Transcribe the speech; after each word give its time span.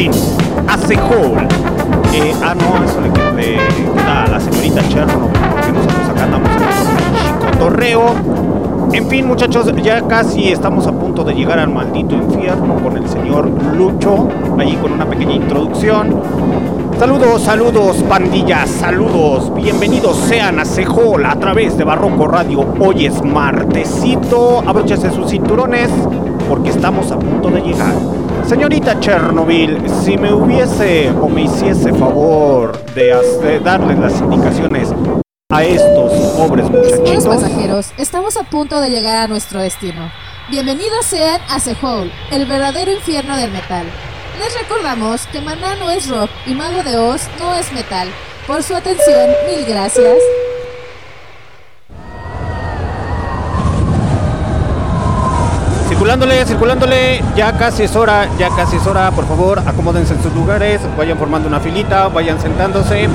destino, 0.00 0.14
a 0.66 0.78
Sehol. 0.78 1.46
Eh, 2.12 2.34
ah, 2.42 2.54
no, 2.54 2.84
eso 2.84 3.00
le, 3.00 3.10
queda 3.12 4.24
a 4.24 4.28
la 4.28 4.40
señorita 4.40 4.82
Chernobyl 4.88 5.30
porque 5.30 5.72
nosotros 5.72 6.08
acá 6.08 6.24
andamos 6.24 6.50
en 6.50 6.62
nuestro 6.62 7.50
cotorreo. 7.50 8.14
En 8.92 9.08
fin, 9.08 9.26
muchachos, 9.26 9.72
ya 9.82 10.02
casi 10.02 10.48
estamos 10.48 10.86
a 10.86 10.92
punto 10.92 11.22
de 11.22 11.34
llegar 11.34 11.58
al 11.60 11.68
maldito 11.68 12.16
infierno 12.16 12.76
con 12.82 12.96
el 12.96 13.08
señor 13.08 13.48
Lucho, 13.76 14.28
ahí 14.58 14.76
con 14.76 14.92
una 14.92 15.06
pequeña 15.08 15.34
introducción. 15.34 16.20
Saludos, 16.98 17.42
saludos, 17.42 18.02
pandillas, 18.08 18.68
saludos. 18.68 19.54
Bienvenidos 19.54 20.16
sean 20.16 20.58
a 20.58 20.64
Sehol 20.64 21.24
a 21.24 21.36
través 21.36 21.78
de 21.78 21.84
Barroco 21.84 22.26
Radio. 22.26 22.66
Hoy 22.80 23.06
es 23.06 23.22
martesito. 23.22 24.62
Abróchese 24.66 25.10
sus 25.10 25.30
cinturones 25.30 25.88
porque 26.48 26.70
estamos 26.70 27.12
a 27.12 27.18
punto 27.18 27.48
de 27.48 27.60
llegar. 27.62 28.19
Señorita 28.50 28.98
Chernobyl, 28.98 29.78
si 30.02 30.18
me 30.18 30.32
hubiese 30.32 31.08
o 31.10 31.28
me 31.28 31.42
hiciese 31.42 31.92
favor 31.92 32.84
de, 32.94 33.12
hacer- 33.12 33.62
darles 33.62 33.96
las 33.96 34.20
indicaciones 34.20 34.88
a 35.52 35.62
estos 35.62 36.12
pobres 36.36 36.68
muchachitos. 36.68 37.26
pasajeros, 37.28 37.92
estamos 37.96 38.36
a 38.36 38.42
punto 38.42 38.80
de 38.80 38.90
llegar 38.90 39.18
a 39.18 39.28
nuestro 39.28 39.60
destino. 39.60 40.10
Bienvenidos 40.48 41.06
sean 41.06 41.40
a 41.48 41.60
Sehol, 41.60 42.10
el 42.32 42.46
verdadero 42.46 42.90
infierno 42.90 43.36
del 43.36 43.52
metal. 43.52 43.86
Les 44.40 44.52
recordamos 44.60 45.28
que 45.28 45.40
Maná 45.40 45.76
no 45.76 45.88
es 45.88 46.08
rock 46.08 46.30
y 46.44 46.54
Mago 46.54 46.82
de 46.82 46.98
Oz 46.98 47.28
no 47.38 47.54
es 47.54 47.72
metal. 47.72 48.08
Por 48.48 48.64
su 48.64 48.74
atención, 48.74 49.30
mil 49.46 49.64
gracias. 49.64 50.16
Circulándole, 56.30 57.22
ya 57.36 57.52
casi 57.58 57.82
es 57.82 57.96
hora, 57.96 58.28
ya 58.38 58.50
casi 58.50 58.76
es 58.76 58.86
hora, 58.86 59.10
por 59.10 59.26
favor, 59.26 59.58
acomódense 59.66 60.14
en 60.14 60.22
sus 60.22 60.32
lugares, 60.32 60.80
vayan 60.96 61.18
formando 61.18 61.48
una 61.48 61.58
filita, 61.58 62.06
vayan 62.06 62.40
sentándose, 62.40 63.08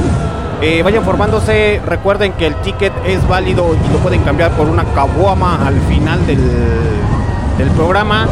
eh, 0.62 0.84
vayan 0.84 1.03
formándose, 1.03 1.81
recuerden 1.86 2.34
que 2.34 2.48
el 2.48 2.56
ticket 2.56 2.92
es 3.06 3.25
válido 3.28 3.74
y 3.74 3.94
lo 3.94 4.00
pueden 4.00 4.22
cambiar 4.24 4.52
por 4.52 4.68
una 4.68 4.84
caguama 4.94 5.66
al 5.66 5.80
final 5.81 6.28
del, 6.28 6.40
del 7.58 7.70
programa. 7.72 8.28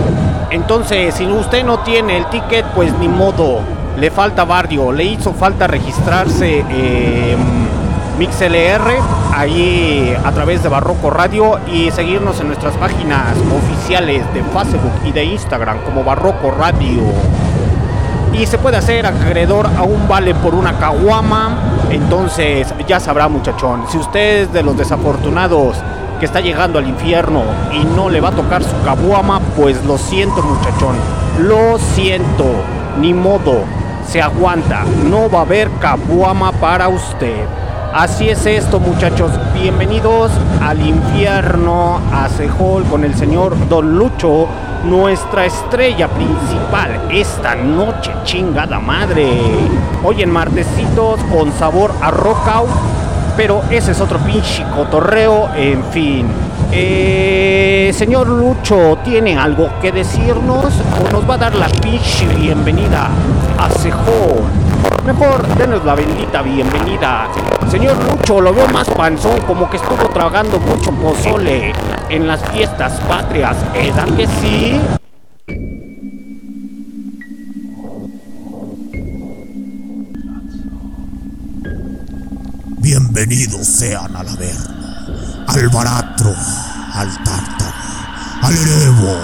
Entonces, 0.51 1.15
si 1.15 1.25
usted 1.27 1.63
no 1.63 1.79
tiene 1.79 2.17
el 2.17 2.25
ticket, 2.27 2.65
pues 2.75 2.93
ni 2.99 3.07
modo, 3.07 3.61
le 3.97 4.11
falta 4.11 4.43
barrio, 4.43 4.91
le 4.91 5.05
hizo 5.05 5.33
falta 5.33 5.65
registrarse 5.65 6.65
eh, 6.69 7.37
MixLR 8.19 9.12
ahí 9.35 10.15
a 10.23 10.31
través 10.31 10.61
de 10.63 10.69
Barroco 10.69 11.09
Radio 11.09 11.59
y 11.67 11.89
seguirnos 11.91 12.39
en 12.39 12.47
nuestras 12.47 12.75
páginas 12.75 13.35
oficiales 13.55 14.25
de 14.33 14.43
Facebook 14.43 14.93
y 15.05 15.11
de 15.11 15.25
Instagram 15.25 15.79
como 15.83 16.03
Barroco 16.03 16.51
Radio. 16.51 17.01
Y 18.31 18.45
se 18.45 18.57
puede 18.57 18.77
hacer 18.77 19.05
acreedor 19.05 19.67
a 19.77 19.83
un 19.83 20.07
vale 20.07 20.33
por 20.35 20.55
una 20.55 20.77
caguama. 20.77 21.57
Entonces 21.89 22.73
ya 22.87 22.99
sabrá 22.99 23.27
muchachón, 23.27 23.83
si 23.89 23.97
usted 23.97 24.43
es 24.43 24.53
de 24.53 24.63
los 24.63 24.77
desafortunados 24.77 25.77
que 26.19 26.25
está 26.25 26.39
llegando 26.39 26.79
al 26.79 26.87
infierno 26.87 27.43
y 27.71 27.83
no 27.83 28.09
le 28.09 28.21
va 28.21 28.29
a 28.29 28.31
tocar 28.31 28.63
su 28.63 28.81
caguama, 28.83 29.39
pues 29.55 29.83
lo 29.85 29.97
siento 29.97 30.41
muchachón, 30.41 30.95
lo 31.39 31.77
siento, 31.77 32.45
ni 32.99 33.13
modo, 33.13 33.63
se 34.07 34.21
aguanta, 34.21 34.83
no 35.09 35.29
va 35.29 35.39
a 35.39 35.41
haber 35.43 35.69
caguama 35.79 36.51
para 36.53 36.87
usted. 36.87 37.45
Así 37.93 38.27
es 38.27 38.47
esto, 38.47 38.79
muchachos. 38.79 39.29
Bienvenidos 39.53 40.31
al 40.63 40.81
infierno, 40.81 42.01
a 42.11 42.27
Sehol 42.27 42.83
con 42.85 43.03
el 43.03 43.13
señor 43.13 43.55
Don 43.69 43.95
Lucho, 43.95 44.47
nuestra 44.83 45.45
estrella 45.45 46.07
principal 46.07 46.99
esta 47.11 47.53
noche, 47.53 48.11
chingada 48.23 48.79
madre. 48.79 49.27
Hoy 50.03 50.23
en 50.23 50.31
martesitos 50.31 51.19
con 51.31 51.51
sabor 51.53 51.91
a 52.01 52.09
rock 52.09 52.47
out, 52.47 52.69
pero 53.37 53.61
ese 53.69 53.91
es 53.91 54.01
otro 54.01 54.17
pinche 54.17 54.65
cotorreo, 54.75 55.49
en 55.55 55.83
fin. 55.91 56.25
Eh, 56.71 57.91
señor 57.93 58.27
Lucho, 58.27 58.97
¿tiene 59.03 59.37
algo 59.37 59.69
que 59.83 59.91
decirnos 59.91 60.73
o 60.99 61.11
nos 61.11 61.29
va 61.29 61.35
a 61.35 61.37
dar 61.37 61.55
la 61.55 61.67
pinche 61.67 62.25
bienvenida 62.25 63.11
a 63.59 63.69
Sehol? 63.69 64.62
Mejor 65.05 65.45
denos 65.57 65.83
la 65.83 65.95
bendita 65.95 66.41
bienvenida. 66.41 67.27
Señor 67.69 67.97
Lucho, 68.03 68.39
lo 68.39 68.53
veo 68.53 68.67
más 68.69 68.89
panzón, 68.89 69.41
como 69.41 69.69
que 69.69 69.77
estuvo 69.77 70.07
tragando 70.09 70.59
mucho 70.59 70.91
pozole 70.91 71.73
en 72.09 72.27
las 72.27 72.41
fiestas 72.51 72.99
patrias. 73.01 73.57
¿Edad 73.73 74.07
que 74.15 74.27
sí? 74.27 74.79
Bienvenidos 82.77 83.65
sean 83.65 84.15
al 84.15 84.27
Averno, 84.27 85.45
al 85.47 85.69
Baratro, 85.69 86.33
al 86.93 87.13
Tártaro, 87.23 87.71
al 88.41 88.53
Erebo, 88.53 89.17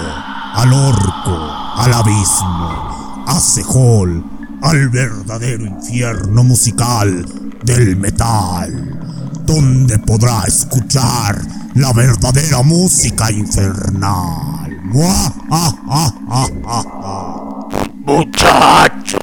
al 0.54 0.72
Orco, 0.72 1.52
al 1.76 1.92
Abismo, 1.92 3.24
a 3.26 3.38
Sehol, 3.38 4.24
al 4.62 4.88
verdadero 4.88 5.64
infierno 5.64 6.44
musical 6.44 7.24
del 7.62 7.96
metal, 7.96 8.98
donde 9.44 9.98
podrá 9.98 10.42
escuchar 10.46 11.40
la 11.74 11.92
verdadera 11.92 12.62
música 12.62 13.30
infernal. 13.30 14.80
¡Ah, 15.02 15.32
ah, 15.50 15.72
ah, 15.88 16.12
ah, 16.28 16.48
ah! 16.66 17.68
Muchachos, 18.04 19.20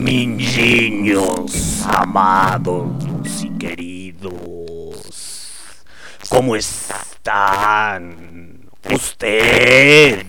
mis 0.00 0.56
niños 0.56 1.82
amados 1.88 3.42
y 3.42 3.48
queridos, 3.58 4.32
¿cómo 6.28 6.56
están 6.56 8.16
ustedes? 8.92 10.26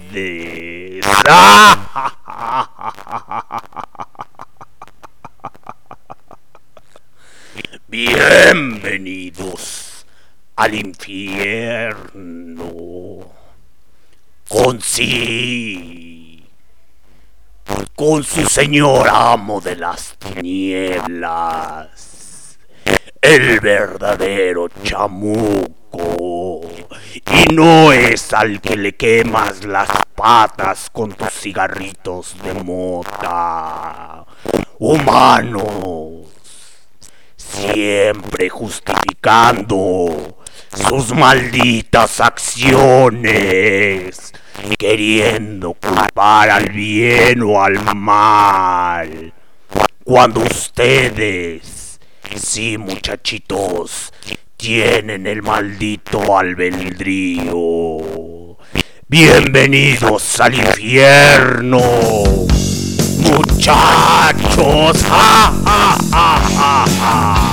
Bienvenidos 7.88 10.06
al 10.56 10.76
infierno. 10.76 11.98
Con 14.48 14.80
sí, 14.82 16.46
con 17.96 18.24
su 18.24 18.46
señor 18.46 19.10
amo 19.10 19.60
de 19.60 19.76
las 19.76 20.16
tinieblas, 20.18 21.00
el 23.20 23.60
verdadero 23.60 24.70
chamuco, 24.84 25.77
y 25.98 27.54
no 27.54 27.92
es 27.92 28.34
al 28.34 28.62
que 28.62 28.76
le 28.78 28.96
quemas 28.96 29.66
las 29.66 29.90
patas 30.16 30.90
con 30.92 31.12
tus 31.14 31.32
cigarritos 31.32 32.36
de 32.44 32.54
mota, 32.56 34.26
humanos, 34.80 36.28
siempre 37.36 38.50
justificando 38.50 40.38
sus 40.88 41.14
malditas 41.14 42.20
acciones, 42.20 43.54
queriendo 44.78 45.74
culpar 45.74 46.50
al 46.50 46.70
bien 46.70 47.42
o 47.44 47.62
al 47.62 47.96
mal. 47.96 49.34
Cuando 50.04 50.42
ustedes, 50.42 52.00
sí 52.36 52.78
muchachitos, 52.78 54.14
tienen 54.58 55.28
el 55.28 55.44
maldito 55.44 56.38
albedrío. 56.38 57.54
Bienvenidos 59.08 60.42
al 60.42 60.56
infierno, 60.56 61.80
muchachos. 63.20 65.04
¡Ja, 65.08 65.54
ja, 65.64 65.98
ja, 66.12 67.47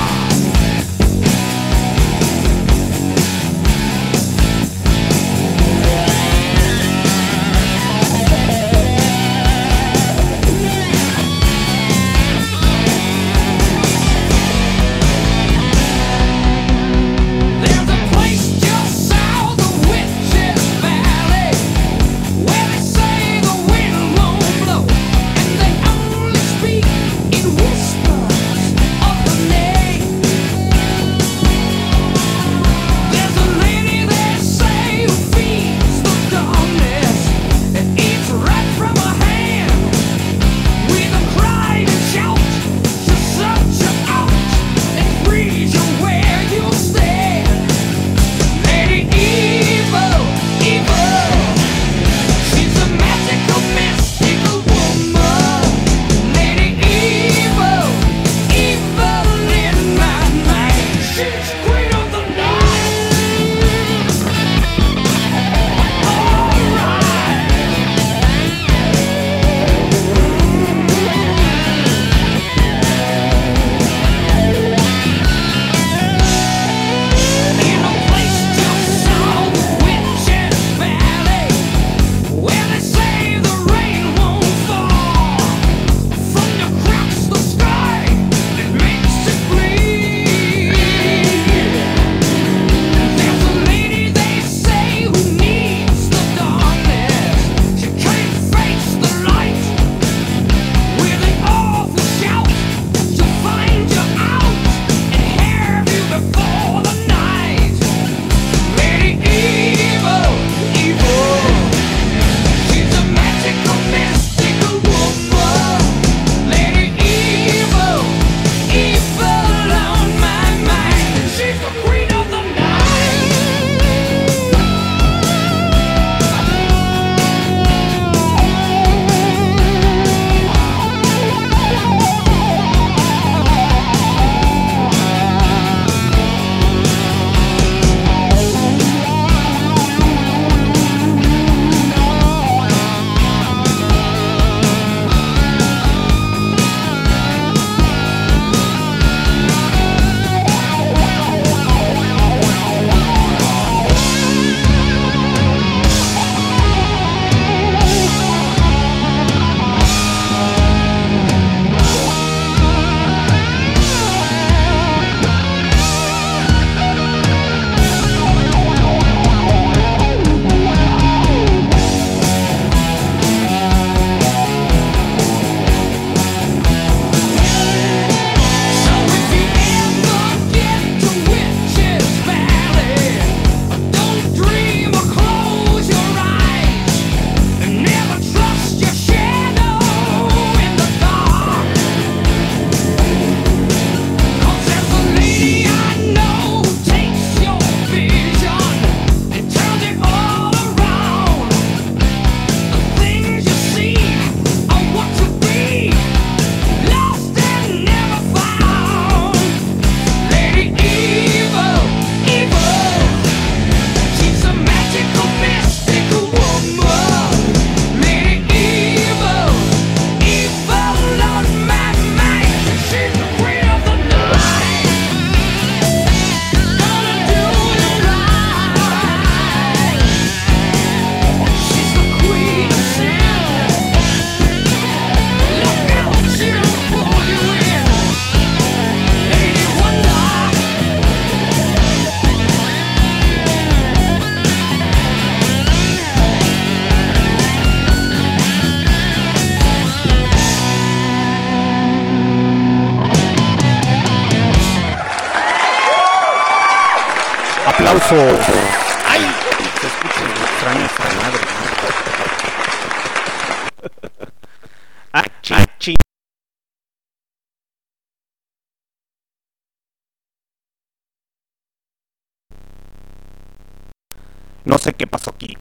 sé 274.84 274.92
qué 274.92 275.06
pasó 275.06 275.30
aquí. 275.30 275.56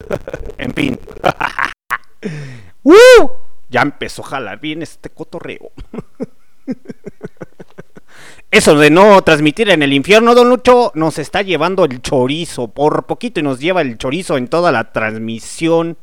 en 0.58 0.74
fin. 0.74 0.98
¡Uh! 2.82 3.30
Ya 3.68 3.82
empezó 3.82 4.22
a 4.22 4.28
jalar 4.28 4.60
bien 4.60 4.82
este 4.82 5.10
cotorreo. 5.10 5.70
Eso 8.50 8.76
de 8.76 8.90
no 8.90 9.22
transmitir 9.22 9.70
en 9.70 9.82
el 9.82 9.92
infierno, 9.92 10.34
don 10.34 10.48
Lucho, 10.48 10.92
nos 10.94 11.18
está 11.18 11.42
llevando 11.42 11.84
el 11.84 12.00
chorizo. 12.00 12.68
Por 12.68 13.04
poquito 13.06 13.40
y 13.40 13.42
nos 13.42 13.60
lleva 13.60 13.82
el 13.82 13.98
chorizo 13.98 14.36
en 14.36 14.48
toda 14.48 14.72
la 14.72 14.92
transmisión. 14.92 15.96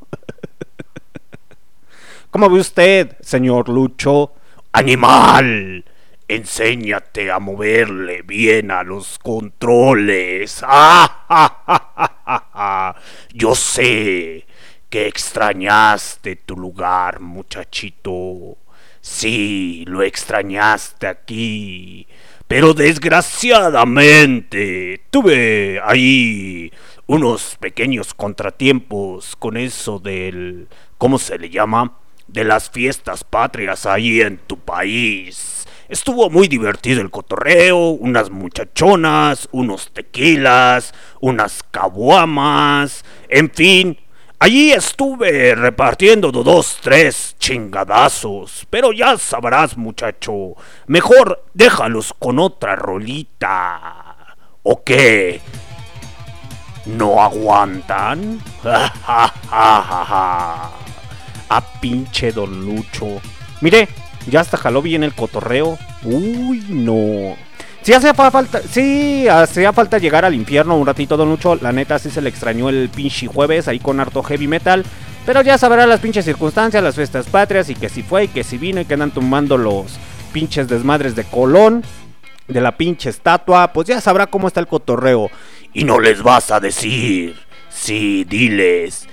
¿Cómo 2.30 2.50
ve 2.50 2.60
usted, 2.60 3.18
señor 3.22 3.70
Lucho? 3.70 4.34
Animal, 4.72 5.86
enséñate 6.36 7.32
a 7.32 7.40
moverle 7.40 8.22
bien 8.22 8.70
a 8.72 8.84
los 8.84 9.18
controles. 9.20 10.64
¡Ah, 10.68 11.26
ja, 11.28 11.64
ja, 11.66 12.48
ja! 12.54 12.96
Yo 13.34 13.56
sé 13.56 14.46
que 14.90 15.08
extrañaste 15.08 16.36
tu 16.36 16.56
lugar, 16.56 17.20
muchachito. 17.20 18.58
Sí, 19.02 19.84
lo 19.88 20.04
extrañaste 20.04 21.08
aquí. 21.08 22.08
Pero 22.48 22.74
desgraciadamente 22.74 25.02
tuve 25.10 25.82
ahí 25.84 26.72
unos 27.08 27.58
pequeños 27.60 28.14
contratiempos 28.14 29.36
con 29.36 29.58
eso 29.58 30.00
del... 30.00 30.68
¿Cómo 30.98 31.18
se 31.18 31.40
le 31.40 31.50
llama? 31.50 31.98
De 32.28 32.44
las 32.44 32.70
fiestas 32.70 33.24
patrias 33.24 33.86
ahí 33.86 34.20
en 34.22 34.38
tu 34.38 34.60
país. 34.60 35.66
Estuvo 35.94 36.32
muy 36.32 36.48
divertido 36.48 37.02
el 37.02 37.12
cotorreo, 37.12 37.90
unas 37.90 38.32
muchachonas, 38.32 39.48
unos 39.52 39.92
tequilas, 39.94 40.92
unas 41.22 41.62
caguamas, 41.70 43.06
en 43.30 43.52
fin, 43.52 44.00
Allí 44.40 44.72
estuve 44.72 45.54
repartiendo 45.54 46.32
dos, 46.32 46.80
tres 46.82 47.36
chingadazos. 47.38 48.66
Pero 48.72 48.92
ya 48.92 49.18
sabrás, 49.20 49.78
muchacho. 49.78 50.56
Mejor 50.88 51.46
déjalos 51.54 52.16
con 52.18 52.40
otra 52.40 52.76
rolita. 52.76 54.36
¿O 54.64 54.84
qué? 54.84 55.42
¿No 56.88 57.22
aguantan? 57.22 58.42
A 59.54 60.72
pinche 61.80 62.32
don 62.32 62.66
Lucho. 62.66 63.22
Mire, 63.62 63.88
ya 64.28 64.42
hasta 64.42 64.58
jaló 64.58 64.82
bien 64.82 65.04
el 65.04 65.14
cotorreo. 65.14 65.78
Uy, 66.04 66.64
no. 66.70 67.36
Sí 67.82 67.92
hacía 67.94 68.14
fa- 68.14 68.32
falta, 68.32 68.62
sí, 68.62 69.28
hacía 69.28 69.74
falta 69.74 69.98
llegar 69.98 70.24
al 70.24 70.34
infierno 70.34 70.78
un 70.78 70.88
ratito, 70.88 71.18
Don 71.18 71.30
Lucho. 71.30 71.56
La 71.56 71.72
neta 71.74 72.00
sí 72.00 72.10
se 72.10 72.22
le 72.22 72.30
extrañó 72.30 72.70
el 72.70 72.90
pinche 72.90 73.28
jueves 73.28 73.68
ahí 73.68 73.80
con 73.80 74.00
harto 74.00 74.24
heavy 74.24 74.48
metal. 74.48 74.86
Pero 75.26 75.42
ya 75.42 75.58
sabrá 75.58 75.86
las 75.86 76.00
pinches 76.00 76.26
circunstancias, 76.26 76.84
las 76.84 76.96
fiestas 76.96 77.28
patrias 77.28 77.70
y 77.70 77.76
que 77.76 77.90
si 77.90 78.04
fue 78.04 78.26
y 78.26 78.28
que 78.30 78.44
si 78.44 78.58
vino 78.58 78.82
y 78.82 78.86
que 78.86 78.94
andan 78.94 79.12
tumbando 79.12 79.58
los 79.58 79.94
pinches 80.34 80.68
desmadres 80.68 81.16
de 81.16 81.24
Colón, 81.26 81.84
de 82.48 82.60
la 82.62 82.76
pinche 82.76 83.10
estatua, 83.10 83.72
pues 83.72 83.88
ya 83.88 84.02
sabrá 84.02 84.28
cómo 84.28 84.48
está 84.48 84.60
el 84.60 84.68
cotorreo. 84.68 85.30
Y 85.74 85.84
no 85.86 86.00
les 86.00 86.22
vas 86.22 86.52
a 86.52 86.60
decir. 86.60 87.36
Sí, 87.70 88.26
diles. 88.26 89.08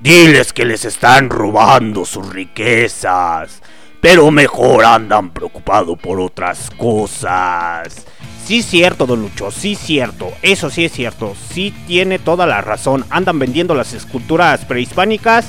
Diles 0.00 0.52
que 0.52 0.64
les 0.64 0.84
están 0.84 1.30
robando 1.30 2.04
sus 2.04 2.28
riquezas. 2.32 3.60
Pero 4.08 4.30
mejor 4.30 4.84
andan 4.84 5.30
preocupados 5.30 5.98
por 5.98 6.20
otras 6.20 6.70
cosas. 6.78 8.06
Sí, 8.44 8.62
cierto, 8.62 9.04
don 9.04 9.20
Lucho, 9.20 9.50
sí, 9.50 9.74
cierto. 9.74 10.28
Eso 10.42 10.70
sí 10.70 10.84
es 10.84 10.92
cierto. 10.92 11.34
Sí 11.52 11.74
tiene 11.88 12.20
toda 12.20 12.46
la 12.46 12.60
razón. 12.60 13.04
Andan 13.10 13.40
vendiendo 13.40 13.74
las 13.74 13.94
esculturas 13.94 14.64
prehispánicas 14.64 15.46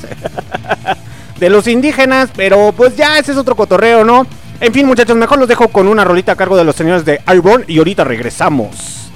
de 1.40 1.50
los 1.52 1.68
indígenas, 1.68 2.32
pero 2.36 2.74
pues 2.76 2.98
ya 2.98 3.20
ese 3.20 3.34
es 3.34 3.38
otro 3.38 3.56
cotorreo, 3.56 4.04
¿no? 4.04 4.26
En 4.60 4.74
fin, 4.74 4.88
muchachos, 4.88 5.16
mejor 5.16 5.38
los 5.38 5.48
dejo 5.48 5.68
con 5.68 5.88
una 5.88 6.04
rolita 6.04 6.32
a 6.32 6.36
cargo 6.36 6.58
de 6.58 6.64
los 6.64 6.76
señores 6.76 7.06
de 7.06 7.22
Iron 7.32 7.64
y 7.68 7.78
ahorita 7.78 8.06
regresamos. 8.06 9.12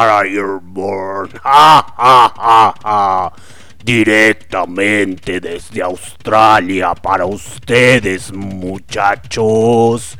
Para. 0.00 1.30
Directamente 3.84 5.40
desde 5.40 5.82
Australia 5.82 6.94
para 6.94 7.24
ustedes 7.24 8.32
muchachos. 8.32 10.16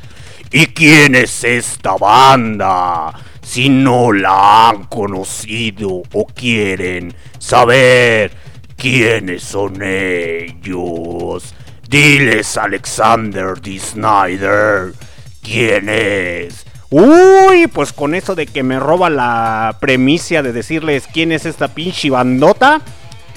¿Y 0.51 0.65
quién 0.67 1.15
es 1.15 1.43
esta 1.43 1.95
banda? 1.95 3.13
Si 3.41 3.69
no 3.69 4.11
la 4.11 4.69
han 4.69 4.85
conocido 4.85 6.01
o 6.11 6.25
quieren 6.25 7.13
saber 7.37 8.31
quiénes 8.75 9.43
son 9.43 9.81
ellos. 9.81 11.53
Diles 11.87 12.57
Alexander 12.57 13.61
D. 13.61 13.79
Snyder. 13.79 14.93
¿Quién 15.41 15.87
es? 15.87 16.65
Uy, 16.93 17.67
pues 17.67 17.93
con 17.93 18.13
eso 18.15 18.35
de 18.35 18.45
que 18.45 18.63
me 18.63 18.77
roba 18.77 19.09
la 19.09 19.77
premicia 19.79 20.43
de 20.43 20.51
decirles 20.51 21.07
quién 21.07 21.31
es 21.31 21.45
esta 21.45 21.69
pinche 21.69 22.09
bandota. 22.09 22.81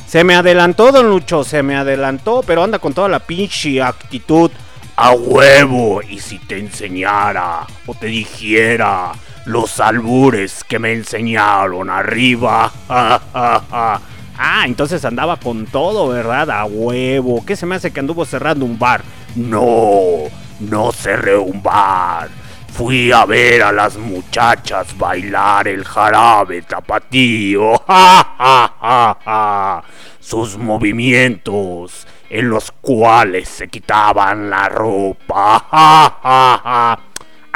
Se 0.09 0.25
me 0.25 0.35
adelantó, 0.35 0.91
don 0.91 1.09
Lucho, 1.09 1.45
se 1.45 1.63
me 1.63 1.77
adelantó, 1.77 2.43
pero 2.45 2.65
anda 2.65 2.81
con 2.81 2.95
toda 2.95 3.09
la 3.09 3.21
pinche 3.21 3.81
actitud. 3.81 4.51
A 4.97 5.13
huevo, 5.13 6.03
y 6.03 6.19
si 6.19 6.41
te 6.41 6.59
enseñara 6.59 7.61
o 7.87 7.95
te 7.95 8.07
dijera 8.07 9.13
los 9.45 9.79
albures 9.79 10.65
que 10.65 10.81
me 10.81 10.93
enseñaron 10.93 11.91
arriba. 11.91 12.73
Ah, 12.89 14.65
entonces 14.65 15.05
andaba 15.05 15.37
con 15.37 15.67
todo, 15.67 16.09
¿verdad? 16.09 16.51
A 16.51 16.65
huevo. 16.65 17.45
¿Qué 17.47 17.55
se 17.55 17.67
me 17.67 17.77
hace 17.77 17.93
que 17.93 18.01
anduvo 18.01 18.25
cerrando 18.25 18.65
un 18.65 18.81
bar? 18.81 19.05
No, 19.37 20.25
no 20.59 20.91
cerré 20.91 21.37
un 21.37 21.63
bar. 21.63 22.29
Fui 22.75 23.13
a 23.13 23.25
ver 23.25 23.63
a 23.63 23.71
las 23.71 23.97
muchachas 23.97 24.99
bailar 24.99 25.69
el 25.69 25.85
jarabe 25.85 26.61
tapatío. 26.63 27.81
Sus 30.19 30.59
movimientos 30.59 32.05
en 32.29 32.51
los 32.51 32.73
cuales 32.73 33.49
se 33.49 33.69
quitaban 33.69 34.51
la 34.51 34.69
ropa. 34.69 35.69
Ah, 35.71 36.99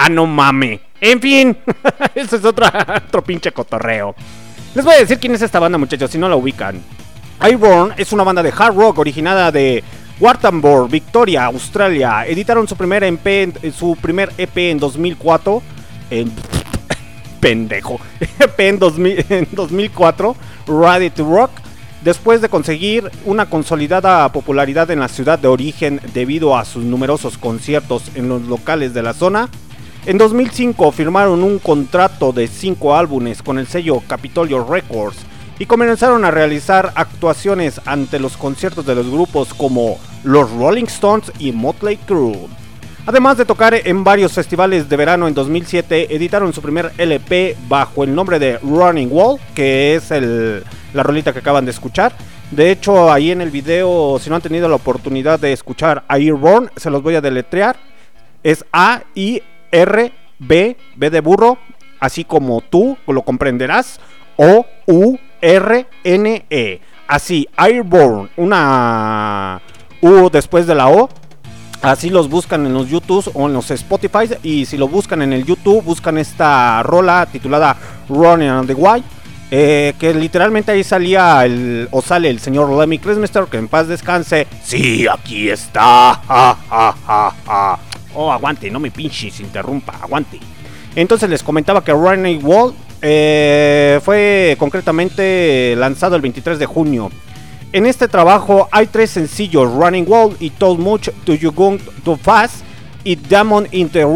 no 0.09 0.27
mame. 0.27 0.83
En 1.01 1.21
fin, 1.21 1.59
ese 2.15 2.37
es 2.37 2.45
otro, 2.45 2.67
otro 3.05 3.25
pinche 3.25 3.51
cotorreo. 3.51 4.15
Les 4.77 4.85
voy 4.85 4.95
a 4.95 4.99
decir 4.99 5.19
quién 5.19 5.35
es 5.35 5.43
esta 5.43 5.59
banda, 5.59 5.79
muchachos, 5.79 6.13
si 6.13 6.19
no 6.19 6.29
la 6.29 6.37
ubican. 6.37 6.81
Iron 7.51 7.93
es 7.97 8.13
una 8.13 8.23
banda 8.23 8.45
de 8.45 8.53
hard 8.57 8.77
rock 8.77 8.99
originada 8.99 9.51
de 9.51 9.83
Wartambor, 10.21 10.89
Victoria, 10.89 11.45
Australia. 11.47 12.27
Editaron 12.27 12.67
su 12.67 12.77
primer 12.77 13.05
EP, 13.05 13.27
en- 13.27 13.73
su 13.73 13.97
primer 13.97 14.33
EP 14.37 14.57
en 14.71 14.79
2004. 14.79 15.63
En 16.11 16.33
pendejo. 17.41 18.01
EP 18.41 18.61
en, 18.61 18.79
2000 18.79 19.27
en 19.29 19.49
2004, 19.53 20.37
Ready 20.67 21.11
to 21.11 21.25
Rock. 21.25 21.51
Después 22.03 22.41
de 22.41 22.49
conseguir 22.49 23.11
una 23.25 23.47
consolidada 23.47 24.31
popularidad 24.33 24.91
en 24.91 25.01
la 25.01 25.09
ciudad 25.09 25.39
de 25.39 25.49
origen 25.49 26.01
debido 26.15 26.57
a 26.57 26.65
sus 26.65 26.85
numerosos 26.85 27.39
conciertos 27.39 28.05
en 28.15 28.29
los 28.29 28.43
locales 28.43 28.95
de 28.95 29.03
la 29.03 29.15
zona, 29.15 29.49
en 30.07 30.17
2005 30.17 30.93
firmaron 30.93 31.43
un 31.43 31.59
contrato 31.59 32.33
de 32.33 32.47
5 32.47 32.97
álbumes 32.97 33.43
con 33.43 33.59
el 33.59 33.67
sello 33.67 34.01
Capitolio 34.07 34.65
Records 34.65 35.17
y 35.59 35.67
comenzaron 35.67 36.25
a 36.25 36.31
realizar 36.31 36.93
actuaciones 36.95 37.81
ante 37.85 38.19
los 38.19 38.37
conciertos 38.37 38.87
de 38.87 38.95
los 38.95 39.11
grupos 39.11 39.53
como 39.55 39.99
los 40.23 40.51
Rolling 40.53 40.85
Stones 40.85 41.33
y 41.39 41.53
Motley 41.53 41.97
Crue. 41.97 42.47
Además 43.07 43.39
de 43.39 43.47
tocar 43.47 43.75
en 43.75 44.05
varios 44.05 44.33
festivales 44.33 44.89
de 44.89 44.97
verano 44.97 45.27
en 45.27 45.35
2007, 45.35 46.15
editaron 46.15 46.53
su 46.53 46.61
primer 46.61 46.93
LP 46.99 47.57
bajo 47.67 48.05
el 48.05 48.15
nombre 48.15 48.39
de 48.39 48.59
Running 48.59 49.09
Wall, 49.11 49.41
que 49.55 49.95
es 49.95 50.11
la 50.93 51.03
rolita 51.03 51.33
que 51.33 51.39
acaban 51.39 51.65
de 51.65 51.71
escuchar. 51.71 52.13
De 52.51 52.71
hecho, 52.71 53.11
ahí 53.11 53.31
en 53.31 53.41
el 53.41 53.51
video, 53.51 54.19
si 54.21 54.29
no 54.29 54.37
han 54.37 54.43
tenido 54.43 54.69
la 54.69 54.77
oportunidad 54.77 55.41
de 55.41 55.55
escuchar 55.55 56.05
Airborne, 56.09 56.69
se 56.77 56.91
los 56.91 57.03
voy 57.03 57.15
a 57.15 57.23
deletrear. 57.23 57.77
Es 58.43 58.65
A-I-R-B, 58.73 60.77
B 60.97 61.11
de 61.11 61.21
burro, 61.21 61.59
así 62.01 62.25
como 62.25 62.61
tú 62.61 62.99
lo 63.07 63.23
comprenderás, 63.23 64.01
O-U-R-N-E. 65.43 66.81
Así, 67.07 67.49
Airborne, 67.57 68.29
una 68.37 69.61
U 70.03 70.29
después 70.31 70.67
de 70.67 70.75
la 70.75 70.89
O. 70.89 71.09
Así 71.81 72.11
los 72.11 72.29
buscan 72.29 72.67
en 72.67 72.75
los 72.75 72.89
YouTube 72.89 73.31
o 73.35 73.47
en 73.47 73.55
los 73.55 73.71
Spotify. 73.71 74.29
Y 74.43 74.67
si 74.67 74.77
lo 74.77 74.89
buscan 74.89 75.23
en 75.23 75.33
el 75.33 75.45
YouTube, 75.45 75.85
buscan 75.85 76.19
esta 76.19 76.83
rola 76.83 77.27
titulada 77.31 77.77
Running 78.09 78.51
on 78.51 78.67
the 78.67 78.75
Wild. 78.75 79.05
eh, 79.51 79.95
que 79.99 80.13
literalmente 80.13 80.73
ahí 80.73 80.85
salía 80.85 81.43
el, 81.47 81.89
o 81.91 82.03
sale 82.03 82.29
el 82.29 82.39
señor 82.39 82.69
Lemmy 82.71 82.99
Christmaster, 82.99 83.45
que 83.45 83.57
en 83.57 83.69
paz 83.69 83.89
descanse. 83.89 84.47
Sí, 84.63 85.07
aquí 85.11 85.49
está. 85.49 86.21
Ja, 86.27 86.57
ja, 86.69 86.95
ja. 87.47 87.79
Oh, 88.15 88.31
aguante, 88.31 88.71
no 88.71 88.79
me 88.81 88.91
pinches, 88.91 89.41
interrumpa, 89.41 89.95
aguante. 90.03 90.39
Entonces 90.95 91.31
les 91.31 91.43
comentaba 91.43 91.83
que 91.83 91.93
Running 91.93 92.41
Wall 92.45 92.75
eh, 93.03 94.01
fue 94.05 94.57
concretamente 94.59 95.75
lanzado 95.77 96.17
el 96.17 96.23
23 96.23 96.59
de 96.59 96.67
junio. 96.67 97.11
En 97.73 97.87
este 97.87 98.09
trabajo 98.09 98.69
hay 98.73 98.87
tres 98.87 99.11
sencillos, 99.11 99.73
Running 99.73 100.07
Wall 100.09 100.37
y 100.41 100.51
Too 100.51 100.77
Much 100.77 101.11
to 101.25 101.35
You 101.35 101.53
Go 101.53 101.77
Too 102.03 102.17
Fast 102.17 102.65
y 103.05 103.17
Diamond 103.17 103.69
in 103.73 103.91
the. 103.91 104.07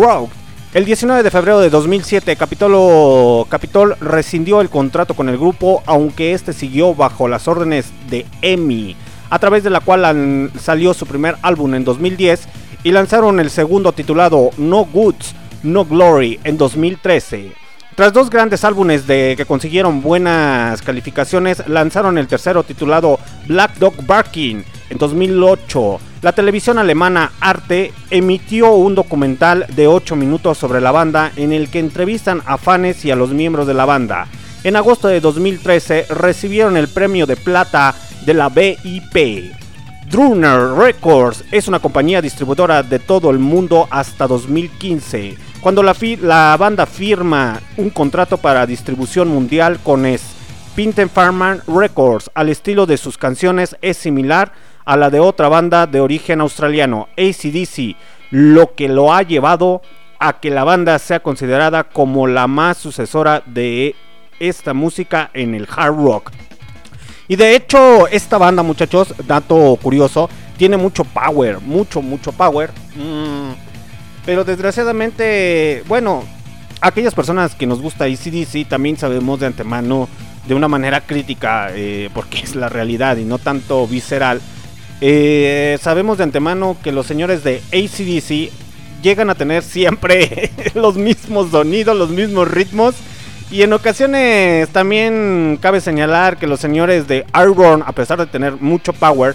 El 0.74 0.86
19 0.86 1.22
de 1.22 1.30
febrero 1.30 1.60
de 1.60 1.68
2007, 1.68 2.34
Capitolo, 2.36 3.46
Capitol 3.50 3.94
rescindió 4.00 4.62
el 4.62 4.70
contrato 4.70 5.12
con 5.12 5.28
el 5.28 5.36
grupo, 5.36 5.82
aunque 5.84 6.32
este 6.32 6.54
siguió 6.54 6.94
bajo 6.94 7.28
las 7.28 7.46
órdenes 7.46 7.90
de 8.08 8.24
EMI, 8.40 8.96
a 9.28 9.38
través 9.38 9.64
de 9.64 9.70
la 9.70 9.80
cual 9.80 10.50
salió 10.58 10.94
su 10.94 11.04
primer 11.04 11.36
álbum 11.42 11.74
en 11.74 11.84
2010 11.84 12.48
y 12.84 12.92
lanzaron 12.92 13.38
el 13.38 13.50
segundo 13.50 13.92
titulado 13.92 14.48
No 14.56 14.86
Goods, 14.86 15.34
No 15.62 15.84
Glory 15.84 16.40
en 16.42 16.56
2013. 16.56 17.61
Tras 17.94 18.14
dos 18.14 18.30
grandes 18.30 18.64
álbumes 18.64 19.06
de 19.06 19.34
que 19.36 19.44
consiguieron 19.44 20.00
buenas 20.00 20.80
calificaciones, 20.80 21.62
lanzaron 21.68 22.16
el 22.16 22.26
tercero 22.26 22.62
titulado 22.62 23.18
Black 23.46 23.76
Dog 23.76 24.06
Barking 24.06 24.62
en 24.88 24.98
2008. 24.98 26.00
La 26.22 26.32
televisión 26.32 26.78
alemana 26.78 27.32
Arte 27.38 27.92
emitió 28.10 28.72
un 28.72 28.94
documental 28.94 29.66
de 29.76 29.88
8 29.88 30.16
minutos 30.16 30.56
sobre 30.56 30.80
la 30.80 30.90
banda 30.90 31.32
en 31.36 31.52
el 31.52 31.68
que 31.68 31.80
entrevistan 31.80 32.40
a 32.46 32.56
fans 32.56 33.04
y 33.04 33.10
a 33.10 33.16
los 33.16 33.30
miembros 33.30 33.66
de 33.66 33.74
la 33.74 33.84
banda. 33.84 34.26
En 34.64 34.76
agosto 34.76 35.08
de 35.08 35.20
2013 35.20 36.06
recibieron 36.08 36.78
el 36.78 36.88
premio 36.88 37.26
de 37.26 37.36
plata 37.36 37.94
de 38.24 38.32
la 38.32 38.48
BIP. 38.48 39.52
Drunner 40.10 40.74
Records 40.78 41.44
es 41.50 41.68
una 41.68 41.78
compañía 41.78 42.22
distribuidora 42.22 42.82
de 42.82 42.98
todo 42.98 43.30
el 43.30 43.38
mundo 43.38 43.86
hasta 43.90 44.26
2015, 44.26 45.36
cuando 45.62 45.84
la, 45.84 46.56
banda 46.58 46.86
firma 46.86 47.60
un 47.76 47.90
contrato 47.90 48.36
para 48.36 48.66
distribución 48.66 49.28
mundial 49.28 49.78
con 49.80 50.04
es 50.04 50.34
Pinten 50.74 51.08
Farman 51.08 51.62
Records, 51.68 52.32
al 52.34 52.48
estilo 52.48 52.84
de 52.84 52.96
sus 52.96 53.16
canciones 53.16 53.76
es 53.80 53.96
similar 53.96 54.52
a 54.84 54.96
la 54.96 55.08
de 55.08 55.20
otra 55.20 55.48
banda 55.48 55.86
de 55.86 56.00
origen 56.00 56.40
australiano, 56.40 57.08
ACDC, 57.16 57.94
lo 58.30 58.74
que 58.74 58.88
lo 58.88 59.14
ha 59.14 59.22
llevado 59.22 59.82
a 60.18 60.40
que 60.40 60.50
la 60.50 60.64
banda 60.64 60.98
sea 60.98 61.20
considerada 61.20 61.84
como 61.84 62.26
la 62.26 62.48
más 62.48 62.78
sucesora 62.78 63.44
de 63.46 63.94
esta 64.40 64.74
música 64.74 65.30
en 65.32 65.54
el 65.54 65.68
hard 65.70 65.94
rock. 65.94 66.32
Y 67.28 67.36
de 67.36 67.54
hecho, 67.54 68.08
esta 68.08 68.36
banda, 68.36 68.64
muchachos, 68.64 69.14
dato 69.28 69.78
curioso, 69.80 70.28
tiene 70.56 70.76
mucho 70.76 71.04
power, 71.04 71.60
mucho, 71.60 72.02
mucho 72.02 72.32
power. 72.32 72.70
Mm, 72.96 73.61
pero 74.24 74.44
desgraciadamente, 74.44 75.82
bueno, 75.88 76.24
aquellas 76.80 77.14
personas 77.14 77.54
que 77.54 77.66
nos 77.66 77.80
gusta 77.80 78.04
ACDC 78.04 78.68
también 78.68 78.96
sabemos 78.96 79.40
de 79.40 79.46
antemano, 79.46 80.08
de 80.46 80.54
una 80.54 80.68
manera 80.68 81.00
crítica, 81.00 81.70
eh, 81.74 82.10
porque 82.14 82.40
es 82.40 82.54
la 82.54 82.68
realidad 82.68 83.16
y 83.16 83.24
no 83.24 83.38
tanto 83.38 83.86
visceral. 83.86 84.40
eh, 85.00 85.78
sabemos 85.80 86.18
de 86.18 86.24
antemano 86.24 86.76
que 86.82 86.92
los 86.92 87.06
señores 87.06 87.42
de 87.42 87.60
ACDC 87.72 88.52
llegan 89.02 89.30
a 89.30 89.34
tener 89.34 89.62
siempre 89.62 90.50
los 90.74 90.96
mismos 90.96 91.50
sonidos, 91.50 91.96
los 91.96 92.10
mismos 92.10 92.50
ritmos. 92.50 92.94
Y 93.50 93.62
en 93.62 93.72
ocasiones 93.74 94.68
también 94.70 95.58
cabe 95.60 95.82
señalar 95.82 96.38
que 96.38 96.46
los 96.46 96.58
señores 96.58 97.06
de 97.06 97.26
Iron, 97.42 97.82
a 97.84 97.92
pesar 97.92 98.18
de 98.18 98.26
tener 98.26 98.56
mucho 98.60 98.94
power, 98.94 99.34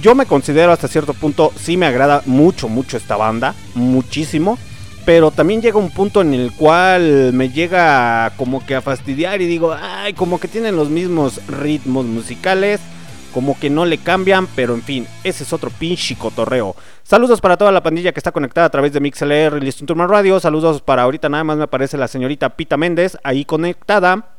yo 0.00 0.14
me 0.14 0.26
considero 0.26 0.72
hasta 0.72 0.88
cierto 0.88 1.14
punto, 1.14 1.52
sí 1.56 1.76
me 1.76 1.86
agrada 1.86 2.22
mucho, 2.26 2.68
mucho 2.68 2.96
esta 2.96 3.16
banda, 3.16 3.54
muchísimo. 3.74 4.58
Pero 5.04 5.30
también 5.30 5.62
llega 5.62 5.78
un 5.78 5.90
punto 5.90 6.20
en 6.20 6.34
el 6.34 6.50
cual 6.50 7.32
me 7.32 7.50
llega 7.50 8.32
como 8.36 8.66
que 8.66 8.74
a 8.74 8.82
fastidiar 8.82 9.40
y 9.40 9.46
digo, 9.46 9.72
ay, 9.72 10.14
como 10.14 10.40
que 10.40 10.48
tienen 10.48 10.74
los 10.74 10.90
mismos 10.90 11.40
ritmos 11.46 12.06
musicales, 12.06 12.80
como 13.32 13.56
que 13.56 13.70
no 13.70 13.84
le 13.84 13.98
cambian, 13.98 14.48
pero 14.56 14.74
en 14.74 14.82
fin, 14.82 15.06
ese 15.22 15.44
es 15.44 15.52
otro 15.52 15.70
pinche 15.70 16.16
cotorreo. 16.16 16.74
Saludos 17.04 17.40
para 17.40 17.56
toda 17.56 17.70
la 17.70 17.84
pandilla 17.84 18.10
que 18.10 18.18
está 18.18 18.32
conectada 18.32 18.66
a 18.66 18.70
través 18.70 18.92
de 18.92 18.98
MixLR 18.98 19.58
y 19.58 19.60
Listum 19.60 19.86
Turma 19.86 20.08
Radio. 20.08 20.40
Saludos 20.40 20.82
para 20.82 21.02
ahorita 21.02 21.28
nada 21.28 21.44
más 21.44 21.56
me 21.56 21.64
aparece 21.64 21.96
la 21.96 22.08
señorita 22.08 22.56
Pita 22.56 22.76
Méndez 22.76 23.16
ahí 23.22 23.44
conectada. 23.44 24.35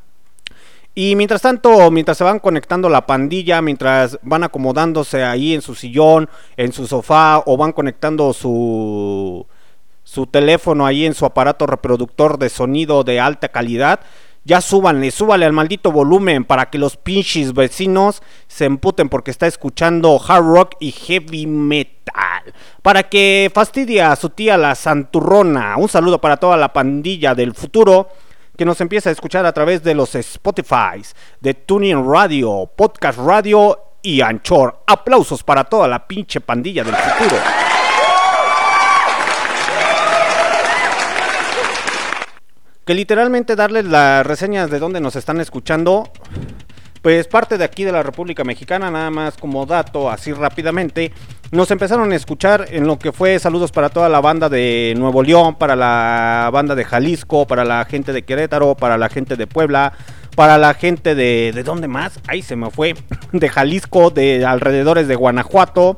Y 0.99 1.15
mientras 1.15 1.43
tanto, 1.43 1.91
mientras 1.91 2.17
se 2.17 2.23
van 2.23 2.39
conectando 2.39 2.89
la 2.89 3.05
pandilla, 3.05 3.61
mientras 3.61 4.17
van 4.23 4.43
acomodándose 4.43 5.23
ahí 5.23 5.53
en 5.53 5.61
su 5.61 5.75
sillón, 5.75 6.27
en 6.55 6.73
su 6.73 6.87
sofá 6.87 7.43
o 7.45 7.55
van 7.55 7.71
conectando 7.71 8.33
su 8.33 9.45
su 10.03 10.25
teléfono 10.25 10.87
ahí 10.87 11.05
en 11.05 11.13
su 11.13 11.27
aparato 11.27 11.67
reproductor 11.67 12.39
de 12.39 12.49
sonido 12.49 13.03
de 13.03 13.19
alta 13.19 13.49
calidad, 13.49 13.99
ya 14.43 14.59
súbanle, 14.59 15.11
súbale 15.11 15.45
al 15.45 15.53
maldito 15.53 15.91
volumen 15.91 16.45
para 16.45 16.71
que 16.71 16.79
los 16.79 16.97
pinches 16.97 17.53
vecinos 17.53 18.23
se 18.47 18.65
emputen 18.65 19.07
porque 19.07 19.29
está 19.29 19.45
escuchando 19.45 20.19
hard 20.27 20.45
rock 20.45 20.75
y 20.79 20.93
heavy 20.93 21.45
metal. 21.45 22.55
Para 22.81 23.03
que 23.03 23.51
fastidie 23.53 24.01
a 24.01 24.15
su 24.15 24.31
tía 24.31 24.57
la 24.57 24.73
santurrona. 24.73 25.77
Un 25.77 25.89
saludo 25.89 26.19
para 26.19 26.37
toda 26.37 26.57
la 26.57 26.73
pandilla 26.73 27.35
del 27.35 27.53
futuro 27.53 28.09
que 28.57 28.65
nos 28.65 28.81
empieza 28.81 29.09
a 29.09 29.13
escuchar 29.13 29.45
a 29.45 29.53
través 29.53 29.83
de 29.83 29.93
los 29.93 30.15
Spotify, 30.15 31.01
de 31.39 31.53
Tuning 31.53 32.03
Radio, 32.11 32.69
Podcast 32.75 33.19
Radio 33.19 33.79
y 34.01 34.21
Anchor. 34.21 34.81
Aplausos 34.87 35.43
para 35.43 35.63
toda 35.63 35.87
la 35.87 36.07
pinche 36.07 36.41
pandilla 36.41 36.83
del 36.83 36.95
futuro. 36.95 37.37
que 42.83 42.93
literalmente 42.93 43.57
darles 43.57 43.83
las 43.83 44.25
reseñas 44.25 44.71
de 44.71 44.79
dónde 44.79 45.01
nos 45.01 45.17
están 45.17 45.41
escuchando. 45.41 46.09
Pues 47.07 47.25
parte 47.25 47.57
de 47.57 47.63
aquí 47.63 47.85
de 47.85 47.93
la 47.93 48.03
República 48.03 48.43
Mexicana, 48.43 48.91
nada 48.91 49.09
más 49.09 49.37
como 49.37 49.65
dato, 49.65 50.11
así 50.11 50.33
rápidamente. 50.33 51.13
Nos 51.51 51.71
empezaron 51.71 52.11
a 52.11 52.15
escuchar 52.17 52.65
en 52.69 52.85
lo 52.85 52.99
que 52.99 53.13
fue 53.13 53.39
saludos 53.39 53.71
para 53.71 53.87
toda 53.87 54.09
la 54.09 54.19
banda 54.19 54.49
de 54.49 54.93
Nuevo 54.97 55.23
León, 55.23 55.55
para 55.55 55.77
la 55.77 56.49
banda 56.51 56.75
de 56.75 56.83
Jalisco, 56.83 57.47
para 57.47 57.63
la 57.63 57.85
gente 57.85 58.11
de 58.11 58.23
Querétaro, 58.23 58.75
para 58.75 58.97
la 58.97 59.07
gente 59.07 59.37
de 59.37 59.47
Puebla, 59.47 59.93
para 60.35 60.57
la 60.57 60.73
gente 60.73 61.15
de... 61.15 61.53
¿De 61.55 61.63
dónde 61.63 61.87
más? 61.87 62.19
Ahí 62.27 62.41
se 62.41 62.57
me 62.57 62.69
fue. 62.71 62.93
De 63.31 63.47
Jalisco, 63.47 64.09
de 64.09 64.43
alrededores 64.43 65.07
de 65.07 65.15
Guanajuato. 65.15 65.95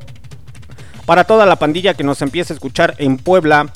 Para 1.07 1.23
toda 1.23 1.47
la 1.47 1.55
pandilla 1.55 1.95
que 1.95 2.03
nos 2.03 2.21
empieza 2.21 2.53
a 2.53 2.55
escuchar 2.55 2.93
en 2.99 3.17
Puebla, 3.17 3.71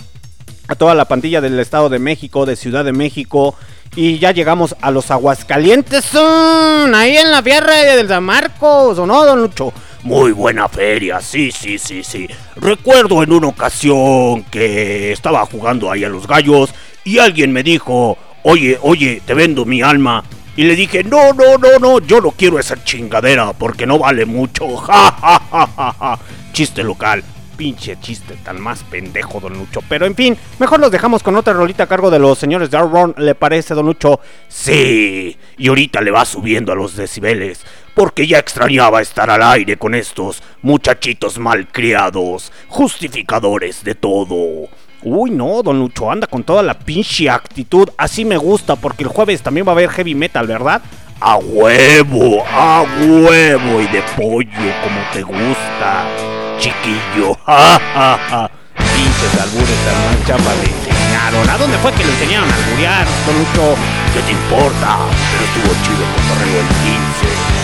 a 0.68 0.76
toda 0.76 0.94
la 0.94 1.06
pandilla 1.06 1.42
del 1.42 1.60
Estado 1.60 1.90
de 1.90 1.98
México, 1.98 2.46
de 2.46 2.56
Ciudad 2.56 2.86
de 2.86 2.94
México. 2.94 3.56
Y 3.96 4.18
ya 4.18 4.32
llegamos 4.32 4.76
a 4.82 4.90
los 4.90 5.12
Aguascalientes, 5.12 6.16
ahí 6.16 7.16
en 7.16 7.30
la 7.30 7.44
Fierra 7.44 7.76
de 7.76 8.08
San 8.08 8.24
Marcos, 8.24 8.98
¿o 8.98 9.06
no, 9.06 9.24
don 9.24 9.42
Lucho? 9.42 9.72
Muy 10.02 10.32
buena 10.32 10.68
feria, 10.68 11.22
sí, 11.22 11.52
sí, 11.52 11.78
sí, 11.78 12.04
sí. 12.04 12.28
Recuerdo 12.56 13.22
en 13.22 13.32
una 13.32 13.48
ocasión 13.48 14.44
que 14.46 15.12
estaba 15.12 15.46
jugando 15.46 15.92
ahí 15.92 16.04
a 16.04 16.10
los 16.10 16.28
gallos 16.28 16.74
y 17.04 17.20
alguien 17.20 17.54
me 17.54 17.62
dijo, 17.62 18.18
oye, 18.44 18.80
oye, 18.82 19.22
te 19.26 19.34
vendo 19.36 19.64
mi 19.64 19.82
alma. 19.82 20.24
Y 20.56 20.64
le 20.64 20.76
dije, 20.76 21.04
no, 21.04 21.32
no, 21.34 21.58
no, 21.58 21.80
no, 21.80 22.00
yo 22.00 22.20
no 22.20 22.32
quiero 22.32 22.60
esa 22.60 22.84
chingadera 22.84 23.54
porque 23.54 23.86
no 23.86 24.00
vale 24.00 24.26
mucho. 24.26 24.76
Ja, 24.88 25.12
ja, 25.12 25.42
ja, 25.52 25.70
ja, 25.76 25.96
ja. 26.00 26.20
Chiste 26.52 26.84
local. 26.84 27.24
Pinche 27.58 28.00
chiste 28.00 28.36
tan 28.44 28.60
más 28.60 28.84
pendejo, 28.84 29.40
don 29.40 29.54
Lucho. 29.54 29.82
Pero 29.88 30.06
en 30.06 30.16
fin, 30.16 30.36
mejor 30.60 30.80
los 30.80 30.92
dejamos 30.92 31.22
con 31.22 31.36
otra 31.36 31.54
rolita 31.54 31.84
a 31.84 31.88
cargo 31.88 32.10
de 32.10 32.20
los 32.20 32.40
señores 32.40 32.72
de 32.72 32.78
Arron. 32.78 33.14
¿Le 33.18 33.36
parece, 33.36 33.76
don 33.76 33.86
Lucho? 33.86 34.20
Sí, 34.48 35.38
y 35.58 35.68
ahorita 35.68 36.02
le 36.02 36.12
va 36.12 36.26
subiendo 36.26 36.72
a 36.72 36.76
los 36.76 36.96
decibeles. 36.96 37.64
Porque 37.94 38.26
ya 38.26 38.40
extrañaba 38.40 39.02
estar 39.02 39.30
al 39.30 39.44
aire 39.44 39.78
con 39.78 39.94
estos 39.94 40.42
muchachitos 40.64 41.38
malcriados, 41.38 42.52
justificadores 42.68 43.84
de 43.84 43.94
todo. 43.94 44.68
Uy, 45.04 45.30
no, 45.30 45.62
don 45.62 45.78
Lucho, 45.78 46.10
anda 46.10 46.26
con 46.28 46.44
toda 46.44 46.64
la 46.64 46.80
pinche 46.80 47.30
actitud. 47.30 47.90
Así 47.98 48.26
me 48.26 48.38
gusta, 48.38 48.78
porque 48.78 49.04
el 49.04 49.10
jueves 49.10 49.44
también 49.44 49.68
va 49.68 49.72
a 49.72 49.76
haber 49.76 49.90
heavy 49.90 50.16
metal, 50.16 50.48
¿verdad? 50.48 50.82
A 51.20 51.38
huevo, 51.38 52.44
a 52.50 52.84
huevo 53.00 53.82
y 53.82 53.88
de 53.88 54.02
pollo, 54.18 54.74
como 54.82 55.02
te 55.14 55.22
gusta, 55.22 56.06
chiquillo. 56.64 57.36
Ja, 57.46 57.80
ja, 57.94 58.20
ja. 58.30 58.50
Pinches 58.96 59.34
albures, 59.42 59.82
hermano, 59.86 60.18
chapa 60.26 60.52
le 60.62 60.70
enseñaron. 60.72 61.50
¿A 61.50 61.58
dónde 61.58 61.78
fue 61.80 61.92
que 61.94 62.06
le 62.06 62.12
enseñaron 62.12 62.50
a 62.50 62.56
alburear, 62.56 63.06
don 63.26 63.36
Lucho? 63.38 63.76
¿Qué 64.14 64.22
te 64.22 64.32
importa? 64.32 64.98
Pero 65.32 65.44
estuvo 65.44 65.70
chido 65.84 66.02
el 66.06 66.12
cotorreo 66.16 66.60
el 66.62 66.68
15. 66.68 67.63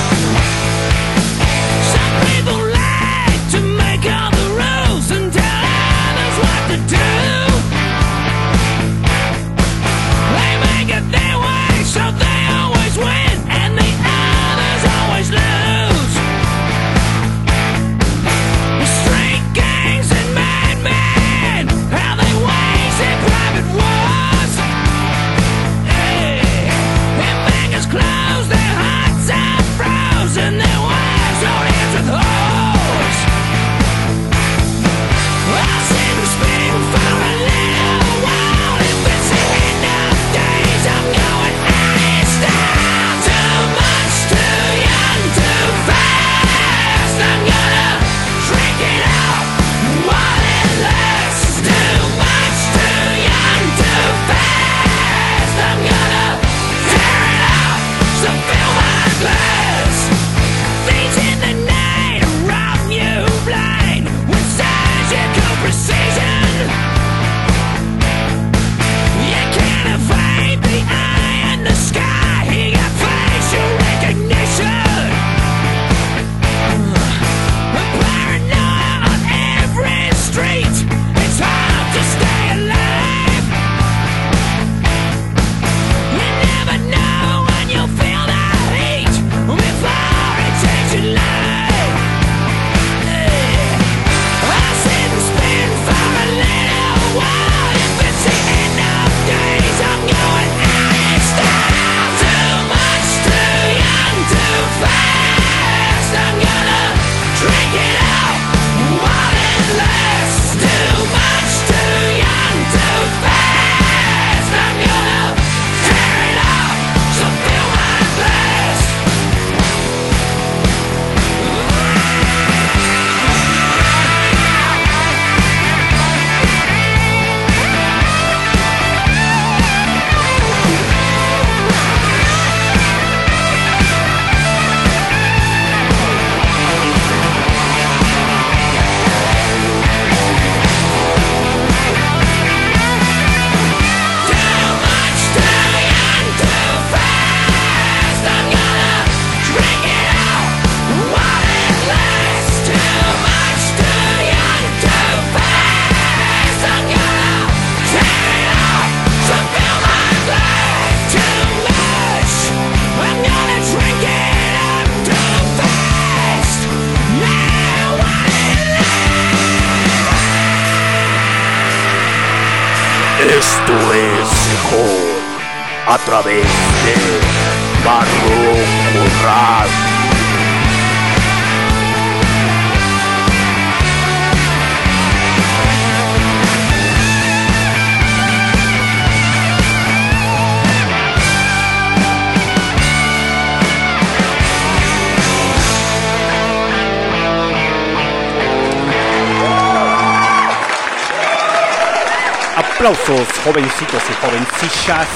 Jovencitos 203.43 204.04
y 204.10 204.13
jovencillas. 204.25 205.08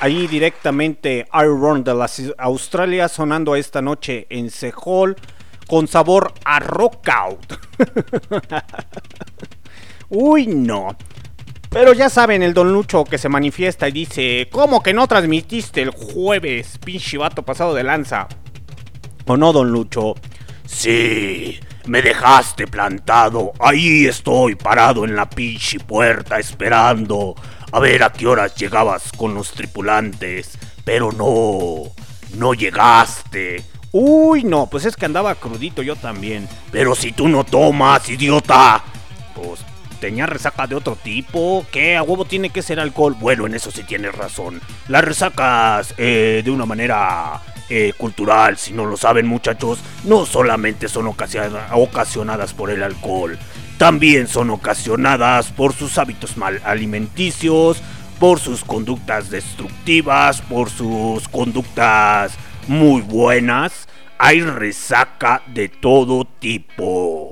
Ahí 0.00 0.26
directamente 0.26 1.26
Iron 1.34 1.84
de 1.84 1.94
las 1.94 2.20
Australia 2.38 3.08
sonando 3.08 3.54
esta 3.54 3.80
noche 3.80 4.26
en 4.30 4.50
Sehol 4.50 5.16
con 5.66 5.86
sabor 5.86 6.32
a 6.44 6.58
rockout. 6.58 7.58
Uy, 10.08 10.46
no. 10.46 10.96
Pero 11.70 11.94
ya 11.94 12.10
saben, 12.10 12.42
el 12.42 12.52
Don 12.52 12.72
Lucho 12.72 13.04
que 13.04 13.16
se 13.16 13.28
manifiesta 13.28 13.88
y 13.88 13.92
dice, 13.92 14.48
¿cómo 14.50 14.82
que 14.82 14.92
no 14.92 15.06
transmitiste 15.06 15.80
el 15.80 15.90
jueves, 15.90 16.78
pinche 16.84 17.16
vato 17.16 17.42
pasado 17.42 17.74
de 17.74 17.82
lanza? 17.82 18.28
¿O 19.26 19.36
no, 19.36 19.52
Don 19.52 19.70
Lucho? 19.70 20.14
Sí, 20.66 21.58
me 21.86 22.02
dejaste 22.02 22.66
plantado. 22.66 23.52
Ahí 23.60 24.06
estoy 24.06 24.54
parado 24.54 25.04
en 25.04 25.16
la 25.16 25.28
pinche 25.28 25.80
puerta 25.80 26.38
esperando 26.38 27.34
a 27.72 27.80
ver 27.80 28.02
a 28.02 28.12
qué 28.12 28.26
horas 28.26 28.54
llegabas 28.54 29.10
con 29.16 29.34
los 29.34 29.52
tripulantes. 29.52 30.58
Pero 30.84 31.12
no, 31.12 31.92
no 32.36 32.54
llegaste. 32.54 33.64
Uy, 33.92 34.44
no, 34.44 34.68
pues 34.68 34.84
es 34.84 34.96
que 34.96 35.06
andaba 35.06 35.34
crudito 35.34 35.82
yo 35.82 35.96
también. 35.96 36.48
Pero 36.70 36.94
si 36.94 37.12
tú 37.12 37.28
no 37.28 37.44
tomas, 37.44 38.08
idiota. 38.08 38.82
Pues 39.34 39.60
tenía 40.00 40.26
resaca 40.26 40.66
de 40.66 40.74
otro 40.74 40.96
tipo. 40.96 41.64
¿Qué? 41.70 41.96
A 41.96 42.02
huevo 42.02 42.24
tiene 42.24 42.50
que 42.50 42.62
ser 42.62 42.80
alcohol. 42.80 43.14
Bueno, 43.18 43.46
en 43.46 43.54
eso 43.54 43.70
sí 43.70 43.84
tienes 43.84 44.14
razón. 44.14 44.60
Las 44.88 45.04
resacas 45.04 45.94
eh, 45.96 46.42
de 46.44 46.50
una 46.50 46.66
manera 46.66 47.40
eh, 47.74 47.92
cultural, 47.96 48.58
si 48.58 48.72
no 48.72 48.84
lo 48.84 48.96
saben 48.96 49.26
muchachos, 49.26 49.78
no 50.04 50.26
solamente 50.26 50.88
son 50.88 51.06
ocasiona- 51.06 51.68
ocasionadas 51.72 52.52
por 52.52 52.70
el 52.70 52.82
alcohol, 52.82 53.38
también 53.78 54.28
son 54.28 54.50
ocasionadas 54.50 55.50
por 55.50 55.72
sus 55.72 55.96
hábitos 55.96 56.36
mal 56.36 56.60
alimenticios, 56.64 57.82
por 58.20 58.38
sus 58.38 58.62
conductas 58.64 59.30
destructivas, 59.30 60.42
por 60.42 60.68
sus 60.70 61.26
conductas 61.28 62.34
muy 62.68 63.00
buenas. 63.00 63.88
Hay 64.18 64.42
resaca 64.42 65.42
de 65.46 65.68
todo 65.68 66.24
tipo. 66.38 67.30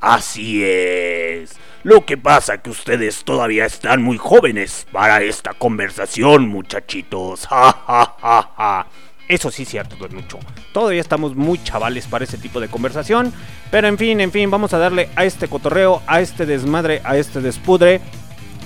Así 0.00 0.62
es. 0.64 1.56
Lo 1.82 2.06
que 2.06 2.16
pasa 2.16 2.58
que 2.62 2.70
ustedes 2.70 3.24
todavía 3.24 3.66
están 3.66 4.02
muy 4.02 4.16
jóvenes 4.18 4.86
para 4.92 5.20
esta 5.22 5.52
conversación, 5.54 6.48
muchachitos. 6.48 7.46
Ja, 7.50 7.72
ja, 7.86 8.14
ja, 8.22 8.50
ja. 8.56 8.86
Eso 9.30 9.48
sí 9.52 9.62
es 9.62 9.68
cierto, 9.68 9.94
Don 9.94 10.12
Lucho. 10.12 10.40
Todavía 10.72 11.00
estamos 11.00 11.36
muy 11.36 11.62
chavales 11.62 12.08
para 12.08 12.24
ese 12.24 12.36
tipo 12.36 12.58
de 12.58 12.66
conversación. 12.66 13.32
Pero 13.70 13.86
en 13.86 13.96
fin, 13.96 14.20
en 14.20 14.32
fin, 14.32 14.50
vamos 14.50 14.74
a 14.74 14.78
darle 14.78 15.08
a 15.14 15.24
este 15.24 15.46
cotorreo, 15.46 16.02
a 16.08 16.20
este 16.20 16.46
desmadre, 16.46 17.00
a 17.04 17.16
este 17.16 17.40
despudre. 17.40 18.00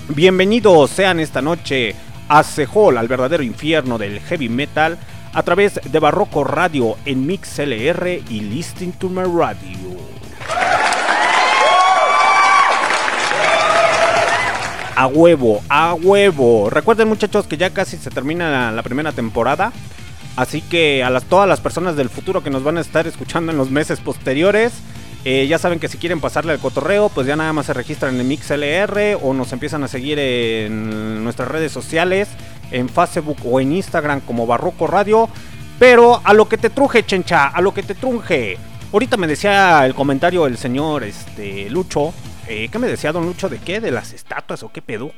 Bienvenidos 0.09 0.89
sean 0.89 1.19
esta 1.19 1.43
noche 1.43 1.93
a 2.27 2.41
Sehol, 2.41 2.97
al 2.97 3.07
verdadero 3.07 3.43
infierno 3.43 3.99
del 3.99 4.19
heavy 4.21 4.49
metal, 4.49 4.97
a 5.33 5.43
través 5.43 5.79
de 5.83 5.99
Barroco 5.99 6.43
Radio 6.43 6.97
en 7.05 7.27
MixLR 7.27 8.23
y 8.27 8.39
Listen 8.39 8.91
to 8.93 9.07
My 9.07 9.21
Radio. 9.21 9.99
A 14.95 15.05
huevo, 15.05 15.61
a 15.69 15.93
huevo. 15.93 16.71
Recuerden 16.71 17.07
muchachos 17.07 17.45
que 17.45 17.57
ya 17.57 17.69
casi 17.69 17.97
se 17.97 18.09
termina 18.09 18.71
la 18.71 18.81
primera 18.81 19.11
temporada. 19.11 19.71
Así 20.35 20.61
que 20.61 21.03
a 21.03 21.09
las, 21.09 21.23
todas 21.23 21.47
las 21.47 21.61
personas 21.61 21.95
del 21.95 22.09
futuro 22.09 22.43
que 22.43 22.49
nos 22.49 22.63
van 22.63 22.77
a 22.77 22.81
estar 22.81 23.07
escuchando 23.07 23.51
en 23.51 23.57
los 23.57 23.71
meses 23.71 23.99
posteriores, 23.99 24.73
eh, 25.23 25.47
ya 25.47 25.57
saben 25.57 25.79
que 25.79 25.87
si 25.87 25.97
quieren 25.97 26.21
pasarle 26.21 26.51
al 26.51 26.59
cotorreo, 26.59 27.09
pues 27.09 27.25
ya 27.25 27.35
nada 27.35 27.51
más 27.51 27.65
se 27.65 27.73
registran 27.73 28.19
en 28.19 28.27
MixLR 28.27 29.17
o 29.21 29.33
nos 29.33 29.53
empiezan 29.53 29.83
a 29.83 29.87
seguir 29.87 30.19
en 30.19 31.23
nuestras 31.23 31.47
redes 31.47 31.71
sociales, 31.71 32.27
en 32.71 32.89
Facebook 32.89 33.37
o 33.43 33.59
en 33.59 33.71
Instagram 33.71 34.21
como 34.21 34.45
Barroco 34.45 34.87
Radio. 34.87 35.29
Pero 35.79 36.21
a 36.23 36.33
lo 36.33 36.47
que 36.47 36.57
te 36.57 36.69
truje, 36.69 37.05
chencha, 37.05 37.47
a 37.47 37.61
lo 37.61 37.73
que 37.73 37.83
te 37.83 37.95
truje. 37.95 38.57
Ahorita 38.93 39.17
me 39.17 39.27
decía 39.27 39.85
el 39.85 39.95
comentario 39.95 40.47
el 40.47 40.57
señor 40.57 41.03
este, 41.03 41.69
Lucho. 41.69 42.13
Eh, 42.47 42.69
¿Qué 42.71 42.77
me 42.77 42.87
decía 42.87 43.11
don 43.11 43.25
Lucho? 43.25 43.49
¿De 43.49 43.57
qué? 43.57 43.81
¿De 43.81 43.91
las 43.91 44.13
estatuas 44.13 44.61
o 44.63 44.71
qué 44.71 44.81
pedo? 44.81 45.11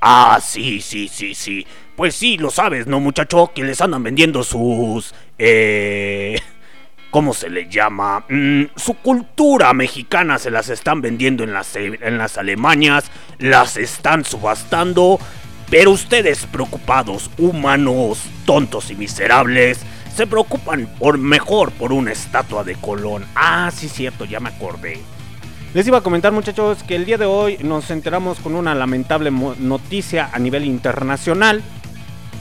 Ah, 0.00 0.38
sí, 0.42 0.80
sí, 0.80 1.08
sí, 1.08 1.34
sí. 1.34 1.66
Pues 1.96 2.14
sí, 2.14 2.36
lo 2.36 2.50
sabes, 2.50 2.86
¿no, 2.86 3.00
muchacho? 3.00 3.52
Que 3.54 3.64
les 3.64 3.80
andan 3.80 4.02
vendiendo 4.02 4.42
sus... 4.42 5.14
Eh... 5.38 6.40
¿Cómo 7.10 7.32
se 7.32 7.48
le 7.48 7.68
llama? 7.70 8.26
Mm, 8.28 8.64
su 8.76 8.94
cultura 8.94 9.72
mexicana 9.72 10.38
se 10.38 10.50
las 10.50 10.68
están 10.68 11.00
vendiendo 11.00 11.44
en 11.44 11.52
las, 11.54 11.74
en 11.76 12.18
las 12.18 12.36
Alemanias, 12.36 13.10
las 13.38 13.78
están 13.78 14.24
subastando, 14.24 15.18
pero 15.70 15.92
ustedes 15.92 16.44
preocupados, 16.46 17.30
humanos, 17.38 18.22
tontos 18.44 18.90
y 18.90 18.96
miserables, 18.96 19.80
se 20.14 20.26
preocupan 20.26 20.88
por 20.98 21.16
mejor 21.16 21.72
por 21.72 21.92
una 21.92 22.12
estatua 22.12 22.64
de 22.64 22.74
Colón. 22.74 23.24
Ah, 23.34 23.70
sí, 23.74 23.88
cierto, 23.88 24.26
ya 24.26 24.40
me 24.40 24.50
acordé. 24.50 25.00
Les 25.76 25.86
iba 25.86 25.98
a 25.98 26.00
comentar 26.00 26.32
muchachos 26.32 26.82
que 26.84 26.96
el 26.96 27.04
día 27.04 27.18
de 27.18 27.26
hoy 27.26 27.58
nos 27.60 27.90
enteramos 27.90 28.38
con 28.38 28.54
una 28.54 28.74
lamentable 28.74 29.30
noticia 29.30 30.30
a 30.32 30.38
nivel 30.38 30.64
internacional. 30.64 31.62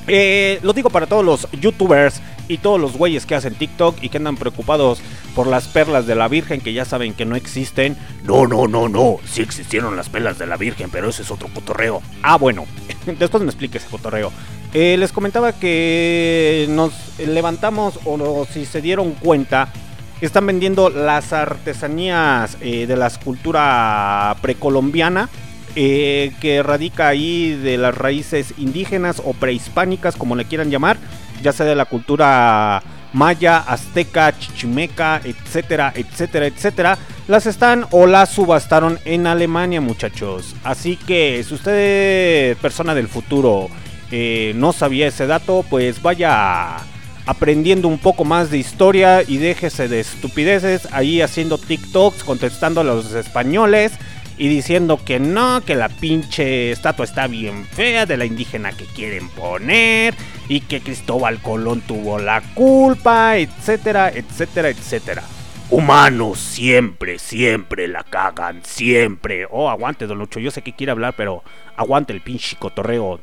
Eh, 0.07 0.57
lo 0.63 0.71
digo 0.71 0.89
para 0.89 1.05
todos 1.05 1.25
los 1.25 1.51
youtubers 1.51 2.21
y 2.47 2.59
todos 2.59 2.79
los 2.79 2.93
güeyes 2.93 3.25
que 3.25 3.35
hacen 3.35 3.53
TikTok 3.55 4.01
y 4.01 4.07
que 4.07 4.19
andan 4.19 4.37
preocupados 4.37 5.01
por 5.35 5.47
las 5.47 5.67
perlas 5.67 6.07
de 6.07 6.15
la 6.15 6.29
Virgen 6.29 6.61
que 6.61 6.71
ya 6.71 6.85
saben 6.85 7.13
que 7.13 7.25
no 7.25 7.35
existen. 7.35 7.97
No, 8.23 8.47
no, 8.47 8.69
no, 8.69 8.87
no, 8.87 9.17
sí 9.29 9.41
existieron 9.41 9.97
las 9.97 10.07
pelas 10.07 10.39
de 10.39 10.47
la 10.47 10.55
Virgen, 10.55 10.89
pero 10.89 11.09
ese 11.09 11.23
es 11.23 11.29
otro 11.29 11.49
cotorreo. 11.53 12.01
Ah, 12.23 12.37
bueno, 12.37 12.65
después 13.19 13.43
me 13.43 13.49
explique 13.49 13.79
ese 13.79 13.89
cotorreo. 13.89 14.31
Eh, 14.73 14.95
les 14.97 15.11
comentaba 15.11 15.51
que 15.51 16.67
nos 16.69 16.93
levantamos 17.19 17.99
o 18.05 18.47
si 18.49 18.65
se 18.65 18.79
dieron 18.79 19.11
cuenta, 19.11 19.73
están 20.21 20.45
vendiendo 20.45 20.89
las 20.89 21.33
artesanías 21.33 22.57
eh, 22.61 22.87
de 22.87 22.95
la 22.95 23.07
escultura 23.07 24.35
precolombiana. 24.41 25.29
eh, 25.75 26.31
que 26.39 26.63
radica 26.63 27.09
ahí 27.09 27.53
de 27.53 27.77
las 27.77 27.95
raíces 27.97 28.53
indígenas 28.57 29.21
o 29.23 29.33
prehispánicas, 29.33 30.15
como 30.15 30.35
le 30.35 30.45
quieran 30.45 30.71
llamar, 30.71 30.97
ya 31.43 31.51
sea 31.51 31.65
de 31.65 31.75
la 31.75 31.85
cultura 31.85 32.81
maya, 33.13 33.57
azteca, 33.57 34.37
chichimeca, 34.37 35.21
etcétera, 35.23 35.93
etcétera, 35.95 36.47
etcétera, 36.47 36.97
las 37.27 37.45
están 37.45 37.85
o 37.91 38.07
las 38.07 38.29
subastaron 38.29 38.99
en 39.05 39.27
Alemania, 39.27 39.81
muchachos. 39.81 40.55
Así 40.63 40.97
que 40.97 41.43
si 41.47 41.53
usted, 41.53 42.57
persona 42.57 42.93
del 42.95 43.07
futuro, 43.07 43.69
eh, 44.11 44.53
no 44.55 44.73
sabía 44.73 45.07
ese 45.07 45.27
dato, 45.27 45.65
pues 45.69 46.01
vaya 46.01 46.77
aprendiendo 47.25 47.87
un 47.87 47.97
poco 47.97 48.25
más 48.25 48.51
de 48.51 48.57
historia 48.57 49.23
y 49.23 49.37
déjese 49.37 49.87
de 49.87 49.99
estupideces 49.99 50.87
ahí 50.91 51.21
haciendo 51.21 51.57
TikToks, 51.57 52.23
contestando 52.23 52.81
a 52.81 52.83
los 52.83 53.13
españoles 53.13 53.93
y 54.37 54.47
diciendo 54.47 54.99
que 55.03 55.19
no, 55.19 55.61
que 55.61 55.75
la 55.75 55.89
pinche 55.89 56.71
estatua 56.71 57.05
está 57.05 57.27
bien 57.27 57.65
fea 57.65 58.05
de 58.05 58.17
la 58.17 58.25
indígena 58.25 58.71
que 58.73 58.85
quieren 58.85 59.29
poner 59.29 60.13
y 60.47 60.61
que 60.61 60.81
Cristóbal 60.81 61.41
Colón 61.41 61.81
tuvo 61.81 62.19
la 62.19 62.41
culpa, 62.53 63.37
etcétera, 63.37 64.09
etcétera, 64.09 64.69
etcétera. 64.69 65.23
Humanos 65.71 66.37
siempre, 66.39 67.17
siempre 67.17 67.87
la 67.87 68.03
cagan, 68.03 68.61
siempre. 68.63 69.47
Oh, 69.49 69.69
aguante, 69.69 70.05
don 70.05 70.19
Lucho, 70.19 70.39
yo 70.39 70.51
sé 70.51 70.61
que 70.61 70.73
quiere 70.73 70.91
hablar, 70.91 71.15
pero 71.17 71.43
aguante 71.75 72.13
el 72.13 72.21
pinche 72.21 72.55
cotorreo. 72.57 73.19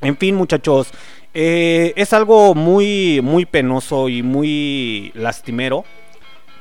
En 0.00 0.16
fin, 0.16 0.34
muchachos, 0.34 0.88
eh, 1.38 1.92
es 1.96 2.14
algo 2.14 2.54
muy, 2.54 3.20
muy 3.22 3.44
penoso 3.44 4.08
y 4.08 4.22
muy 4.22 5.12
lastimero 5.14 5.84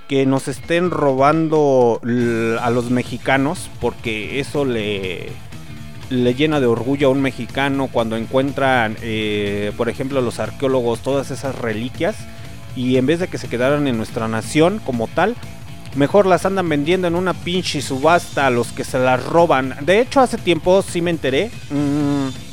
que 0.09 0.25
nos 0.25 0.49
estén 0.49 0.91
robando 0.91 2.01
a 2.59 2.69
los 2.71 2.89
mexicanos, 2.89 3.69
porque 3.79 4.41
eso 4.41 4.65
le, 4.65 5.29
le 6.09 6.33
llena 6.33 6.59
de 6.59 6.65
orgullo 6.65 7.07
a 7.07 7.11
un 7.11 7.21
mexicano 7.21 7.88
cuando 7.89 8.17
encuentran, 8.17 8.97
eh, 9.01 9.71
por 9.77 9.88
ejemplo, 9.88 10.19
los 10.19 10.41
arqueólogos 10.41 10.99
todas 10.99 11.31
esas 11.31 11.55
reliquias 11.55 12.17
y 12.75 12.97
en 12.97 13.05
vez 13.05 13.21
de 13.21 13.29
que 13.29 13.38
se 13.38 13.47
quedaran 13.47 13.88
en 13.88 13.95
nuestra 13.95 14.27
nación 14.27 14.81
como 14.85 15.07
tal, 15.07 15.38
mejor 15.95 16.25
las 16.25 16.45
andan 16.45 16.67
vendiendo 16.67 17.07
en 17.07 17.15
una 17.15 17.33
pinche 17.33 17.81
subasta 17.81 18.47
a 18.47 18.49
los 18.49 18.73
que 18.73 18.83
se 18.83 18.99
las 18.99 19.25
roban. 19.25 19.73
De 19.85 20.01
hecho, 20.01 20.19
hace 20.19 20.38
tiempo 20.38 20.81
sí 20.81 21.01
me 21.01 21.11
enteré. 21.11 21.49
mm, 21.69 22.44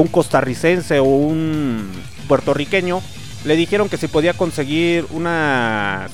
un 0.00 0.08
costarricense 0.08 0.98
o 0.98 1.04
un 1.04 1.90
puertorriqueño 2.28 3.00
le 3.44 3.56
dijeron 3.56 3.88
que 3.88 3.96
si 3.96 4.08
podía 4.08 4.32
conseguir 4.34 5.06
unas 5.10 6.10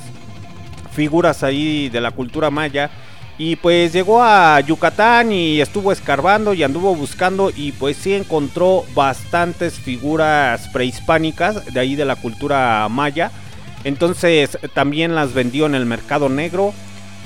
figuras 0.92 1.42
ahí 1.42 1.88
de 1.88 2.00
la 2.00 2.10
cultura 2.10 2.50
maya. 2.50 2.90
Y 3.38 3.56
pues 3.56 3.92
llegó 3.92 4.22
a 4.22 4.60
Yucatán 4.60 5.32
y 5.32 5.60
estuvo 5.60 5.90
escarbando 5.90 6.52
y 6.52 6.62
anduvo 6.62 6.94
buscando 6.94 7.50
y 7.50 7.72
pues 7.72 7.96
sí 7.96 8.14
encontró 8.14 8.84
bastantes 8.94 9.74
figuras 9.74 10.68
prehispánicas 10.68 11.72
de 11.72 11.80
ahí 11.80 11.96
de 11.96 12.04
la 12.04 12.16
cultura 12.16 12.86
maya. 12.90 13.30
Entonces 13.84 14.58
también 14.74 15.14
las 15.14 15.32
vendió 15.32 15.66
en 15.66 15.74
el 15.74 15.86
mercado 15.86 16.28
negro. 16.28 16.74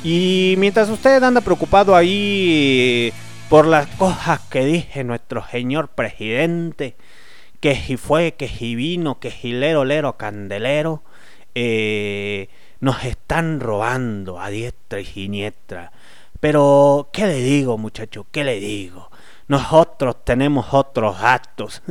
Y 0.05 0.55
mientras 0.59 0.88
usted 0.88 1.23
anda 1.23 1.40
preocupado 1.40 1.97
ahí 1.97 3.12
por 3.49 3.67
las 3.67 3.87
cosas 3.97 4.41
que 4.51 4.65
dije 4.65 5.05
nuestro 5.05 5.47
señor 5.49 5.89
presidente, 5.89 6.97
que 7.61 7.77
si 7.77 7.97
fue, 7.97 8.33
que 8.33 8.49
si 8.49 8.75
vino, 8.75 9.21
que 9.21 9.31
si 9.31 9.53
lero, 9.53 9.85
lero, 9.85 10.17
candelero, 10.17 11.03
eh, 11.55 12.49
nos 12.81 13.05
están 13.05 13.61
robando 13.61 14.41
a 14.41 14.51
diestra 14.51 15.01
y 15.01 15.05
siniestra. 15.05 15.93
Pero, 16.41 17.09
¿qué 17.13 17.27
le 17.27 17.41
digo, 17.41 17.79
muchacho? 17.79 18.27
¿Qué 18.31 18.43
le 18.45 18.59
digo? 18.59 19.11
Nosotros 19.49 20.25
tenemos 20.25 20.67
otros 20.73 21.17
actos. 21.21 21.83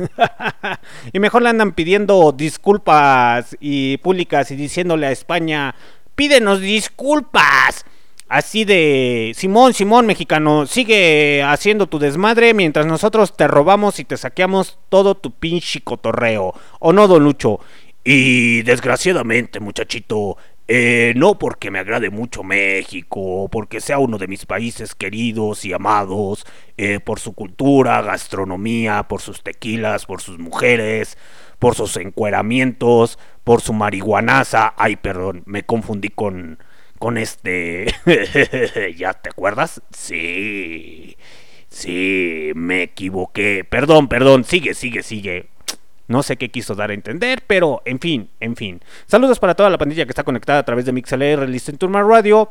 y 1.12 1.18
mejor 1.18 1.42
le 1.42 1.48
andan 1.48 1.72
pidiendo 1.72 2.32
disculpas 2.32 3.56
y 3.60 3.96
públicas 3.98 4.50
y 4.50 4.56
diciéndole 4.56 5.06
a 5.06 5.12
España, 5.12 5.74
pídenos 6.14 6.60
disculpas. 6.60 7.84
Así 8.28 8.64
de, 8.64 9.32
Simón, 9.36 9.72
Simón, 9.72 10.04
mexicano, 10.04 10.66
sigue 10.66 11.44
haciendo 11.44 11.86
tu 11.86 12.00
desmadre 12.00 12.54
mientras 12.54 12.84
nosotros 12.84 13.36
te 13.36 13.46
robamos 13.46 14.00
y 14.00 14.04
te 14.04 14.16
saqueamos 14.16 14.78
todo 14.88 15.14
tu 15.14 15.30
pinche 15.30 15.80
cotorreo. 15.80 16.52
¿O 16.80 16.92
no, 16.92 17.06
don 17.06 17.22
Lucho? 17.22 17.60
Y 18.02 18.62
desgraciadamente, 18.62 19.60
muchachito, 19.60 20.36
eh, 20.66 21.12
no 21.14 21.38
porque 21.38 21.70
me 21.70 21.78
agrade 21.78 22.10
mucho 22.10 22.42
México, 22.42 23.48
porque 23.48 23.80
sea 23.80 23.98
uno 24.00 24.18
de 24.18 24.26
mis 24.26 24.44
países 24.44 24.96
queridos 24.96 25.64
y 25.64 25.72
amados, 25.72 26.44
eh, 26.76 26.98
por 26.98 27.20
su 27.20 27.32
cultura, 27.32 28.02
gastronomía, 28.02 29.04
por 29.04 29.20
sus 29.20 29.44
tequilas, 29.44 30.06
por 30.06 30.20
sus 30.20 30.40
mujeres, 30.40 31.16
por 31.60 31.76
sus 31.76 31.96
encueramientos, 31.96 33.20
por 33.44 33.60
su 33.60 33.72
marihuanaza. 33.72 34.74
Ay, 34.76 34.96
perdón, 34.96 35.44
me 35.46 35.62
confundí 35.62 36.08
con, 36.08 36.58
con 36.98 37.18
este... 37.18 37.86
¿Ya 38.96 39.14
te 39.14 39.30
acuerdas? 39.30 39.82
Sí. 39.90 41.16
Sí, 41.68 42.52
me 42.54 42.82
equivoqué. 42.82 43.64
Perdón, 43.68 44.08
perdón, 44.08 44.44
sigue, 44.44 44.74
sigue, 44.74 45.02
sigue. 45.02 45.48
No 46.08 46.22
sé 46.22 46.36
qué 46.36 46.50
quiso 46.50 46.74
dar 46.74 46.90
a 46.90 46.94
entender, 46.94 47.42
pero 47.46 47.82
en 47.84 47.98
fin, 47.98 48.30
en 48.40 48.56
fin. 48.56 48.80
Saludos 49.06 49.40
para 49.40 49.54
toda 49.54 49.70
la 49.70 49.78
pandilla 49.78 50.04
que 50.04 50.10
está 50.10 50.22
conectada 50.22 50.60
a 50.60 50.64
través 50.64 50.84
de 50.84 50.92
MixLR, 50.92 51.48
Listen 51.48 51.78
Turma 51.78 52.02
Radio. 52.02 52.50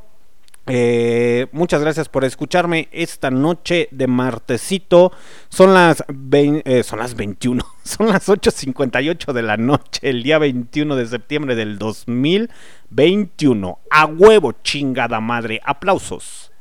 Eh, 0.68 1.46
muchas 1.52 1.82
gracias 1.82 2.10
por 2.10 2.26
escucharme 2.26 2.90
esta 2.92 3.30
noche 3.30 3.88
de 3.92 4.08
martesito. 4.08 5.12
Son 5.50 5.74
las, 5.74 6.04
eh, 6.32 6.84
son 6.84 7.00
las 7.00 7.16
21, 7.16 7.64
son 7.84 8.08
las 8.08 8.28
8.58 8.28 9.32
de 9.32 9.42
la 9.44 9.58
noche, 9.58 10.00
el 10.02 10.24
día 10.24 10.40
21 10.40 10.96
de 10.96 11.06
septiembre 11.06 11.56
del 11.56 11.78
2021. 11.78 13.80
A 13.92 14.06
huevo, 14.06 14.54
chingada 14.64 15.20
madre. 15.20 15.62
Aplausos. 15.64 16.52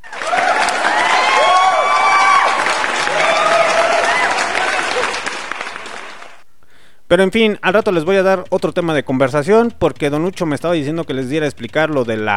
Pero 7.07 7.21
en 7.21 7.31
fin, 7.31 7.59
al 7.61 7.75
rato 7.75 7.91
les 7.91 8.03
voy 8.03 8.15
a 8.15 8.23
dar 8.23 8.45
otro 8.49 8.71
tema 8.71 8.95
de 8.95 9.03
conversación 9.03 9.71
porque 9.77 10.09
Don 10.09 10.23
Lucho 10.23 10.47
me 10.47 10.55
estaba 10.55 10.73
diciendo 10.73 11.03
que 11.03 11.13
les 11.13 11.29
diera 11.29 11.45
a 11.45 11.49
explicar 11.49 11.91
lo 11.91 12.03
del 12.03 12.27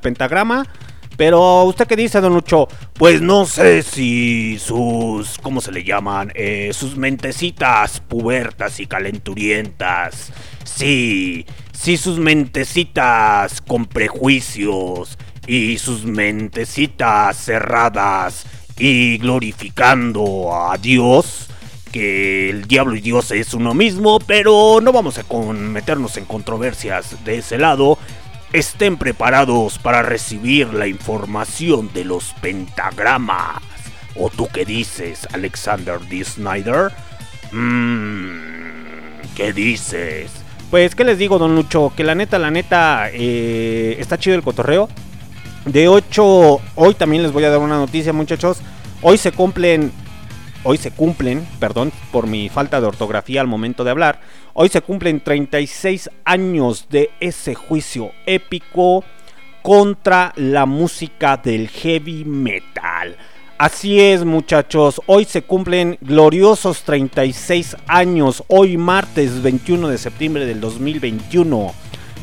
pentagrama. 0.00 0.64
Pero 1.16 1.64
usted 1.64 1.86
qué 1.86 1.96
dice, 1.96 2.20
Don 2.20 2.34
Lucho? 2.34 2.68
Pues 2.92 3.22
no 3.22 3.46
sé 3.46 3.82
si 3.82 4.58
sus, 4.58 5.38
¿cómo 5.38 5.60
se 5.60 5.72
le 5.72 5.82
llaman? 5.82 6.30
Eh, 6.34 6.70
sus 6.72 6.96
mentecitas 6.96 8.00
pubertas 8.00 8.80
y 8.80 8.86
calenturientas. 8.86 10.32
Sí, 10.64 11.46
sí 11.72 11.96
sus 11.96 12.18
mentecitas 12.18 13.62
con 13.62 13.86
prejuicios 13.86 15.16
y 15.46 15.78
sus 15.78 16.04
mentecitas 16.04 17.36
cerradas 17.36 18.44
y 18.78 19.18
glorificando 19.18 20.54
a 20.54 20.76
Dios. 20.76 21.48
Que 21.92 22.50
el 22.50 22.66
diablo 22.66 22.94
y 22.94 23.00
Dios 23.00 23.30
es 23.30 23.54
uno 23.54 23.72
mismo, 23.72 24.18
pero 24.18 24.80
no 24.82 24.92
vamos 24.92 25.18
a 25.18 25.24
meternos 25.54 26.18
en 26.18 26.26
controversias 26.26 27.24
de 27.24 27.38
ese 27.38 27.56
lado 27.56 27.96
estén 28.52 28.96
preparados 28.96 29.78
para 29.78 30.02
recibir 30.02 30.72
la 30.72 30.86
información 30.86 31.90
de 31.92 32.04
los 32.04 32.32
pentagramas. 32.40 33.62
¿O 34.14 34.30
tú 34.30 34.48
qué 34.52 34.64
dices, 34.64 35.28
Alexander 35.32 36.00
D. 36.00 36.24
Snyder? 36.24 36.92
Mmm, 37.52 38.30
¿qué 39.36 39.52
dices? 39.52 40.30
Pues, 40.70 40.94
¿qué 40.94 41.04
les 41.04 41.18
digo, 41.18 41.38
Don 41.38 41.54
Lucho? 41.54 41.92
Que 41.96 42.02
la 42.02 42.14
neta, 42.14 42.38
la 42.38 42.50
neta, 42.50 43.08
eh, 43.12 43.96
está 43.98 44.18
chido 44.18 44.36
el 44.36 44.42
cotorreo. 44.42 44.88
De 45.64 45.88
8, 45.88 46.60
hoy 46.76 46.94
también 46.94 47.22
les 47.22 47.32
voy 47.32 47.44
a 47.44 47.50
dar 47.50 47.58
una 47.58 47.76
noticia, 47.76 48.12
muchachos. 48.12 48.58
Hoy 49.02 49.18
se 49.18 49.32
cumplen, 49.32 49.92
hoy 50.66 50.78
se 50.78 50.90
cumplen, 50.90 51.46
perdón 51.60 51.92
por 52.10 52.26
mi 52.26 52.48
falta 52.48 52.80
de 52.80 52.88
ortografía 52.88 53.40
al 53.40 53.46
momento 53.46 53.84
de 53.84 53.92
hablar. 53.92 54.20
Hoy 54.52 54.68
se 54.68 54.82
cumplen 54.82 55.22
36 55.22 56.10
años 56.24 56.88
de 56.90 57.10
ese 57.20 57.54
juicio 57.54 58.10
épico 58.26 59.04
contra 59.62 60.32
la 60.34 60.66
música 60.66 61.36
del 61.36 61.68
heavy 61.68 62.24
metal. 62.24 63.16
Así 63.58 64.00
es 64.00 64.24
muchachos, 64.24 65.00
hoy 65.06 65.24
se 65.24 65.42
cumplen 65.42 65.98
gloriosos 66.00 66.82
36 66.82 67.76
años, 67.86 68.42
hoy 68.48 68.76
martes 68.76 69.42
21 69.42 69.88
de 69.88 69.98
septiembre 69.98 70.46
del 70.46 70.60
2021. 70.60 71.72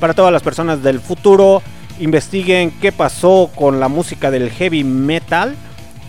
Para 0.01 0.13
todas 0.13 0.33
las 0.33 0.43
personas 0.43 0.83
del 0.83 0.99
futuro, 0.99 1.61
investiguen 2.01 2.71
qué 2.81 2.91
pasó 2.91 3.49
con 3.55 3.79
la 3.79 3.87
música 3.87 4.29
del 4.31 4.51
heavy 4.51 4.83
metal 4.83 5.55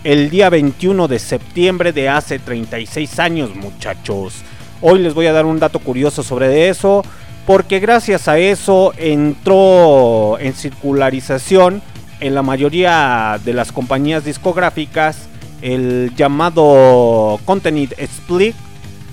el 0.05 0.29
día 0.29 0.51
21 0.51 1.09
de 1.09 1.19
septiembre 1.19 1.93
de 1.93 2.11
hace 2.11 2.39
36 2.39 3.19
años 3.19 3.55
muchachos. 3.57 4.35
Hoy 4.83 4.99
les 4.99 5.15
voy 5.15 5.27
a 5.27 5.33
dar 5.33 5.47
un 5.47 5.59
dato 5.59 5.79
curioso 5.79 6.23
sobre 6.23 6.69
eso, 6.69 7.03
porque 7.47 7.81
gracias 7.81 8.29
a 8.29 8.39
eso 8.39 8.93
entró 8.99 10.39
en 10.39 10.53
circularización 10.53 11.83
en 12.21 12.35
la 12.35 12.43
mayoría 12.43 13.41
de 13.45 13.55
las 13.55 13.73
compañías 13.73 14.25
discográficas 14.25 15.29
el 15.63 16.13
llamado 16.15 17.41
Content 17.47 17.93
Split, 17.97 18.55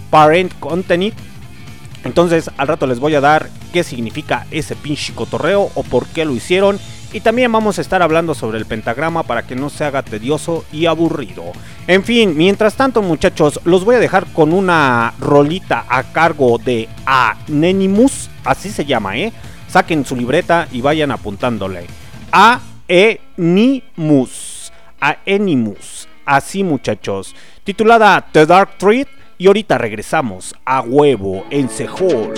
Parent 0.09 0.51
Content. 0.59 1.13
Entonces 2.03 2.51
al 2.57 2.67
rato 2.67 2.85
les 2.85 2.99
voy 2.99 3.15
a 3.15 3.21
dar 3.21 3.49
qué 3.71 3.85
significa 3.85 4.45
ese 4.51 4.75
pinche 4.75 5.13
cotorreo 5.13 5.71
o 5.73 5.83
por 5.83 6.05
qué 6.07 6.25
lo 6.25 6.33
hicieron. 6.33 6.77
Y 7.13 7.19
también 7.19 7.51
vamos 7.51 7.77
a 7.77 7.81
estar 7.81 8.01
hablando 8.01 8.33
sobre 8.33 8.57
el 8.57 8.65
pentagrama 8.65 9.23
para 9.23 9.43
que 9.43 9.55
no 9.55 9.69
se 9.69 9.83
haga 9.83 10.01
tedioso 10.01 10.63
y 10.71 10.85
aburrido. 10.85 11.51
En 11.87 12.03
fin, 12.03 12.37
mientras 12.37 12.75
tanto 12.75 13.01
muchachos, 13.01 13.59
los 13.65 13.83
voy 13.83 13.95
a 13.95 13.99
dejar 13.99 14.27
con 14.27 14.53
una 14.53 15.13
rolita 15.19 15.85
a 15.89 16.03
cargo 16.03 16.57
de 16.57 16.87
Anenimus, 17.05 18.29
así 18.45 18.69
se 18.69 18.85
llama, 18.85 19.17
¿eh? 19.17 19.33
Saquen 19.67 20.05
su 20.05 20.15
libreta 20.15 20.69
y 20.71 20.79
vayan 20.79 21.11
apuntándole. 21.11 21.87
Aenimus, 22.87 24.71
Aenimus, 24.99 26.07
así 26.25 26.63
muchachos. 26.63 27.35
Titulada 27.65 28.25
The 28.31 28.45
Dark 28.45 28.77
Treat 28.77 29.09
y 29.37 29.47
ahorita 29.47 29.77
regresamos 29.77 30.55
a 30.63 30.79
huevo 30.81 31.45
en 31.49 31.67
Sehol. 31.67 32.33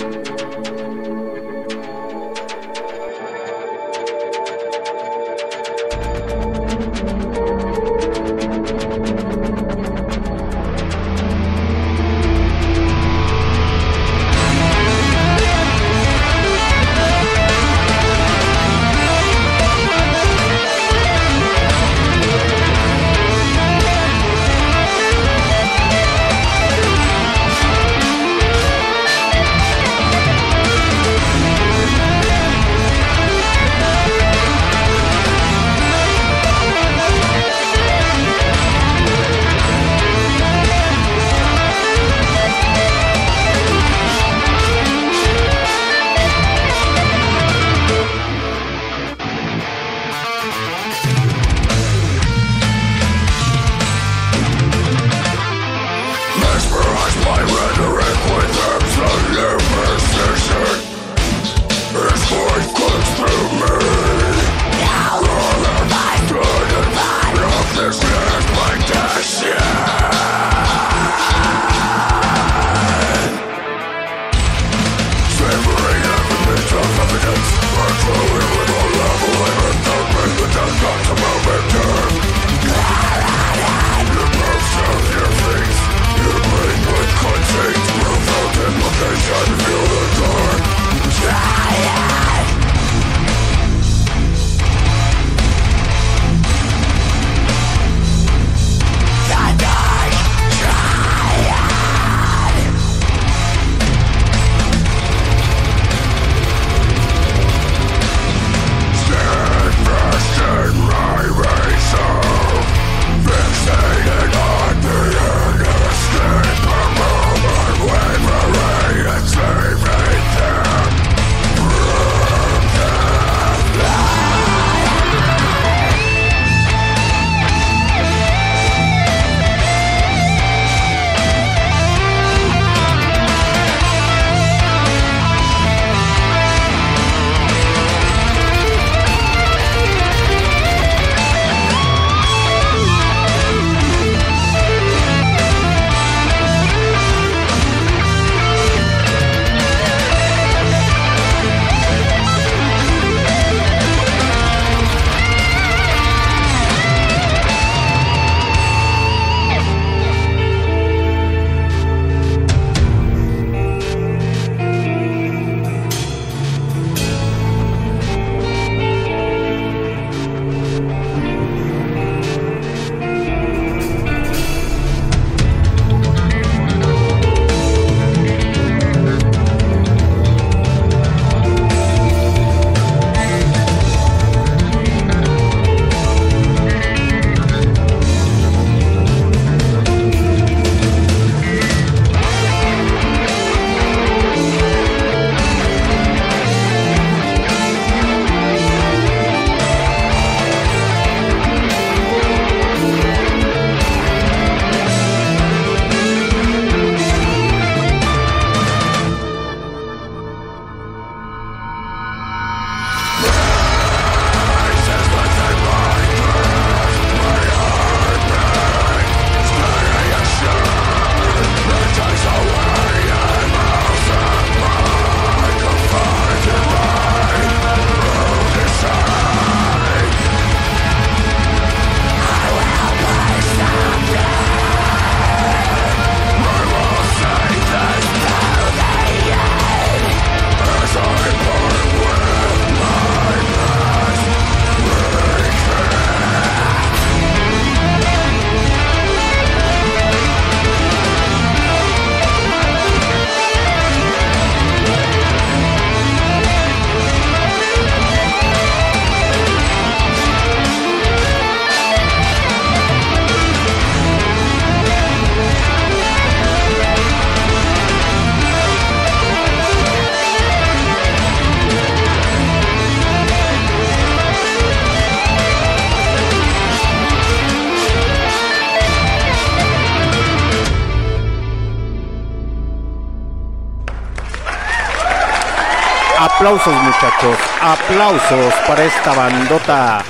Aplausos 286.44 286.74
muchachos, 286.74 287.38
aplausos 287.62 288.52
para 288.66 288.84
esta 288.84 289.14
bandota 289.14 290.04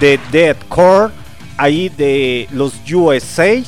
de 0.00 0.18
Deadcore, 0.32 1.12
ahí 1.56 1.90
de 1.90 2.48
los 2.50 2.74
USA, 2.92 3.62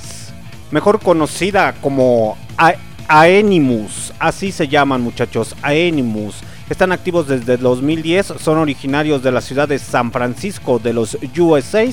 mejor 0.72 0.98
conocida 0.98 1.74
como 1.80 2.36
A- 2.56 2.74
Aenimus, 3.06 4.12
así 4.18 4.50
se 4.50 4.66
llaman 4.66 5.00
muchachos, 5.00 5.54
Aenimus. 5.62 6.40
Están 6.68 6.90
activos 6.90 7.28
desde 7.28 7.54
el 7.54 7.60
2010, 7.60 8.34
son 8.40 8.58
originarios 8.58 9.22
de 9.22 9.30
la 9.30 9.40
ciudad 9.40 9.68
de 9.68 9.78
San 9.78 10.10
Francisco 10.10 10.80
de 10.80 10.94
los 10.94 11.16
USA. 11.38 11.84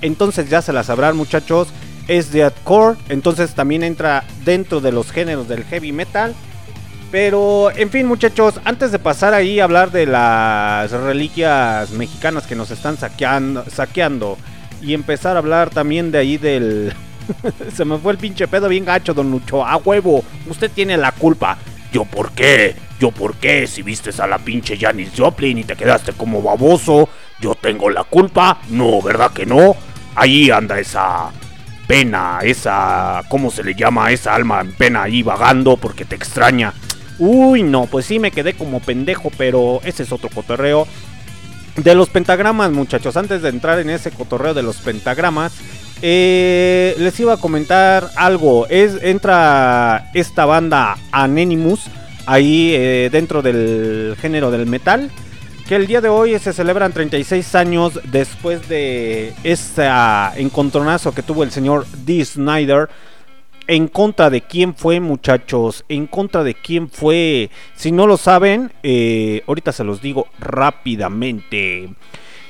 Entonces 0.00 0.48
ya 0.48 0.62
se 0.62 0.72
las 0.72 0.86
sabrán 0.86 1.16
muchachos, 1.16 1.66
es 2.06 2.30
Deadcore, 2.30 2.98
entonces 3.08 3.52
también 3.56 3.82
entra 3.82 4.22
dentro 4.44 4.80
de 4.80 4.92
los 4.92 5.10
géneros 5.10 5.48
del 5.48 5.64
heavy 5.64 5.90
metal. 5.90 6.36
Pero, 7.10 7.70
en 7.70 7.90
fin, 7.90 8.06
muchachos, 8.06 8.60
antes 8.64 8.90
de 8.90 8.98
pasar 8.98 9.32
ahí 9.32 9.60
a 9.60 9.64
hablar 9.64 9.92
de 9.92 10.06
las 10.06 10.90
reliquias 10.90 11.90
mexicanas 11.90 12.46
que 12.46 12.56
nos 12.56 12.70
están 12.70 12.96
saqueando, 12.96 13.64
saqueando 13.70 14.36
y 14.82 14.92
empezar 14.92 15.36
a 15.36 15.38
hablar 15.38 15.70
también 15.70 16.10
de 16.10 16.18
ahí 16.18 16.36
del. 16.36 16.92
Se 17.74 17.84
me 17.84 17.98
fue 17.98 18.12
el 18.12 18.18
pinche 18.18 18.48
pedo 18.48 18.68
bien 18.68 18.84
gacho, 18.84 19.14
don 19.14 19.30
Lucho. 19.30 19.64
A 19.64 19.76
huevo, 19.76 20.24
usted 20.48 20.70
tiene 20.70 20.96
la 20.96 21.12
culpa. 21.12 21.58
¿Yo 21.92 22.04
por 22.04 22.32
qué? 22.32 22.74
¿Yo 22.98 23.10
por 23.10 23.36
qué? 23.36 23.66
Si 23.66 23.82
vistes 23.82 24.20
a 24.20 24.26
la 24.26 24.38
pinche 24.38 24.76
Janis 24.76 25.12
Joplin 25.16 25.58
y 25.58 25.64
te 25.64 25.76
quedaste 25.76 26.12
como 26.12 26.42
baboso, 26.42 27.08
¿yo 27.40 27.54
tengo 27.54 27.88
la 27.88 28.04
culpa? 28.04 28.58
No, 28.70 29.00
¿verdad 29.00 29.32
que 29.32 29.46
no? 29.46 29.76
Ahí 30.14 30.50
anda 30.50 30.78
esa 30.78 31.30
pena, 31.86 32.40
esa... 32.42 33.22
¿Cómo 33.28 33.50
se 33.50 33.62
le 33.62 33.74
llama? 33.74 34.10
Esa 34.10 34.34
alma 34.34 34.60
en 34.60 34.72
pena 34.72 35.04
ahí 35.04 35.22
vagando 35.22 35.76
porque 35.76 36.04
te 36.04 36.16
extraña. 36.16 36.72
Uy, 37.18 37.62
no, 37.62 37.86
pues 37.86 38.06
sí 38.06 38.18
me 38.18 38.30
quedé 38.30 38.54
como 38.54 38.80
pendejo, 38.80 39.30
pero 39.36 39.80
ese 39.84 40.02
es 40.02 40.12
otro 40.12 40.28
cotorreo. 40.28 40.86
De 41.76 41.94
los 41.94 42.08
pentagramas, 42.08 42.70
muchachos, 42.70 43.16
antes 43.16 43.42
de 43.42 43.50
entrar 43.50 43.78
en 43.78 43.90
ese 43.90 44.10
cotorreo 44.10 44.54
de 44.54 44.62
los 44.62 44.78
pentagramas, 44.78 45.52
eh, 46.02 46.94
les 46.98 47.18
iba 47.20 47.34
a 47.34 47.36
comentar 47.36 48.10
algo. 48.16 48.66
Es, 48.68 49.02
entra 49.02 50.10
esta 50.14 50.46
banda 50.46 50.96
Anonymous 51.12 51.84
ahí 52.26 52.72
eh, 52.74 53.08
dentro 53.10 53.42
del 53.42 54.16
género 54.20 54.50
del 54.50 54.66
metal. 54.66 55.10
Que 55.66 55.76
el 55.76 55.86
día 55.86 56.00
de 56.00 56.08
hoy 56.08 56.38
se 56.38 56.52
celebran 56.52 56.92
36 56.92 57.54
años 57.56 58.00
después 58.04 58.68
de 58.68 59.34
este 59.42 59.88
encontronazo 60.36 61.12
que 61.12 61.22
tuvo 61.22 61.42
el 61.42 61.50
señor 61.50 61.86
Dee 62.04 62.24
Snyder 62.24 62.88
en 63.66 63.88
contra 63.88 64.30
de 64.30 64.42
quién 64.42 64.74
fue, 64.74 65.00
muchachos. 65.00 65.84
En 65.88 66.06
contra 66.06 66.44
de 66.44 66.54
quién 66.54 66.88
fue. 66.88 67.50
Si 67.74 67.92
no 67.92 68.06
lo 68.06 68.16
saben, 68.16 68.72
eh, 68.82 69.42
ahorita 69.46 69.72
se 69.72 69.84
los 69.84 70.00
digo 70.00 70.28
rápidamente. 70.38 71.88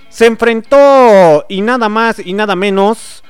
Se 0.08 0.26
enfrentó 0.26 1.44
y 1.48 1.60
nada 1.60 1.88
más 1.88 2.18
y 2.24 2.32
nada 2.32 2.56
menos 2.56 3.22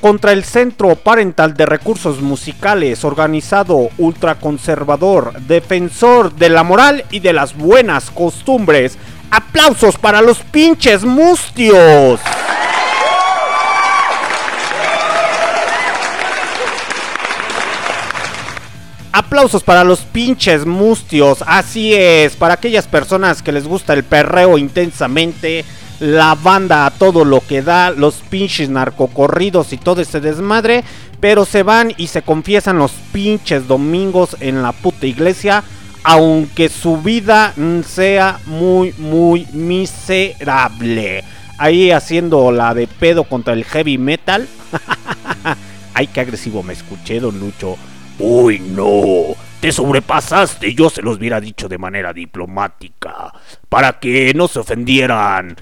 contra 0.00 0.32
el 0.32 0.44
Centro 0.44 0.96
Parental 0.96 1.54
de 1.54 1.66
Recursos 1.66 2.22
Musicales, 2.22 3.04
organizado 3.04 3.90
ultraconservador, 3.98 5.38
defensor 5.42 6.32
de 6.34 6.48
la 6.48 6.62
moral 6.62 7.04
y 7.10 7.20
de 7.20 7.34
las 7.34 7.54
buenas 7.54 8.10
costumbres. 8.10 8.96
Aplausos 9.30 9.98
para 9.98 10.22
los 10.22 10.38
pinches 10.38 11.04
mustios. 11.04 12.20
Aplausos 19.12 19.64
para 19.64 19.82
los 19.82 20.00
pinches 20.00 20.66
mustios, 20.66 21.42
así 21.44 21.92
es, 21.94 22.36
para 22.36 22.54
aquellas 22.54 22.86
personas 22.86 23.42
que 23.42 23.50
les 23.50 23.66
gusta 23.66 23.92
el 23.92 24.04
perreo 24.04 24.56
intensamente, 24.56 25.64
la 25.98 26.36
banda 26.36 26.86
a 26.86 26.92
todo 26.92 27.24
lo 27.24 27.40
que 27.40 27.60
da, 27.60 27.90
los 27.90 28.14
pinches 28.30 28.68
narcocorridos 28.68 29.72
y 29.72 29.78
todo 29.78 30.00
ese 30.00 30.20
desmadre, 30.20 30.84
pero 31.18 31.44
se 31.44 31.64
van 31.64 31.92
y 31.96 32.06
se 32.06 32.22
confiesan 32.22 32.78
los 32.78 32.92
pinches 33.12 33.66
domingos 33.66 34.36
en 34.38 34.62
la 34.62 34.70
puta 34.70 35.06
iglesia, 35.06 35.64
aunque 36.04 36.68
su 36.68 36.98
vida 36.98 37.52
sea 37.84 38.38
muy, 38.46 38.94
muy 38.96 39.48
miserable. 39.52 41.24
Ahí 41.58 41.90
haciendo 41.90 42.52
la 42.52 42.74
de 42.74 42.86
pedo 42.86 43.24
contra 43.24 43.54
el 43.54 43.64
heavy 43.64 43.98
metal. 43.98 44.46
Ay, 45.94 46.06
qué 46.06 46.20
agresivo 46.20 46.62
me 46.62 46.74
escuché, 46.74 47.18
don 47.18 47.40
Lucho. 47.40 47.76
Uy, 48.20 48.58
no. 48.58 49.34
Te 49.60 49.72
sobrepasaste, 49.72 50.74
yo 50.74 50.90
se 50.90 51.02
los 51.02 51.16
hubiera 51.18 51.40
dicho 51.40 51.68
de 51.68 51.78
manera 51.78 52.12
diplomática, 52.12 53.32
para 53.68 53.98
que 53.98 54.32
no 54.34 54.46
se 54.46 54.58
ofendieran. 54.58 55.56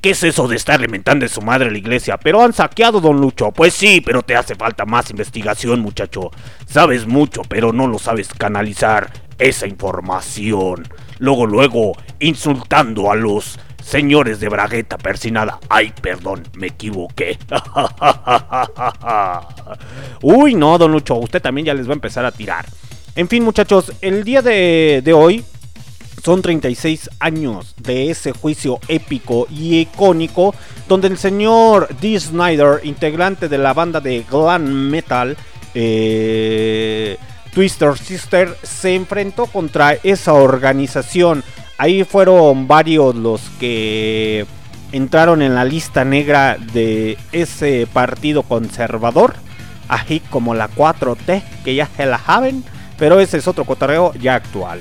¿Qué 0.00 0.10
es 0.10 0.22
eso 0.22 0.48
de 0.48 0.56
estarle 0.56 0.88
mentando 0.88 1.24
de 1.24 1.28
su 1.28 1.42
madre 1.42 1.68
a 1.68 1.70
la 1.70 1.78
iglesia? 1.78 2.16
Pero 2.16 2.42
han 2.42 2.52
saqueado, 2.52 3.00
don 3.00 3.20
Lucho. 3.20 3.52
Pues 3.52 3.74
sí, 3.74 4.00
pero 4.00 4.22
te 4.22 4.34
hace 4.34 4.54
falta 4.54 4.84
más 4.84 5.10
investigación, 5.10 5.80
muchacho. 5.80 6.30
Sabes 6.66 7.06
mucho, 7.06 7.42
pero 7.48 7.72
no 7.72 7.86
lo 7.86 7.98
sabes 7.98 8.28
canalizar 8.32 9.12
esa 9.38 9.66
información. 9.66 10.88
Luego, 11.18 11.46
luego, 11.46 11.92
insultando 12.20 13.10
a 13.10 13.16
los 13.16 13.60
señores 13.82 14.40
de 14.40 14.48
bragueta 14.48 14.98
persinada. 14.98 15.58
Ay, 15.68 15.92
perdón, 16.00 16.44
me 16.54 16.68
equivoqué. 16.68 17.38
Uy, 20.22 20.54
no, 20.54 20.78
don 20.78 20.92
Lucho, 20.92 21.16
usted 21.16 21.42
también 21.42 21.66
ya 21.66 21.74
les 21.74 21.86
va 21.86 21.92
a 21.92 21.94
empezar 21.94 22.24
a 22.24 22.32
tirar. 22.32 22.66
En 23.14 23.28
fin, 23.28 23.44
muchachos, 23.44 23.92
el 24.00 24.24
día 24.24 24.40
de, 24.40 25.12
hoy 25.14 25.44
son 26.24 26.40
36 26.40 27.10
años 27.18 27.74
de 27.76 28.10
ese 28.10 28.32
juicio 28.32 28.80
épico 28.88 29.46
y 29.50 29.80
icónico 29.80 30.54
donde 30.88 31.08
el 31.08 31.18
señor 31.18 31.88
Dee 32.00 32.18
Snyder, 32.18 32.80
integrante 32.84 33.48
de 33.48 33.58
la 33.58 33.74
banda 33.74 34.00
de 34.00 34.24
glam 34.30 34.62
metal 34.62 35.36
eh, 35.74 37.18
Twister 37.52 37.98
Sister, 37.98 38.56
se 38.62 38.94
enfrentó 38.94 39.46
contra 39.46 39.92
esa 40.02 40.32
organización. 40.32 41.44
Ahí 41.78 42.04
fueron 42.04 42.68
varios 42.68 43.14
los 43.14 43.40
que 43.58 44.46
entraron 44.92 45.42
en 45.42 45.54
la 45.54 45.64
lista 45.64 46.04
negra 46.04 46.56
de 46.72 47.18
ese 47.32 47.88
partido 47.92 48.42
conservador, 48.42 49.34
así 49.88 50.20
como 50.20 50.54
la 50.54 50.68
4T, 50.68 51.42
que 51.64 51.74
ya 51.74 51.86
se 51.86 52.06
la 52.06 52.18
saben, 52.18 52.62
pero 52.98 53.18
ese 53.18 53.38
es 53.38 53.48
otro 53.48 53.64
cotorreo 53.64 54.12
ya 54.14 54.34
actual. 54.34 54.80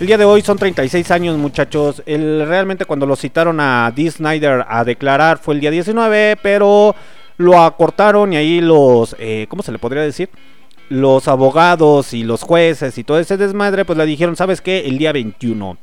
El 0.00 0.06
día 0.06 0.16
de 0.16 0.24
hoy 0.24 0.42
son 0.42 0.56
36 0.56 1.10
años, 1.10 1.36
muchachos. 1.36 2.02
Realmente 2.06 2.84
cuando 2.84 3.04
lo 3.04 3.16
citaron 3.16 3.58
a 3.58 3.92
Dee 3.94 4.10
Snyder 4.10 4.64
a 4.68 4.84
declarar 4.84 5.38
fue 5.38 5.54
el 5.54 5.60
día 5.60 5.72
19, 5.72 6.36
pero 6.40 6.94
lo 7.36 7.60
acortaron 7.60 8.32
y 8.32 8.36
ahí 8.36 8.60
los, 8.60 9.16
eh, 9.18 9.46
¿cómo 9.48 9.64
se 9.64 9.72
le 9.72 9.78
podría 9.78 10.02
decir? 10.02 10.30
Los 10.88 11.26
abogados 11.26 12.14
y 12.14 12.22
los 12.22 12.42
jueces 12.42 12.96
y 12.96 13.02
todo 13.02 13.18
ese 13.18 13.36
desmadre, 13.36 13.84
pues 13.84 13.98
le 13.98 14.06
dijeron, 14.06 14.36
¿sabes 14.36 14.60
qué? 14.60 14.86
El 14.86 14.98
día 14.98 15.10
21. 15.10 15.76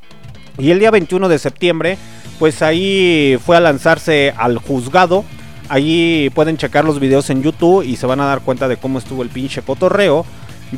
Y 0.58 0.70
el 0.70 0.78
día 0.78 0.90
21 0.90 1.28
de 1.28 1.38
septiembre, 1.38 1.98
pues 2.38 2.62
ahí 2.62 3.38
fue 3.44 3.56
a 3.56 3.60
lanzarse 3.60 4.34
al 4.36 4.58
juzgado. 4.58 5.24
Ahí 5.68 6.30
pueden 6.34 6.56
checar 6.56 6.84
los 6.84 7.00
videos 7.00 7.28
en 7.30 7.42
YouTube 7.42 7.82
y 7.82 7.96
se 7.96 8.06
van 8.06 8.20
a 8.20 8.26
dar 8.26 8.40
cuenta 8.40 8.68
de 8.68 8.76
cómo 8.76 8.98
estuvo 8.98 9.22
el 9.22 9.28
pinche 9.28 9.62
cotorreo. 9.62 10.24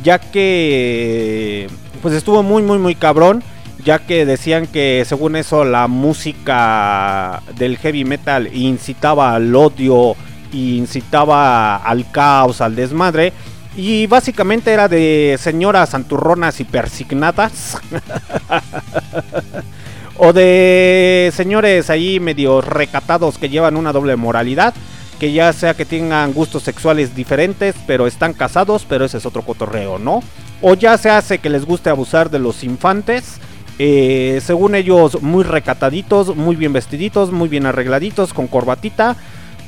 Ya 0.03 0.19
que 0.19 1.67
pues 2.01 2.13
estuvo 2.13 2.43
muy 2.43 2.63
muy 2.63 2.77
muy 2.77 2.95
cabrón. 2.95 3.43
Ya 3.83 3.99
que 3.99 4.25
decían 4.25 4.67
que 4.67 5.05
según 5.07 5.37
eso 5.37 5.63
la 5.63 5.87
música 5.87 7.41
del 7.55 7.77
heavy 7.77 8.03
metal 8.03 8.53
incitaba 8.53 9.35
al 9.35 9.55
odio, 9.55 10.15
incitaba 10.51 11.77
al 11.77 12.11
caos, 12.11 12.59
al 12.59 12.75
desmadre. 12.75 13.31
Y 13.77 14.07
básicamente 14.07 14.73
era 14.73 14.89
de 14.89 15.37
señoras 15.39 15.91
santurronas 15.91 16.59
y 16.59 16.65
persignadas. 16.65 17.77
o 20.17 20.33
de 20.33 21.31
señores 21.33 21.89
ahí 21.89 22.19
medio 22.19 22.61
recatados 22.61 23.37
que 23.37 23.49
llevan 23.49 23.77
una 23.77 23.93
doble 23.93 24.15
moralidad. 24.15 24.73
Que 25.19 25.33
ya 25.33 25.51
sea 25.51 25.73
que 25.73 25.83
tengan 25.83 26.31
gustos 26.33 26.63
sexuales 26.63 27.13
diferentes, 27.13 27.75
pero 27.85 28.07
están 28.07 28.31
casados, 28.31 28.85
pero 28.87 29.03
ese 29.03 29.17
es 29.17 29.25
otro 29.25 29.41
cotorreo, 29.41 29.99
¿no? 29.99 30.23
O 30.61 30.75
ya 30.75 30.97
se 30.97 31.09
hace 31.09 31.39
que 31.39 31.49
les 31.49 31.65
guste 31.65 31.89
abusar 31.89 32.29
de 32.29 32.39
los 32.39 32.63
infantes. 32.63 33.37
eh, 33.79 34.39
según 34.41 34.75
ellos, 34.75 35.21
muy 35.21 35.43
recataditos, 35.43 36.35
muy 36.35 36.55
bien 36.55 36.71
vestiditos, 36.71 37.31
muy 37.31 37.49
bien 37.49 37.65
arregladitos, 37.65 38.33
con 38.33 38.47
corbatita. 38.47 39.17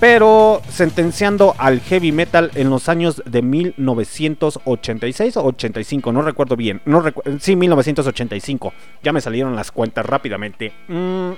Pero 0.01 0.63
sentenciando 0.67 1.53
al 1.59 1.79
heavy 1.79 2.11
metal 2.11 2.49
en 2.55 2.71
los 2.71 2.89
años 2.89 3.21
de 3.23 3.43
1986 3.43 5.37
o 5.37 5.45
85, 5.45 6.11
no 6.11 6.23
recuerdo 6.23 6.55
bien. 6.55 6.81
No 6.85 7.03
sí, 7.39 7.55
1985. 7.55 8.73
Ya 9.03 9.13
me 9.13 9.21
salieron 9.21 9.55
las 9.55 9.71
cuentas 9.71 10.03
rápidamente. 10.03 10.73
Mm, 10.87 11.33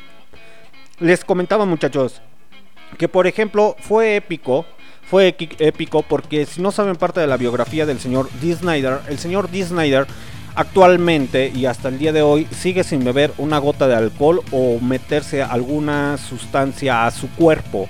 les 1.01 1.25
comentaba, 1.25 1.65
muchachos, 1.65 2.21
que 2.97 3.09
por 3.09 3.27
ejemplo 3.27 3.75
fue 3.81 4.15
épico. 4.15 4.65
Fue 5.09 5.35
épico 5.59 6.01
porque 6.03 6.45
si 6.45 6.61
no 6.61 6.71
saben 6.71 6.95
parte 6.95 7.19
de 7.19 7.27
la 7.27 7.35
biografía 7.35 7.85
del 7.85 7.99
señor 7.99 8.29
Dee 8.39 8.55
Snyder, 8.55 8.99
el 9.09 9.19
señor 9.19 9.51
Dee 9.51 9.65
Snyder 9.65 10.07
actualmente 10.55 11.51
y 11.53 11.65
hasta 11.65 11.89
el 11.89 11.99
día 11.99 12.13
de 12.13 12.21
hoy 12.21 12.47
sigue 12.51 12.85
sin 12.85 13.03
beber 13.03 13.33
una 13.37 13.57
gota 13.57 13.89
de 13.89 13.95
alcohol 13.95 14.41
o 14.53 14.79
meterse 14.79 15.43
alguna 15.43 16.17
sustancia 16.17 17.05
a 17.05 17.11
su 17.11 17.29
cuerpo. 17.31 17.89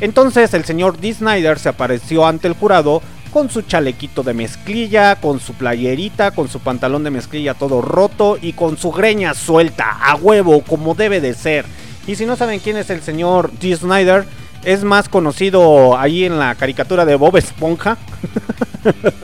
Entonces 0.00 0.54
el 0.54 0.64
señor 0.64 0.98
D. 0.98 1.14
Snyder 1.14 1.58
se 1.58 1.68
apareció 1.68 2.26
ante 2.26 2.48
el 2.48 2.54
jurado 2.54 3.02
con 3.32 3.50
su 3.50 3.62
chalequito 3.62 4.22
de 4.22 4.34
mezclilla, 4.34 5.16
con 5.16 5.40
su 5.40 5.54
playerita, 5.54 6.30
con 6.30 6.48
su 6.48 6.60
pantalón 6.60 7.04
de 7.04 7.10
mezclilla 7.10 7.54
todo 7.54 7.82
roto 7.82 8.38
y 8.40 8.52
con 8.52 8.78
su 8.78 8.92
greña 8.92 9.34
suelta, 9.34 9.90
a 9.90 10.14
huevo, 10.16 10.62
como 10.62 10.94
debe 10.94 11.20
de 11.20 11.34
ser. 11.34 11.66
Y 12.06 12.16
si 12.16 12.24
no 12.24 12.36
saben 12.36 12.60
quién 12.60 12.76
es 12.76 12.88
el 12.90 13.02
señor 13.02 13.50
D. 13.58 13.76
Snyder, 13.76 14.24
es 14.64 14.84
más 14.84 15.08
conocido 15.08 15.98
ahí 15.98 16.24
en 16.24 16.38
la 16.38 16.54
caricatura 16.54 17.04
de 17.04 17.16
Bob 17.16 17.36
Esponja. 17.36 17.96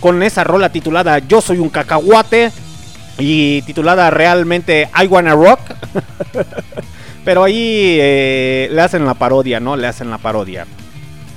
con 0.00 0.22
esa 0.22 0.44
rola 0.44 0.70
titulada 0.70 1.18
Yo 1.18 1.40
soy 1.40 1.58
un 1.58 1.68
cacahuate 1.68 2.52
y 3.18 3.62
titulada 3.62 4.10
realmente 4.10 4.88
I 5.02 5.06
Wanna 5.06 5.34
Rock. 5.34 5.60
Pero 7.26 7.42
ahí 7.42 7.98
eh, 8.00 8.68
le 8.70 8.80
hacen 8.80 9.04
la 9.04 9.14
parodia, 9.14 9.58
¿no? 9.58 9.76
Le 9.76 9.88
hacen 9.88 10.10
la 10.10 10.18
parodia. 10.18 10.64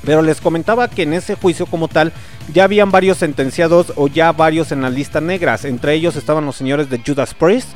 Pero 0.05 0.21
les 0.21 0.39
comentaba 0.39 0.87
que 0.87 1.01
en 1.01 1.13
ese 1.13 1.33
juicio 1.33 1.65
como 1.65 1.87
tal 1.87 2.13
ya 2.53 2.65
habían 2.65 2.91
varios 2.91 3.17
sentenciados 3.17 3.93
o 3.95 4.07
ya 4.07 4.31
varios 4.31 4.71
en 4.71 4.83
las 4.83 4.93
listas 4.93 5.23
negras. 5.23 5.65
Entre 5.65 5.95
ellos 5.95 6.15
estaban 6.15 6.45
los 6.45 6.55
señores 6.55 6.91
de 6.91 7.01
Judas 7.03 7.33
Priest, 7.33 7.69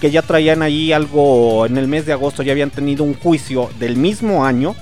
que 0.00 0.10
ya 0.10 0.22
traían 0.22 0.62
ahí 0.62 0.92
algo 0.92 1.64
en 1.64 1.78
el 1.78 1.86
mes 1.86 2.06
de 2.06 2.12
agosto, 2.12 2.42
ya 2.42 2.50
habían 2.50 2.70
tenido 2.70 3.04
un 3.04 3.14
juicio 3.14 3.70
del 3.78 3.96
mismo 3.96 4.44
año. 4.44 4.74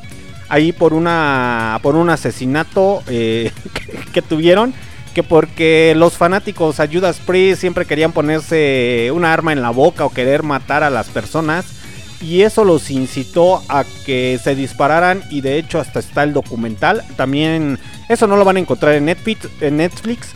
Ahí 0.49 0.72
por 0.72 0.95
una 0.95 1.78
por 1.82 1.95
un 1.95 2.09
asesinato 2.09 3.03
eh, 3.07 3.53
que, 3.74 4.12
que 4.12 4.22
tuvieron. 4.22 4.72
Que 5.14 5.22
porque 5.22 5.93
los 5.95 6.14
fanáticos 6.14 6.80
a 6.80 6.89
Judas 6.89 7.18
Priest 7.18 7.61
siempre 7.61 7.84
querían 7.84 8.12
ponerse 8.12 9.11
una 9.12 9.30
arma 9.30 9.53
en 9.53 9.61
la 9.61 9.70
boca 9.70 10.07
o 10.07 10.11
querer 10.11 10.43
matar 10.43 10.82
a 10.82 10.89
las 10.89 11.09
personas 11.09 11.78
y 12.20 12.42
eso 12.42 12.64
los 12.64 12.90
incitó 12.90 13.62
a 13.68 13.84
que 14.04 14.38
se 14.42 14.54
dispararan 14.54 15.22
y 15.30 15.40
de 15.40 15.58
hecho 15.58 15.78
hasta 15.78 16.00
está 16.00 16.24
el 16.24 16.32
documental. 16.32 17.04
También 17.16 17.78
eso 18.08 18.26
no 18.26 18.36
lo 18.36 18.44
van 18.44 18.56
a 18.56 18.60
encontrar 18.60 18.94
en 18.94 19.04
Netflix, 19.04 19.48
en 19.60 19.76
Netflix 19.76 20.34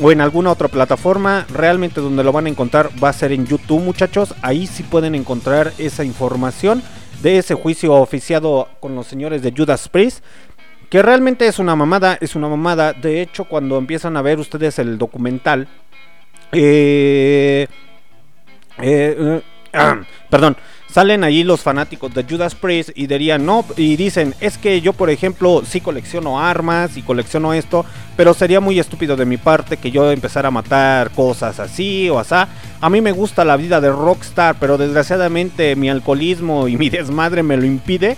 o 0.00 0.12
en 0.12 0.20
alguna 0.20 0.52
otra 0.52 0.68
plataforma. 0.68 1.46
Realmente 1.52 2.00
donde 2.00 2.22
lo 2.22 2.32
van 2.32 2.46
a 2.46 2.50
encontrar 2.50 2.90
va 3.02 3.08
a 3.08 3.12
ser 3.12 3.32
en 3.32 3.46
YouTube, 3.46 3.82
muchachos. 3.82 4.34
Ahí 4.42 4.66
sí 4.66 4.84
pueden 4.84 5.14
encontrar 5.14 5.72
esa 5.78 6.04
información 6.04 6.82
de 7.22 7.38
ese 7.38 7.54
juicio 7.54 7.94
oficiado 7.94 8.68
con 8.78 8.94
los 8.94 9.06
señores 9.06 9.42
de 9.42 9.52
Judas 9.56 9.88
Priest. 9.88 10.22
Que 10.90 11.02
realmente 11.02 11.48
es 11.48 11.58
una 11.58 11.74
mamada, 11.74 12.16
es 12.20 12.36
una 12.36 12.48
mamada. 12.48 12.92
De 12.92 13.20
hecho, 13.20 13.44
cuando 13.44 13.78
empiezan 13.78 14.16
a 14.16 14.22
ver 14.22 14.38
ustedes 14.38 14.78
el 14.78 14.98
documental, 14.98 15.66
eh, 16.52 17.66
eh, 18.78 19.40
eh, 19.72 20.00
perdón, 20.30 20.56
salen 20.92 21.24
allí 21.24 21.44
los 21.44 21.60
fanáticos 21.60 22.14
de 22.14 22.24
Judas 22.24 22.54
Priest 22.54 22.90
y 22.94 23.06
dirían, 23.06 23.44
no, 23.44 23.64
y 23.76 23.96
dicen, 23.96 24.34
es 24.40 24.58
que 24.58 24.80
yo 24.80 24.92
por 24.92 25.10
ejemplo 25.10 25.62
sí 25.66 25.80
colecciono 25.80 26.40
armas 26.40 26.96
y 26.96 27.02
colecciono 27.02 27.52
esto, 27.52 27.84
pero 28.16 28.34
sería 28.34 28.60
muy 28.60 28.78
estúpido 28.78 29.16
de 29.16 29.26
mi 29.26 29.36
parte 29.36 29.76
que 29.76 29.90
yo 29.90 30.10
empezara 30.10 30.48
a 30.48 30.52
matar 30.52 31.10
cosas 31.10 31.60
así 31.60 32.08
o 32.08 32.18
asá. 32.18 32.48
A 32.80 32.88
mí 32.88 33.00
me 33.00 33.12
gusta 33.12 33.44
la 33.44 33.56
vida 33.56 33.80
de 33.80 33.90
rockstar, 33.90 34.56
pero 34.58 34.78
desgraciadamente 34.78 35.76
mi 35.76 35.90
alcoholismo 35.90 36.68
y 36.68 36.76
mi 36.76 36.88
desmadre 36.88 37.42
me 37.42 37.56
lo 37.56 37.66
impide. 37.66 38.16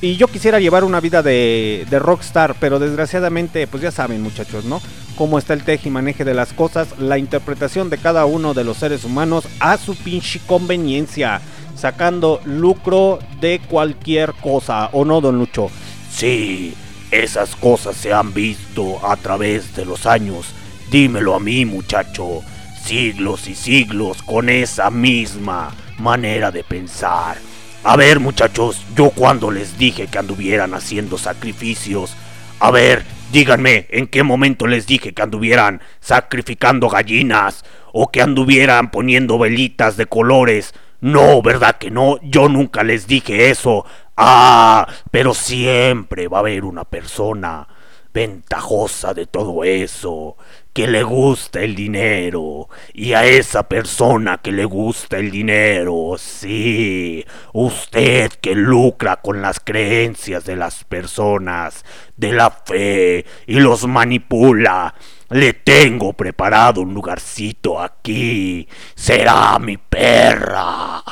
Y 0.00 0.16
yo 0.16 0.28
quisiera 0.28 0.60
llevar 0.60 0.84
una 0.84 1.00
vida 1.00 1.22
de, 1.22 1.86
rockstar, 1.90 2.54
pero 2.60 2.78
desgraciadamente, 2.78 3.66
pues 3.66 3.82
ya 3.82 3.90
saben 3.90 4.22
muchachos, 4.22 4.66
¿no? 4.66 4.82
Cómo 5.16 5.38
está 5.38 5.54
el 5.54 5.64
teje 5.64 5.88
y 5.88 5.92
maneje 5.92 6.24
de 6.24 6.34
las 6.34 6.52
cosas, 6.52 6.88
la 6.98 7.16
interpretación 7.16 7.88
de 7.88 7.96
cada 7.96 8.26
uno 8.26 8.52
de 8.52 8.64
los 8.64 8.76
seres 8.76 9.04
humanos 9.04 9.48
a 9.58 9.78
su 9.78 9.96
pinche 9.96 10.38
conveniencia 10.46 11.40
sacando 11.76 12.40
lucro 12.44 13.18
de 13.40 13.60
cualquier 13.60 14.32
cosa, 14.34 14.88
¿o 14.92 15.04
no, 15.04 15.20
don 15.20 15.38
Lucho? 15.38 15.70
Sí, 16.10 16.74
esas 17.10 17.54
cosas 17.56 17.96
se 17.96 18.12
han 18.12 18.32
visto 18.32 19.06
a 19.06 19.16
través 19.16 19.76
de 19.76 19.84
los 19.84 20.06
años. 20.06 20.52
Dímelo 20.90 21.34
a 21.34 21.40
mí, 21.40 21.64
muchacho. 21.64 22.40
Siglos 22.84 23.48
y 23.48 23.54
siglos 23.54 24.22
con 24.22 24.48
esa 24.48 24.90
misma 24.90 25.74
manera 25.98 26.50
de 26.50 26.64
pensar. 26.64 27.36
A 27.84 27.96
ver, 27.96 28.20
muchachos, 28.20 28.84
yo 28.96 29.10
cuando 29.10 29.50
les 29.50 29.78
dije 29.78 30.06
que 30.06 30.18
anduvieran 30.18 30.74
haciendo 30.74 31.18
sacrificios, 31.18 32.16
a 32.58 32.70
ver, 32.70 33.04
díganme, 33.32 33.86
¿en 33.90 34.06
qué 34.06 34.22
momento 34.22 34.66
les 34.66 34.86
dije 34.86 35.12
que 35.12 35.22
anduvieran 35.22 35.80
sacrificando 36.00 36.88
gallinas 36.88 37.64
o 37.92 38.08
que 38.10 38.22
anduvieran 38.22 38.90
poniendo 38.90 39.38
velitas 39.38 39.96
de 39.96 40.06
colores? 40.06 40.74
No, 41.00 41.42
¿verdad 41.42 41.76
que 41.76 41.90
no? 41.90 42.18
Yo 42.22 42.48
nunca 42.48 42.82
les 42.82 43.06
dije 43.06 43.50
eso. 43.50 43.84
Ah, 44.16 44.86
pero 45.10 45.34
siempre 45.34 46.28
va 46.28 46.38
a 46.38 46.40
haber 46.40 46.64
una 46.64 46.84
persona 46.84 47.68
ventajosa 48.16 49.12
de 49.12 49.26
todo 49.26 49.62
eso, 49.62 50.38
que 50.72 50.86
le 50.86 51.02
gusta 51.02 51.60
el 51.60 51.74
dinero. 51.74 52.70
Y 52.94 53.12
a 53.12 53.26
esa 53.26 53.68
persona 53.68 54.38
que 54.38 54.52
le 54.52 54.64
gusta 54.64 55.18
el 55.18 55.30
dinero, 55.30 56.14
sí, 56.16 57.26
usted 57.52 58.32
que 58.40 58.54
lucra 58.54 59.16
con 59.16 59.42
las 59.42 59.60
creencias 59.60 60.46
de 60.46 60.56
las 60.56 60.84
personas, 60.84 61.84
de 62.16 62.32
la 62.32 62.50
fe, 62.50 63.26
y 63.46 63.60
los 63.60 63.86
manipula. 63.86 64.94
Le 65.28 65.52
tengo 65.52 66.14
preparado 66.14 66.80
un 66.80 66.94
lugarcito 66.94 67.78
aquí. 67.78 68.66
Será 68.94 69.58
mi 69.58 69.76
perra. 69.76 71.02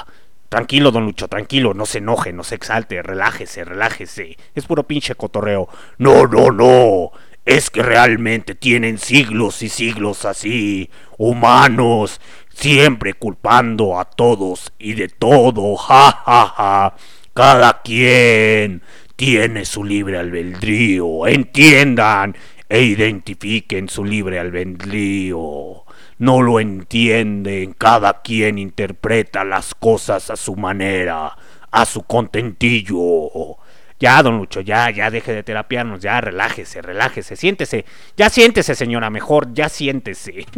Tranquilo, 0.55 0.93
don 0.93 1.05
Lucho, 1.05 1.27
tranquilo, 1.27 1.75
no 1.75 1.85
se 1.85 1.99
enoje, 1.99 2.33
no 2.33 2.45
se 2.45 2.55
exalte, 2.55 3.03
relájese, 3.03 3.65
relájese. 3.65 4.39
Es 4.55 4.67
puro 4.67 4.85
pinche 4.85 5.17
cotorreo. 5.17 5.69
No, 5.99 6.29
no, 6.29 6.53
no. 6.53 7.11
Es 7.45 7.71
que 7.71 7.83
realmente 7.83 8.55
tienen 8.55 8.99
siglos 8.99 9.63
y 9.63 9.69
siglos 9.69 10.25
así, 10.25 10.91
humanos, 11.19 12.21
siempre 12.51 13.15
culpando 13.15 13.99
a 13.99 14.05
todos 14.05 14.73
y 14.79 14.93
de 14.93 15.09
todo, 15.09 15.75
ja, 15.75 16.23
ja, 16.25 16.47
ja. 16.57 16.95
Cada 17.33 17.83
quien 17.83 18.83
tiene 19.17 19.65
su 19.65 19.83
libre 19.83 20.19
albedrío, 20.19 21.27
entiendan 21.27 22.37
e 22.69 22.81
identifiquen 22.81 23.89
su 23.89 24.05
libre 24.05 24.39
albedrío. 24.39 25.84
No 26.19 26.43
lo 26.43 26.61
entienden, 26.61 27.73
cada 27.73 28.23
quien 28.23 28.59
interpreta 28.59 29.45
las 29.45 29.75
cosas 29.75 30.31
a 30.31 30.37
su 30.37 30.57
manera, 30.57 31.37
a 31.71 31.85
su 31.85 32.05
contentillo. 32.05 33.57
Ya, 33.99 34.23
don 34.23 34.39
Lucho, 34.39 34.61
ya, 34.61 34.91
ya 34.91 35.11
deje 35.11 35.33
de 35.33 35.43
terapiarnos, 35.43 36.01
ya 36.01 36.21
relájese, 36.21 36.83
relájese, 36.83 37.37
siéntese, 37.37 37.85
ya 38.17 38.29
siéntese, 38.29 38.75
señora, 38.75 39.09
mejor, 39.09 39.55
ya 39.55 39.69
siéntese. 39.69 40.47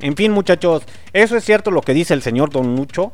en 0.00 0.16
fin, 0.16 0.32
muchachos, 0.32 0.84
eso 1.12 1.36
es 1.36 1.44
cierto 1.44 1.70
lo 1.70 1.82
que 1.82 1.94
dice 1.94 2.14
el 2.14 2.22
señor 2.22 2.50
don 2.50 2.76
Lucho. 2.76 3.12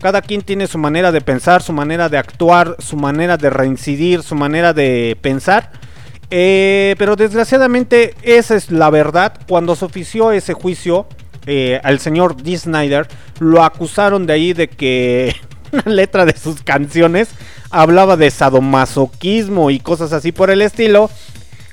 Cada 0.00 0.22
quien 0.22 0.42
tiene 0.42 0.66
su 0.66 0.78
manera 0.78 1.12
de 1.12 1.20
pensar, 1.20 1.62
su 1.62 1.72
manera 1.72 2.08
de 2.08 2.18
actuar, 2.18 2.76
su 2.78 2.96
manera 2.96 3.36
de 3.36 3.50
reincidir, 3.50 4.22
su 4.22 4.34
manera 4.34 4.72
de 4.72 5.16
pensar. 5.20 5.72
Eh, 6.30 6.94
pero 6.98 7.16
desgraciadamente 7.16 8.14
esa 8.22 8.56
es 8.56 8.70
la 8.70 8.90
verdad. 8.90 9.34
Cuando 9.48 9.74
se 9.76 9.84
ofició 9.84 10.32
ese 10.32 10.54
juicio 10.54 11.06
eh, 11.46 11.80
al 11.82 11.98
señor 11.98 12.36
D. 12.36 12.56
Snyder, 12.56 13.08
lo 13.40 13.64
acusaron 13.64 14.26
de 14.26 14.32
ahí 14.32 14.52
de 14.52 14.68
que 14.68 15.34
una 15.72 15.84
letra 15.86 16.24
de 16.24 16.36
sus 16.36 16.62
canciones 16.62 17.30
hablaba 17.70 18.16
de 18.16 18.30
sadomasoquismo 18.30 19.70
y 19.70 19.80
cosas 19.80 20.12
así 20.12 20.32
por 20.32 20.50
el 20.50 20.62
estilo. 20.62 21.10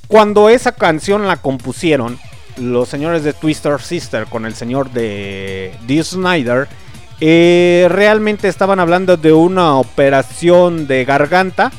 Cuando 0.08 0.50
esa 0.50 0.72
canción 0.72 1.28
la 1.28 1.38
compusieron 1.38 2.18
los 2.58 2.90
señores 2.90 3.24
de 3.24 3.34
Twister 3.34 3.80
Sister 3.82 4.26
con 4.26 4.46
el 4.46 4.56
señor 4.56 4.92
de 4.92 5.76
D. 5.86 6.04
Snyder, 6.04 6.68
eh, 7.20 7.88
realmente 7.90 8.48
estaban 8.48 8.80
hablando 8.80 9.18
de 9.18 9.34
una 9.34 9.76
operación 9.76 10.88
de 10.88 11.06
garganta. 11.06 11.72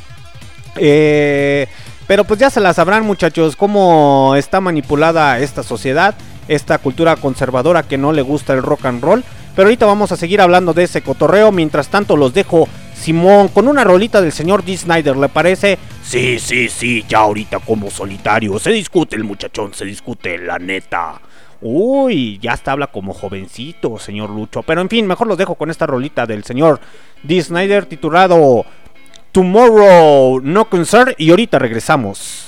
Eh, 0.76 1.66
pero 2.08 2.24
pues 2.24 2.40
ya 2.40 2.50
se 2.50 2.60
la 2.60 2.74
sabrán 2.74 3.04
muchachos 3.04 3.54
cómo 3.54 4.34
está 4.34 4.60
manipulada 4.60 5.38
esta 5.38 5.62
sociedad, 5.62 6.14
esta 6.48 6.78
cultura 6.78 7.14
conservadora 7.16 7.82
que 7.82 7.98
no 7.98 8.12
le 8.12 8.22
gusta 8.22 8.54
el 8.54 8.62
rock 8.62 8.86
and 8.86 9.04
roll. 9.04 9.22
Pero 9.54 9.66
ahorita 9.66 9.86
vamos 9.86 10.10
a 10.10 10.16
seguir 10.16 10.40
hablando 10.40 10.72
de 10.72 10.84
ese 10.84 11.02
cotorreo. 11.02 11.52
Mientras 11.52 11.88
tanto 11.88 12.16
los 12.16 12.32
dejo 12.32 12.66
Simón 12.94 13.48
con 13.48 13.68
una 13.68 13.84
rolita 13.84 14.22
del 14.22 14.32
señor 14.32 14.64
D. 14.64 14.76
Snyder, 14.76 15.16
¿le 15.16 15.28
parece? 15.28 15.78
Sí, 16.02 16.38
sí, 16.38 16.68
sí, 16.68 17.04
ya 17.06 17.18
ahorita 17.18 17.58
como 17.58 17.90
solitario. 17.90 18.58
Se 18.58 18.70
discute 18.70 19.14
el 19.14 19.24
muchachón, 19.24 19.74
se 19.74 19.84
discute 19.84 20.38
la 20.38 20.58
neta. 20.58 21.20
Uy, 21.60 22.38
ya 22.40 22.52
hasta 22.52 22.70
habla 22.72 22.86
como 22.86 23.12
jovencito, 23.12 23.98
señor 23.98 24.30
Lucho. 24.30 24.62
Pero 24.62 24.80
en 24.80 24.88
fin, 24.88 25.06
mejor 25.06 25.26
los 25.26 25.36
dejo 25.36 25.56
con 25.56 25.70
esta 25.70 25.86
rolita 25.86 26.24
del 26.24 26.44
señor 26.44 26.80
D. 27.24 27.42
Snyder 27.42 27.84
titulado 27.86 28.64
Tomorrow 29.38 30.40
No 30.42 30.68
Concern 30.68 31.14
y 31.16 31.30
ahorita 31.30 31.60
regresamos. 31.60 32.47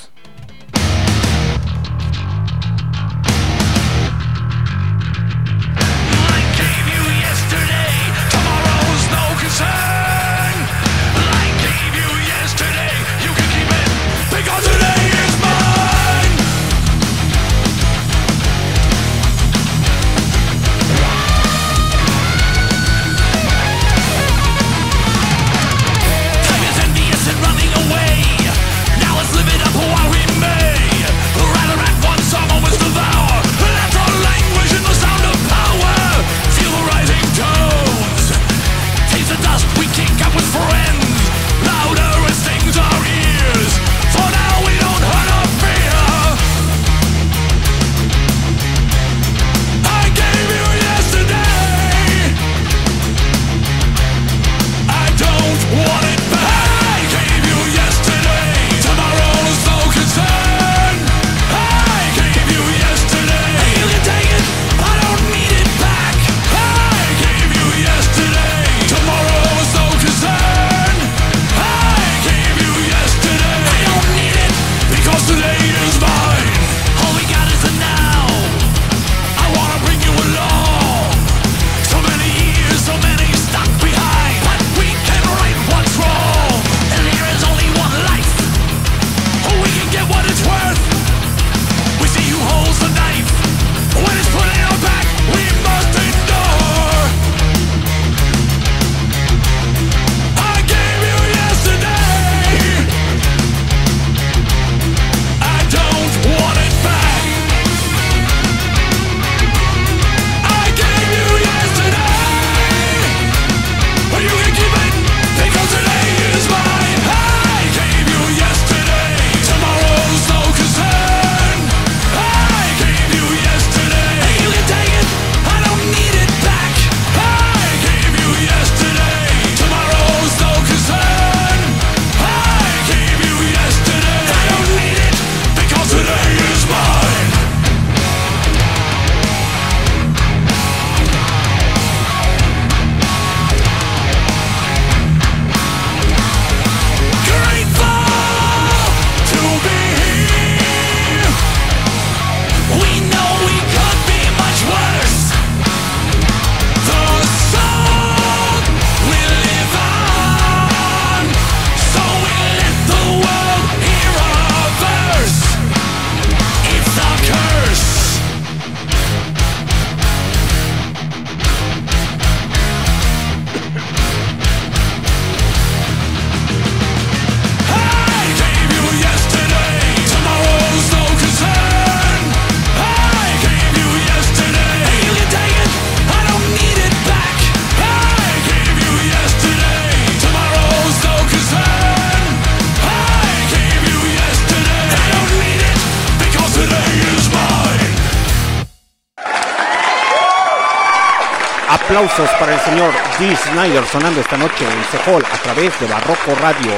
Aplausos 202.00 202.30
para 202.38 202.54
el 202.54 202.60
señor 202.60 202.92
D. 203.18 203.36
Snyder 203.36 203.84
sonando 203.84 204.22
esta 204.22 204.38
noche 204.38 204.64
en 204.64 204.84
Cejol 204.84 205.22
a 205.22 205.36
través 205.42 205.78
de 205.78 205.86
Barroco 205.86 206.34
Radio. 206.40 206.72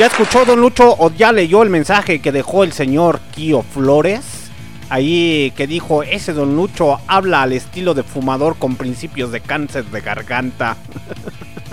¿Ya 0.00 0.06
escuchó 0.06 0.44
Don 0.44 0.60
Lucho 0.60 0.96
o 0.98 1.12
ya 1.12 1.30
leyó 1.30 1.62
el 1.62 1.70
mensaje 1.70 2.20
que 2.20 2.32
dejó 2.32 2.64
el 2.64 2.72
señor 2.72 3.20
Kio 3.32 3.62
Flores? 3.62 4.50
Ahí 4.90 5.52
que 5.56 5.68
dijo, 5.68 6.02
ese 6.02 6.32
Don 6.32 6.56
Lucho 6.56 6.98
habla 7.06 7.42
al 7.42 7.52
estilo 7.52 7.94
de 7.94 8.02
fumador 8.02 8.56
con 8.56 8.74
principios 8.74 9.30
de 9.30 9.38
cáncer 9.38 9.84
de 9.84 10.00
garganta. 10.00 10.76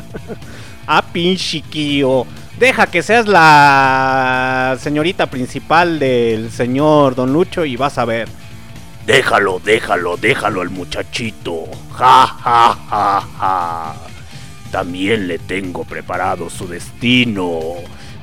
ah, 0.85 1.03
pinche 1.11 1.61
Kio. 1.61 2.27
Deja 2.59 2.85
que 2.85 3.01
seas 3.01 3.25
la 3.25 4.77
señorita 4.79 5.25
principal 5.25 5.97
del 5.97 6.51
señor 6.51 7.15
Don 7.15 7.33
Lucho 7.33 7.65
y 7.65 7.77
vas 7.77 7.97
a 7.97 8.05
ver. 8.05 8.29
Déjalo, 9.11 9.59
déjalo, 9.59 10.15
déjalo 10.15 10.61
al 10.61 10.69
muchachito. 10.69 11.65
Ja, 11.99 12.27
ja, 12.27 12.77
ja, 12.89 13.27
ja. 13.39 13.93
También 14.71 15.27
le 15.27 15.37
tengo 15.37 15.83
preparado 15.83 16.49
su 16.49 16.65
destino. 16.65 17.59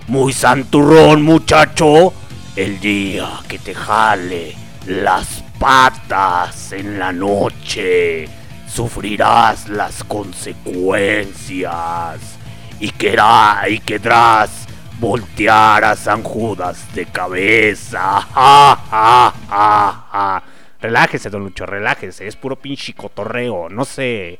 Muy 0.07 0.33
santurrón, 0.33 1.21
muchacho. 1.21 2.15
El 2.57 2.81
día 2.81 3.29
que 3.47 3.59
te 3.59 3.75
jale 3.75 4.57
las 4.87 5.45
patas 5.59 6.73
en 6.73 6.99
la 6.99 7.13
noche, 7.13 8.27
sufrirás 8.67 9.69
las 9.69 10.03
consecuencias. 10.05 12.19
Y 12.81 12.93
querrá, 12.93 13.63
y 13.69 13.79
querrás 13.81 14.67
voltear 14.99 15.85
a 15.85 15.95
San 15.95 16.23
Judas 16.23 16.79
de 16.95 17.05
cabeza. 17.05 18.27
Ja, 18.35 18.79
ja, 18.91 19.35
ja, 19.51 20.07
ja. 20.11 20.43
Relájese, 20.81 21.31
don 21.31 21.43
Lucho, 21.43 21.67
relájese. 21.67 22.27
Es 22.27 22.37
puro 22.37 22.57
pinche 22.57 22.95
cotorreo. 22.95 23.69
No 23.69 23.85
se. 23.85 24.39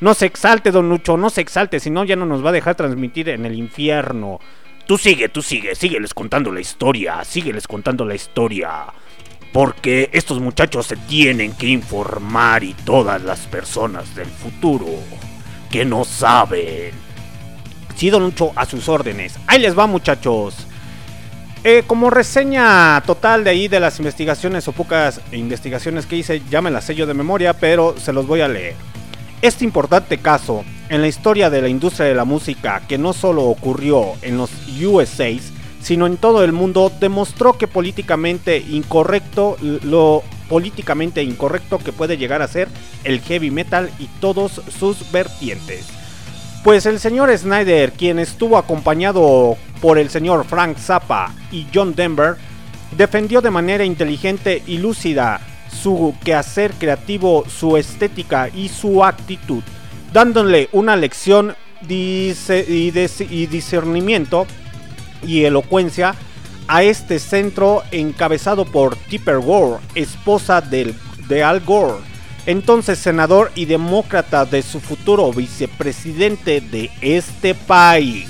No 0.00 0.14
se 0.14 0.26
exalte, 0.26 0.70
don 0.70 0.88
Lucho, 0.88 1.16
no 1.16 1.30
se 1.30 1.40
exalte. 1.40 1.80
Si 1.80 1.90
no, 1.90 2.04
ya 2.04 2.16
no 2.16 2.26
nos 2.26 2.44
va 2.44 2.50
a 2.50 2.52
dejar 2.52 2.74
transmitir 2.74 3.28
en 3.28 3.46
el 3.46 3.54
infierno. 3.54 4.40
Tú 4.86 4.98
sigue, 4.98 5.28
tú 5.28 5.40
sigue, 5.40 5.74
sígueles 5.74 6.12
contando 6.12 6.52
la 6.52 6.60
historia, 6.60 7.24
sígueles 7.24 7.66
contando 7.66 8.04
la 8.04 8.14
historia. 8.14 8.86
Porque 9.52 10.10
estos 10.12 10.40
muchachos 10.40 10.86
se 10.86 10.96
tienen 10.96 11.52
que 11.52 11.68
informar 11.68 12.64
y 12.64 12.74
todas 12.74 13.22
las 13.22 13.40
personas 13.46 14.14
del 14.14 14.26
futuro 14.26 14.88
que 15.70 15.84
no 15.84 16.04
saben. 16.04 16.90
Sí, 17.94 18.10
don 18.10 18.24
Lucho, 18.24 18.52
a 18.56 18.66
sus 18.66 18.88
órdenes. 18.88 19.38
Ahí 19.46 19.60
les 19.60 19.78
va, 19.78 19.86
muchachos. 19.86 20.66
Eh, 21.66 21.82
como 21.86 22.10
reseña 22.10 23.02
total 23.06 23.42
de 23.42 23.48
ahí 23.48 23.68
de 23.68 23.80
las 23.80 23.98
investigaciones 23.98 24.68
o 24.68 24.72
pocas 24.72 25.22
investigaciones 25.32 26.04
que 26.04 26.16
hice, 26.16 26.42
ya 26.50 26.60
me 26.60 26.70
las 26.70 26.84
sello 26.84 27.06
de 27.06 27.14
memoria, 27.14 27.54
pero 27.54 27.94
se 27.98 28.12
los 28.12 28.26
voy 28.26 28.42
a 28.42 28.48
leer. 28.48 28.74
Este 29.40 29.64
importante 29.64 30.18
caso 30.18 30.62
en 30.90 31.00
la 31.00 31.08
historia 31.08 31.48
de 31.48 31.62
la 31.62 31.68
industria 31.68 32.06
de 32.06 32.14
la 32.14 32.26
música, 32.26 32.82
que 32.86 32.98
no 32.98 33.14
solo 33.14 33.44
ocurrió 33.44 34.12
en 34.20 34.36
los 34.36 34.50
USA, 34.78 35.30
sino 35.80 36.06
en 36.06 36.18
todo 36.18 36.44
el 36.44 36.52
mundo, 36.52 36.92
demostró 37.00 37.54
que 37.54 37.66
políticamente 37.66 38.58
incorrecto, 38.58 39.56
lo 39.62 40.22
políticamente 40.50 41.22
incorrecto 41.22 41.78
que 41.78 41.92
puede 41.92 42.18
llegar 42.18 42.42
a 42.42 42.48
ser 42.48 42.68
el 43.04 43.20
heavy 43.22 43.50
metal 43.50 43.90
y 43.98 44.08
todos 44.20 44.60
sus 44.78 45.10
vertientes. 45.12 45.93
Pues 46.64 46.86
el 46.86 46.98
señor 46.98 47.30
Snyder, 47.36 47.92
quien 47.92 48.18
estuvo 48.18 48.56
acompañado 48.56 49.58
por 49.82 49.98
el 49.98 50.08
señor 50.08 50.46
Frank 50.46 50.78
Zappa 50.78 51.30
y 51.52 51.66
John 51.74 51.94
Denver, 51.94 52.36
defendió 52.96 53.42
de 53.42 53.50
manera 53.50 53.84
inteligente 53.84 54.62
y 54.66 54.78
lúcida 54.78 55.42
su 55.70 56.14
quehacer 56.24 56.72
creativo, 56.72 57.44
su 57.46 57.76
estética 57.76 58.48
y 58.48 58.70
su 58.70 59.04
actitud, 59.04 59.62
dándole 60.10 60.70
una 60.72 60.96
lección 60.96 61.54
y 61.86 62.32
discernimiento 63.50 64.46
y 65.22 65.44
elocuencia 65.44 66.14
a 66.66 66.82
este 66.82 67.18
centro 67.18 67.82
encabezado 67.90 68.64
por 68.64 68.96
Tipper 68.96 69.40
Gore, 69.40 69.82
esposa 69.94 70.62
del, 70.62 70.94
de 71.28 71.42
Al 71.42 71.60
Gore, 71.60 71.98
entonces 72.46 72.98
senador 72.98 73.50
y 73.54 73.64
demócrata 73.64 74.44
de 74.44 74.62
su 74.62 74.80
futuro 74.80 75.32
vicepresidente 75.32 76.60
de 76.60 76.90
este 77.00 77.54
país. 77.54 78.28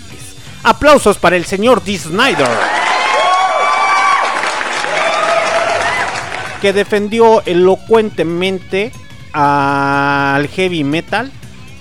Aplausos 0.63 1.19
para 1.19 1.37
el 1.37 1.45
señor 1.45 1.83
D. 1.83 1.99
Snyder. 1.99 2.49
Que 6.61 6.73
defendió 6.73 7.43
elocuentemente 7.45 8.93
al 9.33 10.49
heavy 10.49 10.85
metal 10.85 11.31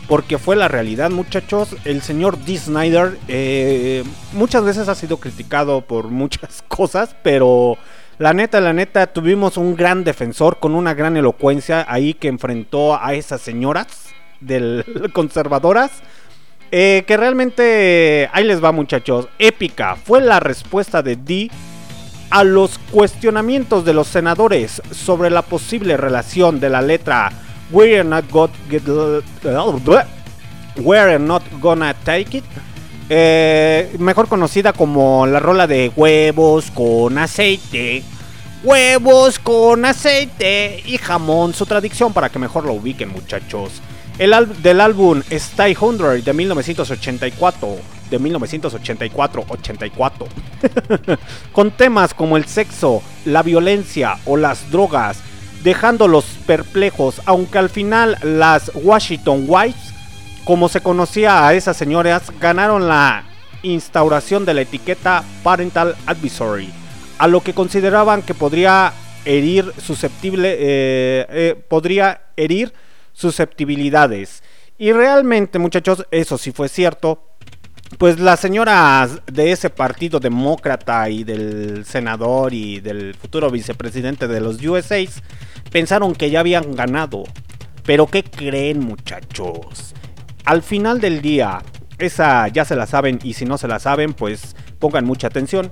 porque 0.08 0.38
fue 0.38 0.56
la 0.56 0.68
realidad, 0.68 1.10
muchachos. 1.10 1.76
El 1.86 2.02
señor 2.02 2.38
D. 2.38 2.58
Snyder 2.58 3.18
eh, 3.28 4.04
muchas 4.34 4.64
veces 4.64 4.88
ha 4.88 4.96
sido 4.96 5.18
criticado 5.18 5.82
por 5.82 6.10
muchas 6.10 6.62
cosas, 6.68 7.16
pero 7.24 7.78
la 8.20 8.34
neta, 8.34 8.61
la 8.61 8.74
neta, 8.74 9.07
tuvimos 9.07 9.57
un 9.57 9.76
gran 9.76 10.03
defensor 10.03 10.59
con 10.59 10.76
una 10.76 10.93
gran 10.93 11.18
elocuencia 11.18 11.86
ahí 11.88 12.14
que 12.14 12.28
enfrentó 12.28 13.01
a 13.01 13.14
esas 13.14 13.41
señoras 13.41 13.88
del 14.39 15.11
conservadoras. 15.14 15.91
eh, 16.72 17.03
que 17.05 17.18
realmente, 17.18 18.30
ahí 18.34 18.43
les 18.43 18.64
va 18.64 18.72
muchachos, 18.72 19.28
épica 19.38 19.95
fue 19.95 20.22
la 20.22 20.39
respuesta 20.39 21.03
de 21.03 21.16
D 21.16 21.51
a 22.32 22.43
los 22.43 22.80
cuestionamientos 22.91 23.86
de 23.86 23.93
los 23.93 24.07
senadores 24.07 24.82
sobre 24.91 25.30
la 25.30 25.43
posible 25.43 25.97
relación 25.97 26.59
de 26.59 26.70
la 26.70 26.82
letra 26.82 27.32
We're 27.72 28.03
not, 28.03 28.30
got, 28.30 28.51
We're 30.78 31.20
not 31.20 31.43
gonna 31.61 31.93
take 32.03 32.38
it. 32.38 32.43
Eh, 33.10 33.95
mejor 33.99 34.28
conocida 34.28 34.74
como 34.74 35.28
la 35.28 35.39
rola 35.39 35.68
de 35.68 35.91
huevos 35.95 36.72
con 36.72 37.18
aceite. 37.18 38.04
Huevos 38.64 39.39
con 39.39 39.86
aceite 39.86 40.82
y 40.86 40.97
jamón. 40.97 41.54
Su 41.54 41.66
tradición 41.66 42.14
para 42.14 42.30
que 42.30 42.39
mejor 42.39 42.66
lo 42.66 42.74
ubiquen, 42.74 43.10
muchachos. 43.10 43.82
El 44.18 44.34
del 44.62 44.80
álbum 44.80 45.22
Stay 45.30 45.76
100 45.76 46.24
de 46.24 46.34
1984. 46.34 47.76
De 48.10 48.20
1984-84. 48.20 50.28
con 51.51 51.72
temas 51.72 52.14
como 52.14 52.38
el 52.38 52.45
sexo, 52.45 53.01
la 53.26 53.41
violencia 53.41 54.20
o 54.26 54.38
las 54.38 54.70
drogas, 54.70 55.18
dejándolos 55.64 56.26
perplejos, 56.45 57.22
aunque 57.26 57.58
al 57.58 57.70
final 57.70 58.18
las 58.22 58.72
Washington 58.76 59.45
Wives, 59.47 59.93
como 60.46 60.70
se 60.70 60.82
conocía 60.82 61.48
a 61.48 61.54
esas 61.54 61.78
señoras, 61.78 62.32
ganaron 62.39 62.88
la 62.88 63.24
instauración 63.62 64.46
de 64.46 64.54
la 64.54 64.62
etiqueta 64.62 65.24
Parental 65.41 65.96
Advisory, 66.06 66.70
a 67.18 67.28
lo 67.28 67.41
que 67.41 67.54
consideraban 67.54 68.22
que 68.22 68.34
podría 68.34 68.94
herir 69.26 69.72
susceptible, 69.78 70.54
eh, 70.54 71.26
eh, 71.30 71.64
podría 71.68 72.22
herir 72.36 72.74
susceptibilidades. 73.14 74.44
Y 74.78 74.91
realmente, 74.91 75.60
muchachos, 75.60 76.06
eso 76.12 76.38
sí 76.38 76.52
fue 76.52 76.68
cierto 76.68 77.30
pues 77.98 78.20
las 78.20 78.39
señoras 78.39 79.22
de 79.32 79.52
ese 79.52 79.70
partido 79.70 80.20
demócrata 80.20 81.10
y 81.10 81.24
del 81.24 81.86
senador 81.86 82.54
y 82.54 82.80
del 82.80 83.14
futuro 83.14 83.52
vicepresidente 83.52 84.28
de 84.28 84.41
los 84.41 84.64
USA 84.64 84.98
pensaron 85.72 86.16
que 86.16 86.30
ya 86.30 86.39
habían 86.39 86.76
ganado. 86.76 87.24
Pero 87.86 88.08
¿qué 88.08 88.24
creen 88.24 88.80
muchachos? 88.80 89.94
Al 90.46 90.62
final 90.62 91.00
del 91.00 91.22
día, 91.22 91.62
esa 91.98 92.48
ya 92.48 92.66
se 92.66 92.76
la 92.76 92.86
saben 92.86 93.20
y 93.24 93.34
si 93.34 93.46
no 93.46 93.58
se 93.58 93.68
la 93.68 93.80
saben 93.80 94.14
pues 94.14 94.56
pongan 94.80 95.06
mucha 95.06 95.28
atención. 95.28 95.72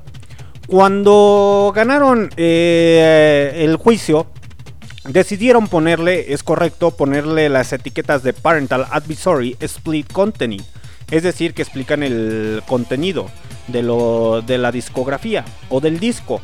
Cuando 0.67 1.73
ganaron 1.75 2.29
eh, 2.37 3.63
el 3.65 3.75
juicio, 3.75 4.27
decidieron 5.03 5.67
ponerle, 5.67 6.33
es 6.33 6.43
correcto, 6.43 6.91
ponerle 6.91 7.49
las 7.49 7.73
etiquetas 7.73 8.23
de 8.23 8.33
Parental 8.33 8.87
Advisory 8.91 9.57
Split 9.59 10.11
Content. 10.11 10.61
Es 11.09 11.23
decir, 11.23 11.53
que 11.53 11.61
explican 11.61 12.03
el 12.03 12.63
contenido 12.67 13.29
de, 13.67 13.83
lo, 13.83 14.41
de 14.41 14.57
la 14.57 14.71
discografía 14.71 15.43
o 15.69 15.81
del 15.81 15.99
disco. 15.99 16.39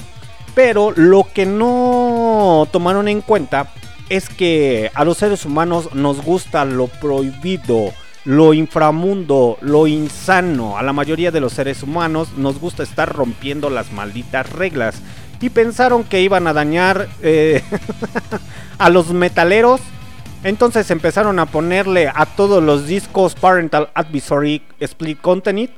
Pero 0.53 0.91
lo 0.95 1.27
que 1.33 1.45
no 1.45 2.67
tomaron 2.71 3.07
en 3.07 3.21
cuenta 3.21 3.71
es 4.09 4.27
que 4.27 4.91
a 4.93 5.05
los 5.05 5.17
seres 5.17 5.45
humanos 5.45 5.93
nos 5.93 6.21
gusta 6.21 6.65
lo 6.65 6.87
prohibido, 6.87 7.93
lo 8.27 8.53
inframundo, 8.53 9.57
lo 9.61 9.87
insano. 9.87 10.77
A 10.77 10.83
la 10.83 10.93
mayoría 10.93 11.31
de 11.31 11.39
los 11.39 11.53
seres 11.53 11.81
humanos 11.81 12.33
nos 12.37 12.59
gusta 12.59 12.83
estar 12.83 13.11
rompiendo 13.11 13.71
las 13.71 13.91
malditas 13.91 14.51
reglas. 14.51 15.01
Y 15.41 15.49
pensaron 15.49 16.03
que 16.03 16.21
iban 16.21 16.45
a 16.45 16.53
dañar 16.53 17.07
eh, 17.23 17.63
a 18.77 18.89
los 18.89 19.11
metaleros 19.11 19.81
entonces 20.43 20.89
empezaron 20.91 21.39
a 21.39 21.47
ponerle 21.47 22.11
a 22.13 22.25
todos 22.25 22.63
los 22.63 22.87
discos 22.87 23.35
Parental 23.35 23.89
Advisory 23.93 24.61
Split 24.79 25.19
Content. 25.19 25.71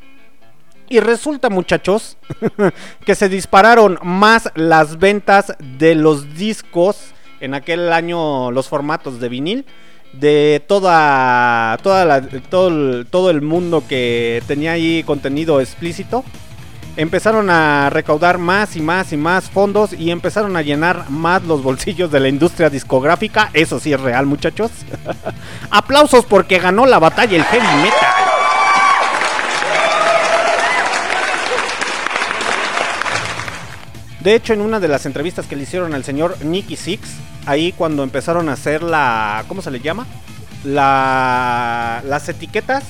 Y 0.89 0.99
resulta, 0.99 1.49
muchachos, 1.49 2.17
que 3.05 3.15
se 3.15 3.29
dispararon 3.29 3.99
más 4.03 4.51
las 4.55 4.99
ventas 4.99 5.55
de 5.59 5.95
los 5.95 6.35
discos 6.35 7.13
en 7.39 7.53
aquel 7.53 7.93
año, 7.93 8.51
los 8.51 8.67
formatos 8.67 9.19
de 9.19 9.29
vinil, 9.29 9.65
de 10.13 10.61
toda, 10.67 11.77
toda 11.83 12.05
la- 12.05 12.21
todo, 12.21 12.67
el, 12.69 13.07
todo 13.09 13.29
el 13.29 13.41
mundo 13.41 13.83
que 13.87 14.41
tenía 14.47 14.71
ahí 14.73 15.03
contenido 15.03 15.61
explícito, 15.61 16.23
empezaron 16.97 17.49
a 17.49 17.89
recaudar 17.89 18.37
más 18.39 18.75
y 18.75 18.81
más 18.81 19.13
y 19.13 19.17
más 19.17 19.49
fondos 19.49 19.93
y 19.93 20.11
empezaron 20.11 20.57
a 20.57 20.61
llenar 20.61 21.09
más 21.09 21.43
los 21.43 21.63
bolsillos 21.63 22.11
de 22.11 22.19
la 22.19 22.27
industria 22.27 22.69
discográfica. 22.69 23.49
Eso 23.53 23.79
sí 23.79 23.93
es 23.93 24.01
real, 24.01 24.25
muchachos. 24.25 24.71
Aplausos 25.69 26.25
porque 26.25 26.59
ganó 26.59 26.85
la 26.85 26.99
batalla 26.99 27.37
el 27.37 27.43
heavy 27.43 27.67
metal. 27.83 28.28
De 34.21 34.35
hecho, 34.35 34.53
en 34.53 34.61
una 34.61 34.79
de 34.79 34.87
las 34.89 35.05
entrevistas 35.05 35.47
que 35.47 35.55
le 35.55 35.63
hicieron 35.63 35.93
al 35.93 36.03
señor 36.03 36.43
Nicky 36.43 36.75
Six, 36.75 37.07
ahí 37.45 37.71
cuando 37.71 38.03
empezaron 38.03 38.49
a 38.49 38.53
hacer 38.53 38.83
la. 38.83 39.45
¿Cómo 39.47 39.61
se 39.61 39.71
le 39.71 39.79
llama? 39.79 40.05
La, 40.63 42.03
las 42.05 42.27
etiquetas. 42.27 42.83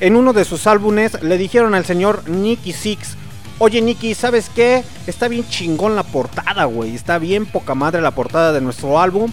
En 0.00 0.16
uno 0.16 0.32
de 0.32 0.46
sus 0.46 0.66
álbumes 0.66 1.22
le 1.22 1.36
dijeron 1.36 1.74
al 1.74 1.84
señor 1.84 2.26
Nicky 2.28 2.72
Six: 2.72 3.16
Oye, 3.58 3.82
Nicky, 3.82 4.14
¿sabes 4.14 4.50
qué? 4.54 4.82
Está 5.06 5.28
bien 5.28 5.46
chingón 5.46 5.96
la 5.96 6.02
portada, 6.02 6.64
güey. 6.64 6.94
Está 6.94 7.18
bien 7.18 7.44
poca 7.44 7.74
madre 7.74 8.00
la 8.00 8.12
portada 8.12 8.52
de 8.52 8.62
nuestro 8.62 8.98
álbum. 8.98 9.30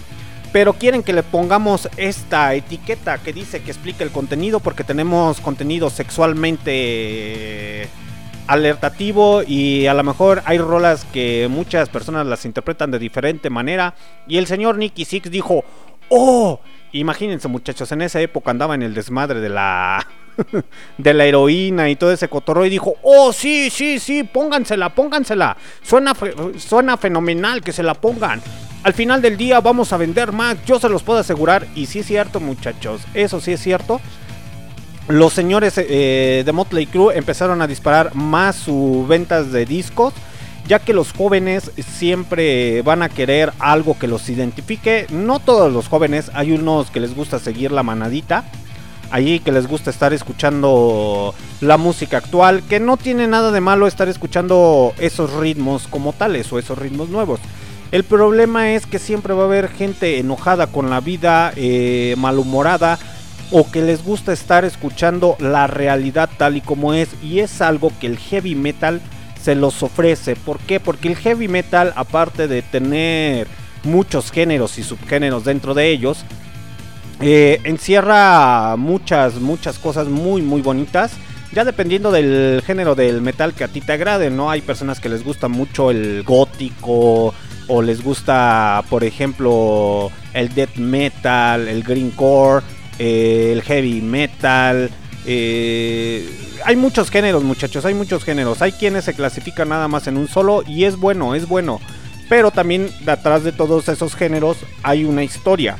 Pero 0.51 0.73
quieren 0.73 1.03
que 1.03 1.13
le 1.13 1.23
pongamos 1.23 1.89
esta 1.97 2.53
etiqueta 2.55 3.19
que 3.19 3.31
dice 3.31 3.61
que 3.61 3.71
explica 3.71 4.03
el 4.03 4.11
contenido 4.11 4.59
porque 4.59 4.83
tenemos 4.83 5.39
contenido 5.39 5.89
sexualmente 5.89 7.87
alertativo 8.47 9.43
y 9.45 9.87
a 9.87 9.93
lo 9.93 10.03
mejor 10.03 10.41
hay 10.45 10.57
rolas 10.57 11.05
que 11.11 11.47
muchas 11.49 11.89
personas 11.89 12.25
las 12.25 12.45
interpretan 12.45 12.91
de 12.91 12.99
diferente 12.99 13.49
manera. 13.49 13.95
Y 14.27 14.37
el 14.37 14.47
señor 14.47 14.77
Nicky 14.77 15.05
Six 15.05 15.29
dijo, 15.29 15.63
¡Oh! 16.09 16.59
Imagínense 16.93 17.47
muchachos, 17.47 17.91
en 17.91 18.01
esa 18.01 18.21
época 18.21 18.49
andaba 18.51 18.75
en 18.75 18.81
el 18.81 18.93
desmadre 18.93 19.39
de 19.41 19.49
la... 19.49 20.05
de 20.99 21.13
la 21.15 21.25
heroína 21.25 21.89
y 21.89 21.95
todo 21.95 22.11
ese 22.11 22.27
cotorro 22.27 22.63
y 22.63 22.69
dijo, 22.69 22.93
oh 23.01 23.33
sí, 23.33 23.71
sí, 23.71 23.97
sí, 23.97 24.23
póngansela, 24.23 24.93
póngansela. 24.93 25.57
Suena, 25.81 26.13
suena 26.57 26.95
fenomenal 26.95 27.63
que 27.63 27.71
se 27.73 27.81
la 27.81 27.95
pongan. 27.95 28.39
Al 28.83 28.93
final 28.93 29.19
del 29.21 29.35
día 29.35 29.59
vamos 29.61 29.91
a 29.93 29.97
vender 29.97 30.31
más, 30.31 30.63
yo 30.63 30.79
se 30.79 30.89
los 30.89 31.01
puedo 31.01 31.19
asegurar. 31.19 31.65
Y 31.73 31.87
sí 31.87 31.99
es 31.99 32.05
cierto 32.05 32.39
muchachos, 32.39 33.01
eso 33.15 33.41
sí 33.41 33.53
es 33.53 33.61
cierto 33.61 33.99
los 35.07 35.33
señores 35.33 35.75
eh, 35.77 36.43
de 36.45 36.51
Motley 36.51 36.85
Crue 36.85 37.17
empezaron 37.17 37.61
a 37.61 37.67
disparar 37.67 38.13
más 38.13 38.57
sus 38.57 39.07
ventas 39.07 39.51
de 39.51 39.65
discos, 39.65 40.13
ya 40.67 40.79
que 40.79 40.93
los 40.93 41.13
jóvenes 41.13 41.71
siempre 41.77 42.81
van 42.81 43.01
a 43.01 43.09
querer 43.09 43.53
algo 43.59 43.97
que 43.97 44.07
los 44.07 44.27
identifique. 44.27 45.07
No 45.09 45.39
todos 45.39 45.71
los 45.71 45.87
jóvenes, 45.87 46.29
hay 46.33 46.51
unos 46.51 46.91
que 46.91 46.99
les 46.99 47.15
gusta 47.15 47.39
seguir 47.39 47.71
la 47.71 47.83
manadita, 47.83 48.43
allí 49.09 49.39
que 49.39 49.53
les 49.53 49.67
gusta 49.67 49.91
estar 49.91 50.11
escuchando 50.11 51.33
la 51.61 51.77
música 51.77 52.17
actual, 52.17 52.63
que 52.67 52.81
no 52.81 52.97
tiene 52.97 53.27
nada 53.27 53.53
de 53.53 53.61
malo 53.61 53.87
estar 53.87 54.09
escuchando 54.09 54.93
esos 54.99 55.31
ritmos 55.33 55.87
como 55.87 56.11
tales 56.11 56.51
o 56.51 56.59
esos 56.59 56.77
ritmos 56.77 57.07
nuevos. 57.07 57.39
El 57.93 58.03
problema 58.03 58.73
es 58.73 58.85
que 58.85 58.99
siempre 58.99 59.33
va 59.33 59.43
a 59.43 59.45
haber 59.45 59.69
gente 59.69 60.19
enojada 60.19 60.67
con 60.67 60.89
la 60.89 60.99
vida, 60.99 61.53
eh, 61.55 62.15
malhumorada, 62.17 62.99
o 63.51 63.69
que 63.69 63.81
les 63.81 64.03
gusta 64.03 64.33
estar 64.33 64.65
escuchando 64.65 65.35
la 65.39 65.67
realidad 65.67 66.29
tal 66.37 66.57
y 66.57 66.61
como 66.61 66.93
es 66.93 67.09
y 67.23 67.39
es 67.39 67.61
algo 67.61 67.91
que 67.99 68.07
el 68.07 68.17
heavy 68.17 68.55
metal 68.55 69.01
se 69.41 69.55
los 69.55 69.81
ofrece. 69.83 70.35
¿Por 70.35 70.59
qué? 70.59 70.79
Porque 70.79 71.07
el 71.07 71.15
heavy 71.15 71.47
metal 71.47 71.93
aparte 71.95 72.47
de 72.47 72.61
tener 72.61 73.47
muchos 73.83 74.31
géneros 74.31 74.77
y 74.77 74.83
subgéneros 74.83 75.45
dentro 75.45 75.73
de 75.73 75.89
ellos, 75.89 76.25
eh, 77.21 77.61
encierra 77.63 78.75
muchas, 78.75 79.35
muchas 79.35 79.79
cosas 79.79 80.07
muy, 80.07 80.41
muy 80.41 80.61
bonitas. 80.61 81.13
Ya 81.53 81.63
dependiendo 81.63 82.11
del 82.11 82.61
género 82.65 82.93
del 82.93 83.21
metal 83.21 83.53
que 83.53 83.63
a 83.63 83.69
ti 83.69 83.79
te 83.79 83.93
agrade, 83.93 84.29
¿no? 84.29 84.51
Hay 84.51 84.61
personas 84.61 84.99
que 84.99 85.09
les 85.09 85.23
gusta 85.23 85.47
mucho 85.47 85.89
el 85.89 86.23
gótico 86.23 87.33
o 87.67 87.81
les 87.81 88.03
gusta, 88.03 88.83
por 88.89 89.03
ejemplo, 89.03 90.11
el 90.33 90.53
death 90.53 90.75
metal, 90.75 91.67
el 91.67 91.83
greencore, 91.83 92.63
eh, 92.99 93.51
el 93.53 93.61
heavy 93.63 94.01
metal. 94.01 94.89
eh, 95.25 96.29
hay 96.65 96.75
muchos 96.75 97.09
géneros, 97.09 97.43
muchachos, 97.43 97.85
hay 97.85 97.93
muchos 97.93 98.23
géneros. 98.23 98.61
Hay 98.61 98.71
quienes 98.71 99.05
se 99.05 99.13
clasifican 99.13 99.69
nada 99.69 99.87
más 99.87 100.07
en 100.07 100.17
un 100.17 100.27
solo 100.27 100.63
y 100.67 100.85
es 100.85 100.97
bueno, 100.97 101.35
es 101.35 101.47
bueno. 101.47 101.79
Pero 102.29 102.51
también 102.51 102.89
detrás 103.05 103.43
de 103.43 103.51
todos 103.51 103.87
esos 103.87 104.15
géneros 104.15 104.57
hay 104.83 105.05
una 105.05 105.23
historia. 105.23 105.77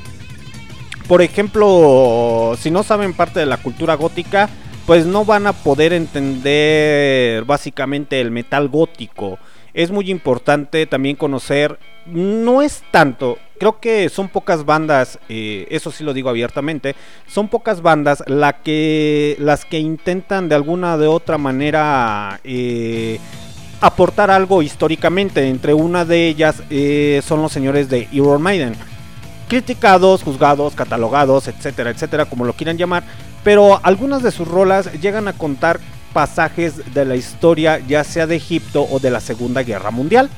Por 1.07 1.21
ejemplo, 1.21 2.55
si 2.59 2.71
no 2.71 2.83
saben 2.83 3.13
parte 3.13 3.39
de 3.39 3.45
la 3.45 3.57
cultura 3.57 3.95
gótica, 3.95 4.49
pues 4.85 5.05
no 5.05 5.25
van 5.25 5.47
a 5.47 5.53
poder 5.53 5.93
entender 5.93 7.43
básicamente 7.43 8.21
el 8.21 8.31
metal 8.31 8.69
gótico. 8.69 9.39
Es 9.77 9.91
muy 9.91 10.09
importante 10.09 10.87
también 10.87 11.15
conocer, 11.15 11.77
no 12.07 12.63
es 12.63 12.81
tanto, 12.89 13.37
creo 13.59 13.79
que 13.79 14.09
son 14.09 14.27
pocas 14.27 14.65
bandas, 14.65 15.19
eh, 15.29 15.67
eso 15.69 15.91
sí 15.91 16.03
lo 16.03 16.15
digo 16.15 16.29
abiertamente, 16.29 16.95
son 17.27 17.47
pocas 17.47 17.83
bandas 17.83 18.23
la 18.25 18.63
que, 18.63 19.35
las 19.37 19.65
que 19.65 19.77
intentan 19.77 20.49
de 20.49 20.55
alguna 20.55 20.97
de 20.97 21.05
otra 21.05 21.37
manera 21.37 22.39
eh, 22.43 23.19
aportar 23.79 24.31
algo 24.31 24.63
históricamente. 24.63 25.47
Entre 25.47 25.75
una 25.75 26.05
de 26.05 26.27
ellas 26.27 26.63
eh, 26.71 27.21
son 27.23 27.43
los 27.43 27.51
señores 27.51 27.87
de 27.87 28.07
Iron 28.13 28.41
Maiden 28.41 28.73
criticados, 29.47 30.23
juzgados, 30.23 30.73
catalogados, 30.73 31.47
etcétera, 31.47 31.91
etcétera, 31.91 32.25
como 32.25 32.45
lo 32.45 32.53
quieran 32.53 32.79
llamar, 32.79 33.03
pero 33.43 33.79
algunas 33.83 34.23
de 34.23 34.31
sus 34.31 34.47
rolas 34.47 34.91
llegan 34.99 35.27
a 35.27 35.33
contar 35.33 35.79
pasajes 36.17 36.95
de 36.95 37.05
la 37.05 37.15
historia, 37.15 37.77
ya 37.87 38.03
sea 38.03 38.25
de 38.25 38.37
Egipto 38.37 38.87
o 38.89 38.97
de 38.97 39.11
la 39.11 39.19
Segunda 39.19 39.61
Guerra 39.61 39.91
Mundial. 39.91 40.31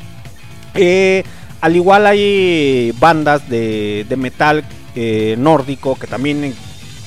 Eh, 0.73 1.23
al 1.61 1.73
igual 1.77 2.05
hay 2.05 2.93
bandas 2.99 3.47
de, 3.47 4.05
metal 4.17 4.65
eh, 4.93 5.35
nórdico 5.37 5.95
que 5.97 6.05
también 6.05 6.43
en- 6.43 6.55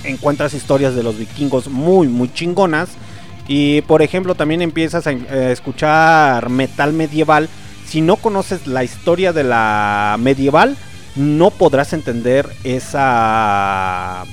encuentras 0.05 0.55
historias 0.55 0.95
de 0.95 1.03
los 1.03 1.19
vikingos 1.19 1.69
muy, 1.69 2.09
muy 2.09 2.33
chingonas. 2.33 2.89
Y 3.47 3.83
por 3.83 4.01
ejemplo, 4.01 4.35
también 4.35 4.63
empiezas 4.63 5.07
a, 5.07 5.13
eh, 5.13 5.51
escuchar 5.53 6.49
metal 6.49 6.95
medieval. 6.95 7.51
Si 7.85 8.01
no 8.01 8.17
conoces 8.17 8.67
la 8.67 8.85
historia 8.85 9.35
de 9.35 9.45
la 9.45 10.17
medieval, 10.19 10.79
no 11.15 11.51
podrás 11.51 11.93
entender 11.93 12.49
esa 12.65 14.25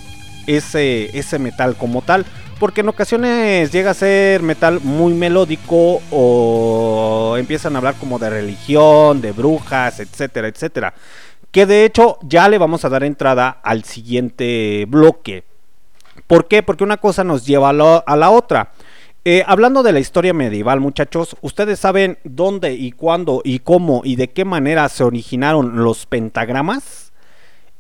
ese, 0.48 1.18
ese 1.20 1.40
metal 1.40 1.76
como 1.76 2.02
tal. 2.02 2.26
Porque 2.60 2.82
en 2.82 2.90
ocasiones 2.90 3.72
llega 3.72 3.92
a 3.92 3.94
ser 3.94 4.44
metal 4.44 4.82
muy 4.84 5.14
melódico 5.14 6.02
o 6.12 7.36
empiezan 7.38 7.74
a 7.74 7.78
hablar 7.78 7.96
como 7.96 8.20
de 8.20 8.30
religión, 8.30 9.22
de 9.22 9.32
brujas, 9.32 10.02
etcétera, 10.02 10.50
etcétera. 10.50 10.94
Que 11.52 11.66
de 11.66 11.86
hecho 11.86 12.18
ya 12.22 12.50
le 12.50 12.58
vamos 12.58 12.84
a 12.84 12.90
dar 12.90 13.06
entrada 13.06 13.50
al 13.64 13.86
siguiente 13.86 14.86
bloque. 14.90 15.46
¿Por 16.28 16.50
qué? 16.50 16.62
Porque 16.62 16.84
una 16.84 16.98
cosa 16.98 17.24
nos 17.24 17.46
lleva 17.46 17.70
a 17.70 18.16
la, 18.18 18.30
otra. 18.30 18.72
Eh, 19.24 19.44
hablando 19.48 19.82
de 19.82 19.94
la 19.94 20.00
historia 20.02 20.34
medieval, 20.34 20.82
muchachos, 20.82 21.38
¿ustedes 21.42 21.80
saben 21.80 22.18
dónde 22.26 22.74
y 22.74 22.92
cuándo 22.92 23.42
y 23.44 23.60
cómo 23.60 24.02
y 24.04 24.18
de 24.18 24.30
qué 24.30 24.44
manera 24.44 24.90
se 24.90 25.06
originaron 25.06 25.82
los 25.82 26.06
pentagramas? 26.06 27.14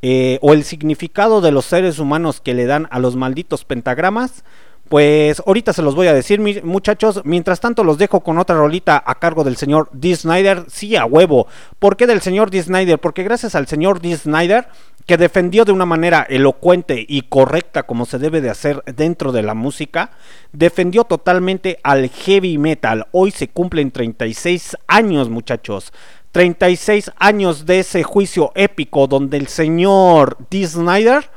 Eh, 0.01 0.39
¿O 0.41 0.53
el 0.53 0.63
significado 0.63 1.41
de 1.41 1.51
los 1.51 1.65
seres 1.65 1.99
humanos 1.99 2.39
que 2.39 2.53
le 2.53 2.65
dan 2.65 2.87
a 2.91 2.99
los 2.99 3.17
malditos 3.17 3.65
pentagramas? 3.65 4.45
Pues 4.89 5.39
ahorita 5.45 5.71
se 5.71 5.83
los 5.83 5.93
voy 5.93 6.07
a 6.07 6.15
decir, 6.15 6.41
muchachos. 6.63 7.21
Mientras 7.23 7.59
tanto, 7.59 7.83
los 7.83 7.99
dejo 7.99 8.21
con 8.21 8.39
otra 8.39 8.55
rolita 8.55 9.01
a 9.05 9.15
cargo 9.19 9.43
del 9.43 9.55
señor 9.55 9.87
D. 9.93 10.15
Snyder. 10.15 10.65
Sí, 10.67 10.95
a 10.95 11.05
huevo. 11.05 11.45
¿Por 11.77 11.95
qué 11.95 12.07
del 12.07 12.21
señor 12.21 12.49
D. 12.49 12.63
Snyder? 12.63 12.97
Porque 12.97 13.21
gracias 13.21 13.53
al 13.53 13.67
señor 13.67 14.01
D. 14.01 14.17
Snyder, 14.17 14.67
que 15.05 15.17
defendió 15.17 15.63
de 15.63 15.73
una 15.73 15.85
manera 15.85 16.25
elocuente 16.27 17.05
y 17.07 17.21
correcta 17.21 17.83
como 17.83 18.07
se 18.07 18.17
debe 18.17 18.41
de 18.41 18.49
hacer 18.49 18.83
dentro 18.95 19.31
de 19.31 19.43
la 19.43 19.53
música, 19.53 20.09
defendió 20.53 21.03
totalmente 21.03 21.79
al 21.83 22.09
heavy 22.09 22.57
metal. 22.57 23.05
Hoy 23.11 23.29
se 23.29 23.47
cumplen 23.47 23.91
36 23.91 24.75
años, 24.87 25.29
muchachos. 25.29 25.93
36 26.31 27.11
años 27.17 27.67
de 27.67 27.79
ese 27.81 28.01
juicio 28.01 28.51
épico 28.55 29.05
donde 29.05 29.37
el 29.37 29.49
señor 29.49 30.37
D. 30.49 30.65
Snyder 30.65 31.29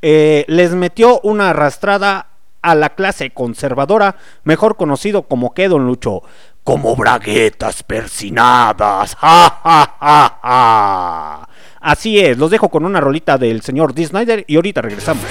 eh, 0.00 0.44
les 0.46 0.72
metió 0.74 1.20
una 1.22 1.50
arrastrada 1.50 2.29
a 2.62 2.74
la 2.74 2.90
clase 2.90 3.30
conservadora, 3.30 4.16
mejor 4.44 4.76
conocido 4.76 5.22
como 5.22 5.54
que 5.54 5.68
Lucho. 5.68 6.22
Como 6.64 6.94
braguetas 6.94 7.82
persinadas. 7.82 9.14
¡Ja, 9.16 9.60
ja, 9.62 9.96
ja, 9.98 10.38
ja! 10.42 11.48
Así 11.80 12.20
es, 12.20 12.36
los 12.36 12.50
dejo 12.50 12.68
con 12.68 12.84
una 12.84 13.00
rolita 13.00 13.38
del 13.38 13.62
señor 13.62 13.94
D. 13.94 14.06
Snyder 14.06 14.44
y 14.46 14.56
ahorita 14.56 14.82
regresamos. 14.82 15.24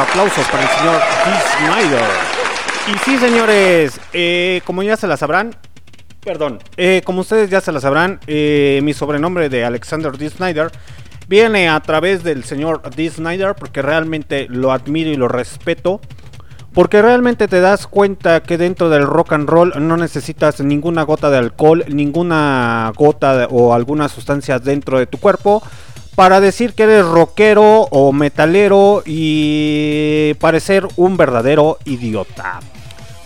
Aplausos 0.00 0.46
para 0.48 0.62
el 0.62 0.68
señor 0.70 1.00
D. 1.24 1.30
Snyder. 1.56 2.08
Y 2.88 2.98
sí 3.04 3.18
señores, 3.18 4.00
eh, 4.12 4.62
como 4.64 4.82
ya 4.82 4.96
se 4.96 5.06
la 5.06 5.16
sabrán, 5.16 5.54
perdón, 6.24 6.58
eh, 6.76 7.02
como 7.04 7.20
ustedes 7.20 7.50
ya 7.50 7.60
se 7.60 7.72
la 7.72 7.80
sabrán, 7.80 8.20
eh, 8.26 8.80
mi 8.82 8.92
sobrenombre 8.94 9.48
de 9.48 9.64
Alexander 9.64 10.16
D. 10.16 10.30
Snyder 10.30 10.70
viene 11.28 11.68
a 11.68 11.78
través 11.80 12.24
del 12.24 12.44
señor 12.44 12.82
D. 12.94 13.10
Snyder 13.10 13.54
porque 13.54 13.82
realmente 13.82 14.46
lo 14.48 14.72
admiro 14.72 15.10
y 15.10 15.16
lo 15.16 15.28
respeto. 15.28 16.00
Porque 16.72 17.02
realmente 17.02 17.48
te 17.48 17.60
das 17.60 17.88
cuenta 17.88 18.44
que 18.44 18.56
dentro 18.56 18.90
del 18.90 19.04
rock 19.04 19.32
and 19.32 19.48
roll 19.48 19.72
no 19.76 19.96
necesitas 19.96 20.60
ninguna 20.60 21.02
gota 21.02 21.28
de 21.28 21.38
alcohol, 21.38 21.84
ninguna 21.88 22.92
gota 22.94 23.48
o 23.50 23.74
alguna 23.74 24.08
sustancia 24.08 24.60
dentro 24.60 25.00
de 25.00 25.06
tu 25.06 25.18
cuerpo 25.18 25.64
para 26.20 26.38
decir 26.38 26.74
que 26.74 26.82
eres 26.82 27.06
rockero 27.06 27.88
o 27.90 28.12
metalero 28.12 29.02
y 29.06 30.34
parecer 30.34 30.86
un 30.96 31.16
verdadero 31.16 31.78
idiota. 31.86 32.60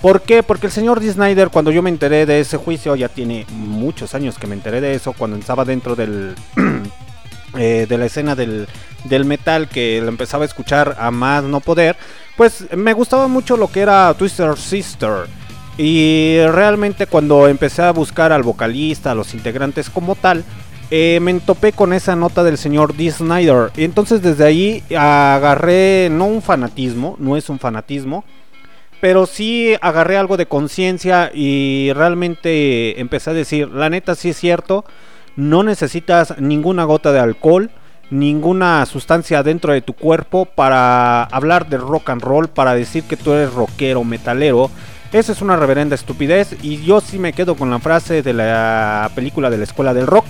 ¿Por 0.01 0.21
qué? 0.21 0.45
Porque 0.45 0.67
el 0.67 0.73
señor 0.73 1.01
D. 1.01 1.13
Snyder, 1.13 1.49
cuando 1.49 1.73
yo 1.73 1.83
me 1.83 1.91
enteré 1.91 2.25
de 2.25 2.39
ese 2.39 2.57
juicio, 2.57 2.95
ya 2.95 3.09
tiene 3.09 3.47
muchos 3.51 4.15
años 4.15 4.39
que 4.39 4.47
me 4.47 4.55
enteré 4.55 4.81
de 4.81 4.95
eso, 4.95 5.13
cuando 5.13 5.37
estaba 5.37 5.65
dentro 5.65 5.97
del, 5.97 6.37
eh, 7.59 7.87
de 7.89 7.99
la 7.99 8.07
escena 8.07 8.37
del, 8.37 8.69
del 9.03 9.25
metal, 9.25 9.69
que 9.69 10.01
lo 10.01 10.07
empezaba 10.07 10.45
a 10.45 10.47
escuchar 10.47 10.95
a 10.97 11.11
más 11.11 11.43
no 11.43 11.59
poder, 11.59 11.97
pues 12.37 12.65
me 12.77 12.93
gustaba 12.93 13.27
mucho 13.27 13.57
lo 13.57 13.73
que 13.73 13.81
era 13.81 14.15
Twister 14.15 14.57
Sister. 14.57 15.27
Y 15.77 16.39
realmente 16.47 17.09
cuando 17.09 17.49
empecé 17.49 17.83
a 17.83 17.91
buscar 17.91 18.31
al 18.31 18.45
vocalista, 18.45 19.11
a 19.11 19.15
los 19.17 19.35
integrantes 19.35 19.91
como 19.91 20.15
tal, 20.15 20.45
eh, 20.97 21.19
me 21.19 21.35
topé 21.41 21.73
con 21.73 21.93
esa 21.93 22.15
nota 22.15 22.45
del 22.45 22.57
señor 22.57 22.95
D. 22.95 23.11
Snyder. 23.11 23.73
Y 23.77 23.83
entonces 23.83 24.23
desde 24.23 24.45
ahí 24.45 24.85
agarré, 24.97 26.09
no 26.09 26.27
un 26.27 26.41
fanatismo, 26.41 27.17
no 27.19 27.37
es 27.37 27.49
un 27.49 27.59
fanatismo, 27.59 28.25
pero 29.01 29.27
sí 29.27 29.75
agarré 29.81 30.17
algo 30.17 30.37
de 30.37 30.47
conciencia 30.47 31.33
y 31.35 31.91
realmente 31.97 33.01
empecé 33.01 33.31
a 33.31 33.33
decir, 33.33 33.71
la 33.71 33.91
neta 33.91 34.15
sí 34.15 34.29
es 34.29 34.37
cierto, 34.37 34.85
no 35.35 35.65
necesitas 35.65 36.39
ninguna 36.39 36.85
gota 36.85 37.11
de 37.11 37.19
alcohol, 37.19 37.73
ninguna 38.11 38.87
sustancia 38.87 39.43
dentro 39.43 39.73
de 39.73 39.83
tu 39.83 39.95
cuerpo 39.95 40.45
para 40.45 41.25
hablar 41.25 41.69
de 41.69 41.79
rock 41.79 42.11
and 42.11 42.23
roll, 42.23 42.47
para 42.47 42.73
decir 42.77 43.03
que 43.03 43.17
tú 43.17 43.33
eres 43.33 43.53
rockero, 43.53 44.05
metalero. 44.05 44.71
Esa 45.13 45.33
es 45.33 45.43
una 45.43 45.57
reverenda 45.57 45.97
estupidez 45.97 46.57
y 46.63 46.85
yo 46.85 47.01
sí 47.01 47.19
me 47.19 47.33
quedo 47.33 47.57
con 47.57 47.69
la 47.71 47.81
frase 47.81 48.23
de 48.23 48.33
la 48.33 49.11
película 49.17 49.51
de 49.51 49.59
la 49.59 49.65
escuela 49.65 49.93
del 49.93 50.07
rock. 50.07 50.27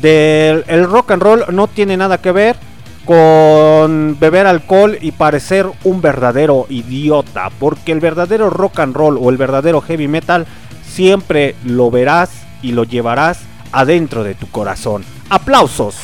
Del, 0.00 0.64
el 0.66 0.84
rock 0.86 1.10
and 1.12 1.22
roll 1.22 1.44
no 1.50 1.66
tiene 1.66 1.96
nada 1.96 2.18
que 2.18 2.32
ver 2.32 2.56
con 3.04 4.16
beber 4.20 4.46
alcohol 4.46 4.96
y 5.00 5.12
parecer 5.12 5.66
un 5.84 6.00
verdadero 6.00 6.66
idiota, 6.68 7.50
porque 7.58 7.92
el 7.92 8.00
verdadero 8.00 8.50
rock 8.50 8.80
and 8.80 8.94
roll 8.94 9.18
o 9.20 9.30
el 9.30 9.36
verdadero 9.36 9.80
heavy 9.80 10.08
metal 10.08 10.46
siempre 10.86 11.54
lo 11.64 11.90
verás 11.90 12.30
y 12.62 12.72
lo 12.72 12.84
llevarás 12.84 13.40
adentro 13.72 14.24
de 14.24 14.34
tu 14.34 14.48
corazón. 14.50 15.04
Aplausos. 15.28 15.96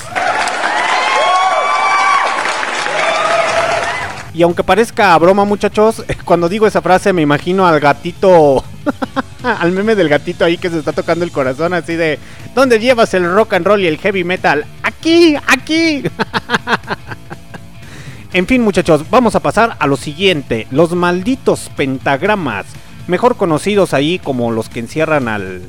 Y 4.33 4.43
aunque 4.43 4.63
parezca 4.63 5.17
broma, 5.19 5.45
muchachos, 5.45 6.05
cuando 6.25 6.49
digo 6.49 6.67
esa 6.67 6.83
frase 6.83 7.13
me 7.13 7.23
imagino 7.23 7.67
al 7.67 7.81
gatito, 7.81 8.63
al 9.55 9.73
meme 9.73 9.95
del 9.95 10.09
gatito 10.09 10.45
ahí 10.45 10.59
que 10.59 10.71
se 10.71 10.79
está 10.79 10.93
tocando 10.93 11.25
el 11.25 11.33
corazón, 11.33 11.75
así 11.75 11.95
de, 11.95 12.19
¿dónde 12.55 12.79
llevas 12.79 13.15
el 13.15 13.31
rock 13.31 13.55
and 13.55 13.67
roll 13.67 13.81
y 13.83 13.87
el 13.87 13.99
heavy 13.99 14.25
metal? 14.25 14.65
Aquí, 14.83 15.37
aquí. 15.47 16.03
En 18.33 18.47
fin, 18.47 18.61
muchachos, 18.61 19.09
vamos 19.09 19.35
a 19.35 19.41
pasar 19.41 19.77
a 19.79 19.87
lo 19.87 19.97
siguiente: 19.97 20.67
los 20.71 20.95
malditos 20.95 21.71
pentagramas, 21.75 22.67
mejor 23.07 23.37
conocidos 23.37 23.95
ahí 23.95 24.19
como 24.19 24.51
los 24.51 24.69
que 24.69 24.81
encierran 24.81 25.29
al, 25.29 25.63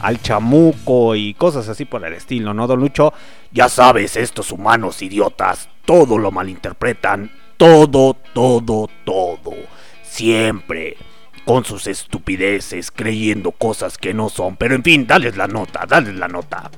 al 0.00 0.22
chamuco 0.22 1.16
y 1.16 1.34
cosas 1.34 1.68
así 1.68 1.84
por 1.84 2.02
el 2.02 2.14
estilo, 2.14 2.54
¿no, 2.54 2.66
Don 2.66 2.80
Lucho? 2.80 3.12
Ya 3.52 3.68
sabes, 3.68 4.16
estos 4.16 4.52
humanos 4.52 5.02
idiotas 5.02 5.68
todo 5.84 6.18
lo 6.18 6.30
malinterpretan. 6.30 7.30
Todo, 7.56 8.14
todo, 8.32 8.88
todo. 9.04 9.54
Siempre. 10.02 10.96
Con 11.44 11.64
sus 11.64 11.86
estupideces, 11.86 12.90
creyendo 12.90 13.50
cosas 13.52 13.98
que 13.98 14.14
no 14.14 14.28
son. 14.28 14.56
Pero 14.56 14.74
en 14.74 14.82
fin, 14.82 15.06
dales 15.06 15.36
la 15.36 15.46
nota, 15.46 15.84
dales 15.86 16.14
la 16.14 16.28
nota. 16.28 16.70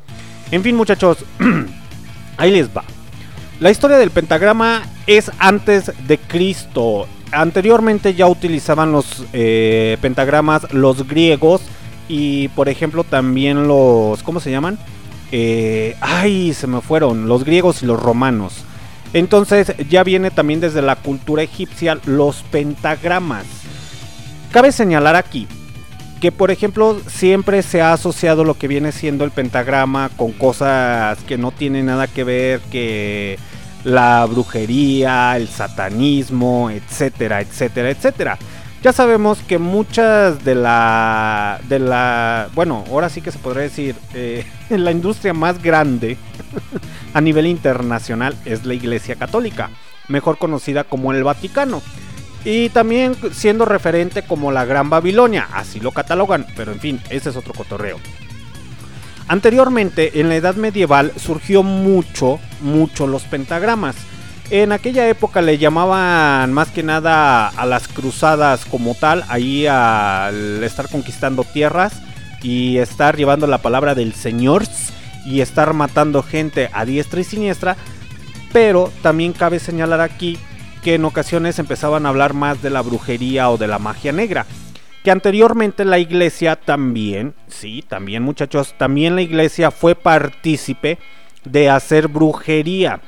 En 0.51 0.63
fin, 0.63 0.77
muchachos, 0.77 1.19
ahí 2.37 2.51
les 2.51 2.69
va. 2.69 2.85
La 3.61 3.71
historia 3.71 3.97
del 3.97 4.11
pentagrama 4.11 4.83
es 5.07 5.31
antes 5.39 5.93
de 6.07 6.19
Cristo. 6.19 7.07
Anteriormente 7.33 8.15
ya 8.15 8.27
utilizaban 8.27 8.93
los 8.93 9.25
eh, 9.33 9.97
pentagramas 10.01 10.73
los 10.73 11.09
griegos 11.09 11.63
y, 12.09 12.49
por 12.49 12.69
ejemplo, 12.69 13.05
también 13.05 13.67
los. 13.67 14.23
¿Cómo 14.23 14.41
se 14.41 14.51
llaman? 14.51 14.79
Eh, 15.33 15.97
ay, 16.01 16.53
se 16.55 16.67
me 16.67 16.81
fueron. 16.81 17.29
Los 17.29 17.45
griegos 17.45 17.83
y 17.83 17.87
los 17.87 18.01
romanos. 18.01 18.65
Entonces 19.13 19.73
ya 19.89 20.05
viene 20.05 20.31
también 20.31 20.61
desde 20.61 20.83
la 20.83 20.97
cultura 20.97 21.43
egipcia 21.43 21.99
los 22.05 22.43
pentagramas. 22.43 23.47
Cabe 24.52 24.73
señalar 24.73 25.16
aquí 25.16 25.47
que 26.20 26.32
por 26.32 26.51
ejemplo 26.51 26.98
siempre 27.06 27.62
se 27.62 27.82
ha 27.82 27.93
asociado 27.93 28.44
lo 28.44 28.55
que 28.55 28.68
viene 28.68 28.93
siendo 28.93 29.24
el 29.24 29.31
pentagrama 29.31 30.10
con 30.16 30.32
cosas 30.32 31.18
que 31.24 31.36
no 31.36 31.51
tienen 31.51 31.86
nada 31.86 32.06
que 32.06 32.24
ver 32.24 32.60
que 32.70 33.39
la 33.85 34.24
brujería, 34.27 35.36
el 35.36 35.48
satanismo, 35.48 36.70
etcétera, 36.70 37.40
etcétera, 37.40 37.90
etcétera. 37.90 38.39
Ya 38.82 38.93
sabemos 38.93 39.39
que 39.47 39.59
muchas 39.59 40.44
de 40.44 40.55
la 40.55 41.60
de 41.68 41.78
la 41.78 42.48
bueno, 42.55 42.85
ahora 42.90 43.09
sí 43.09 43.20
que 43.20 43.32
se 43.32 43.39
podría 43.39 43.64
decir 43.64 43.94
eh, 44.14 44.44
la 44.70 44.90
industria 44.90 45.35
más 45.35 45.62
grande 45.62 46.16
a 47.14 47.20
nivel 47.20 47.47
internacional 47.47 48.36
es 48.44 48.64
la 48.64 48.74
Iglesia 48.74 49.16
Católica, 49.16 49.70
mejor 50.09 50.39
conocida 50.39 50.85
como 50.85 51.12
el 51.12 51.24
Vaticano. 51.24 51.82
Y 52.47 52.68
también 52.68 53.16
siendo 53.32 53.64
referente 53.64 54.23
como 54.23 54.52
la 54.52 54.64
Gran 54.64 54.89
Babilonia, 54.89 55.48
así 55.52 55.81
lo 55.81 55.90
catalogan, 55.90 56.47
pero 56.55 56.70
en 56.70 56.78
fin, 56.78 57.01
ese 57.10 57.31
es 57.31 57.36
otro 57.36 57.52
cotorreo. 57.52 57.98
Anteriormente, 59.27 60.20
en 60.20 60.28
la 60.28 60.36
Edad 60.36 60.55
Medieval, 60.55 61.10
surgió 61.16 61.64
mucho, 61.64 62.39
mucho 62.60 63.09
los 63.09 63.24
pentagramas. 63.24 63.97
En 64.51 64.70
aquella 64.70 65.09
época 65.09 65.43
le 65.43 65.59
llamaban 65.59 66.52
más 66.52 66.68
que 66.68 66.85
nada 66.85 67.48
a 67.48 67.66
las 67.66 67.89
cruzadas 67.89 68.64
como 68.64 68.94
tal, 68.94 69.24
ahí 69.28 69.66
al 69.66 70.62
estar 70.62 70.89
conquistando 70.89 71.43
tierras 71.43 72.01
y 72.43 72.78
estar 72.78 73.16
llevando 73.16 73.48
la 73.48 73.59
palabra 73.59 73.97
del 73.97 74.14
Señor 74.14 74.62
y 75.24 75.40
estar 75.40 75.73
matando 75.73 76.23
gente 76.23 76.70
a 76.73 76.85
diestra 76.85 77.18
y 77.18 77.24
siniestra. 77.24 77.77
Pero 78.52 78.93
también 79.02 79.32
cabe 79.32 79.59
señalar 79.59 80.01
aquí 80.01 80.39
que 80.87 80.95
en 80.95 81.05
ocasiones 81.05 81.59
empezaban 81.59 82.07
a 82.07 82.11
hablar 82.11 82.33
más 82.33 82.63
de 82.63 82.71
la 82.71 82.81
brujería 82.81 83.51
o 83.51 83.57
de 83.57 83.67
la 83.67 83.81
magia 83.81 84.13
negra. 84.13 84.47
Que 85.03 85.11
anteriormente 85.11 85.85
la 85.85 85.99
iglesia 85.99 86.55
también, 86.55 87.35
sí, 87.49 87.85
también 87.89 88.23
muchachos, 88.23 88.73
también 88.79 89.17
la 89.17 89.23
iglesia 89.23 89.73
fue 89.73 89.97
partícipe 89.97 90.99
de 91.45 91.71
hacer 91.71 92.07
brujería. 92.07 93.01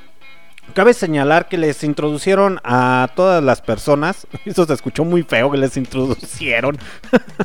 Cabe 0.75 0.93
señalar 0.93 1.47
que 1.47 1.57
les 1.57 1.85
introducieron 1.85 2.59
a 2.65 3.11
todas 3.15 3.45
las 3.45 3.63
personas, 3.63 4.27
eso 4.45 4.67
se 4.67 4.75
escuchó 4.75 5.05
muy 5.05 5.23
feo 5.23 5.49
que 5.49 5.59
les 5.59 5.77
introducieron. 5.77 6.77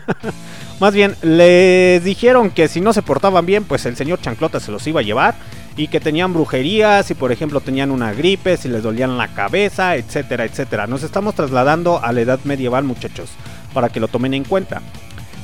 Más 0.80 0.96
bien, 0.96 1.16
les 1.22 2.04
dijeron 2.04 2.50
que 2.50 2.68
si 2.68 2.82
no 2.82 2.92
se 2.92 3.04
portaban 3.04 3.46
bien, 3.46 3.66
pues 3.66 3.86
el 3.86 3.96
señor 3.96 4.20
Chanclota 4.20 4.60
se 4.60 4.72
los 4.72 4.88
iba 4.88 5.02
a 5.02 5.04
llevar 5.04 5.36
y 5.76 5.88
que 5.88 6.00
tenían 6.00 6.34
brujerías, 6.34 7.06
si 7.06 7.14
por 7.14 7.32
ejemplo 7.32 7.62
tenían 7.62 7.92
una 7.92 8.14
gripe, 8.14 8.58
si 8.58 8.70
les 8.70 8.84
dolían 8.84 9.18
la 9.18 9.30
cabeza, 9.30 9.96
etcétera, 9.96 10.46
etcétera. 10.46 10.88
Nos 10.88 11.04
estamos 11.04 11.36
trasladando 11.36 12.04
a 12.04 12.12
la 12.12 12.22
edad 12.22 12.40
medieval, 12.44 12.84
muchachos, 12.84 13.30
para 13.74 13.90
que 13.90 14.00
lo 14.00 14.08
tomen 14.08 14.34
en 14.34 14.44
cuenta. 14.44 14.82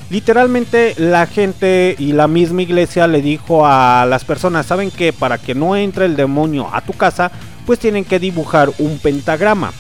Literalmente 0.09 0.95
la 0.97 1.27
gente 1.27 1.95
y 1.99 2.13
la 2.13 2.27
misma 2.27 2.63
iglesia 2.63 3.07
le 3.07 3.21
dijo 3.21 3.65
a 3.65 4.05
las 4.07 4.25
personas, 4.25 4.65
¿saben 4.65 4.89
que 4.89 5.13
Para 5.13 5.37
que 5.37 5.53
no 5.53 5.75
entre 5.75 6.05
el 6.05 6.15
demonio 6.15 6.67
a 6.73 6.81
tu 6.81 6.93
casa, 6.93 7.31
pues 7.65 7.79
tienen 7.79 8.05
que 8.05 8.19
dibujar 8.19 8.71
un 8.79 8.97
pentagrama. 8.97 9.71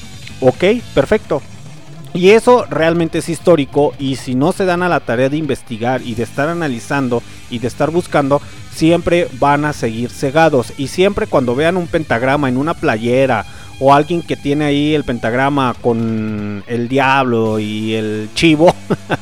Ok, 0.41 0.63
perfecto. 0.93 1.41
Y 2.13 2.29
eso 2.29 2.65
realmente 2.69 3.19
es 3.19 3.29
histórico 3.29 3.93
y 3.99 4.15
si 4.15 4.33
no 4.33 4.51
se 4.51 4.65
dan 4.65 4.81
a 4.81 4.89
la 4.89 4.99
tarea 4.99 5.29
de 5.29 5.37
investigar 5.37 6.01
y 6.01 6.15
de 6.15 6.23
estar 6.23 6.49
analizando 6.49 7.21
y 7.49 7.59
de 7.59 7.67
estar 7.67 7.91
buscando, 7.91 8.41
siempre 8.79 9.27
van 9.39 9.65
a 9.65 9.73
seguir 9.73 10.09
cegados. 10.09 10.71
Y 10.77 10.87
siempre 10.87 11.27
cuando 11.27 11.53
vean 11.53 11.75
un 11.75 11.87
pentagrama 11.87 12.47
en 12.47 12.55
una 12.55 12.73
playera 12.73 13.45
o 13.81 13.93
alguien 13.93 14.21
que 14.21 14.37
tiene 14.37 14.65
ahí 14.65 14.95
el 14.95 15.03
pentagrama 15.03 15.75
con 15.81 16.63
el 16.65 16.87
diablo 16.87 17.59
y 17.59 17.95
el 17.95 18.29
chivo, 18.35 18.73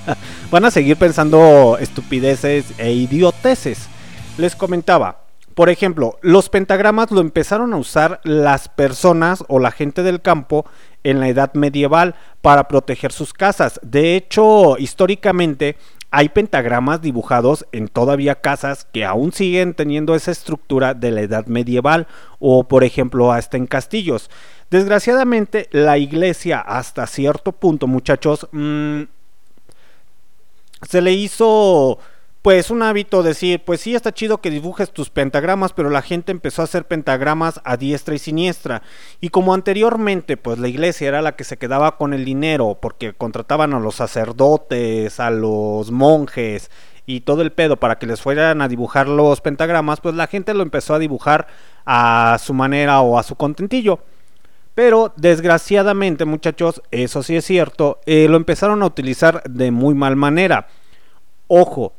van 0.51 0.65
a 0.65 0.71
seguir 0.71 0.95
pensando 0.95 1.77
estupideces 1.79 2.65
e 2.77 2.91
idioteces. 2.91 3.87
Les 4.37 4.55
comentaba, 4.55 5.21
Por 5.55 5.69
ejemplo, 5.69 6.19
los 6.21 6.49
pentagramas 6.49 7.09
lo 7.09 7.19
empezaron 7.19 7.73
a 7.73 7.77
usar 7.77 8.21
las 8.23 8.69
personas 8.69 9.43
o 9.47 9.57
la 9.57 9.71
gente 9.71 10.03
del 10.03 10.21
campo 10.21 10.65
en 11.03 11.19
la 11.19 11.29
edad 11.29 11.55
medieval 11.55 12.13
para 12.43 12.67
proteger 12.67 13.11
sus 13.11 13.33
casas. 13.33 13.79
De 13.81 14.15
hecho, 14.15 14.77
históricamente 14.77 15.77
hay 16.09 16.29
pentagramas 16.29 17.01
dibujados 17.01 17.65
en 17.71 17.87
todavía 17.87 18.35
casas 18.35 18.87
que 18.91 19.03
aún 19.03 19.33
siguen 19.33 19.73
teniendo 19.73 20.15
esa 20.15 20.31
estructura 20.31 20.93
de 20.93 21.11
la 21.11 21.21
edad 21.21 21.47
medieval 21.47 22.07
o 22.39 22.67
por 22.67 22.83
ejemplo 22.83 23.33
hasta 23.33 23.57
en 23.57 23.67
castillos. 23.67 24.29
Desgraciadamente 24.69 25.67
la 25.71 25.97
iglesia 25.97 26.59
hasta 26.59 27.07
cierto 27.07 27.51
punto 27.51 27.87
muchachos 27.87 28.47
mm, 28.51 29.03
se 30.87 31.01
le 31.01 31.13
hizo 31.13 31.99
pues 32.41 32.71
un 32.71 32.81
hábito 32.81 33.23
decir, 33.23 33.63
pues 33.65 33.81
sí 33.81 33.95
está 33.95 34.13
chido 34.13 34.39
que 34.39 34.49
dibujes 34.49 34.91
tus 34.91 35.09
pentagramas, 35.09 35.73
pero 35.73 35.89
la 35.89 36.01
gente 36.01 36.31
empezó 36.31 36.61
a 36.61 36.65
hacer 36.65 36.85
pentagramas 36.85 37.59
a 37.63 37.77
diestra 37.77 38.15
y 38.15 38.19
siniestra. 38.19 38.83
Y 39.19 39.29
como 39.29 39.53
anteriormente, 39.53 40.37
pues 40.37 40.59
la 40.59 40.67
iglesia 40.67 41.07
era 41.09 41.21
la 41.21 41.35
que 41.35 41.43
se 41.43 41.57
quedaba 41.57 41.97
con 41.97 42.13
el 42.13 42.23
dinero, 42.23 42.77
porque 42.81 43.13
contrataban 43.13 43.73
a 43.73 43.79
los 43.79 43.95
sacerdotes, 43.95 45.19
a 45.19 45.29
los 45.29 45.91
monjes 45.91 46.71
y 47.05 47.21
todo 47.21 47.41
el 47.41 47.51
pedo 47.51 47.77
para 47.77 47.97
que 47.97 48.05
les 48.05 48.21
fueran 48.21 48.61
a 48.61 48.67
dibujar 48.67 49.07
los 49.07 49.41
pentagramas, 49.41 50.01
pues 50.01 50.13
la 50.15 50.27
gente 50.27 50.53
lo 50.53 50.61
empezó 50.61 50.93
a 50.93 50.99
dibujar 50.99 51.47
a 51.85 52.37
su 52.41 52.53
manera 52.53 53.01
o 53.01 53.17
a 53.17 53.23
su 53.23 53.35
contentillo. 53.35 53.99
Pero 54.75 55.11
desgraciadamente, 55.15 56.25
muchachos, 56.25 56.83
eso 56.91 57.23
sí 57.23 57.35
es 57.35 57.45
cierto, 57.45 57.99
eh, 58.05 58.27
lo 58.29 58.37
empezaron 58.37 58.83
a 58.83 58.85
utilizar 58.85 59.41
de 59.49 59.71
muy 59.71 59.95
mal 59.95 60.15
manera. 60.15 60.67
Ojo, 61.47 61.93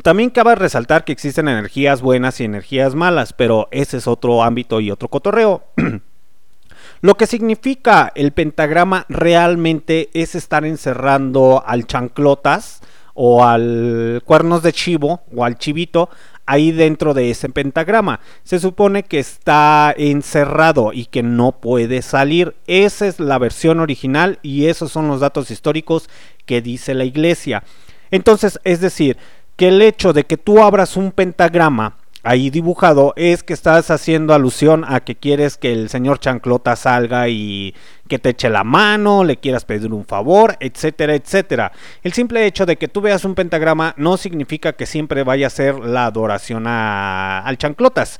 también 0.00 0.30
cabe 0.30 0.54
resaltar 0.54 1.04
que 1.04 1.12
existen 1.12 1.48
energías 1.48 2.00
buenas 2.00 2.40
y 2.40 2.44
energías 2.44 2.94
malas, 2.94 3.34
pero 3.34 3.68
ese 3.72 3.98
es 3.98 4.06
otro 4.06 4.42
ámbito 4.42 4.80
y 4.80 4.90
otro 4.90 5.08
cotorreo. 5.08 5.64
Lo 7.02 7.16
que 7.16 7.26
significa 7.26 8.10
el 8.14 8.32
pentagrama 8.32 9.04
realmente 9.08 10.08
es 10.14 10.34
estar 10.34 10.64
encerrando 10.64 11.62
al 11.66 11.86
chanclotas 11.86 12.80
o 13.14 13.44
al 13.44 14.22
cuernos 14.24 14.62
de 14.62 14.72
chivo 14.72 15.22
o 15.34 15.44
al 15.44 15.58
chivito 15.58 16.08
ahí 16.46 16.72
dentro 16.72 17.12
de 17.12 17.30
ese 17.30 17.48
pentagrama. 17.48 18.20
Se 18.44 18.58
supone 18.58 19.02
que 19.02 19.18
está 19.18 19.94
encerrado 19.96 20.92
y 20.92 21.06
que 21.06 21.22
no 21.22 21.52
puede 21.52 22.02
salir. 22.02 22.54
Esa 22.66 23.06
es 23.06 23.20
la 23.20 23.38
versión 23.38 23.80
original 23.80 24.38
y 24.42 24.66
esos 24.66 24.92
son 24.92 25.08
los 25.08 25.20
datos 25.20 25.50
históricos 25.50 26.08
que 26.46 26.62
dice 26.62 26.94
la 26.94 27.04
iglesia. 27.04 27.62
Entonces, 28.10 28.60
es 28.64 28.80
decir, 28.80 29.16
que 29.62 29.68
el 29.68 29.80
hecho 29.80 30.12
de 30.12 30.24
que 30.24 30.36
tú 30.36 30.60
abras 30.60 30.96
un 30.96 31.12
pentagrama 31.12 31.94
ahí 32.24 32.50
dibujado 32.50 33.12
es 33.14 33.44
que 33.44 33.52
estás 33.52 33.92
haciendo 33.92 34.34
alusión 34.34 34.84
a 34.84 34.98
que 34.98 35.14
quieres 35.14 35.56
que 35.56 35.72
el 35.72 35.88
señor 35.88 36.18
Chanclota 36.18 36.74
salga 36.74 37.28
y 37.28 37.72
que 38.08 38.18
te 38.18 38.30
eche 38.30 38.50
la 38.50 38.64
mano, 38.64 39.22
le 39.22 39.36
quieras 39.36 39.64
pedir 39.64 39.92
un 39.92 40.04
favor, 40.04 40.56
etcétera, 40.58 41.14
etcétera. 41.14 41.70
El 42.02 42.12
simple 42.12 42.44
hecho 42.44 42.66
de 42.66 42.76
que 42.76 42.88
tú 42.88 43.02
veas 43.02 43.24
un 43.24 43.36
pentagrama 43.36 43.94
no 43.96 44.16
significa 44.16 44.72
que 44.72 44.84
siempre 44.84 45.22
vaya 45.22 45.46
a 45.46 45.50
ser 45.50 45.78
la 45.78 46.06
adoración 46.06 46.66
al 46.66 47.56
Chanclotas. 47.56 48.18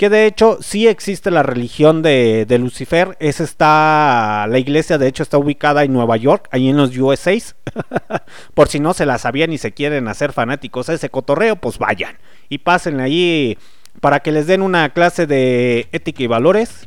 Que 0.00 0.08
de 0.08 0.24
hecho 0.24 0.56
sí 0.62 0.88
existe 0.88 1.30
la 1.30 1.42
religión 1.42 2.00
de, 2.00 2.46
de 2.48 2.58
Lucifer. 2.58 3.18
Esa 3.20 3.44
está. 3.44 4.46
La 4.48 4.58
iglesia, 4.58 4.96
de 4.96 5.06
hecho, 5.06 5.22
está 5.22 5.36
ubicada 5.36 5.84
en 5.84 5.92
Nueva 5.92 6.16
York, 6.16 6.48
ahí 6.52 6.70
en 6.70 6.78
los 6.78 6.96
USA. 6.96 7.32
Por 8.54 8.68
si 8.68 8.80
no 8.80 8.94
se 8.94 9.04
la 9.04 9.18
sabían 9.18 9.52
y 9.52 9.58
se 9.58 9.72
quieren 9.72 10.08
hacer 10.08 10.32
fanáticos 10.32 10.88
a 10.88 10.94
ese 10.94 11.10
cotorreo, 11.10 11.56
pues 11.56 11.76
vayan. 11.76 12.16
Y 12.48 12.56
pásenle 12.56 13.02
ahí 13.02 13.58
para 14.00 14.20
que 14.20 14.32
les 14.32 14.46
den 14.46 14.62
una 14.62 14.88
clase 14.94 15.26
de 15.26 15.90
ética 15.92 16.22
y 16.22 16.28
valores. 16.28 16.86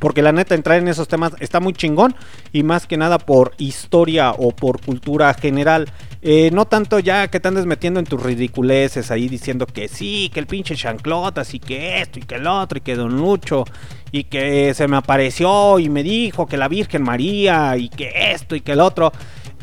Porque 0.00 0.22
la 0.22 0.32
neta, 0.32 0.56
entrar 0.56 0.78
en 0.78 0.88
esos 0.88 1.06
temas 1.06 1.34
está 1.38 1.60
muy 1.60 1.74
chingón. 1.74 2.16
Y 2.52 2.64
más 2.64 2.88
que 2.88 2.96
nada 2.96 3.18
por 3.18 3.52
historia 3.58 4.32
o 4.32 4.50
por 4.50 4.80
cultura 4.80 5.32
general. 5.34 5.88
Eh, 6.22 6.50
no 6.52 6.66
tanto 6.66 6.98
ya 6.98 7.28
que 7.28 7.40
te 7.40 7.48
andes 7.48 7.64
metiendo 7.64 7.98
en 7.98 8.04
tus 8.04 8.22
ridiculeces 8.22 9.10
ahí 9.10 9.26
diciendo 9.26 9.64
que 9.66 9.88
sí, 9.88 10.30
que 10.34 10.40
el 10.40 10.46
pinche 10.46 10.76
chanclotas 10.76 11.54
y 11.54 11.60
que 11.60 12.02
esto 12.02 12.18
y 12.18 12.22
que 12.22 12.34
el 12.34 12.46
otro 12.46 12.76
y 12.76 12.82
que 12.82 12.94
Don 12.94 13.16
Lucho 13.16 13.64
y 14.12 14.24
que 14.24 14.74
se 14.74 14.86
me 14.86 14.98
apareció 14.98 15.78
y 15.78 15.88
me 15.88 16.02
dijo 16.02 16.46
que 16.46 16.58
la 16.58 16.68
Virgen 16.68 17.02
María 17.02 17.76
y 17.78 17.88
que 17.88 18.32
esto 18.32 18.54
y 18.54 18.60
que 18.60 18.72
el 18.72 18.80
otro. 18.80 19.12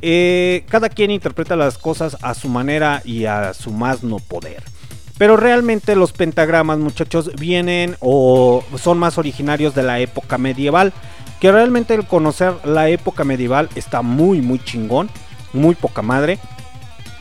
Eh, 0.01 0.63
cada 0.69 0.89
quien 0.89 1.11
interpreta 1.11 1.55
las 1.55 1.77
cosas 1.77 2.17
a 2.21 2.33
su 2.33 2.49
manera 2.49 3.01
y 3.03 3.25
a 3.25 3.53
su 3.53 3.71
más 3.71 4.03
no 4.03 4.17
poder. 4.17 4.63
Pero 5.17 5.35
realmente 5.35 5.95
los 5.95 6.13
pentagramas, 6.13 6.77
muchachos, 6.77 7.31
vienen 7.39 7.95
o 7.99 8.63
son 8.77 8.99
más 8.99 9.17
originarios 9.17 9.73
de 9.73 9.83
la 9.83 9.99
época 9.99 10.37
medieval. 10.37 10.93
Que 11.39 11.51
realmente 11.51 11.93
el 11.93 12.05
conocer 12.05 12.53
la 12.65 12.89
época 12.89 13.23
medieval 13.23 13.69
está 13.75 14.01
muy, 14.01 14.41
muy 14.41 14.59
chingón. 14.59 15.09
Muy 15.53 15.75
poca 15.75 16.01
madre. 16.01 16.39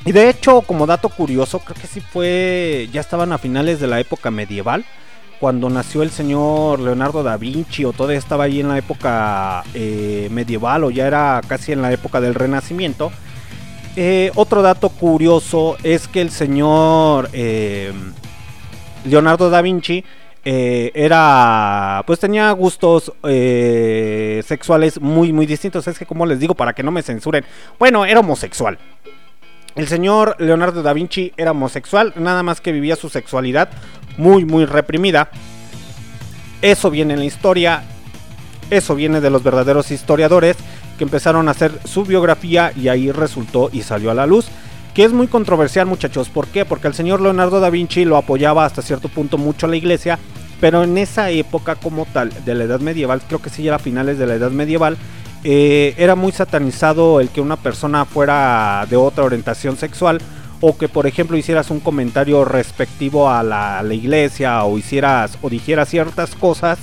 Y 0.05 0.13
de 0.13 0.29
hecho, 0.29 0.61
como 0.61 0.87
dato 0.87 1.09
curioso, 1.09 1.59
creo 1.59 1.81
que 1.81 1.87
sí 1.87 2.01
fue. 2.01 2.89
Ya 2.93 3.01
estaban 3.01 3.33
a 3.33 3.39
finales 3.39 3.81
de 3.81 3.87
la 3.87 3.99
época 3.99 4.31
medieval. 4.31 4.85
Cuando 5.41 5.69
nació 5.69 6.03
el 6.03 6.11
señor 6.11 6.81
Leonardo 6.81 7.23
da 7.23 7.37
Vinci, 7.37 7.85
o 7.85 7.93
todavía 7.93 8.19
estaba 8.19 8.45
ahí 8.45 8.61
en 8.61 8.69
la 8.69 8.79
época 8.79 9.65
eh, 9.75 10.29
medieval, 10.31 10.85
o 10.85 10.91
ya 10.91 11.07
era 11.07 11.41
casi 11.47 11.73
en 11.73 11.83
la 11.83 11.93
época 11.93 12.21
del 12.21 12.35
Renacimiento. 12.35 13.11
Eh, 13.99 14.31
otro 14.35 14.61
dato 14.61 14.91
curioso 14.91 15.79
es 15.83 16.07
que 16.07 16.21
el 16.21 16.31
señor 16.31 17.31
eh, 17.33 17.95
Leonardo 19.07 19.49
da 19.49 19.63
Vinci 19.63 20.05
eh, 20.45 20.93
era, 20.95 22.05
pues 22.07 22.21
tenía 22.21 22.53
gustos 22.53 23.11
sexuales 23.23 25.01
muy, 25.01 25.33
muy 25.33 25.47
distintos. 25.47 25.89
Es 25.89 25.99
que, 25.99 26.05
como 26.05 26.27
les 26.27 26.39
digo, 26.39 26.55
para 26.55 26.75
que 26.75 26.83
no 26.83 26.91
me 26.91 27.03
censuren, 27.03 27.45
bueno, 27.79 28.05
era 28.05 28.21
homosexual. 28.21 28.79
El 29.75 29.89
señor 29.89 30.37
Leonardo 30.39 30.83
da 30.83 30.93
Vinci 30.93 31.33
era 31.37 31.53
homosexual, 31.53 32.13
nada 32.17 32.43
más 32.43 32.61
que 32.61 32.73
vivía 32.73 32.97
su 32.97 33.09
sexualidad 33.09 33.71
muy, 34.19 34.45
muy 34.45 34.67
reprimida. 34.67 35.31
Eso 36.61 36.91
viene 36.91 37.15
en 37.15 37.21
la 37.21 37.27
historia, 37.27 37.83
eso 38.71 38.95
viene 38.95 39.21
de 39.21 39.31
los 39.31 39.43
verdaderos 39.43 39.91
historiadores 39.91 40.57
que 40.97 41.05
empezaron 41.05 41.49
a 41.49 41.53
hacer 41.53 41.79
su 41.85 42.05
biografía 42.05 42.73
y 42.77 42.89
ahí 42.89 43.11
resultó 43.11 43.71
y 43.73 43.83
salió 43.83 44.11
a 44.11 44.15
la 44.15 44.27
luz. 44.27 44.47
Que 44.95 45.05
es 45.05 45.13
muy 45.13 45.27
controversial 45.27 45.87
muchachos, 45.87 46.31
¿por 46.31 46.47
qué? 46.47 46.65
Porque 46.65 46.89
el 46.89 46.95
señor 46.95 47.21
Leonardo 47.21 47.61
da 47.61 47.69
Vinci 47.69 48.05
lo 48.05 48.17
apoyaba 48.17 48.65
hasta 48.65 48.81
cierto 48.81 49.09
punto 49.09 49.37
mucho 49.37 49.67
la 49.67 49.77
iglesia, 49.77 50.19
pero 50.59 50.83
en 50.85 50.97
esa 50.97 51.31
época 51.31 51.75
como 51.75 52.07
tal 52.07 52.33
de 52.45 52.55
la 52.55 52.65
edad 52.65 52.81
medieval, 52.81 53.21
creo 53.27 53.43
que 53.43 53.51
sí 53.51 53.69
era 53.69 53.79
finales 53.79 54.19
de 54.19 54.27
la 54.27 54.35
edad 54.35 54.51
medieval, 54.51 54.97
eh, 55.45 55.95
era 55.99 56.15
muy 56.15 56.33
satanizado 56.33 57.21
el 57.21 57.29
que 57.29 57.43
una 57.43 57.57
persona 57.57 58.07
fuera 58.07 58.87
de 58.89 58.97
otra 58.97 59.25
orientación 59.25 59.77
sexual 59.77 60.21
o 60.61 60.77
que 60.79 60.89
por 60.89 61.07
ejemplo 61.07 61.37
hicieras 61.37 61.71
un 61.71 61.81
comentario 61.81 62.45
respectivo 62.45 63.31
a 63.31 63.43
la, 63.43 63.79
a 63.79 63.83
la 63.83 63.95
iglesia 63.95 64.65
o 64.65 64.79
hicieras 64.79 65.39
o 65.43 65.51
dijeras 65.51 65.91
ciertas 65.91 66.35
cosas 66.35 66.79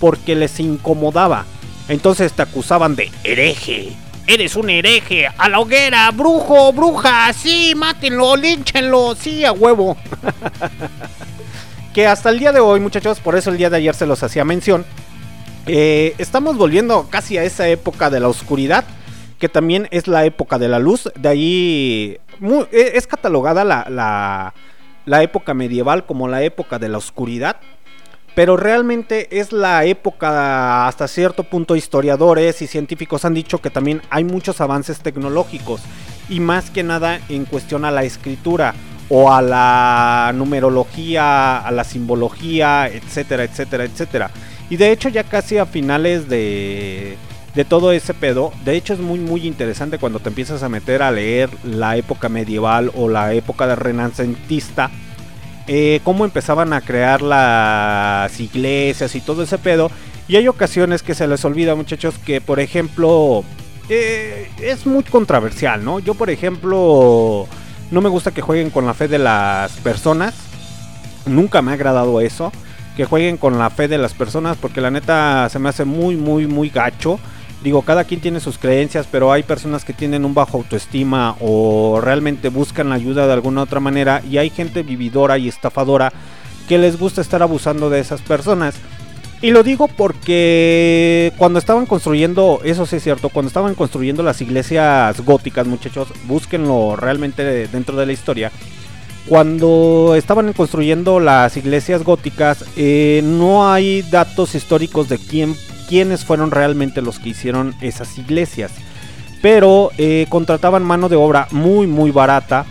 porque 0.00 0.34
les 0.36 0.60
incomodaba. 0.60 1.44
Entonces 1.88 2.32
te 2.32 2.42
acusaban 2.42 2.96
de 2.96 3.10
hereje. 3.24 3.92
Eres 4.26 4.56
un 4.56 4.68
hereje. 4.68 5.26
A 5.26 5.48
la 5.48 5.58
hoguera, 5.58 6.10
brujo, 6.10 6.72
bruja. 6.72 7.32
Sí, 7.32 7.72
mátenlo, 7.74 8.36
línchenlo. 8.36 9.14
Sí, 9.14 9.44
a 9.44 9.52
huevo. 9.52 9.96
que 11.94 12.06
hasta 12.06 12.30
el 12.30 12.38
día 12.38 12.52
de 12.52 12.60
hoy, 12.60 12.80
muchachos, 12.80 13.20
por 13.20 13.36
eso 13.36 13.50
el 13.50 13.56
día 13.56 13.70
de 13.70 13.78
ayer 13.78 13.94
se 13.94 14.06
los 14.06 14.22
hacía 14.22 14.44
mención. 14.44 14.84
eh, 15.66 16.14
estamos 16.18 16.56
volviendo 16.56 17.08
casi 17.10 17.38
a 17.38 17.44
esa 17.44 17.68
época 17.68 18.10
de 18.10 18.20
la 18.20 18.28
oscuridad. 18.28 18.84
Que 19.38 19.48
también 19.48 19.86
es 19.92 20.08
la 20.08 20.24
época 20.24 20.58
de 20.58 20.68
la 20.68 20.80
luz. 20.80 21.10
De 21.16 21.28
ahí 21.28 22.18
e- 22.72 22.92
es 22.94 23.06
catalogada 23.06 23.64
la, 23.64 24.52
la 25.06 25.22
época 25.22 25.54
medieval 25.54 26.04
como 26.06 26.26
la 26.28 26.42
época 26.42 26.78
de 26.80 26.88
la 26.88 26.98
oscuridad 26.98 27.56
pero 28.38 28.56
realmente 28.56 29.40
es 29.40 29.50
la 29.50 29.84
época, 29.84 30.86
hasta 30.86 31.08
cierto 31.08 31.42
punto 31.42 31.74
historiadores 31.74 32.62
y 32.62 32.68
científicos 32.68 33.24
han 33.24 33.34
dicho 33.34 33.58
que 33.58 33.68
también 33.68 34.00
hay 34.10 34.22
muchos 34.22 34.60
avances 34.60 35.00
tecnológicos 35.00 35.80
y 36.28 36.38
más 36.38 36.70
que 36.70 36.84
nada 36.84 37.18
en 37.28 37.46
cuestión 37.46 37.84
a 37.84 37.90
la 37.90 38.04
escritura 38.04 38.76
o 39.08 39.32
a 39.32 39.42
la 39.42 40.32
numerología, 40.36 41.58
a 41.58 41.72
la 41.72 41.82
simbología, 41.82 42.86
etcétera, 42.86 43.42
etcétera, 43.42 43.82
etcétera. 43.82 44.30
Y 44.70 44.76
de 44.76 44.92
hecho 44.92 45.08
ya 45.08 45.24
casi 45.24 45.58
a 45.58 45.66
finales 45.66 46.28
de, 46.28 47.16
de 47.56 47.64
todo 47.64 47.90
ese 47.90 48.14
pedo, 48.14 48.52
de 48.64 48.76
hecho 48.76 48.92
es 48.92 49.00
muy 49.00 49.18
muy 49.18 49.48
interesante 49.48 49.98
cuando 49.98 50.20
te 50.20 50.28
empiezas 50.28 50.62
a 50.62 50.68
meter 50.68 51.02
a 51.02 51.10
leer 51.10 51.50
la 51.64 51.96
época 51.96 52.28
medieval 52.28 52.92
o 52.94 53.08
la 53.08 53.34
época 53.34 53.74
renacentista 53.74 54.92
eh, 55.68 56.00
cómo 56.02 56.24
empezaban 56.24 56.72
a 56.72 56.80
crear 56.80 57.22
las 57.22 58.40
iglesias 58.40 59.14
y 59.14 59.20
todo 59.20 59.42
ese 59.42 59.58
pedo. 59.58 59.90
Y 60.26 60.36
hay 60.36 60.48
ocasiones 60.48 61.02
que 61.02 61.14
se 61.14 61.26
les 61.26 61.44
olvida, 61.44 61.74
muchachos, 61.74 62.16
que 62.18 62.40
por 62.40 62.58
ejemplo 62.58 63.44
eh, 63.88 64.50
es 64.60 64.86
muy 64.86 65.02
controversial, 65.02 65.84
¿no? 65.84 65.98
Yo, 65.98 66.14
por 66.14 66.30
ejemplo, 66.30 67.46
no 67.90 68.00
me 68.00 68.08
gusta 68.08 68.32
que 68.32 68.42
jueguen 68.42 68.70
con 68.70 68.86
la 68.86 68.94
fe 68.94 69.08
de 69.08 69.18
las 69.18 69.72
personas. 69.78 70.34
Nunca 71.26 71.62
me 71.62 71.70
ha 71.70 71.74
agradado 71.74 72.20
eso. 72.20 72.52
Que 72.96 73.04
jueguen 73.04 73.36
con 73.36 73.58
la 73.58 73.70
fe 73.70 73.88
de 73.88 73.98
las 73.98 74.12
personas. 74.12 74.56
Porque 74.58 74.80
la 74.80 74.90
neta 74.90 75.48
se 75.48 75.58
me 75.58 75.70
hace 75.70 75.84
muy, 75.84 76.16
muy, 76.16 76.46
muy 76.46 76.68
gacho. 76.68 77.18
Digo, 77.62 77.82
cada 77.82 78.04
quien 78.04 78.20
tiene 78.20 78.40
sus 78.40 78.58
creencias. 78.58 79.06
Pero 79.10 79.32
hay 79.32 79.42
personas 79.42 79.84
que 79.84 79.92
tienen 79.92 80.24
un 80.24 80.34
bajo 80.34 80.58
autoestima. 80.58 81.36
O 81.40 82.00
realmente 82.02 82.48
buscan 82.48 82.88
la 82.88 82.94
ayuda 82.96 83.26
de 83.26 83.32
alguna 83.32 83.62
otra 83.62 83.80
manera. 83.80 84.22
Y 84.28 84.38
hay 84.38 84.50
gente 84.50 84.82
vividora 84.82 85.38
y 85.38 85.48
estafadora. 85.48 86.12
Que 86.68 86.78
les 86.78 86.98
gusta 86.98 87.20
estar 87.20 87.42
abusando 87.42 87.90
de 87.90 88.00
esas 88.00 88.20
personas. 88.20 88.74
Y 89.40 89.52
lo 89.52 89.62
digo 89.62 89.86
porque 89.86 91.32
cuando 91.36 91.60
estaban 91.60 91.86
construyendo, 91.86 92.60
eso 92.64 92.86
sí 92.86 92.96
es 92.96 93.04
cierto, 93.04 93.28
cuando 93.28 93.46
estaban 93.46 93.76
construyendo 93.76 94.24
las 94.24 94.40
iglesias 94.40 95.24
góticas, 95.24 95.64
muchachos, 95.64 96.08
búsquenlo 96.24 96.96
realmente 96.96 97.44
de- 97.44 97.68
dentro 97.68 97.96
de 97.96 98.06
la 98.06 98.12
historia. 98.12 98.50
Cuando 99.28 100.14
estaban 100.16 100.52
construyendo 100.54 101.20
las 101.20 101.56
iglesias 101.56 102.02
góticas, 102.02 102.64
eh, 102.76 103.20
no 103.22 103.70
hay 103.70 104.02
datos 104.02 104.56
históricos 104.56 105.08
de 105.08 105.18
quién, 105.18 105.54
quiénes 105.88 106.24
fueron 106.24 106.50
realmente 106.50 107.02
los 107.02 107.18
que 107.18 107.30
hicieron 107.30 107.74
esas 107.80 108.18
iglesias. 108.18 108.72
Pero 109.40 109.90
eh, 109.98 110.26
contrataban 110.28 110.82
mano 110.82 111.08
de 111.08 111.16
obra 111.16 111.48
muy, 111.50 111.86
muy 111.86 112.10
barata 112.10 112.66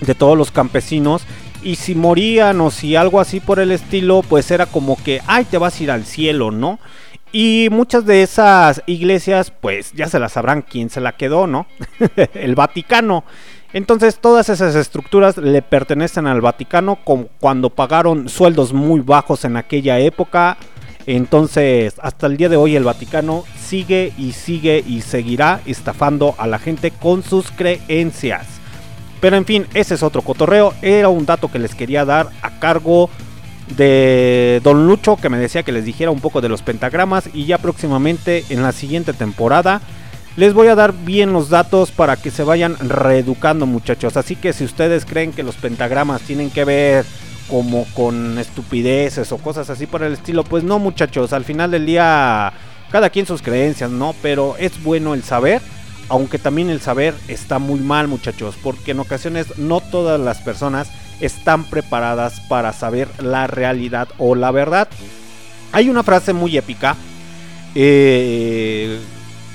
de 0.00 0.14
todos 0.14 0.36
los 0.36 0.50
campesinos. 0.50 1.22
Y 1.62 1.76
si 1.76 1.94
morían 1.94 2.60
o 2.60 2.70
si 2.70 2.94
algo 2.94 3.20
así 3.20 3.40
por 3.40 3.58
el 3.58 3.72
estilo, 3.72 4.22
pues 4.28 4.50
era 4.50 4.66
como 4.66 5.02
que, 5.02 5.22
ay, 5.26 5.44
te 5.46 5.56
vas 5.56 5.80
a 5.80 5.82
ir 5.82 5.90
al 5.90 6.04
cielo, 6.04 6.50
¿no? 6.50 6.78
Y 7.32 7.68
muchas 7.72 8.04
de 8.04 8.22
esas 8.22 8.82
iglesias, 8.86 9.50
pues 9.50 9.92
ya 9.92 10.08
se 10.08 10.20
las 10.20 10.32
sabrán 10.32 10.62
quién 10.62 10.90
se 10.90 11.00
la 11.00 11.12
quedó, 11.16 11.46
¿no? 11.46 11.66
el 12.34 12.54
Vaticano. 12.54 13.24
Entonces 13.72 14.20
todas 14.20 14.48
esas 14.50 14.76
estructuras 14.76 15.36
le 15.36 15.60
pertenecen 15.60 16.28
al 16.28 16.40
Vaticano 16.40 16.96
como 17.02 17.26
cuando 17.40 17.70
pagaron 17.70 18.28
sueldos 18.28 18.72
muy 18.72 19.00
bajos 19.00 19.44
en 19.44 19.56
aquella 19.56 19.98
época. 19.98 20.58
Entonces 21.06 21.94
hasta 22.00 22.26
el 22.26 22.36
día 22.36 22.48
de 22.48 22.56
hoy 22.56 22.76
el 22.76 22.84
Vaticano 22.84 23.44
sigue 23.58 24.12
y 24.16 24.32
sigue 24.32 24.82
y 24.86 25.02
seguirá 25.02 25.60
estafando 25.66 26.34
a 26.38 26.46
la 26.46 26.58
gente 26.58 26.90
con 26.90 27.22
sus 27.22 27.50
creencias. 27.50 28.46
Pero 29.20 29.36
en 29.36 29.44
fin, 29.44 29.66
ese 29.74 29.94
es 29.94 30.02
otro 30.02 30.22
cotorreo. 30.22 30.74
Era 30.82 31.08
un 31.08 31.26
dato 31.26 31.50
que 31.50 31.58
les 31.58 31.74
quería 31.74 32.04
dar 32.04 32.28
a 32.42 32.58
cargo 32.58 33.08
de 33.76 34.60
Don 34.62 34.86
Lucho, 34.86 35.16
que 35.16 35.30
me 35.30 35.38
decía 35.38 35.62
que 35.62 35.72
les 35.72 35.86
dijera 35.86 36.10
un 36.10 36.20
poco 36.20 36.40
de 36.40 36.48
los 36.48 36.62
pentagramas. 36.62 37.30
Y 37.32 37.46
ya 37.46 37.58
próximamente 37.58 38.44
en 38.50 38.62
la 38.62 38.72
siguiente 38.72 39.12
temporada 39.12 39.80
les 40.36 40.52
voy 40.52 40.66
a 40.66 40.74
dar 40.74 40.92
bien 40.92 41.32
los 41.32 41.48
datos 41.48 41.92
para 41.92 42.16
que 42.16 42.30
se 42.30 42.42
vayan 42.42 42.76
reeducando, 42.78 43.66
muchachos. 43.66 44.16
Así 44.16 44.36
que 44.36 44.52
si 44.52 44.64
ustedes 44.64 45.04
creen 45.04 45.32
que 45.32 45.42
los 45.42 45.56
pentagramas 45.56 46.22
tienen 46.22 46.50
que 46.50 46.64
ver 46.64 47.04
como 47.48 47.86
con 47.94 48.38
estupideces 48.38 49.30
o 49.32 49.38
cosas 49.38 49.70
así 49.70 49.86
por 49.86 50.02
el 50.02 50.14
estilo, 50.14 50.44
pues 50.44 50.64
no, 50.64 50.78
muchachos. 50.78 51.32
Al 51.32 51.44
final 51.44 51.70
del 51.70 51.86
día, 51.86 52.52
cada 52.90 53.10
quien 53.10 53.26
sus 53.26 53.42
creencias, 53.42 53.90
¿no? 53.90 54.14
Pero 54.22 54.56
es 54.58 54.82
bueno 54.82 55.14
el 55.14 55.22
saber 55.22 55.60
aunque 56.08 56.38
también 56.38 56.70
el 56.70 56.80
saber 56.80 57.14
está 57.28 57.58
muy 57.58 57.80
mal 57.80 58.08
muchachos, 58.08 58.56
porque 58.62 58.92
en 58.92 59.00
ocasiones 59.00 59.58
no 59.58 59.80
todas 59.80 60.20
las 60.20 60.38
personas 60.38 60.90
están 61.20 61.64
preparadas 61.64 62.40
para 62.40 62.72
saber 62.72 63.08
la 63.22 63.46
realidad 63.46 64.08
o 64.18 64.34
la 64.34 64.50
verdad. 64.50 64.88
Hay 65.72 65.88
una 65.88 66.02
frase 66.02 66.32
muy 66.32 66.56
épica, 66.56 66.96
eh, 67.74 68.98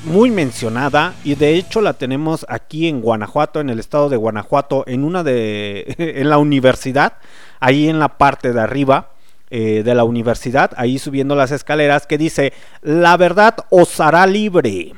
muy 0.05 0.31
mencionada, 0.31 1.13
y 1.23 1.35
de 1.35 1.55
hecho 1.55 1.81
la 1.81 1.93
tenemos 1.93 2.45
aquí 2.49 2.87
en 2.87 3.01
Guanajuato, 3.01 3.59
en 3.59 3.69
el 3.69 3.79
estado 3.79 4.09
de 4.09 4.17
Guanajuato, 4.17 4.83
en 4.87 5.03
una 5.03 5.23
de, 5.23 5.95
en 5.97 6.29
la 6.29 6.37
universidad, 6.37 7.13
ahí 7.59 7.89
en 7.89 7.99
la 7.99 8.17
parte 8.17 8.53
de 8.53 8.61
arriba. 8.61 9.11
eh, 9.51 9.81
de 9.83 9.95
la 9.95 10.03
universidad, 10.03 10.71
ahí 10.77 10.99
subiendo 10.99 11.35
las 11.35 11.49
escaleras, 11.49 12.05
que 12.05 12.19
dice, 12.19 12.53
la 12.83 13.17
verdad 13.17 13.55
os 13.71 13.99
hará 13.99 14.27
libre. 14.27 14.93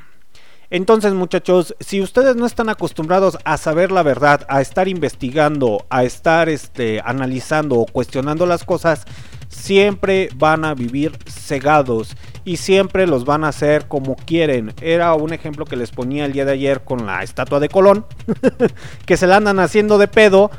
Entonces, 0.70 1.14
muchachos, 1.14 1.76
si 1.80 2.02
ustedes 2.02 2.36
no 2.36 2.46
están 2.46 2.70
acostumbrados 2.70 3.38
a 3.44 3.58
saber 3.58 3.92
la 3.92 4.04
verdad, 4.04 4.46
a 4.50 4.62
estar 4.62 4.88
investigando, 4.88 5.86
a 5.90 6.04
estar 6.04 6.50
este, 6.50 7.02
analizando 7.04 7.76
o 7.76 7.86
cuestionando 7.86 8.46
las 8.46 8.64
cosas, 8.64 9.06
siempre 9.50 10.30
van 10.36 10.64
a 10.64 10.74
vivir 10.74 11.18
cegados 11.28 12.16
y 12.46 12.58
siempre 12.58 13.06
los 13.06 13.26
van 13.26 13.44
a 13.44 13.50
hacer 13.50 13.88
como 13.88 14.16
quieren. 14.16 14.74
Era 14.82 15.14
un 15.14 15.34
ejemplo 15.34 15.66
que 15.66 15.76
les 15.76 15.92
ponía 15.92 16.26
el 16.26 16.32
día 16.32 16.46
de 16.46 16.54
ayer 16.54 16.86
con 16.86 17.06
la 17.06 17.22
estatua 17.22 17.60
de 17.60 17.68
Colón, 17.68 18.06
que 19.06 19.18
se 19.18 19.28
la 19.28 19.38
andan 19.38 19.60
haciendo 19.60 19.98
de 19.98 20.08
pedo 20.08 20.52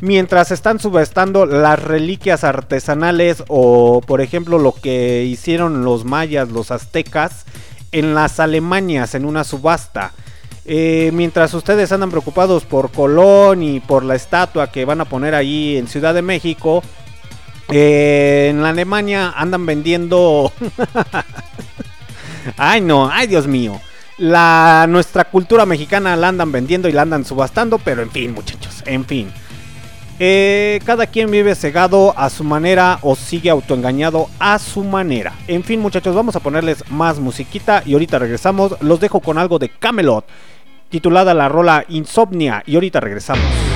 mientras 0.00 0.50
están 0.50 0.78
subastando 0.78 1.46
las 1.46 1.82
reliquias 1.82 2.44
artesanales 2.44 3.44
o, 3.48 4.00
por 4.00 4.20
ejemplo, 4.20 4.58
lo 4.58 4.72
que 4.72 5.24
hicieron 5.24 5.84
los 5.84 6.04
mayas, 6.04 6.50
los 6.50 6.70
aztecas 6.70 7.44
en 7.92 8.14
las 8.14 8.40
Alemanias 8.40 9.14
en 9.14 9.24
una 9.24 9.44
subasta. 9.44 10.12
Eh, 10.64 11.10
mientras 11.14 11.54
ustedes 11.54 11.90
andan 11.92 12.10
preocupados 12.10 12.64
por 12.64 12.90
Colón 12.90 13.62
y 13.62 13.80
por 13.80 14.04
la 14.04 14.14
estatua 14.14 14.70
que 14.70 14.84
van 14.84 15.00
a 15.00 15.06
poner 15.06 15.34
ahí 15.34 15.78
en 15.78 15.88
Ciudad 15.88 16.12
de 16.14 16.22
México, 16.22 16.82
eh, 17.70 18.48
en 18.50 18.62
la 18.62 18.70
Alemania 18.70 19.32
andan 19.34 19.64
vendiendo... 19.64 20.52
ay 22.56 22.80
no, 22.82 23.10
ay 23.10 23.26
Dios 23.26 23.46
mío. 23.46 23.80
Nuestra 24.18 25.24
cultura 25.30 25.64
mexicana 25.64 26.16
la 26.16 26.28
andan 26.28 26.52
vendiendo 26.52 26.88
y 26.88 26.92
la 26.92 27.02
andan 27.02 27.24
subastando, 27.24 27.78
pero 27.78 28.02
en 28.02 28.10
fin 28.10 28.34
muchachos, 28.34 28.82
en 28.84 29.04
fin. 29.04 29.32
Eh, 30.20 30.80
cada 30.84 31.06
quien 31.06 31.30
vive 31.30 31.54
cegado 31.54 32.12
a 32.16 32.28
su 32.28 32.42
manera 32.42 32.98
o 33.02 33.14
sigue 33.14 33.50
autoengañado 33.50 34.28
a 34.40 34.58
su 34.58 34.82
manera. 34.82 35.32
En 35.46 35.62
fin, 35.62 35.80
muchachos, 35.80 36.14
vamos 36.14 36.34
a 36.34 36.40
ponerles 36.40 36.82
más 36.90 37.20
musiquita 37.20 37.82
y 37.86 37.92
ahorita 37.92 38.18
regresamos. 38.18 38.74
Los 38.80 38.98
dejo 38.98 39.20
con 39.20 39.38
algo 39.38 39.58
de 39.58 39.68
Camelot, 39.68 40.24
titulada 40.88 41.34
la 41.34 41.48
rola 41.48 41.84
Insomnia, 41.88 42.64
y 42.66 42.74
ahorita 42.74 42.98
regresamos. 42.98 43.67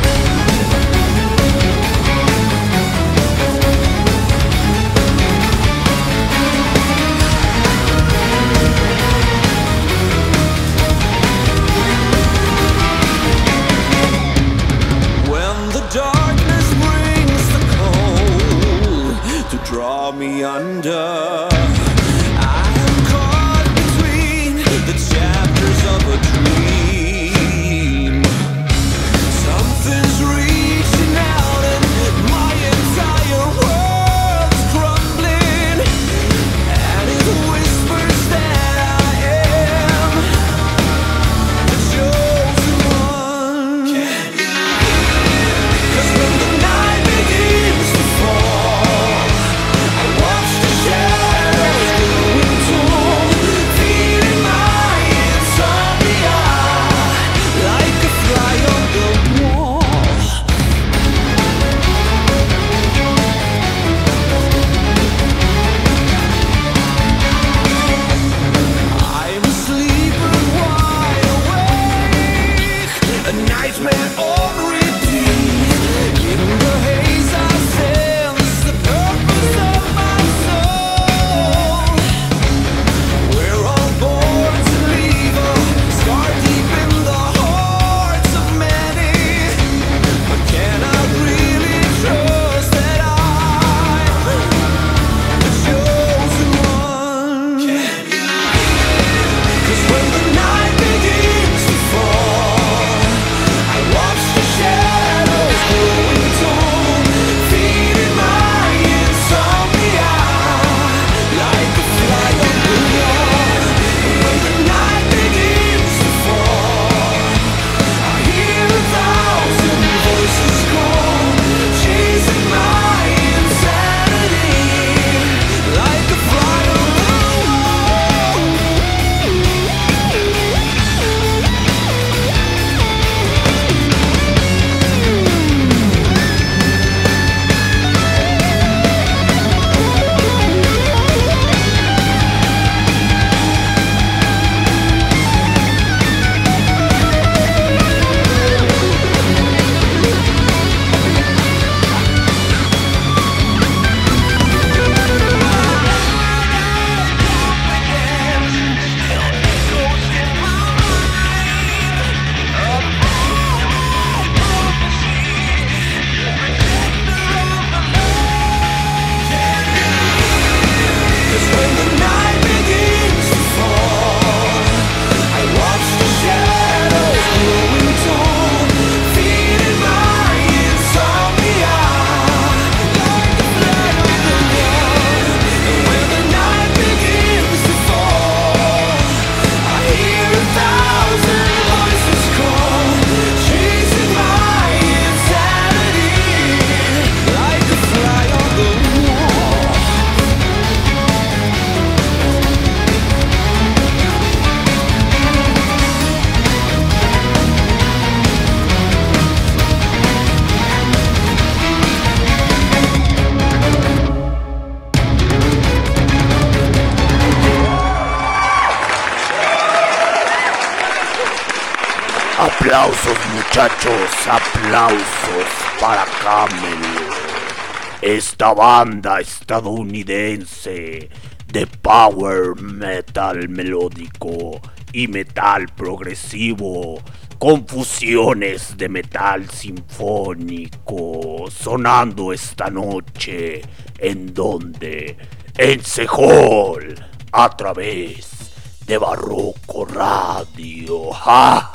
Esta 228.42 228.54
banda 228.54 229.20
estadounidense 229.20 231.08
de 231.46 231.66
power 231.80 232.60
metal 232.60 233.48
melódico 233.48 234.60
y 234.92 235.06
metal 235.06 235.66
progresivo 235.76 237.00
con 237.38 237.64
fusiones 237.68 238.76
de 238.76 238.88
metal 238.88 239.48
sinfónico 239.48 241.44
sonando 241.52 242.32
esta 242.32 242.68
noche 242.68 243.62
en 243.96 244.34
donde 244.34 245.16
en 245.56 245.84
Sejol 245.84 246.96
a 247.30 247.48
través 247.56 248.50
de 248.84 248.98
Barroco 248.98 249.84
Radio. 249.84 251.12
Ja. 251.12 251.70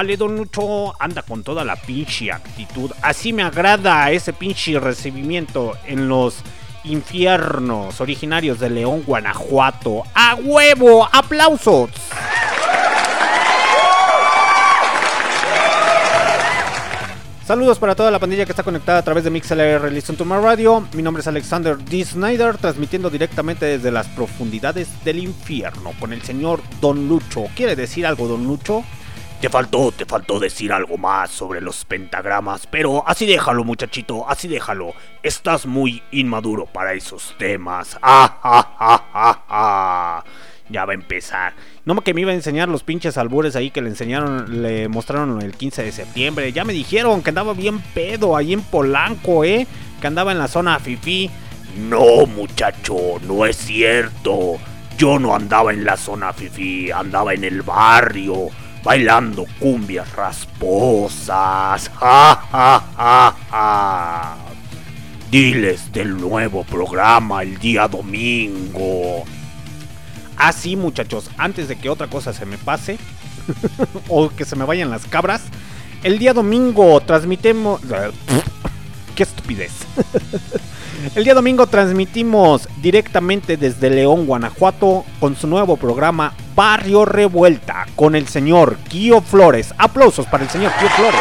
Ájale, 0.00 0.16
don 0.16 0.34
Lucho, 0.34 0.94
anda 0.98 1.20
con 1.20 1.42
toda 1.42 1.62
la 1.62 1.76
pinche 1.76 2.32
actitud. 2.32 2.90
Así 3.02 3.34
me 3.34 3.42
agrada 3.42 4.10
ese 4.10 4.32
pinche 4.32 4.80
recibimiento 4.80 5.74
en 5.86 6.08
los 6.08 6.36
infiernos 6.84 8.00
originarios 8.00 8.58
de 8.58 8.70
León, 8.70 9.02
Guanajuato. 9.06 10.04
¡A 10.14 10.36
huevo! 10.36 11.06
¡Aplausos! 11.12 11.90
Saludos 17.46 17.78
para 17.78 17.94
toda 17.94 18.10
la 18.10 18.18
pandilla 18.18 18.46
que 18.46 18.52
está 18.52 18.62
conectada 18.62 19.00
a 19.00 19.04
través 19.04 19.24
de 19.24 19.28
MixLR 19.28 19.92
Listen 19.92 20.16
to 20.16 20.24
My 20.24 20.38
Radio. 20.42 20.82
Mi 20.94 21.02
nombre 21.02 21.20
es 21.20 21.26
Alexander 21.26 21.76
D. 21.76 22.02
Snyder, 22.06 22.56
transmitiendo 22.56 23.10
directamente 23.10 23.66
desde 23.66 23.90
las 23.90 24.06
profundidades 24.06 24.88
del 25.04 25.18
infierno 25.18 25.92
con 26.00 26.14
el 26.14 26.22
señor 26.22 26.62
Don 26.80 27.06
Lucho. 27.06 27.48
¿Quiere 27.54 27.76
decir 27.76 28.06
algo, 28.06 28.28
Don 28.28 28.46
Lucho? 28.46 28.82
Te 29.40 29.48
faltó, 29.48 29.90
te 29.90 30.04
faltó 30.04 30.38
decir 30.38 30.70
algo 30.70 30.98
más 30.98 31.30
sobre 31.30 31.62
los 31.62 31.86
pentagramas, 31.86 32.66
pero 32.66 33.02
así 33.08 33.24
déjalo, 33.24 33.64
muchachito, 33.64 34.28
así 34.28 34.48
déjalo. 34.48 34.92
Estás 35.22 35.64
muy 35.64 36.02
inmaduro 36.10 36.66
para 36.66 36.92
esos 36.92 37.34
temas. 37.38 37.98
Ah, 38.02 38.38
ah, 38.42 38.76
ah, 38.78 39.04
ah, 39.14 39.44
ah. 39.48 40.24
Ya 40.68 40.84
va 40.84 40.92
a 40.92 40.94
empezar. 40.94 41.54
No 41.86 41.98
que 42.02 42.12
me 42.12 42.20
iba 42.20 42.32
a 42.32 42.34
enseñar 42.34 42.68
los 42.68 42.82
pinches 42.82 43.16
albures 43.16 43.56
ahí 43.56 43.70
que 43.70 43.80
le 43.80 43.88
enseñaron, 43.88 44.62
le 44.62 44.88
mostraron 44.88 45.40
el 45.40 45.52
15 45.56 45.84
de 45.84 45.92
septiembre. 45.92 46.52
Ya 46.52 46.64
me 46.64 46.72
dijeron 46.74 47.22
que 47.22 47.30
andaba 47.30 47.54
bien 47.54 47.80
pedo 47.94 48.36
ahí 48.36 48.52
en 48.52 48.62
Polanco, 48.62 49.42
¿eh? 49.42 49.66
Que 50.00 50.06
andaba 50.06 50.32
en 50.32 50.38
la 50.38 50.48
zona 50.48 50.78
Fifi. 50.78 51.30
No, 51.88 52.26
muchacho, 52.26 53.18
no 53.26 53.46
es 53.46 53.56
cierto. 53.56 54.58
Yo 54.98 55.18
no 55.18 55.34
andaba 55.34 55.72
en 55.72 55.84
la 55.84 55.96
zona 55.96 56.32
fifi, 56.32 56.90
andaba 56.90 57.32
en 57.32 57.44
el 57.44 57.62
barrio, 57.62 58.48
bailando 58.82 59.46
cumbias 59.58 60.10
rasposas. 60.12 61.90
Ja, 62.00 62.42
ja, 62.50 62.84
ja, 62.96 63.36
ja. 63.50 64.36
Diles 65.30 65.92
del 65.92 66.16
nuevo 66.16 66.64
programa 66.64 67.42
el 67.42 67.58
día 67.58 67.86
domingo. 67.86 69.24
Ah, 70.36 70.52
sí, 70.52 70.74
muchachos, 70.74 71.30
antes 71.36 71.68
de 71.68 71.76
que 71.76 71.90
otra 71.90 72.08
cosa 72.08 72.32
se 72.32 72.46
me 72.46 72.58
pase 72.58 72.98
o 74.08 74.30
que 74.30 74.44
se 74.44 74.56
me 74.56 74.64
vayan 74.64 74.90
las 74.90 75.04
cabras, 75.04 75.42
el 76.02 76.18
día 76.18 76.32
domingo 76.32 77.00
transmitimos. 77.00 77.80
¡Qué 79.14 79.22
estupidez! 79.22 79.72
El 81.14 81.24
día 81.24 81.34
domingo 81.34 81.66
transmitimos 81.66 82.68
directamente 82.82 83.56
desde 83.56 83.90
León, 83.90 84.26
Guanajuato, 84.26 85.04
con 85.18 85.34
su 85.34 85.46
nuevo 85.46 85.76
programa 85.76 86.34
Barrio 86.54 87.04
Revuelta, 87.04 87.86
con 87.96 88.14
el 88.14 88.28
señor 88.28 88.76
Kio 88.88 89.20
Flores. 89.20 89.74
Aplausos 89.78 90.26
para 90.26 90.44
el 90.44 90.50
señor 90.50 90.72
Kio 90.78 90.88
Flores. 90.90 91.20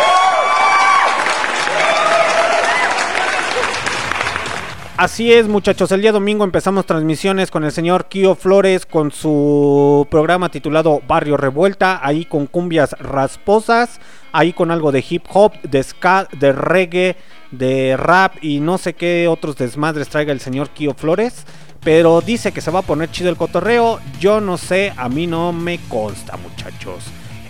Así 4.97 5.31
es, 5.31 5.47
muchachos. 5.47 5.93
El 5.93 6.01
día 6.01 6.11
domingo 6.11 6.43
empezamos 6.43 6.85
transmisiones 6.85 7.51
con 7.51 7.63
el 7.63 7.71
señor 7.71 8.07
Kio 8.07 8.35
Flores 8.35 8.85
con 8.85 9.11
su 9.11 10.05
programa 10.11 10.49
titulado 10.49 11.01
Barrio 11.07 11.37
Revuelta, 11.37 12.05
ahí 12.05 12.25
con 12.25 12.47
cumbias 12.47 12.91
rasposas, 12.99 14.01
ahí 14.33 14.51
con 14.51 14.71
algo 14.71 14.91
de 14.91 15.05
hip 15.09 15.23
hop, 15.29 15.53
de 15.61 15.81
ska, 15.83 16.27
de 16.37 16.51
reggae, 16.51 17.15
de 17.51 17.97
rap 17.97 18.35
y 18.41 18.59
no 18.59 18.77
sé 18.77 18.93
qué 18.93 19.27
otros 19.27 19.55
desmadres 19.57 20.09
traiga 20.09 20.31
el 20.31 20.39
señor 20.39 20.69
Kio 20.69 20.93
Flores. 20.93 21.45
Pero 21.81 22.21
dice 22.21 22.51
que 22.51 22.61
se 22.61 22.71
va 22.71 22.79
a 22.79 22.83
poner 22.83 23.09
chido 23.09 23.29
el 23.29 23.37
cotorreo. 23.37 23.99
Yo 24.19 24.41
no 24.41 24.57
sé, 24.57 24.93
a 24.97 25.07
mí 25.07 25.27
no 25.27 25.53
me 25.53 25.79
consta, 25.87 26.35
muchachos. 26.37 27.05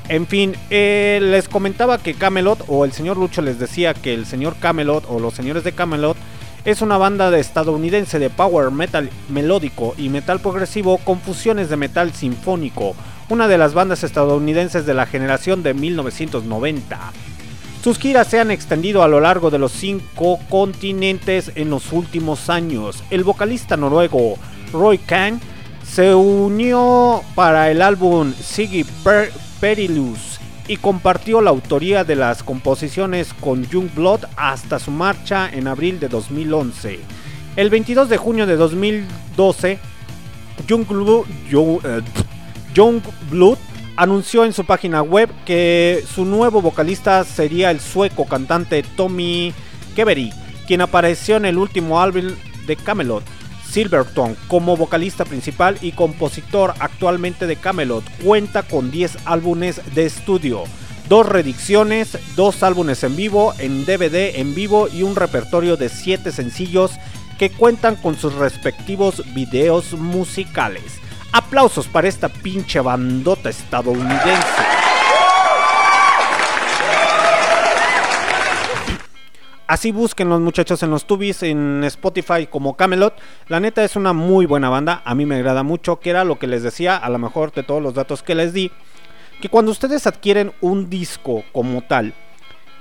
En 0.08 0.26
fin, 0.28 0.56
eh, 0.70 1.20
les 1.22 1.48
comentaba 1.48 2.00
que 2.00 2.16
Camelot, 2.16 2.64
o 2.68 2.84
el 2.84 2.92
señor 2.92 3.18
Lucho 3.18 3.42
les 3.42 3.60
decía 3.60 3.94
que 3.94 4.14
el 4.14 4.26
señor 4.26 4.56
Camelot, 4.60 5.06
o 5.08 5.20
los 5.20 5.36
señores 5.36 5.64
de 5.64 5.72
Camelot, 5.72 6.18
es 6.66 6.82
una 6.82 6.98
banda 6.98 7.32
de 7.32 7.40
estadounidense 7.40 8.20
de 8.20 8.30
power 8.30 8.72
metal 8.72 9.10
melódico 9.30 9.94
y 9.98 10.10
metal 10.10 10.40
progresivo 10.40 10.98
con 10.98 11.20
fusiones 11.20 11.70
de 11.70 11.78
metal 11.78 12.14
sinfónico, 12.14 12.96
una 13.30 13.48
de 13.48 13.58
las 13.58 13.74
bandas 13.74 14.04
estadounidenses 14.04 14.86
de 14.86 14.94
la 14.94 15.06
generación 15.06 15.64
de 15.64 15.74
1990. 15.74 17.00
Sus 17.84 17.98
giras 17.98 18.28
se 18.28 18.40
han 18.40 18.52
extendido 18.52 19.04
a 19.04 19.08
lo 19.08 19.20
largo 19.22 19.50
de 19.50 19.58
los 19.60 19.72
cinco 19.72 20.38
continentes 20.50 21.52
en 21.56 21.70
los 21.70 21.92
últimos 21.94 22.50
años. 22.50 23.04
El 23.10 23.24
vocalista 23.24 23.78
noruego 23.78 24.36
Roy 24.74 24.98
Khan 24.98 25.40
se 25.88 26.14
unió 26.14 27.22
para 27.36 27.72
el 27.72 27.82
álbum 27.82 28.34
Siggy 28.34 28.84
per 29.04 29.32
Perilous 29.62 30.40
y 30.68 30.76
compartió 30.78 31.42
la 31.42 31.50
autoría 31.52 32.04
de 32.04 32.16
las 32.16 32.44
composiciones 32.44 33.34
con 33.34 33.66
Youngblood 33.68 34.26
hasta 34.36 34.78
su 34.78 34.92
marcha 34.92 35.50
en 35.52 35.68
abril 35.68 36.00
de 36.00 36.10
2011. 36.10 37.00
El 37.56 37.70
22 37.70 38.10
de 38.10 38.18
junio 38.18 38.46
de 38.46 38.56
2012, 38.58 39.80
Youngblood, 40.68 41.26
Young- 41.50 41.80
eh, 41.86 42.02
anunció 44.00 44.46
en 44.46 44.54
su 44.54 44.64
página 44.64 45.02
web 45.02 45.30
que 45.46 46.06
su 46.16 46.24
nuevo 46.24 46.62
vocalista 46.62 47.26
sería 47.26 47.70
el 47.70 47.82
sueco 47.82 48.26
cantante 48.26 48.82
Tommy 48.82 49.54
Kevery, 49.94 50.32
quien 50.66 50.80
apareció 50.80 51.36
en 51.36 51.44
el 51.44 51.58
último 51.58 52.00
álbum 52.00 52.30
de 52.66 52.78
Camelot, 52.78 53.26
Silverton, 53.70 54.38
como 54.48 54.78
vocalista 54.78 55.26
principal 55.26 55.78
y 55.82 55.92
compositor 55.92 56.74
actualmente 56.80 57.46
de 57.46 57.58
Camelot. 57.58 58.06
Cuenta 58.24 58.64
con 58.64 58.90
10 58.90 59.18
álbumes 59.26 59.82
de 59.94 60.06
estudio, 60.06 60.64
dos 61.10 61.28
reediciones, 61.28 62.18
dos 62.38 62.64
álbumes 62.64 63.04
en 63.04 63.18
vivo, 63.18 63.54
en 63.60 63.84
DVD 63.84 64.40
en 64.40 64.56
vivo 64.56 64.88
y 64.88 65.04
un 65.04 65.18
repertorio 65.18 65.76
de 65.76 65.90
7 65.90 66.32
sencillos 66.32 66.94
que 67.38 67.50
cuentan 67.50 67.98
con 67.98 68.18
sus 68.18 68.34
respectivos 68.36 69.24
videos 69.34 69.92
musicales. 69.92 71.02
Aplausos 71.32 71.88
para 71.88 72.08
esta 72.08 72.28
pinche 72.28 72.80
bandota 72.80 73.50
estadounidense. 73.50 74.48
Así 79.68 79.92
busquen 79.92 80.30
los 80.30 80.42
muchachos 80.42 80.82
en 80.82 80.90
los 80.90 81.06
tubis, 81.06 81.44
en 81.44 81.84
Spotify 81.84 82.48
como 82.50 82.76
Camelot. 82.76 83.14
La 83.48 83.60
neta 83.60 83.84
es 83.84 83.96
una 83.96 84.14
muy 84.14 84.48
buena 84.48 84.70
banda, 84.70 85.04
a 85.06 85.14
mí 85.14 85.28
me 85.28 85.36
agrada 85.36 85.62
mucho, 85.62 86.00
que 86.00 86.10
era 86.10 86.24
lo 86.24 86.40
que 86.40 86.48
les 86.48 86.64
decía, 86.64 86.98
a 86.98 87.08
lo 87.10 87.20
mejor 87.20 87.52
de 87.52 87.62
todos 87.62 87.84
los 87.84 87.94
datos 87.94 88.24
que 88.24 88.34
les 88.34 88.52
di, 88.52 88.72
que 89.40 89.50
cuando 89.50 89.72
ustedes 89.72 90.08
adquieren 90.08 90.54
un 90.62 90.90
disco 90.90 91.44
como 91.52 91.84
tal, 91.84 92.16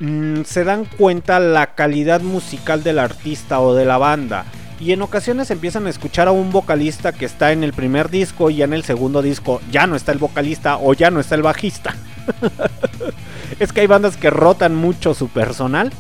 mm, 0.00 0.42
se 0.44 0.64
dan 0.64 0.84
cuenta 0.84 1.40
la 1.40 1.74
calidad 1.74 2.20
musical 2.20 2.82
del 2.82 2.98
artista 2.98 3.60
o 3.60 3.74
de 3.74 3.84
la 3.84 3.98
banda. 3.98 4.44
Y 4.80 4.92
en 4.92 5.02
ocasiones 5.02 5.50
empiezan 5.50 5.86
a 5.86 5.90
escuchar 5.90 6.28
a 6.28 6.32
un 6.32 6.50
vocalista 6.52 7.12
que 7.12 7.24
está 7.24 7.50
en 7.50 7.64
el 7.64 7.72
primer 7.72 8.10
disco 8.10 8.48
y 8.48 8.56
ya 8.56 8.64
en 8.64 8.74
el 8.74 8.84
segundo 8.84 9.22
disco 9.22 9.60
ya 9.72 9.88
no 9.88 9.96
está 9.96 10.12
el 10.12 10.18
vocalista 10.18 10.78
o 10.78 10.94
ya 10.94 11.10
no 11.10 11.18
está 11.18 11.34
el 11.34 11.42
bajista. 11.42 11.96
es 13.58 13.72
que 13.72 13.80
hay 13.80 13.86
bandas 13.88 14.16
que 14.16 14.30
rotan 14.30 14.76
mucho 14.76 15.14
su 15.14 15.28
personal, 15.28 15.92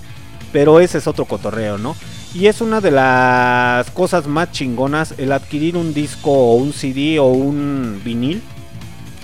pero 0.52 0.78
ese 0.78 0.98
es 0.98 1.08
otro 1.08 1.24
cotorreo, 1.24 1.76
¿no? 1.76 1.96
Y 2.34 2.46
es 2.46 2.60
una 2.60 2.80
de 2.80 2.90
las 2.90 3.90
cosas 3.90 4.26
más 4.26 4.52
chingonas 4.52 5.14
el 5.18 5.32
adquirir 5.32 5.76
un 5.76 5.92
disco 5.94 6.30
o 6.30 6.54
un 6.54 6.72
CD 6.72 7.18
o 7.18 7.26
un 7.26 8.00
vinil. 8.04 8.42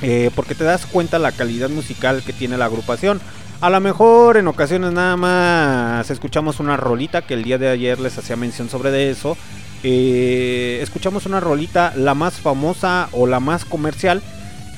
eh, 0.03 0.31
porque 0.35 0.55
te 0.55 0.65
das 0.65 0.85
cuenta 0.85 1.19
la 1.19 1.33
calidad 1.33 1.71
musical 1.71 2.23
que 2.27 2.33
tiene 2.33 2.59
la 2.59 2.65
agrupación. 2.67 3.21
A 3.65 3.71
lo 3.71 3.81
mejor 3.81 4.37
en 4.37 4.47
ocasiones 4.47 4.93
nada 4.93 5.17
más 5.17 6.11
escuchamos 6.11 6.61
una 6.61 6.77
rolita 6.77 7.23
que 7.23 7.33
el 7.33 7.45
día 7.45 7.57
de 7.57 7.71
ayer 7.71 7.99
les 7.99 8.19
hacía 8.19 8.37
mención 8.37 8.69
sobre 8.69 8.91
de 8.91 9.09
eso. 9.09 9.39
Eh, 9.83 10.81
escuchamos 10.83 11.25
una 11.25 11.41
rolita, 11.41 11.95
la 11.97 12.13
más 12.13 12.35
famosa 12.35 13.09
o 13.13 13.27
la 13.27 13.41
más 13.41 13.65
comercial. 13.65 14.21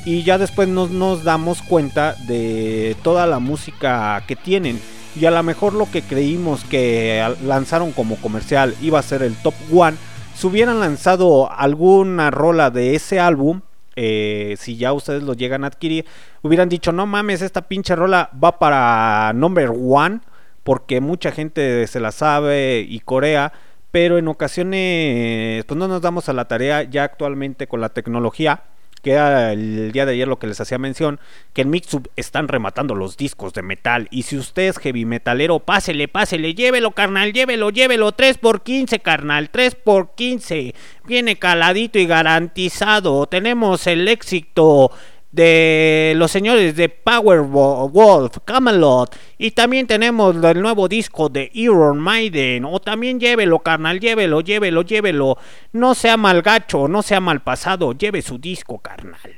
Y 0.05 0.23
ya 0.23 0.39
después 0.39 0.69
nos, 0.69 0.93
nos 0.93 1.25
damos 1.25 1.63
cuenta 1.63 2.15
de 2.29 2.97
toda 3.03 3.27
la 3.27 3.41
música 3.41 4.23
que 4.29 4.37
tienen. 4.37 4.81
Y 5.21 5.25
a 5.25 5.33
lo 5.33 5.43
mejor 5.43 5.73
lo 5.73 5.91
que 5.91 6.03
creímos 6.03 6.63
que 6.63 7.29
lanzaron 7.45 7.91
como 7.91 8.15
comercial 8.15 8.77
iba 8.81 9.01
a 9.01 9.03
ser 9.03 9.23
el 9.23 9.35
top 9.35 9.55
one. 9.75 9.97
Si 10.37 10.47
hubieran 10.47 10.79
lanzado 10.79 11.51
alguna 11.51 12.31
rola 12.31 12.71
de 12.71 12.95
ese 12.95 13.19
álbum, 13.19 13.63
eh, 13.97 14.57
si 14.59 14.77
ya 14.77 14.93
ustedes 14.93 15.23
lo 15.23 15.35
llegan 15.35 15.65
a 15.65 15.69
adquirir, 15.69 16.07
hubieran 16.43 16.69
dicho, 16.69 16.93
no 16.93 17.07
mames, 17.07 17.43
esta 17.43 17.63
pinche 17.63 17.97
rola 17.97 18.31
va 18.43 18.59
para 18.59 19.33
number 19.33 19.73
one, 19.75 20.21
porque 20.63 21.01
mucha 21.01 21.33
gente 21.33 21.87
se 21.87 22.01
la 22.01 22.13
sabe 22.13 22.85
y 22.87 23.01
corea, 23.01 23.53
pero 23.91 24.19
en 24.19 24.29
ocasiones 24.29 25.65
pues 25.65 25.79
no 25.79 25.89
nos 25.89 26.03
damos 26.03 26.29
a 26.29 26.33
la 26.33 26.47
tarea 26.47 26.83
ya 26.83 27.05
actualmente 27.05 27.67
con 27.67 27.81
la 27.81 27.89
tecnología 27.89 28.63
que 29.07 29.13
era 29.13 29.53
el 29.53 29.93
día 29.93 30.05
de 30.05 30.15
ayer 30.15 30.27
lo 30.27 30.41
que 30.41 30.49
les 30.49 30.61
hacía 30.61 30.79
mención, 30.79 31.21
que 31.53 31.63
en 31.63 31.71
Mixup 31.71 32.09
están 32.17 32.49
rematando 32.49 32.97
los 32.97 33.17
discos 33.17 33.53
de 33.53 33.63
metal. 33.63 34.09
Y 34.11 34.25
si 34.25 34.37
usted 34.37 34.65
es 34.65 34.79
heavy 34.79 35.05
metalero, 35.05 35.61
pásele, 35.61 36.09
pásele, 36.09 36.57
llévelo, 36.57 36.91
carnal, 36.91 37.33
llévelo, 37.33 37.71
llévelo. 37.71 38.11
3 38.11 38.39
por 38.39 38.65
15, 38.65 38.99
carnal, 38.99 39.51
3 39.51 39.77
por 39.77 40.17
15. 40.17 40.75
Viene 41.05 41.37
caladito 41.37 42.01
y 42.01 42.07
garantizado. 42.07 43.29
Tenemos 43.29 43.87
el 43.87 44.09
éxito 44.09 44.91
de 45.33 46.15
los 46.17 46.31
señores 46.31 46.77
de 46.77 46.89
Powerwolf, 46.89 48.39
Camelot. 48.45 49.15
Y 49.39 49.51
también 49.51 49.87
tenemos 49.87 50.37
el 50.37 50.63
nuevo 50.63 50.89
disco 50.89 51.29
de 51.29 51.51
Iron 51.55 51.99
Maiden. 51.99 52.65
O 52.65 52.81
también 52.81 53.21
llévelo, 53.21 53.59
carnal, 53.59 54.01
llévelo, 54.01 54.41
llévelo, 54.41 54.83
llévelo. 54.83 55.39
No 55.73 55.95
sea 55.95 56.17
mal 56.17 56.43
gacho, 56.43 56.89
no 56.89 57.03
sea 57.03 57.21
mal 57.21 57.43
pasado, 57.43 57.93
lleve 57.93 58.23
su 58.23 58.39
disco, 58.39 58.79
carnal. 58.79 59.37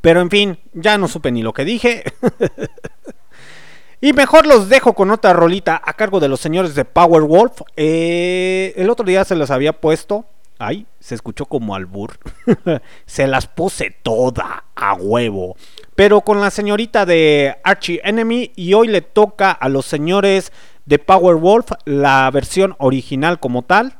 Pero 0.00 0.20
en 0.20 0.30
fin, 0.30 0.58
ya 0.72 0.96
no 0.96 1.08
supe 1.08 1.30
ni 1.30 1.42
lo 1.42 1.52
que 1.52 1.64
dije. 1.64 2.04
y 4.00 4.12
mejor 4.12 4.46
los 4.46 4.68
dejo 4.68 4.94
con 4.94 5.10
otra 5.10 5.32
rolita 5.32 5.80
a 5.84 5.92
cargo 5.94 6.20
de 6.20 6.28
los 6.28 6.40
señores 6.40 6.74
de 6.74 6.84
Powerwolf. 6.84 7.60
Eh, 7.76 8.72
el 8.76 8.88
otro 8.88 9.04
día 9.04 9.24
se 9.24 9.36
las 9.36 9.50
había 9.50 9.74
puesto. 9.74 10.24
Ay, 10.62 10.86
se 11.00 11.14
escuchó 11.14 11.46
como 11.46 11.74
albur. 11.74 12.18
se 13.06 13.26
las 13.26 13.46
puse 13.46 13.96
toda 14.02 14.64
a 14.76 14.92
huevo. 14.92 15.56
Pero 15.94 16.20
con 16.20 16.38
la 16.42 16.50
señorita 16.50 17.06
de 17.06 17.56
Archie 17.64 18.02
Enemy. 18.04 18.52
Y 18.56 18.74
hoy 18.74 18.88
le 18.88 19.00
toca 19.00 19.52
a 19.52 19.70
los 19.70 19.86
señores 19.86 20.52
de 20.84 20.98
Powerwolf 20.98 21.70
la 21.86 22.30
versión 22.30 22.76
original 22.78 23.40
como 23.40 23.62
tal. 23.62 23.96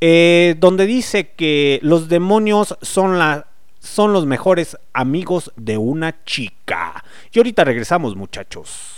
eh, 0.00 0.54
donde 0.58 0.86
dice 0.86 1.32
que 1.32 1.78
los 1.82 2.08
demonios 2.08 2.78
son, 2.80 3.18
son 3.80 4.12
los 4.14 4.24
mejores 4.26 4.78
amigos 4.94 5.52
de 5.56 5.76
una 5.76 6.24
chica. 6.24 7.04
Y 7.32 7.38
ahorita 7.38 7.64
regresamos 7.64 8.16
muchachos. 8.16 8.97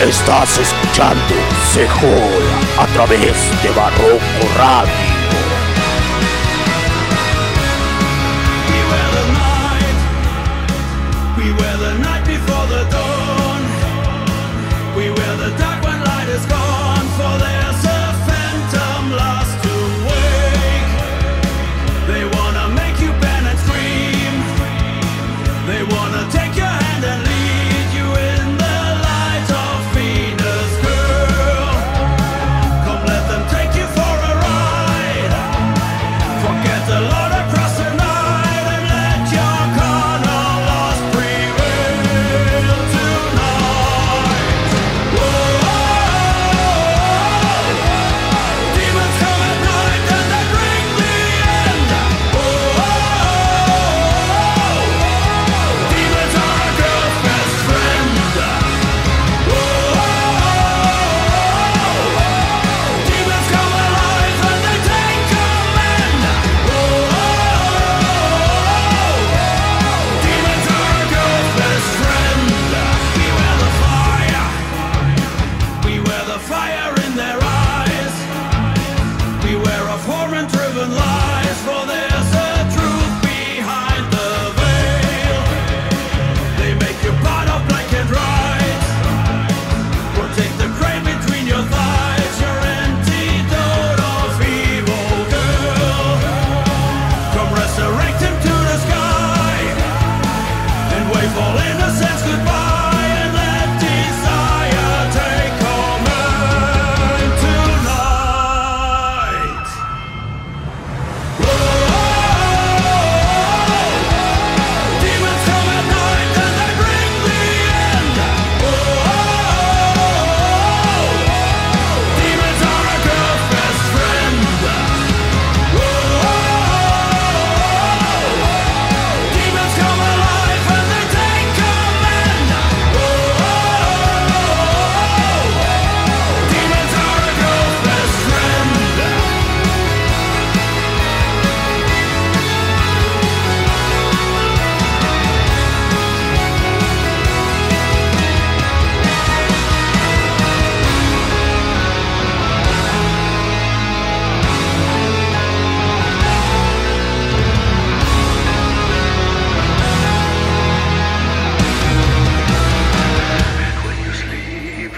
Estás 0.00 0.58
escuchando 0.58 1.34
Sejol 1.72 2.10
a 2.78 2.86
través 2.88 3.50
de 3.62 3.70
Barroco 3.70 4.20
Radio. 4.58 5.15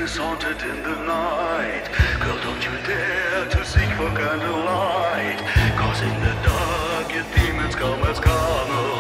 is 0.08 0.16
haunted 0.16 0.60
in 0.62 0.82
the 0.82 0.96
night. 1.04 1.84
Girl, 2.20 2.38
don't 2.42 2.64
you 2.64 2.74
dare 2.86 3.46
to 3.50 3.64
seek 3.64 3.90
for 3.98 4.10
candlelight. 4.16 5.38
Cause 5.80 6.00
in 6.00 6.16
the 6.26 6.34
dark 6.48 7.12
your 7.12 7.26
demons 7.36 7.74
come 7.74 8.02
as 8.04 8.18
carnal. 8.18 8.97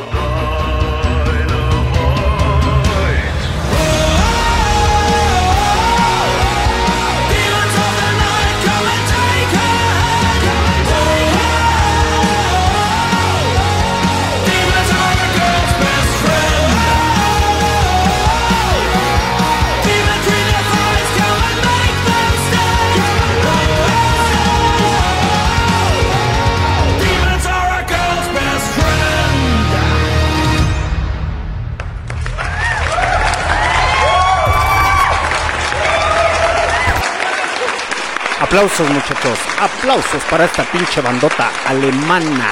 Aplausos 38.48 38.88
muchachos, 38.88 39.38
aplausos 39.60 40.22
para 40.30 40.46
esta 40.46 40.64
pinche 40.72 41.02
bandota 41.02 41.50
alemana. 41.66 42.48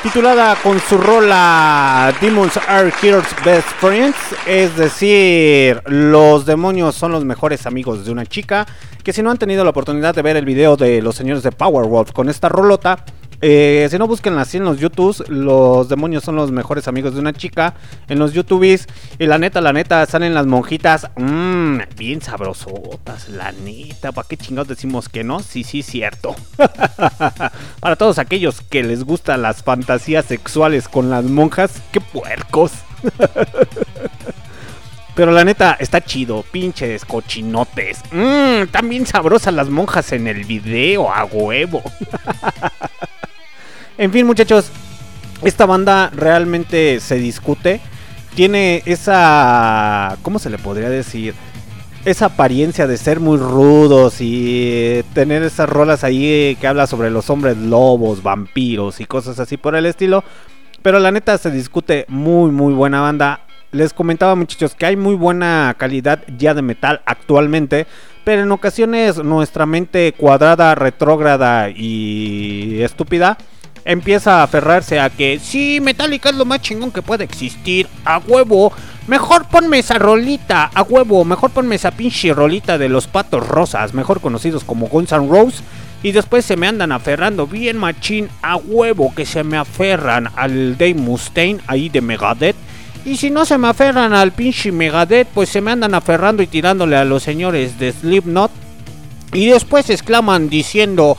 Titulada 0.00 0.54
con 0.62 0.78
su 0.78 0.96
rola 0.96 2.14
Demons 2.20 2.56
are 2.68 2.92
Heroes 3.02 3.26
Best 3.44 3.66
Friends, 3.80 4.16
es 4.46 4.76
decir, 4.76 5.82
los 5.86 6.46
demonios 6.46 6.94
son 6.94 7.10
los 7.10 7.24
mejores 7.24 7.66
amigos 7.66 8.04
de 8.04 8.12
una 8.12 8.26
chica. 8.26 8.64
Que 9.02 9.12
si 9.12 9.24
no 9.24 9.32
han 9.32 9.38
tenido 9.38 9.64
la 9.64 9.70
oportunidad 9.70 10.14
de 10.14 10.22
ver 10.22 10.36
el 10.36 10.44
video 10.44 10.76
de 10.76 11.02
los 11.02 11.16
señores 11.16 11.42
de 11.42 11.50
Powerwolf 11.50 12.12
con 12.12 12.28
esta 12.28 12.48
rolota, 12.48 13.04
eh, 13.44 13.88
si 13.90 13.98
no 13.98 14.06
busquen 14.06 14.38
así 14.38 14.58
en 14.58 14.64
los 14.64 14.78
YouTubes, 14.78 15.28
los 15.28 15.88
demonios 15.88 16.22
son 16.22 16.36
los 16.36 16.52
mejores 16.52 16.86
amigos 16.86 17.14
de 17.14 17.20
una 17.20 17.32
chica. 17.32 17.74
En 18.08 18.20
los 18.20 18.32
YouTubes, 18.32 18.86
y 19.18 19.26
la 19.26 19.36
neta, 19.36 19.60
la 19.60 19.72
neta, 19.72 20.06
salen 20.06 20.32
las 20.32 20.46
monjitas. 20.46 21.10
Mmm, 21.16 21.78
bien 21.96 22.22
sabrosotas, 22.22 23.28
la 23.28 23.50
neta. 23.50 24.12
¿Para 24.12 24.28
qué 24.28 24.36
chingados 24.36 24.68
decimos 24.68 25.08
que 25.08 25.24
no? 25.24 25.40
Sí, 25.40 25.64
sí, 25.64 25.82
cierto. 25.82 26.36
Para 27.80 27.96
todos 27.96 28.20
aquellos 28.20 28.60
que 28.60 28.84
les 28.84 29.02
gustan 29.02 29.42
las 29.42 29.64
fantasías 29.64 30.24
sexuales 30.26 30.86
con 30.88 31.10
las 31.10 31.24
monjas, 31.24 31.82
qué 31.90 32.00
puercos. 32.00 32.70
Pero 35.16 35.32
la 35.32 35.44
neta, 35.44 35.76
está 35.80 36.00
chido, 36.00 36.44
pinches 36.52 37.04
cochinotes. 37.04 38.02
Mmm, 38.12 38.68
también 38.70 39.04
sabrosas 39.04 39.52
las 39.52 39.68
monjas 39.68 40.12
en 40.12 40.28
el 40.28 40.44
video, 40.44 41.12
a 41.12 41.24
huevo. 41.24 41.82
En 44.02 44.10
fin, 44.10 44.26
muchachos, 44.26 44.68
esta 45.44 45.64
banda 45.64 46.10
realmente 46.12 46.98
se 46.98 47.14
discute. 47.18 47.80
Tiene 48.34 48.82
esa. 48.84 50.18
¿Cómo 50.22 50.40
se 50.40 50.50
le 50.50 50.58
podría 50.58 50.90
decir? 50.90 51.34
Esa 52.04 52.26
apariencia 52.26 52.88
de 52.88 52.96
ser 52.96 53.20
muy 53.20 53.38
rudos 53.38 54.16
y 54.18 55.04
tener 55.14 55.44
esas 55.44 55.68
rolas 55.68 56.02
ahí 56.02 56.58
que 56.60 56.66
habla 56.66 56.88
sobre 56.88 57.12
los 57.12 57.30
hombres 57.30 57.56
lobos, 57.56 58.24
vampiros 58.24 59.00
y 59.00 59.04
cosas 59.04 59.38
así 59.38 59.56
por 59.56 59.76
el 59.76 59.86
estilo. 59.86 60.24
Pero 60.82 60.98
la 60.98 61.12
neta 61.12 61.38
se 61.38 61.52
discute 61.52 62.04
muy, 62.08 62.50
muy 62.50 62.74
buena 62.74 63.02
banda. 63.02 63.42
Les 63.70 63.92
comentaba 63.92 64.34
muchachos 64.34 64.74
que 64.74 64.86
hay 64.86 64.96
muy 64.96 65.14
buena 65.14 65.76
calidad 65.78 66.24
ya 66.36 66.54
de 66.54 66.62
metal 66.62 67.02
actualmente. 67.06 67.86
Pero 68.24 68.42
en 68.42 68.50
ocasiones 68.50 69.22
nuestra 69.22 69.64
mente 69.64 70.12
cuadrada, 70.18 70.74
retrógrada 70.74 71.70
y 71.70 72.82
estúpida 72.82 73.38
empieza 73.84 74.40
a 74.40 74.42
aferrarse 74.44 75.00
a 75.00 75.10
que 75.10 75.38
sí, 75.42 75.80
Metallica 75.80 76.30
es 76.30 76.36
lo 76.36 76.44
más 76.44 76.60
chingón 76.60 76.90
que 76.90 77.02
puede 77.02 77.24
existir, 77.24 77.88
a 78.04 78.18
huevo. 78.18 78.72
Mejor 79.06 79.46
ponme 79.48 79.80
esa 79.80 79.98
rolita, 79.98 80.70
a 80.72 80.82
huevo. 80.82 81.24
Mejor 81.24 81.50
ponme 81.50 81.74
esa 81.74 81.90
pinche 81.90 82.32
rolita 82.32 82.78
de 82.78 82.88
los 82.88 83.06
patos 83.06 83.46
rosas, 83.46 83.94
mejor 83.94 84.20
conocidos 84.20 84.64
como 84.64 84.88
Guns 84.88 85.12
N' 85.12 85.28
Roses. 85.28 85.62
Y 86.04 86.12
después 86.12 86.44
se 86.44 86.56
me 86.56 86.66
andan 86.66 86.90
aferrando 86.90 87.46
bien 87.46 87.76
machín 87.76 88.28
a 88.42 88.56
huevo 88.56 89.12
que 89.14 89.24
se 89.24 89.44
me 89.44 89.56
aferran 89.56 90.28
al 90.34 90.76
Dave 90.76 90.94
Mustaine 90.94 91.60
ahí 91.66 91.88
de 91.88 92.00
Megadeth. 92.00 92.56
Y 93.04 93.16
si 93.16 93.30
no 93.30 93.44
se 93.44 93.58
me 93.58 93.68
aferran 93.68 94.12
al 94.12 94.32
pinche 94.32 94.72
Megadeth, 94.72 95.28
pues 95.28 95.48
se 95.48 95.60
me 95.60 95.70
andan 95.70 95.94
aferrando 95.94 96.42
y 96.42 96.46
tirándole 96.46 96.96
a 96.96 97.04
los 97.04 97.22
señores 97.22 97.78
de 97.78 97.92
Slipknot. 97.92 98.50
Y 99.32 99.46
después 99.46 99.90
exclaman 99.90 100.48
diciendo, 100.48 101.16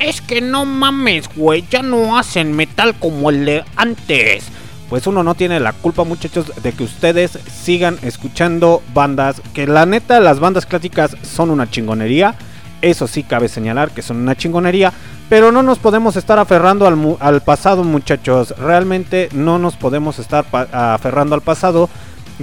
es 0.00 0.20
que 0.20 0.40
no 0.40 0.64
mames, 0.64 1.28
güey, 1.36 1.64
ya 1.70 1.82
no 1.82 2.18
hacen 2.18 2.56
metal 2.56 2.94
como 2.98 3.30
el 3.30 3.44
de 3.44 3.64
antes. 3.76 4.44
Pues 4.88 5.06
uno 5.06 5.22
no 5.22 5.36
tiene 5.36 5.60
la 5.60 5.72
culpa, 5.72 6.02
muchachos, 6.02 6.52
de 6.60 6.72
que 6.72 6.82
ustedes 6.82 7.38
sigan 7.48 7.96
escuchando 8.02 8.82
bandas. 8.92 9.40
Que 9.54 9.68
la 9.68 9.86
neta, 9.86 10.18
las 10.18 10.40
bandas 10.40 10.66
clásicas 10.66 11.16
son 11.22 11.50
una 11.50 11.70
chingonería. 11.70 12.34
Eso 12.82 13.06
sí 13.06 13.22
cabe 13.22 13.48
señalar 13.48 13.92
que 13.92 14.02
son 14.02 14.16
una 14.16 14.34
chingonería. 14.34 14.92
Pero 15.28 15.52
no 15.52 15.62
nos 15.62 15.78
podemos 15.78 16.16
estar 16.16 16.40
aferrando 16.40 16.88
al, 16.88 17.16
al 17.20 17.40
pasado, 17.40 17.84
muchachos. 17.84 18.52
Realmente 18.58 19.28
no 19.32 19.60
nos 19.60 19.76
podemos 19.76 20.18
estar 20.18 20.44
aferrando 20.72 21.36
al 21.36 21.42
pasado. 21.42 21.88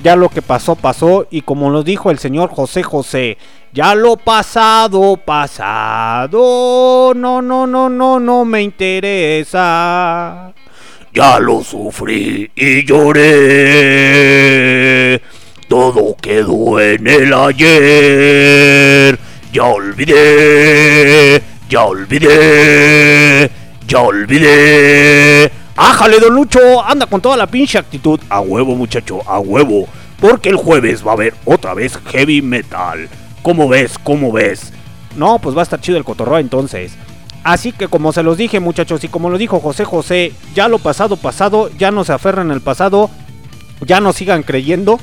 Ya 0.04 0.16
lo 0.16 0.30
que 0.30 0.42
pasó, 0.42 0.76
pasó. 0.76 1.28
Y 1.32 1.42
como 1.42 1.70
lo 1.70 1.84
dijo 1.84 2.10
el 2.12 2.20
señor 2.20 2.50
José 2.50 2.84
José, 2.84 3.38
ya 3.74 3.96
lo 3.96 4.16
pasado, 4.18 5.18
pasado. 5.18 7.14
No, 7.16 7.42
no, 7.42 7.66
no, 7.66 7.90
no, 7.90 8.20
no 8.20 8.46
me 8.46 8.62
interesa. 8.62 10.54
Ya 11.14 11.40
lo 11.40 11.64
sufrí 11.64 12.52
y 12.56 12.86
lloré. 12.86 13.22
Todo 15.68 16.16
quedó 16.22 16.80
en 16.80 17.08
el 17.08 17.34
ayer. 17.34 19.18
Ya 19.52 19.64
olvidé, 19.64 21.42
ya 21.68 21.86
olvidé, 21.86 23.50
ya 23.88 24.00
olvidé. 24.02 25.52
¡Ájale, 25.78 26.20
don 26.20 26.34
Lucho! 26.34 26.84
Anda 26.84 27.06
con 27.06 27.22
toda 27.22 27.38
la 27.38 27.46
pinche 27.46 27.78
actitud. 27.78 28.20
A 28.30 28.40
huevo, 28.42 28.76
muchacho, 28.76 29.22
a 29.28 29.40
huevo. 29.40 29.88
Porque 30.20 30.50
el 30.50 30.56
jueves 30.56 31.06
va 31.06 31.12
a 31.12 31.14
haber 31.14 31.36
otra 31.46 31.76
vez 31.76 32.00
heavy 32.08 32.42
metal. 32.42 33.08
¿Cómo 33.44 33.70
ves? 33.70 34.00
¿Cómo 34.04 34.32
ves? 34.32 34.74
No, 35.16 35.38
pues 35.38 35.56
va 35.56 35.62
a 35.62 35.64
estar 35.64 35.80
chido 35.80 36.00
el 36.00 36.04
cotorreo 36.04 36.40
entonces. 36.40 36.94
Así 37.44 37.72
que 37.72 37.88
como 37.88 38.12
se 38.12 38.24
los 38.24 38.38
dije 38.38 38.60
muchachos 38.60 39.04
y 39.04 39.08
como 39.08 39.30
lo 39.30 39.38
dijo 39.38 39.60
José 39.60 39.86
José, 39.86 40.34
ya 40.56 40.68
lo 40.68 40.80
pasado 40.80 41.16
pasado, 41.16 41.70
ya 41.78 41.92
no 41.92 42.04
se 42.04 42.12
aferran 42.12 42.52
al 42.52 42.62
pasado, 42.62 43.10
ya 43.86 44.02
no 44.02 44.14
sigan 44.14 44.42
creyendo. 44.44 45.00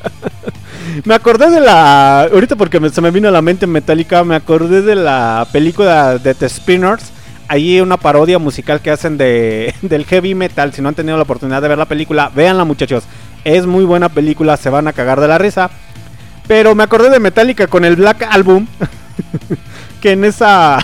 me 1.04 1.14
acordé 1.14 1.50
de 1.50 1.60
la... 1.60 2.22
Ahorita 2.22 2.56
porque 2.56 2.80
se 2.90 3.00
me 3.02 3.10
vino 3.10 3.28
a 3.28 3.32
la 3.32 3.42
mente 3.42 3.66
Metallica, 3.66 4.24
me 4.24 4.34
acordé 4.34 4.80
de 4.80 4.96
la 4.96 5.46
película 5.52 6.18
de 6.18 6.34
The 6.34 6.48
Spinners. 6.48 7.12
Ahí 7.48 7.80
una 7.80 7.96
parodia 7.96 8.38
musical 8.38 8.80
que 8.80 8.90
hacen 8.90 9.18
de, 9.18 9.74
del 9.82 10.04
heavy 10.06 10.34
metal. 10.34 10.72
Si 10.72 10.82
no 10.82 10.88
han 10.88 10.94
tenido 10.94 11.16
la 11.16 11.24
oportunidad 11.24 11.62
de 11.62 11.68
ver 11.68 11.78
la 11.78 11.86
película, 11.86 12.30
véanla 12.34 12.64
muchachos. 12.64 13.04
Es 13.44 13.66
muy 13.66 13.84
buena 13.84 14.08
película, 14.08 14.56
se 14.56 14.70
van 14.70 14.88
a 14.88 14.92
cagar 14.92 15.20
de 15.20 15.28
la 15.28 15.38
risa. 15.38 15.70
Pero 16.46 16.74
me 16.74 16.82
acordé 16.82 17.10
de 17.10 17.20
Metallica 17.20 17.66
con 17.66 17.84
el 17.84 17.96
Black 17.96 18.26
Album. 18.30 18.66
que 20.00 20.12
en 20.12 20.24
esa. 20.24 20.78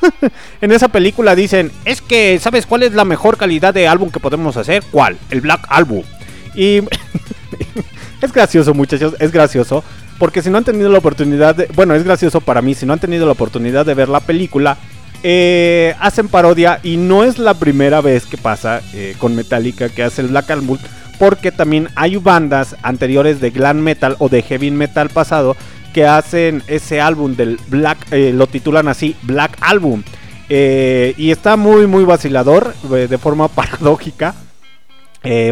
en 0.60 0.72
esa 0.72 0.88
película 0.88 1.34
dicen: 1.34 1.70
Es 1.84 2.00
que, 2.00 2.38
¿sabes 2.40 2.66
cuál 2.66 2.82
es 2.82 2.92
la 2.92 3.04
mejor 3.04 3.36
calidad 3.36 3.74
de 3.74 3.88
álbum 3.88 4.10
que 4.10 4.20
podemos 4.20 4.56
hacer? 4.56 4.82
¿Cuál? 4.90 5.16
El 5.30 5.40
Black 5.40 5.66
Album. 5.68 6.02
Y. 6.54 6.78
es 8.22 8.32
gracioso, 8.32 8.74
muchachos, 8.74 9.14
es 9.18 9.32
gracioso. 9.32 9.84
Porque 10.18 10.42
si 10.42 10.50
no 10.50 10.58
han 10.58 10.64
tenido 10.64 10.88
la 10.90 10.98
oportunidad. 10.98 11.56
Bueno, 11.74 11.94
es 11.94 12.02
gracioso 12.02 12.40
para 12.40 12.62
mí. 12.62 12.74
Si 12.74 12.86
no 12.86 12.92
han 12.92 12.98
tenido 12.98 13.26
la 13.26 13.32
oportunidad 13.32 13.84
de 13.86 13.94
ver 13.94 14.08
la 14.08 14.20
película. 14.20 14.76
Eh, 15.22 15.94
hacen 15.98 16.28
parodia 16.28 16.80
y 16.82 16.96
no 16.96 17.24
es 17.24 17.38
la 17.38 17.54
primera 17.54 18.00
vez 18.00 18.26
que 18.26 18.36
pasa 18.36 18.80
eh, 18.94 19.14
con 19.18 19.34
Metallica 19.34 19.88
que 19.88 20.02
hace 20.02 20.22
el 20.22 20.28
Black 20.28 20.50
Album 20.50 20.78
porque 21.18 21.50
también 21.50 21.88
hay 21.96 22.16
bandas 22.16 22.76
anteriores 22.82 23.40
de 23.40 23.50
glam 23.50 23.78
metal 23.78 24.16
o 24.18 24.28
de 24.28 24.42
heavy 24.42 24.70
metal 24.70 25.08
pasado 25.08 25.56
que 25.92 26.06
hacen 26.06 26.62
ese 26.66 27.00
álbum 27.00 27.34
del 27.34 27.58
Black, 27.68 27.98
eh, 28.12 28.32
lo 28.34 28.46
titulan 28.46 28.86
así, 28.86 29.16
Black 29.22 29.56
Album. 29.62 30.02
Y 30.48 31.30
está 31.30 31.56
muy, 31.56 31.86
muy 31.86 32.04
vacilador, 32.04 32.74
de 32.82 33.18
forma 33.18 33.48
paradójica. 33.54 34.34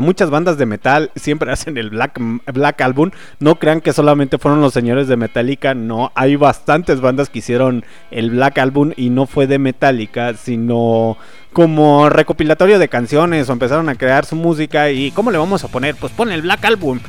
Muchas 0.01 0.30
bandas 0.30 0.59
de 0.59 0.66
metal 0.66 1.10
siempre 1.16 1.51
hacen 1.52 1.76
el 1.76 1.90
Black, 1.90 2.20
Black 2.52 2.80
Album. 2.80 3.10
No 3.40 3.59
crean 3.59 3.80
que 3.80 3.92
solamente 3.92 4.38
fueron 4.38 4.60
los 4.60 4.72
señores 4.72 5.09
de 5.09 5.16
Metallica. 5.16 5.74
No, 5.74 6.12
hay 6.14 6.36
bastantes 6.36 7.01
bandas 7.01 7.28
que 7.28 7.40
hicieron 7.40 7.84
el 8.10 8.30
Black 8.30 8.59
Album 8.59 8.92
y 8.96 9.10
no 9.10 9.26
fue 9.26 9.46
de 9.46 9.59
Metallica, 9.59 10.34
sino 10.34 11.16
como 11.52 12.09
recopilatorio 12.09 12.78
de 12.78 12.88
canciones 12.88 13.48
o 13.48 13.52
empezaron 13.52 13.88
a 13.88 13.94
crear 13.94 14.24
su 14.26 14.34
música 14.34 14.90
y 14.90 15.12
¿cómo 15.12 15.30
le 15.30 15.38
vamos 15.38 15.62
a 15.64 15.68
poner? 15.68 15.94
Pues 15.94 16.12
pon 16.12 16.32
el 16.32 16.42
Black 16.42 16.64
Album. 16.64 17.01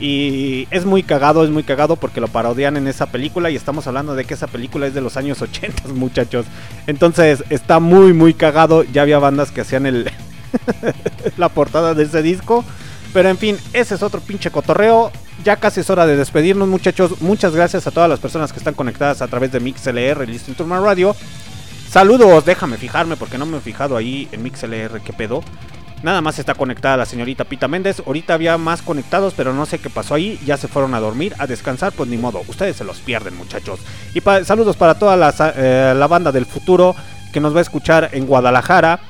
Y 0.00 0.66
es 0.70 0.84
muy 0.84 1.02
cagado, 1.02 1.44
es 1.44 1.50
muy 1.50 1.62
cagado 1.62 1.96
porque 1.96 2.20
lo 2.20 2.28
parodian 2.28 2.76
en 2.76 2.88
esa 2.88 3.06
película 3.06 3.50
y 3.50 3.56
estamos 3.56 3.86
hablando 3.86 4.14
de 4.14 4.24
que 4.24 4.34
esa 4.34 4.48
película 4.48 4.86
es 4.86 4.94
de 4.94 5.00
los 5.00 5.16
años 5.16 5.40
80, 5.42 5.88
muchachos. 5.94 6.46
Entonces 6.86 7.44
está 7.48 7.80
muy, 7.80 8.12
muy 8.12 8.34
cagado. 8.34 8.84
Ya 8.84 9.02
había 9.02 9.18
bandas 9.18 9.50
que 9.50 9.60
hacían 9.60 9.86
el 9.86 10.10
la 11.36 11.48
portada 11.48 11.94
de 11.94 12.04
ese 12.04 12.22
disco. 12.22 12.64
Pero 13.12 13.28
en 13.28 13.38
fin, 13.38 13.56
ese 13.72 13.94
es 13.94 14.02
otro 14.02 14.20
pinche 14.20 14.50
cotorreo. 14.50 15.12
Ya 15.44 15.56
casi 15.56 15.80
es 15.80 15.90
hora 15.90 16.06
de 16.06 16.16
despedirnos, 16.16 16.68
muchachos. 16.68 17.20
Muchas 17.20 17.54
gracias 17.54 17.86
a 17.86 17.90
todas 17.90 18.08
las 18.08 18.18
personas 18.18 18.52
que 18.52 18.58
están 18.58 18.74
conectadas 18.74 19.22
a 19.22 19.28
través 19.28 19.52
de 19.52 19.60
MixLR, 19.60 20.28
Listen 20.28 20.54
to 20.54 20.64
My 20.64 20.76
Radio. 20.76 21.14
Saludos, 21.88 22.44
déjame 22.44 22.76
fijarme 22.76 23.16
porque 23.16 23.38
no 23.38 23.46
me 23.46 23.58
he 23.58 23.60
fijado 23.60 23.96
ahí 23.96 24.28
en 24.32 24.42
MixLR, 24.42 25.00
qué 25.00 25.12
pedo. 25.12 25.44
Nada 26.02 26.20
más 26.20 26.38
está 26.38 26.54
conectada 26.54 26.98
la 26.98 27.06
señorita 27.06 27.44
Pita 27.44 27.66
Méndez. 27.66 28.02
Ahorita 28.04 28.34
había 28.34 28.58
más 28.58 28.82
conectados, 28.82 29.32
pero 29.34 29.54
no 29.54 29.64
sé 29.64 29.78
qué 29.78 29.88
pasó 29.88 30.14
ahí. 30.14 30.38
Ya 30.44 30.58
se 30.58 30.68
fueron 30.68 30.92
a 30.94 31.00
dormir, 31.00 31.34
a 31.38 31.46
descansar, 31.46 31.92
pues 31.92 32.10
ni 32.10 32.18
modo. 32.18 32.42
Ustedes 32.46 32.76
se 32.76 32.84
los 32.84 32.98
pierden, 32.98 33.36
muchachos. 33.36 33.80
Y 34.12 34.20
saludos 34.44 34.76
para 34.76 34.98
toda 34.98 35.16
la, 35.16 35.32
eh, 35.56 35.94
la 35.96 36.06
banda 36.06 36.30
del 36.30 36.44
futuro 36.44 36.94
que 37.32 37.40
nos 37.40 37.54
va 37.54 37.60
a 37.60 37.62
escuchar 37.62 38.10
en 38.12 38.26
Guadalajara, 38.26 39.00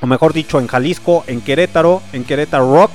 o 0.00 0.06
mejor 0.06 0.32
dicho, 0.32 0.58
en 0.60 0.66
Jalisco, 0.66 1.24
en 1.26 1.40
Querétaro, 1.40 2.02
en 2.12 2.24
Querétaro 2.24 2.72
Rock. 2.72 2.90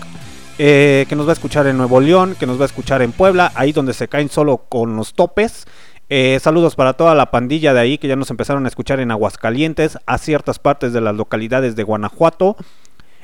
Eh, 0.64 1.08
que 1.10 1.16
nos 1.16 1.26
va 1.26 1.32
a 1.32 1.34
escuchar 1.34 1.66
en 1.66 1.78
Nuevo 1.78 2.00
León, 2.00 2.36
que 2.40 2.46
nos 2.46 2.60
va 2.60 2.64
a 2.64 2.66
escuchar 2.68 3.02
en 3.02 3.14
Puebla, 3.14 3.52
ahí 3.56 3.72
donde 3.72 3.94
se 3.94 4.08
caen 4.08 4.30
solo 4.30 4.58
con 4.70 4.96
los 4.96 5.16
topes. 5.16 5.66
Eh, 6.08 6.38
saludos 6.40 6.76
para 6.76 6.94
toda 6.94 7.16
la 7.16 7.32
pandilla 7.32 7.74
de 7.74 7.80
ahí 7.80 7.98
que 7.98 8.08
ya 8.08 8.16
nos 8.16 8.30
empezaron 8.30 8.66
a 8.66 8.68
escuchar 8.68 9.00
en 9.00 9.10
Aguascalientes, 9.10 9.98
a 10.06 10.20
ciertas 10.20 10.60
partes 10.60 10.94
de 10.94 11.02
las 11.02 11.16
localidades 11.16 11.76
de 11.76 11.82
Guanajuato. 11.82 12.58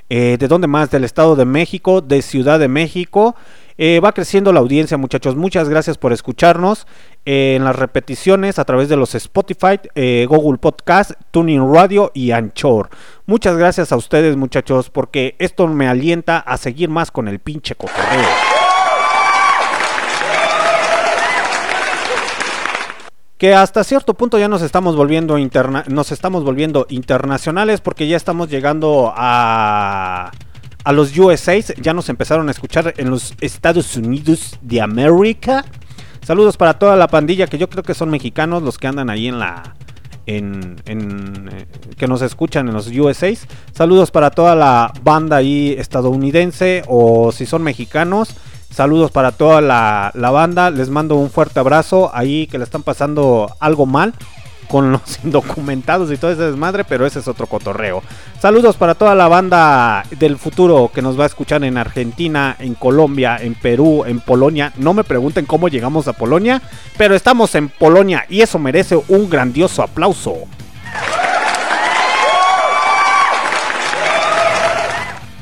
Eh, 0.09 0.37
¿De 0.39 0.47
dónde 0.47 0.65
más? 0.65 0.89
Del 0.89 1.03
Estado 1.03 1.35
de 1.35 1.45
México, 1.45 2.01
de 2.01 2.23
Ciudad 2.23 2.57
de 2.57 2.69
México. 2.69 3.35
Va 4.03 4.11
creciendo 4.13 4.51
la 4.51 4.59
audiencia, 4.59 4.97
muchachos. 4.97 5.35
Muchas 5.35 5.69
gracias 5.69 5.99
por 5.99 6.13
escucharnos 6.13 6.87
en 7.29 7.65
las 7.65 7.75
repeticiones 7.75 8.57
a 8.57 8.63
través 8.63 8.87
de 8.87 8.95
los 8.95 9.13
Spotify, 9.13 9.81
eh, 9.95 10.25
Google 10.29 10.59
Podcast, 10.59 11.11
Tuning 11.31 11.73
Radio 11.73 12.09
y 12.13 12.31
Anchor. 12.31 12.89
Muchas 13.25 13.57
gracias 13.57 13.91
a 13.91 13.97
ustedes, 13.97 14.37
muchachos, 14.37 14.89
porque 14.89 15.35
esto 15.37 15.67
me 15.67 15.89
alienta 15.89 16.37
a 16.37 16.55
seguir 16.55 16.87
más 16.87 17.11
con 17.11 17.27
el 17.27 17.39
pinche 17.39 17.75
cotorreo. 17.75 18.29
que 23.37 23.53
hasta 23.53 23.83
cierto 23.83 24.13
punto 24.13 24.39
ya 24.39 24.47
nos 24.47 24.63
estamos 24.63 24.95
volviendo 24.95 25.37
interna 25.37 25.83
nos 25.89 26.11
estamos 26.11 26.43
volviendo 26.43 26.87
internacionales 26.89 27.81
porque 27.81 28.07
ya 28.07 28.17
estamos 28.17 28.49
llegando 28.49 29.13
a 29.15 30.31
a 30.83 30.91
los 30.93 31.15
USA, 31.17 31.59
ya 31.59 31.93
nos 31.93 32.07
empezaron 32.07 32.47
a 32.47 32.51
escuchar 32.51 32.93
en 32.95 33.09
los 33.09 33.33
Estados 33.41 33.97
Unidos 33.97 34.57
de 34.61 34.81
América. 34.81 35.65
Saludos 36.27 36.57
para 36.57 36.77
toda 36.77 36.97
la 36.97 37.07
pandilla 37.07 37.47
que 37.47 37.57
yo 37.57 37.69
creo 37.69 37.83
que 37.83 37.93
son 37.93 38.09
mexicanos 38.09 38.61
los 38.61 38.77
que 38.77 38.87
andan 38.87 39.09
ahí 39.09 39.29
en 39.29 39.39
la 39.39 39.75
en, 40.25 40.75
en, 40.85 41.49
eh, 41.53 41.67
que 41.95 42.05
nos 42.05 42.21
escuchan 42.21 42.67
en 42.67 42.73
los 42.73 42.87
USA. 42.87 43.31
Saludos 43.71 44.11
para 44.11 44.29
toda 44.31 44.53
la 44.53 44.91
banda 45.03 45.37
ahí 45.37 45.73
estadounidense 45.77 46.83
o 46.87 47.31
si 47.31 47.45
son 47.45 47.63
mexicanos. 47.63 48.35
Saludos 48.69 49.09
para 49.09 49.31
toda 49.31 49.61
la, 49.61 50.11
la 50.15 50.29
banda. 50.29 50.69
Les 50.69 50.89
mando 50.89 51.15
un 51.15 51.29
fuerte 51.29 51.61
abrazo 51.61 52.11
ahí 52.13 52.45
que 52.47 52.57
le 52.57 52.65
están 52.65 52.83
pasando 52.83 53.49
algo 53.61 53.85
mal 53.85 54.13
con 54.67 54.91
los 54.91 55.19
indocumentados 55.23 56.11
y 56.11 56.17
todo 56.17 56.31
ese 56.31 56.43
desmadre, 56.43 56.83
pero 56.83 57.05
ese 57.05 57.19
es 57.19 57.27
otro 57.27 57.47
cotorreo. 57.47 58.03
Saludos 58.39 58.75
para 58.75 58.95
toda 58.95 59.15
la 59.15 59.27
banda 59.27 60.03
del 60.19 60.37
futuro 60.37 60.91
que 60.93 61.01
nos 61.01 61.19
va 61.19 61.23
a 61.23 61.27
escuchar 61.27 61.63
en 61.63 61.77
Argentina, 61.77 62.55
en 62.59 62.75
Colombia, 62.75 63.37
en 63.39 63.55
Perú, 63.55 64.03
en 64.05 64.19
Polonia. 64.19 64.73
No 64.77 64.93
me 64.93 65.03
pregunten 65.03 65.45
cómo 65.45 65.67
llegamos 65.67 66.07
a 66.07 66.13
Polonia, 66.13 66.61
pero 66.97 67.15
estamos 67.15 67.55
en 67.55 67.69
Polonia 67.69 68.25
y 68.29 68.41
eso 68.41 68.59
merece 68.59 68.99
un 69.07 69.29
grandioso 69.29 69.81
aplauso. 69.83 70.35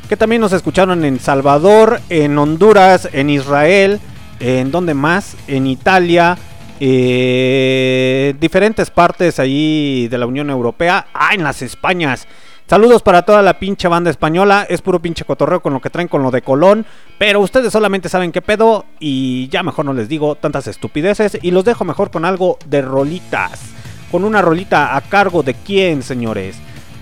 Que 0.08 0.16
también 0.16 0.42
nos 0.42 0.54
escucharon 0.54 1.04
en 1.04 1.20
Salvador, 1.20 2.00
en 2.10 2.38
Honduras, 2.38 3.10
en 3.12 3.32
Israel, 3.32 4.00
en 4.40 4.72
donde 4.72 4.94
más, 4.94 5.36
en 5.48 5.66
Italia, 5.66 6.38
eh, 6.80 8.36
diferentes 8.40 8.90
partes 8.92 9.40
ahí 9.40 10.08
de 10.10 10.18
la 10.18 10.26
Unión 10.26 10.50
Europea. 10.50 11.08
Ah, 11.14 11.34
en 11.34 11.44
las 11.44 11.62
Españas. 11.62 12.28
Saludos 12.68 13.04
para 13.04 13.22
toda 13.22 13.44
la 13.44 13.60
pinche 13.60 13.88
banda 13.88 14.10
española. 14.10 14.66
Es 14.68 14.82
puro 14.82 15.00
pinche 15.00 15.24
cotorreo 15.24 15.62
con 15.62 15.74
lo 15.74 15.82
que 15.82 15.92
traen 15.92 16.08
con 16.08 16.24
lo 16.24 16.32
de 16.32 16.42
Colón. 16.42 16.86
Pero 17.20 17.40
ustedes 17.40 17.72
solamente 17.72 18.10
saben 18.10 18.32
qué 18.32 18.42
pedo. 18.42 18.86
Y 19.00 19.48
ya 19.50 19.62
mejor 19.62 19.86
no 19.86 19.94
les 19.94 20.10
digo 20.10 20.36
tantas 20.36 20.68
estupideces. 20.68 21.38
Y 21.42 21.52
los 21.52 21.64
dejo 21.64 21.86
mejor 21.86 22.10
con 22.10 22.26
algo 22.26 22.58
de 22.66 22.82
rolitas. 22.82 23.62
Con 24.12 24.24
una 24.24 24.42
rolita 24.42 24.96
a 24.96 25.02
cargo 25.02 25.44
de 25.44 25.54
quién, 25.54 26.02
señores. 26.02 26.58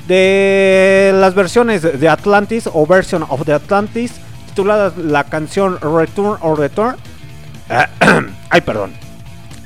De 0.08 1.14
las 1.16 1.34
versiones 1.34 1.82
de 1.82 2.10
Atlantis 2.10 2.70
o 2.72 2.86
Version 2.86 3.24
of 3.30 3.46
the 3.46 3.54
Atlantis. 3.54 4.20
Titulada 4.48 4.94
la 4.98 5.24
canción 5.24 5.80
Return 5.80 6.38
or 6.42 6.60
Return. 6.60 6.98
Ay, 8.50 8.62
perdón. 8.62 8.92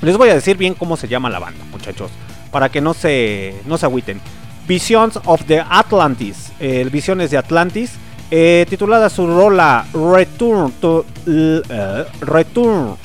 Les 0.01 0.15
voy 0.17 0.29
a 0.29 0.35
decir 0.35 0.57
bien 0.57 0.73
cómo 0.73 0.97
se 0.97 1.07
llama 1.07 1.29
la 1.29 1.39
banda, 1.39 1.63
muchachos, 1.71 2.11
para 2.51 2.69
que 2.69 2.81
no 2.81 2.93
se, 2.93 3.55
no 3.65 3.77
se 3.77 3.85
agüiten. 3.85 4.21
Visions 4.67 5.19
of 5.25 5.43
the 5.45 5.59
Atlantis, 5.59 6.51
eh, 6.59 6.87
Visiones 6.91 7.31
de 7.31 7.37
Atlantis, 7.37 7.93
eh, 8.29 8.65
titulada 8.69 9.09
su 9.09 9.25
rola 9.25 9.85
Return 9.93 10.73
to, 10.81 11.05
uh, 11.25 12.25
Return 12.25 12.95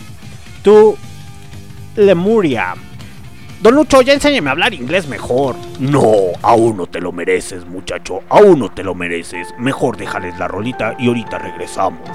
to 0.62 0.96
Lemuria. 1.96 2.74
Don 3.62 3.76
Lucho, 3.76 4.02
ya 4.02 4.12
enséñame 4.12 4.48
a 4.48 4.52
hablar 4.52 4.74
inglés 4.74 5.06
mejor. 5.06 5.54
No, 5.78 6.32
aún 6.42 6.76
no 6.76 6.88
te 6.88 7.00
lo 7.00 7.12
mereces, 7.12 7.64
muchacho. 7.64 8.20
Aún 8.28 8.58
no 8.58 8.72
te 8.72 8.82
lo 8.82 8.96
mereces. 8.96 9.54
Mejor 9.56 9.96
déjales 9.96 10.36
la 10.36 10.48
rolita 10.48 10.96
y 10.98 11.06
ahorita 11.06 11.38
regresamos. 11.38 12.10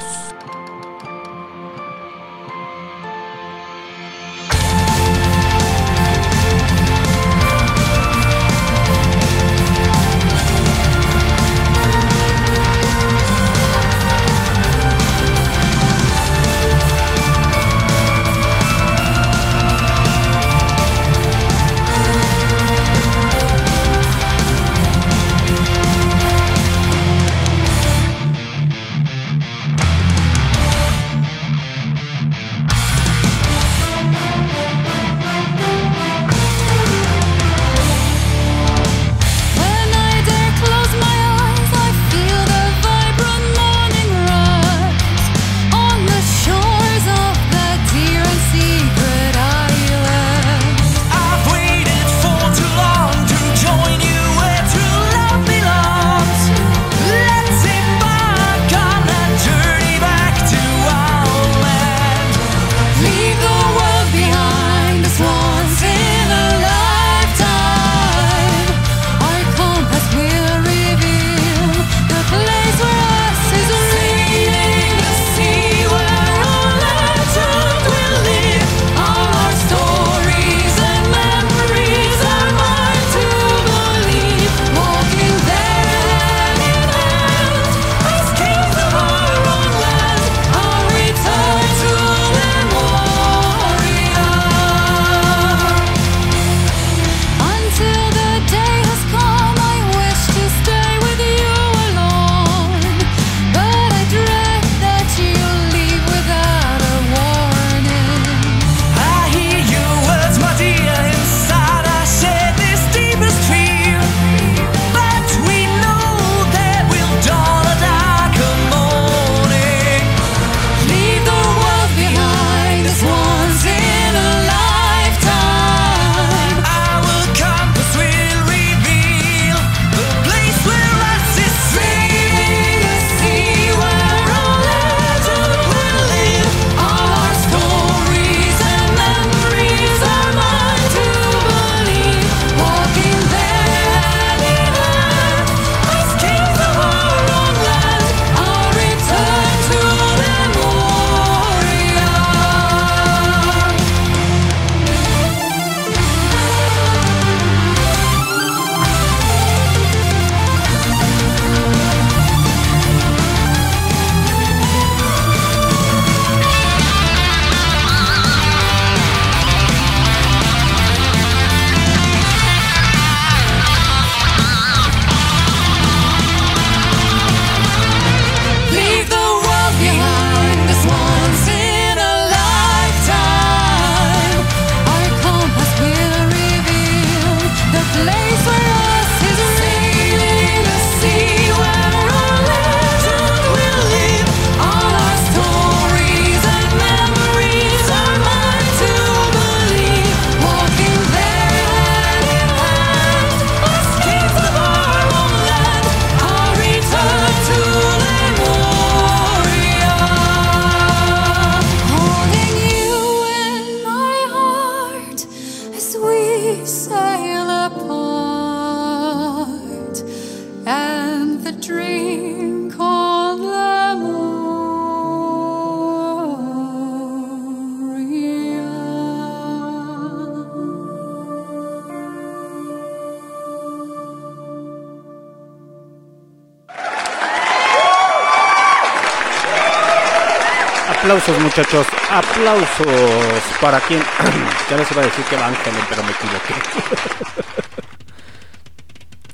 Muchachos, 241.28 241.86
aplausos 242.10 243.44
para 243.60 243.82
quien... 243.82 244.00
ya 244.70 244.78
les 244.78 244.90
iba 244.90 245.02
a 245.02 245.06
decir 245.06 245.26
que 245.26 245.36
Ángel, 245.36 245.74
pero 245.90 246.02
me 246.04 246.12
equivoqué. 246.12 246.54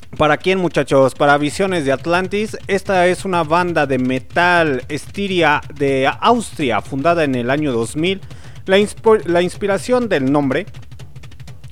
¿Para 0.17 0.37
quién 0.37 0.57
muchachos? 0.57 1.13
Para 1.13 1.37
Visiones 1.37 1.85
de 1.85 1.91
Atlantis. 1.91 2.57
Esta 2.67 3.05
es 3.05 3.25
una 3.25 3.43
banda 3.43 3.85
de 3.85 3.99
metal 3.99 4.83
estiria 4.89 5.61
de 5.75 6.11
Austria, 6.19 6.81
fundada 6.81 7.25
en 7.25 7.35
el 7.35 7.51
año 7.51 7.71
2000. 7.71 8.21
La, 8.65 8.77
la 9.25 9.41
inspiración 9.43 10.09
del 10.09 10.31
nombre 10.31 10.65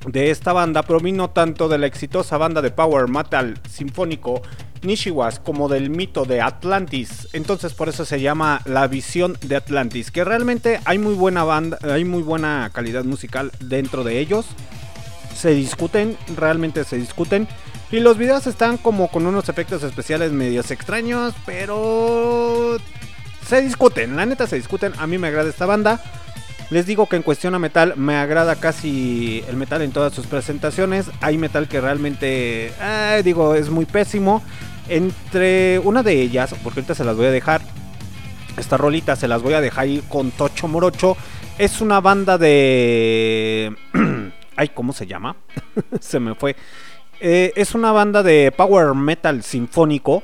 de 0.06 0.30
esta 0.30 0.52
banda 0.52 0.84
provino 0.84 1.30
tanto 1.30 1.68
de 1.68 1.78
la 1.78 1.88
exitosa 1.88 2.38
banda 2.38 2.62
de 2.62 2.70
power 2.70 3.08
metal 3.08 3.58
sinfónico 3.68 4.42
Nishiwas 4.82 5.38
como 5.38 5.68
del 5.68 5.90
mito 5.90 6.24
de 6.24 6.40
Atlantis. 6.40 7.28
Entonces 7.32 7.74
por 7.74 7.88
eso 7.88 8.04
se 8.04 8.20
llama 8.20 8.62
La 8.64 8.86
Visión 8.86 9.38
de 9.42 9.56
Atlantis, 9.56 10.10
que 10.10 10.24
realmente 10.24 10.80
hay 10.84 10.98
muy 10.98 11.14
buena 11.14 11.44
banda, 11.44 11.78
hay 11.82 12.04
muy 12.04 12.22
buena 12.22 12.70
calidad 12.72 13.04
musical 13.04 13.52
dentro 13.60 14.04
de 14.04 14.18
ellos. 14.18 14.46
Se 15.36 15.50
discuten, 15.50 16.16
realmente 16.36 16.84
se 16.84 16.96
discuten. 16.96 17.48
Y 17.90 18.00
los 18.00 18.16
videos 18.16 18.46
están 18.46 18.78
como 18.78 19.08
con 19.08 19.26
unos 19.26 19.48
efectos 19.48 19.82
especiales 19.82 20.32
medios 20.32 20.70
extraños, 20.70 21.34
pero 21.44 22.78
se 23.46 23.60
discuten, 23.60 24.16
la 24.16 24.24
neta 24.24 24.46
se 24.46 24.56
discuten. 24.56 24.92
A 24.98 25.06
mí 25.06 25.18
me 25.18 25.28
agrada 25.28 25.50
esta 25.50 25.66
banda. 25.66 26.00
Les 26.70 26.86
digo 26.86 27.06
que 27.06 27.16
en 27.16 27.22
cuestión 27.22 27.54
a 27.54 27.58
metal 27.58 27.92
me 27.96 28.16
agrada 28.16 28.56
casi 28.56 29.44
el 29.46 29.56
metal 29.56 29.82
en 29.82 29.92
todas 29.92 30.14
sus 30.14 30.26
presentaciones. 30.26 31.04
Hay 31.20 31.36
metal 31.36 31.68
que 31.68 31.82
realmente, 31.82 32.72
eh, 32.80 33.20
digo, 33.22 33.54
es 33.54 33.68
muy 33.68 33.84
pésimo. 33.84 34.42
Entre 34.92 35.78
una 35.78 36.02
de 36.02 36.20
ellas, 36.20 36.54
porque 36.62 36.80
ahorita 36.80 36.94
se 36.94 37.02
las 37.02 37.16
voy 37.16 37.24
a 37.24 37.30
dejar, 37.30 37.62
esta 38.58 38.76
rolita 38.76 39.16
se 39.16 39.26
las 39.26 39.40
voy 39.40 39.54
a 39.54 39.62
dejar 39.62 39.84
ahí 39.84 40.02
con 40.06 40.30
Tocho 40.32 40.68
Morocho. 40.68 41.16
Es 41.56 41.80
una 41.80 42.02
banda 42.02 42.36
de... 42.36 43.74
Ay, 44.56 44.68
¿cómo 44.68 44.92
se 44.92 45.06
llama? 45.06 45.36
se 46.00 46.20
me 46.20 46.34
fue. 46.34 46.56
Eh, 47.20 47.54
es 47.56 47.74
una 47.74 47.90
banda 47.92 48.22
de 48.22 48.52
power 48.54 48.94
metal 48.94 49.42
sinfónico, 49.42 50.22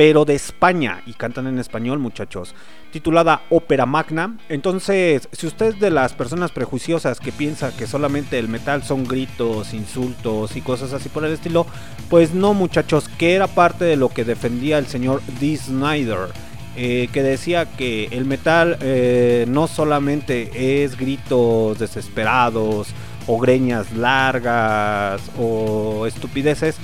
pero 0.00 0.24
de 0.24 0.34
España. 0.34 1.02
Y 1.04 1.12
cantan 1.12 1.46
en 1.46 1.58
español, 1.58 1.98
muchachos. 1.98 2.54
Titulada 2.90 3.42
Ópera 3.50 3.84
Magna. 3.84 4.38
Entonces, 4.48 5.28
si 5.30 5.46
usted 5.46 5.66
es 5.66 5.78
de 5.78 5.90
las 5.90 6.14
personas 6.14 6.52
prejuiciosas 6.52 7.20
que 7.20 7.32
piensa 7.32 7.76
que 7.76 7.86
solamente 7.86 8.38
el 8.38 8.48
metal 8.48 8.82
son 8.82 9.04
gritos, 9.04 9.74
insultos 9.74 10.56
y 10.56 10.62
cosas 10.62 10.94
así 10.94 11.10
por 11.10 11.26
el 11.26 11.34
estilo, 11.34 11.66
pues 12.08 12.32
no, 12.32 12.54
muchachos, 12.54 13.10
que 13.18 13.34
era 13.34 13.46
parte 13.46 13.84
de 13.84 13.96
lo 13.96 14.08
que 14.08 14.24
defendía 14.24 14.78
el 14.78 14.86
señor 14.86 15.20
Dee 15.38 15.58
Snyder. 15.58 16.28
eh, 16.76 17.10
que 17.12 17.22
decía 17.22 17.66
que 17.66 18.06
el 18.10 18.24
metal 18.24 18.78
eh, 18.80 19.44
no 19.48 19.66
solamente 19.66 20.82
es 20.82 20.96
gritos 20.96 21.78
desesperados 21.78 22.88
o 23.26 23.38
greñas 23.38 23.92
largas 23.92 25.20
o 25.38 26.06
estupideces. 26.06 26.76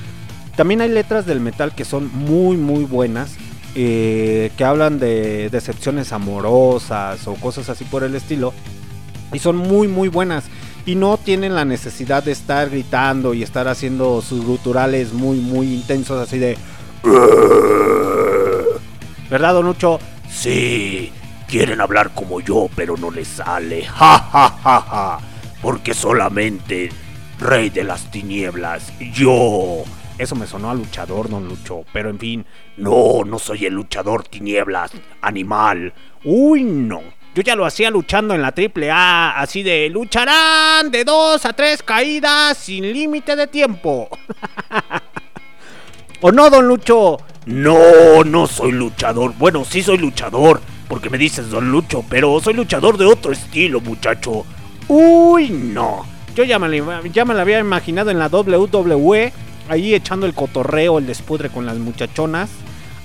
También 0.57 0.81
hay 0.81 0.89
letras 0.89 1.27
del 1.27 1.41
metal 1.41 1.75
que 1.75 1.85
son 1.85 2.11
muy 2.15 2.57
muy 2.57 2.85
buenas, 2.85 3.37
eh, 3.75 4.51
que 4.57 4.65
hablan 4.65 4.99
de 4.99 5.51
decepciones 5.51 6.13
amorosas 6.13 7.27
o 7.29 7.35
cosas 7.35 7.69
así 7.69 7.85
por 7.85 8.03
el 8.05 8.15
estilo. 8.15 8.55
Y 9.33 9.39
son 9.39 9.57
muy 9.57 9.87
muy 9.87 10.09
buenas. 10.09 10.45
Y 10.87 10.95
no 10.95 11.19
tienen 11.19 11.55
la 11.55 11.65
necesidad 11.65 12.23
de 12.23 12.33
estar 12.33 12.71
gritando 12.71 13.35
y 13.35 13.43
estar 13.43 13.69
haciendo 13.69 14.23
sus 14.23 14.45
guturales 14.45 15.13
muy 15.13 15.39
muy 15.39 15.75
intensos 15.75 16.21
así 16.21 16.39
de... 16.39 16.57
¿Verdad, 19.29 19.55
Don 19.55 19.67
Lucho? 19.67 19.99
Sí, 20.31 21.13
quieren 21.49 21.81
hablar 21.81 22.13
como 22.15 22.41
yo, 22.41 22.69
pero 22.75 22.97
no 22.97 23.11
les 23.11 23.29
sale. 23.29 23.85
Ja, 23.95 24.19
ja, 24.19 24.59
ja, 24.63 24.81
ja. 24.81 25.19
Porque 25.61 25.93
solamente 25.95 26.91
Rey 27.41 27.71
de 27.71 27.85
las 27.85 28.11
Tinieblas, 28.11 28.93
yo. 29.13 29.85
Eso 30.19 30.35
me 30.35 30.47
sonó 30.47 30.71
a 30.71 30.75
luchador, 30.75 31.29
Don 31.29 31.47
Lucho. 31.49 31.85
Pero 31.93 32.11
en 32.11 32.19
fin, 32.19 32.47
No, 32.77 33.25
no 33.25 33.39
soy 33.39 33.67
el 33.67 33.75
luchador 33.75 34.25
Tinieblas, 34.25 34.93
animal. 35.21 35.93
Uy, 36.25 36.63
no. 36.63 37.01
Yo 37.35 37.43
ya 37.43 37.55
lo 37.55 37.67
hacía 37.67 37.91
luchando 37.91 38.35
en 38.35 38.41
la 38.41 38.53
triple 38.53 38.91
A, 38.91 39.39
así 39.39 39.63
de 39.63 39.91
lucharán 39.91 40.91
de 40.91 41.05
dos 41.05 41.45
a 41.45 41.53
tres 41.53 41.83
caídas 41.83 42.57
sin 42.57 42.91
límite 42.91 43.37
de 43.37 43.47
tiempo. 43.47 44.09
¿O 46.23 46.33
no, 46.33 46.49
don 46.49 46.67
Lucho? 46.67 47.19
No, 47.45 48.25
no 48.25 48.47
soy 48.47 48.73
luchador. 48.73 49.35
Bueno, 49.37 49.67
sí 49.67 49.83
soy 49.83 49.99
luchador, 49.99 50.63
porque 50.89 51.11
me 51.11 51.19
dices 51.19 51.51
Don 51.51 51.71
Lucho, 51.71 52.05
pero 52.09 52.41
soy 52.41 52.55
luchador 52.55 52.97
de 52.97 53.05
otro 53.05 53.33
estilo, 53.33 53.81
muchacho. 53.83 54.47
Uy, 54.89 55.51
no. 55.51 56.07
Yo 56.35 56.43
ya 56.43 56.59
me, 56.59 56.69
la, 56.69 57.03
ya 57.07 57.25
me 57.25 57.35
la 57.35 57.43
había 57.43 57.59
imaginado 57.59 58.11
en 58.11 58.19
la 58.19 58.29
WWE, 58.29 59.33
ahí 59.69 59.95
echando 59.95 60.27
el 60.27 60.35
cotorreo, 60.35 60.99
el 60.99 61.07
despudre 61.07 61.51
con 61.51 61.67
las 61.67 61.79
muchachonas, 61.79 62.51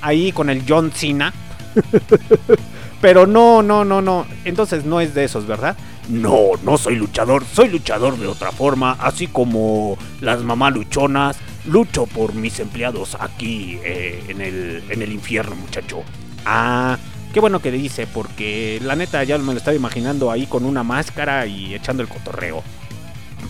ahí 0.01 0.31
con 0.31 0.49
el 0.49 0.63
John 0.67 0.91
Cena. 0.91 1.33
Pero 3.01 3.25
no, 3.25 3.63
no, 3.63 3.83
no, 3.83 4.01
no. 4.01 4.27
Entonces 4.45 4.85
no 4.85 5.01
es 5.01 5.13
de 5.13 5.23
esos, 5.23 5.47
¿verdad? 5.47 5.75
No, 6.07 6.51
no 6.63 6.77
soy 6.77 6.95
luchador, 6.95 7.43
soy 7.51 7.69
luchador 7.69 8.17
de 8.17 8.27
otra 8.27 8.51
forma, 8.51 8.97
así 8.99 9.27
como 9.27 9.97
las 10.19 10.43
mamá 10.43 10.69
luchonas, 10.69 11.38
lucho 11.65 12.05
por 12.05 12.33
mis 12.33 12.59
empleados 12.59 13.15
aquí 13.19 13.79
eh, 13.83 14.23
en, 14.27 14.41
el, 14.41 14.83
en 14.89 15.01
el 15.01 15.11
infierno, 15.11 15.55
muchacho. 15.55 16.03
Ah, 16.45 16.97
qué 17.33 17.39
bueno 17.39 17.59
que 17.59 17.71
dice, 17.71 18.07
porque 18.07 18.79
la 18.83 18.95
neta 18.95 19.23
ya 19.23 19.38
me 19.38 19.53
lo 19.53 19.57
estaba 19.57 19.75
imaginando 19.75 20.31
ahí 20.31 20.45
con 20.45 20.65
una 20.65 20.83
máscara 20.83 21.45
y 21.45 21.73
echando 21.73 22.03
el 22.03 22.09
cotorreo. 22.09 22.63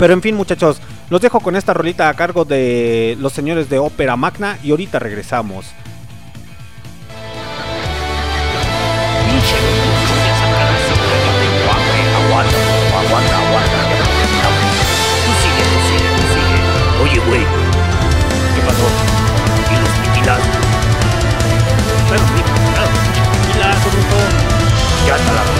Pero 0.01 0.13
en 0.13 0.21
fin, 0.23 0.35
muchachos, 0.35 0.81
los 1.11 1.21
dejo 1.21 1.41
con 1.41 1.55
esta 1.55 1.75
rolita 1.75 2.09
a 2.09 2.15
cargo 2.15 2.43
de 2.43 3.15
los 3.19 3.33
señores 3.33 3.69
de 3.69 3.77
Ópera 3.77 4.15
Magna 4.15 4.57
y 4.63 4.71
ahorita 4.71 4.97
regresamos. 4.97 5.67
Ya 25.05 25.15
está 25.15 25.50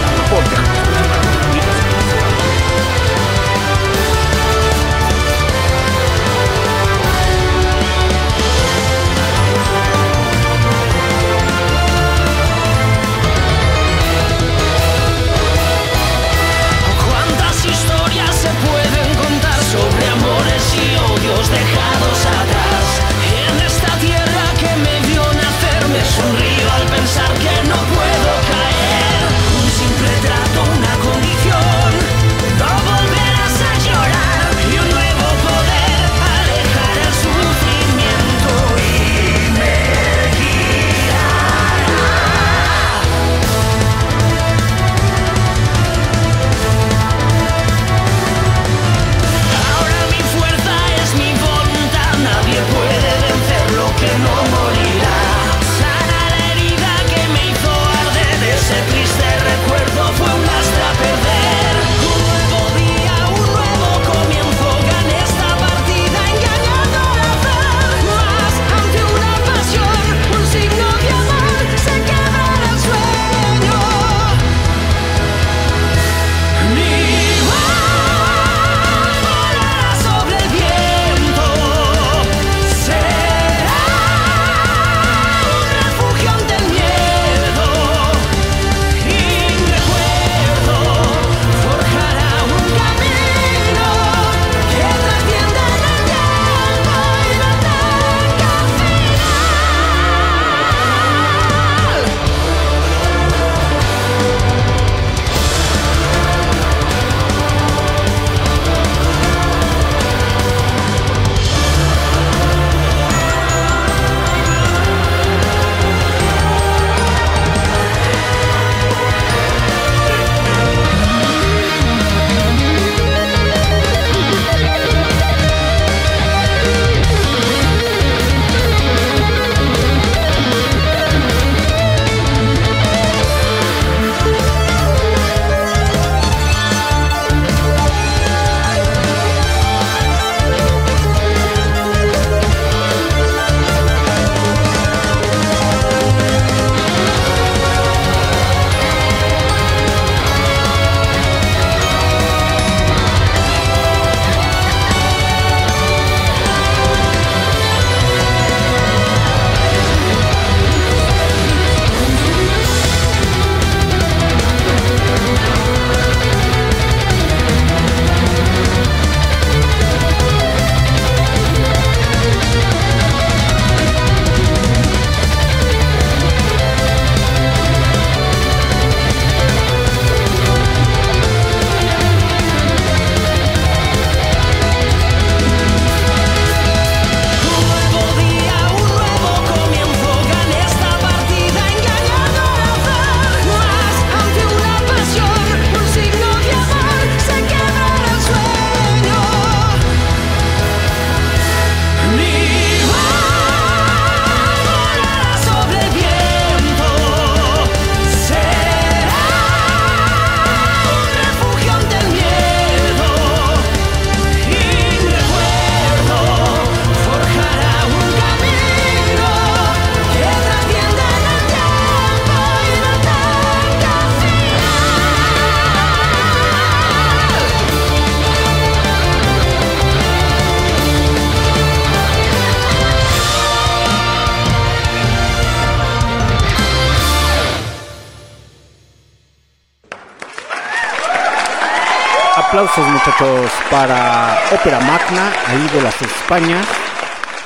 muchachos 242.80 243.50
para 243.70 244.38
Ópera 244.50 244.80
Magna, 244.80 245.30
ahí 245.46 245.68
de 245.74 245.82
las 245.82 246.00
Españas. 246.00 246.66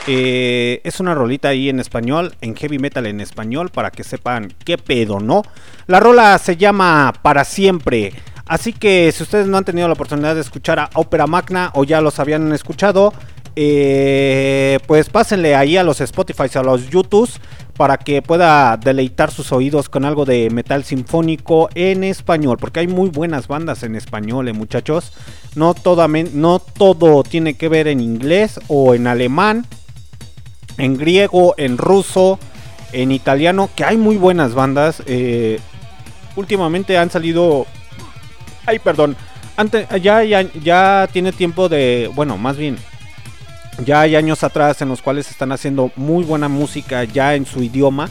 Eh, 0.06 0.80
es 0.84 1.00
una 1.00 1.14
rolita 1.14 1.48
ahí 1.48 1.68
en 1.68 1.80
español, 1.80 2.36
en 2.40 2.54
heavy 2.54 2.78
metal 2.78 3.06
en 3.06 3.20
español, 3.20 3.70
para 3.70 3.90
que 3.90 4.04
sepan 4.04 4.54
qué 4.64 4.78
pedo, 4.78 5.18
¿no? 5.18 5.42
La 5.88 5.98
rola 5.98 6.38
se 6.38 6.56
llama 6.56 7.12
Para 7.22 7.44
Siempre. 7.44 8.12
Así 8.46 8.72
que 8.72 9.10
si 9.10 9.24
ustedes 9.24 9.48
no 9.48 9.58
han 9.58 9.64
tenido 9.64 9.88
la 9.88 9.94
oportunidad 9.94 10.36
de 10.36 10.42
escuchar 10.42 10.78
a 10.78 10.90
Ópera 10.94 11.26
Magna 11.26 11.72
o 11.74 11.82
ya 11.82 12.00
los 12.00 12.20
habían 12.20 12.52
escuchado, 12.52 13.12
eh, 13.56 14.78
pues 14.86 15.08
pásenle 15.08 15.56
ahí 15.56 15.76
a 15.76 15.82
los 15.82 16.00
Spotify 16.00 16.46
a 16.54 16.62
los 16.62 16.88
YouTube 16.88 17.28
para 17.76 17.98
que 17.98 18.22
pueda 18.22 18.76
deleitar 18.76 19.30
sus 19.30 19.52
oídos 19.52 19.88
con 19.88 20.04
algo 20.04 20.24
de 20.24 20.48
metal 20.50 20.84
sinfónico 20.84 21.68
en 21.74 22.04
español, 22.04 22.56
porque 22.58 22.80
hay 22.80 22.88
muy 22.88 23.10
buenas 23.10 23.48
bandas 23.48 23.82
en 23.82 23.96
español, 23.96 24.48
eh, 24.48 24.52
muchachos. 24.52 25.12
No, 25.54 25.74
no 26.32 26.58
todo 26.58 27.22
tiene 27.22 27.54
que 27.54 27.68
ver 27.68 27.88
en 27.88 28.00
inglés 28.00 28.60
o 28.68 28.94
en 28.94 29.06
alemán, 29.06 29.66
en 30.78 30.96
griego, 30.96 31.54
en 31.58 31.78
ruso, 31.78 32.38
en 32.92 33.12
italiano, 33.12 33.68
que 33.74 33.84
hay 33.84 33.96
muy 33.96 34.16
buenas 34.16 34.54
bandas. 34.54 35.02
Eh, 35.06 35.60
últimamente 36.34 36.96
han 36.98 37.10
salido... 37.10 37.66
Ay, 38.64 38.78
perdón. 38.78 39.16
Ya, 40.02 40.22
ya, 40.22 40.42
ya 40.42 41.08
tiene 41.12 41.32
tiempo 41.32 41.68
de... 41.68 42.10
Bueno, 42.14 42.36
más 42.36 42.56
bien 42.56 42.76
ya 43.84 44.00
hay 44.00 44.16
años 44.16 44.42
atrás 44.42 44.80
en 44.82 44.88
los 44.88 45.02
cuales 45.02 45.30
están 45.30 45.52
haciendo 45.52 45.90
muy 45.96 46.24
buena 46.24 46.48
música 46.48 47.04
ya 47.04 47.34
en 47.34 47.44
su 47.44 47.62
idioma, 47.62 48.08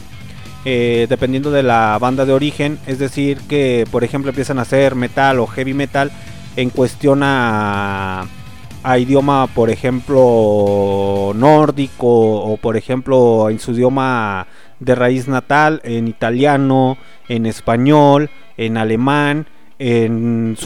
eh, 0.64 1.06
dependiendo 1.08 1.50
de 1.50 1.62
la 1.62 1.98
banda 2.00 2.24
de 2.24 2.32
origen. 2.32 2.78
Es 2.86 2.98
decir, 2.98 3.38
que 3.48 3.84
por 3.90 4.04
ejemplo 4.04 4.30
empiezan 4.30 4.58
a 4.58 4.62
hacer 4.62 4.94
metal 4.94 5.40
o 5.40 5.46
heavy 5.46 5.74
metal 5.74 6.10
en 6.56 6.70
cuestión 6.70 7.20
a, 7.22 8.26
idioma, 8.98 9.48
por 9.48 9.68
ejemplo, 9.70 11.32
nórdico 11.34 12.06
o 12.06 12.56
por 12.56 12.76
ejemplo 12.76 13.50
en 13.50 13.58
su 13.58 13.72
idioma 13.72 14.46
de 14.78 14.94
raíz 14.94 15.26
natal, 15.26 15.80
en 15.82 16.06
italiano, 16.06 16.96
en 17.28 17.46
español, 17.46 18.30
en 18.56 18.76
alemán, 18.76 19.46
en, 19.80 20.56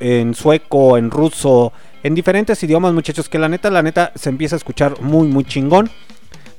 en 0.00 0.34
sueco, 0.34 0.98
en 0.98 1.10
ruso 1.10 1.72
en 2.02 2.14
diferentes 2.14 2.62
idiomas, 2.62 2.94
muchachos, 2.94 3.28
que 3.28 3.38
la 3.38 3.48
neta, 3.48 3.70
la 3.70 3.82
neta 3.82 4.12
se 4.14 4.30
empieza 4.30 4.56
a 4.56 4.58
escuchar 4.58 5.00
muy, 5.00 5.28
muy 5.28 5.44
chingón. 5.44 5.90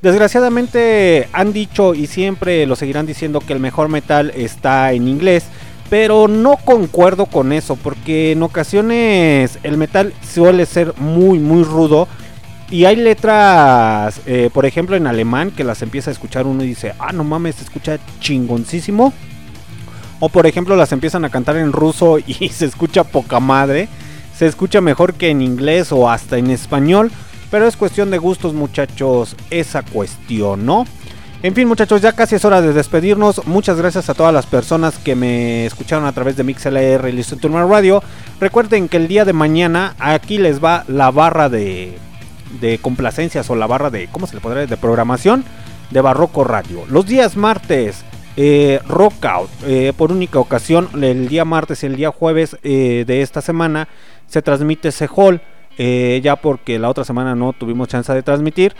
Desgraciadamente 0.02 1.28
han 1.32 1.54
dicho 1.54 1.94
y 1.94 2.08
siempre 2.08 2.66
lo 2.66 2.76
seguirán 2.76 3.06
diciendo 3.06 3.40
que 3.40 3.54
el 3.54 3.60
mejor 3.60 3.90
metal 3.90 4.32
está 4.36 4.94
en 4.94 5.08
inglés. 5.08 5.46
Pero 5.90 6.28
no 6.28 6.56
concuerdo 6.58 7.26
con 7.26 7.52
eso, 7.52 7.76
porque 7.76 8.32
en 8.32 8.44
ocasiones 8.44 9.60
el 9.64 9.78
metal 9.78 10.14
suele 10.24 10.66
ser 10.66 10.94
muy, 10.98 11.38
muy 11.38 11.64
rudo. 11.64 12.08
Y 12.70 12.86
hay 12.86 12.96
letras, 12.96 14.22
eh, 14.26 14.50
por 14.54 14.66
ejemplo, 14.66 14.96
en 14.96 15.06
alemán, 15.06 15.52
que 15.52 15.66
las 15.66 15.82
empieza 15.82 16.10
a 16.10 16.14
escuchar 16.14 16.48
uno 16.48 16.64
y 16.64 16.68
dice, 16.68 16.94
ah, 16.98 17.12
no 17.12 17.26
mames, 17.26 17.56
se 17.56 17.64
escucha 17.66 18.00
chingoncísimo. 18.22 19.12
O 20.22 20.30
por 20.30 20.46
ejemplo, 20.46 20.76
las 20.78 20.94
empiezan 20.94 21.26
a 21.26 21.30
cantar 21.30 21.58
en 21.58 21.74
ruso 21.74 22.20
y 22.26 22.48
se 22.50 22.66
escucha 22.66 23.04
poca 23.04 23.40
madre 23.40 23.90
se 24.36 24.48
escucha 24.48 24.82
mejor 24.82 25.14
que 25.14 25.30
en 25.30 25.42
inglés 25.42 25.92
o 25.92 26.10
hasta 26.10 26.38
en 26.38 26.50
español. 26.50 27.12
Pero 27.50 27.68
es 27.68 27.76
cuestión 27.76 28.12
de 28.12 28.18
gustos 28.18 28.54
muchachos, 28.54 29.36
esa 29.50 29.84
cuestión, 29.84 30.66
¿no? 30.66 30.86
En 31.44 31.56
fin 31.56 31.68
muchachos, 31.68 32.02
ya 32.02 32.14
casi 32.14 32.36
es 32.36 32.46
hora 32.46 32.62
de 32.62 32.72
despedirnos. 32.72 33.46
Muchas 33.48 33.78
gracias 33.78 34.10
a 34.10 34.14
todas 34.14 34.34
las 34.34 34.46
personas 34.46 34.98
que 34.98 35.16
me 35.16 35.66
escucharon 35.66 36.06
a 36.06 36.14
través 36.14 36.38
de 36.38 36.44
MixLR 36.44 37.10
y 37.10 37.12
Listen 37.12 37.40
Turner 37.40 37.66
Radio. 37.66 38.02
Recuerden 38.40 38.88
que 38.88 38.98
el 38.98 39.08
día 39.08 39.26
de 39.26 39.34
mañana 39.34 39.96
aquí 40.00 40.38
les 40.38 40.64
va 40.64 40.86
la 40.88 41.12
barra 41.12 41.50
de, 41.50 41.98
de 42.62 42.78
complacencias 42.78 43.50
o 43.50 43.56
la 43.56 43.68
barra 43.68 43.90
de, 43.90 44.08
¿cómo 44.12 44.28
se 44.28 44.36
le 44.36 44.42
podría 44.42 44.68
De 44.68 44.78
programación 44.78 45.44
de 45.90 46.02
Barroco 46.02 46.44
Radio. 46.44 46.86
Los 46.88 47.06
días 47.06 47.36
martes 47.36 48.06
eh, 48.38 48.80
Rockout, 48.88 49.50
eh, 49.66 49.94
por 49.96 50.12
única 50.12 50.40
ocasión, 50.40 50.90
el 51.04 51.28
día 51.28 51.44
martes 51.44 51.84
y 51.84 51.88
el 51.88 51.96
día 51.96 52.12
jueves 52.12 52.58
eh, 52.64 53.04
de 53.06 53.22
esta 53.22 53.42
semana 53.42 53.88
se 54.32 54.42
transmite 54.42 54.88
ese 54.88 55.08
hall, 55.14 55.42
eh, 55.78 56.22
ya 56.24 56.38
porque 56.38 56.80
la 56.80 56.90
otra 56.90 57.04
semana 57.04 57.36
no 57.36 57.54
tuvimos 57.54 57.90
chance 57.90 58.14
de 58.14 58.24
transmitir. 58.24 58.74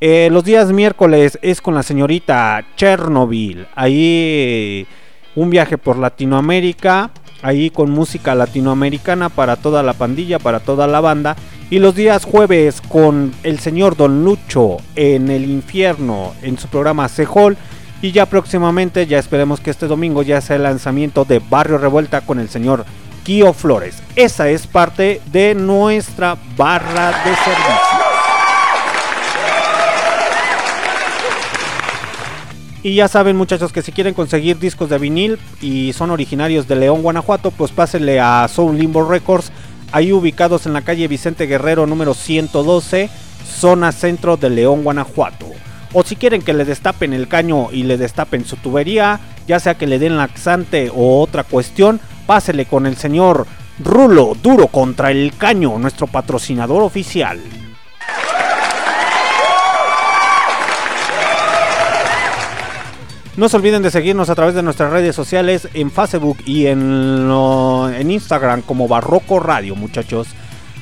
Eh, 0.00 0.28
los 0.30 0.44
días 0.44 0.72
miércoles 0.72 1.38
es 1.42 1.60
con 1.60 1.74
la 1.74 1.82
señorita 1.82 2.64
Chernobyl, 2.76 3.66
ahí 3.74 4.86
un 5.34 5.50
viaje 5.50 5.78
por 5.78 5.98
Latinoamérica, 5.98 7.10
ahí 7.42 7.70
con 7.70 7.90
música 7.90 8.34
latinoamericana 8.34 9.28
para 9.28 9.56
toda 9.56 9.82
la 9.82 9.92
pandilla, 9.92 10.38
para 10.38 10.60
toda 10.60 10.86
la 10.86 11.00
banda. 11.00 11.36
Y 11.70 11.78
los 11.78 11.94
días 11.94 12.24
jueves 12.24 12.80
con 12.80 13.32
el 13.42 13.58
señor 13.58 13.96
Don 13.96 14.24
Lucho 14.24 14.76
en 14.94 15.30
el 15.30 15.50
infierno, 15.50 16.34
en 16.42 16.58
su 16.58 16.68
programa 16.68 17.08
C-Hall. 17.08 17.56
Y 18.02 18.12
ya 18.12 18.26
próximamente, 18.26 19.06
ya 19.06 19.18
esperemos 19.18 19.60
que 19.60 19.70
este 19.70 19.86
domingo 19.86 20.22
ya 20.22 20.40
sea 20.40 20.56
el 20.56 20.64
lanzamiento 20.64 21.24
de 21.24 21.38
Barrio 21.38 21.78
Revuelta 21.78 22.20
con 22.20 22.40
el 22.40 22.48
señor 22.48 22.84
Kio 23.22 23.52
Flores. 23.52 24.02
Esa 24.16 24.48
es 24.48 24.66
parte 24.66 25.20
de 25.32 25.54
nuestra 25.54 26.36
barra 26.56 27.08
de 27.24 27.36
servicio. 27.36 28.02
Y 32.84 32.96
ya 32.96 33.06
saben 33.06 33.36
muchachos 33.36 33.72
que 33.72 33.82
si 33.82 33.92
quieren 33.92 34.12
conseguir 34.12 34.58
discos 34.58 34.90
de 34.90 34.98
vinil 34.98 35.38
y 35.60 35.92
son 35.92 36.10
originarios 36.10 36.66
de 36.66 36.74
León, 36.74 37.02
Guanajuato, 37.02 37.52
pues 37.52 37.70
pásenle 37.70 38.18
a 38.18 38.48
Soul 38.48 38.76
Limbo 38.76 39.08
Records, 39.08 39.52
ahí 39.92 40.12
ubicados 40.12 40.66
en 40.66 40.72
la 40.72 40.82
calle 40.82 41.06
Vicente 41.06 41.46
Guerrero 41.46 41.86
número 41.86 42.12
112, 42.12 43.08
zona 43.46 43.92
centro 43.92 44.36
de 44.36 44.50
León, 44.50 44.82
Guanajuato. 44.82 45.46
O 45.92 46.02
si 46.02 46.16
quieren 46.16 46.42
que 46.42 46.54
le 46.54 46.64
destapen 46.64 47.12
el 47.12 47.28
caño 47.28 47.68
y 47.70 47.84
le 47.84 47.98
destapen 47.98 48.44
su 48.44 48.56
tubería, 48.56 49.20
ya 49.46 49.60
sea 49.60 49.74
que 49.74 49.86
le 49.86 50.00
den 50.00 50.16
laxante 50.16 50.90
o 50.92 51.20
otra 51.20 51.44
cuestión, 51.44 52.00
pásele 52.26 52.66
con 52.66 52.86
el 52.86 52.96
señor 52.96 53.46
Rulo 53.78 54.36
Duro 54.42 54.68
contra 54.68 55.10
el 55.10 55.34
Caño, 55.36 55.78
nuestro 55.78 56.06
patrocinador 56.06 56.82
oficial. 56.82 57.40
No 63.34 63.48
se 63.48 63.56
olviden 63.56 63.82
de 63.82 63.90
seguirnos 63.90 64.28
a 64.28 64.34
través 64.34 64.54
de 64.54 64.62
nuestras 64.62 64.92
redes 64.92 65.16
sociales 65.16 65.66
en 65.72 65.90
Facebook 65.90 66.36
y 66.44 66.66
en, 66.66 67.30
en 67.30 68.10
Instagram 68.10 68.60
como 68.60 68.88
Barroco 68.88 69.40
Radio, 69.40 69.74
muchachos. 69.74 70.28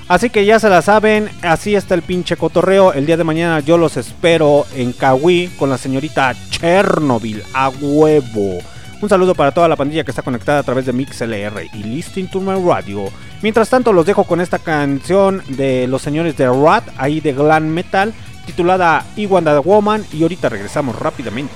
Así 0.09 0.31
que 0.31 0.45
ya 0.45 0.59
se 0.59 0.69
la 0.69 0.83
saben, 0.83 1.31
así 1.43 1.77
está 1.77 1.95
el 1.95 2.03
pinche 2.03 2.37
cotorreo. 2.37 2.93
El 2.93 3.07
día 3.07 3.17
de 3.17 3.23
mañana 3.23 3.61
yo 3.61 3.79
los 3.79 3.97
espero 3.97 4.67
en 4.75 4.93
Kawi 4.93 5.53
con 5.57 5.71
la 5.71 5.79
señorita 5.79 6.35
Chernobyl 6.51 7.45
a 7.55 7.69
huevo. 7.69 8.59
Un 9.03 9.09
saludo 9.09 9.35
para 9.35 9.53
toda 9.53 9.67
la 9.67 9.77
pandilla 9.77 10.05
que 10.05 10.11
está 10.11 10.23
conectada 10.23 10.59
a 10.59 10.63
través 10.63 10.85
de 10.85 10.93
MixLR 10.93 11.71
y 11.73 11.83
Listing 11.85 12.29
to 12.29 12.41
My 12.41 12.63
Radio. 12.63 13.07
Mientras 13.41 13.71
tanto, 13.71 13.95
los 13.95 14.05
dejo 14.05 14.25
con 14.25 14.43
esta 14.43 14.59
canción 14.59 15.43
de 15.49 15.87
los 15.87 16.03
señores 16.03 16.37
de 16.37 16.47
Rat, 16.47 16.85
ahí 16.99 17.21
de 17.21 17.33
Glam 17.33 17.65
Metal, 17.65 18.13
titulada 18.45 19.07
Iwanda 19.17 19.59
Woman. 19.61 20.05
Y 20.13 20.23
ahorita 20.23 20.51
regresamos 20.51 20.99
rápidamente. 20.99 21.55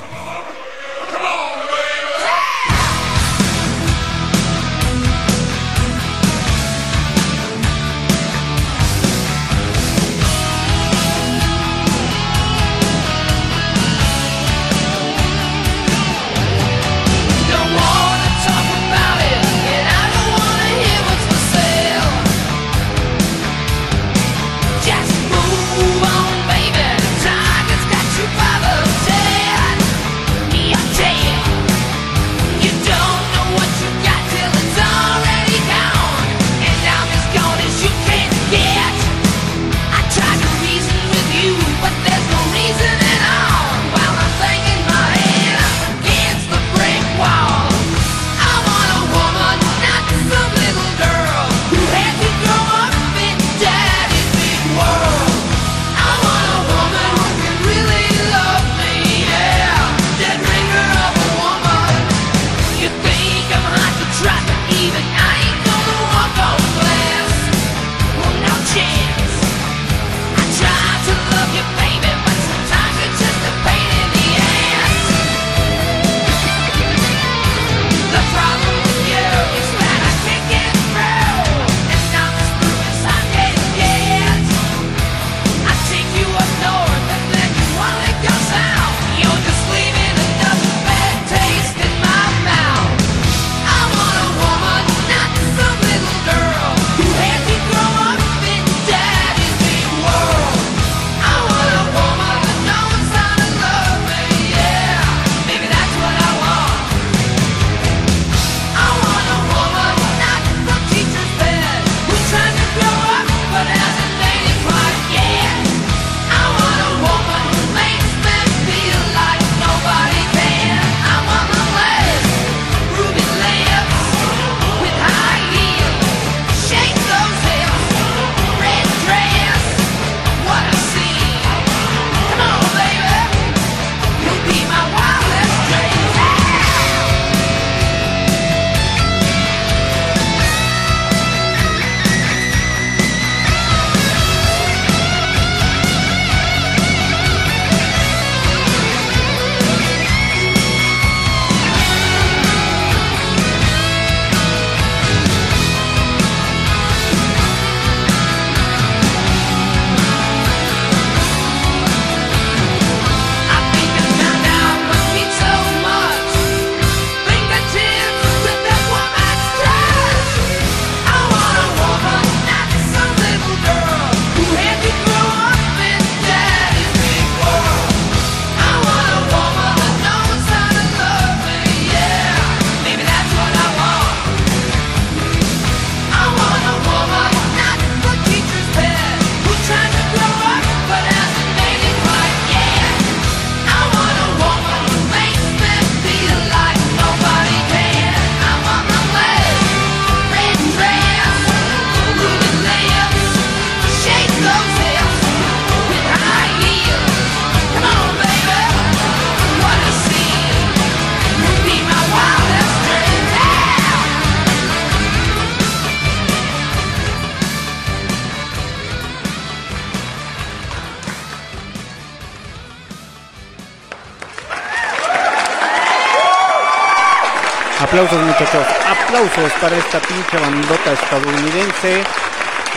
Muchachos, 228.23 228.65
aplausos 228.87 229.53
para 229.61 229.77
esta 229.77 229.99
pinche 229.99 230.37
bandota 230.39 230.93
estadounidense 230.93 232.05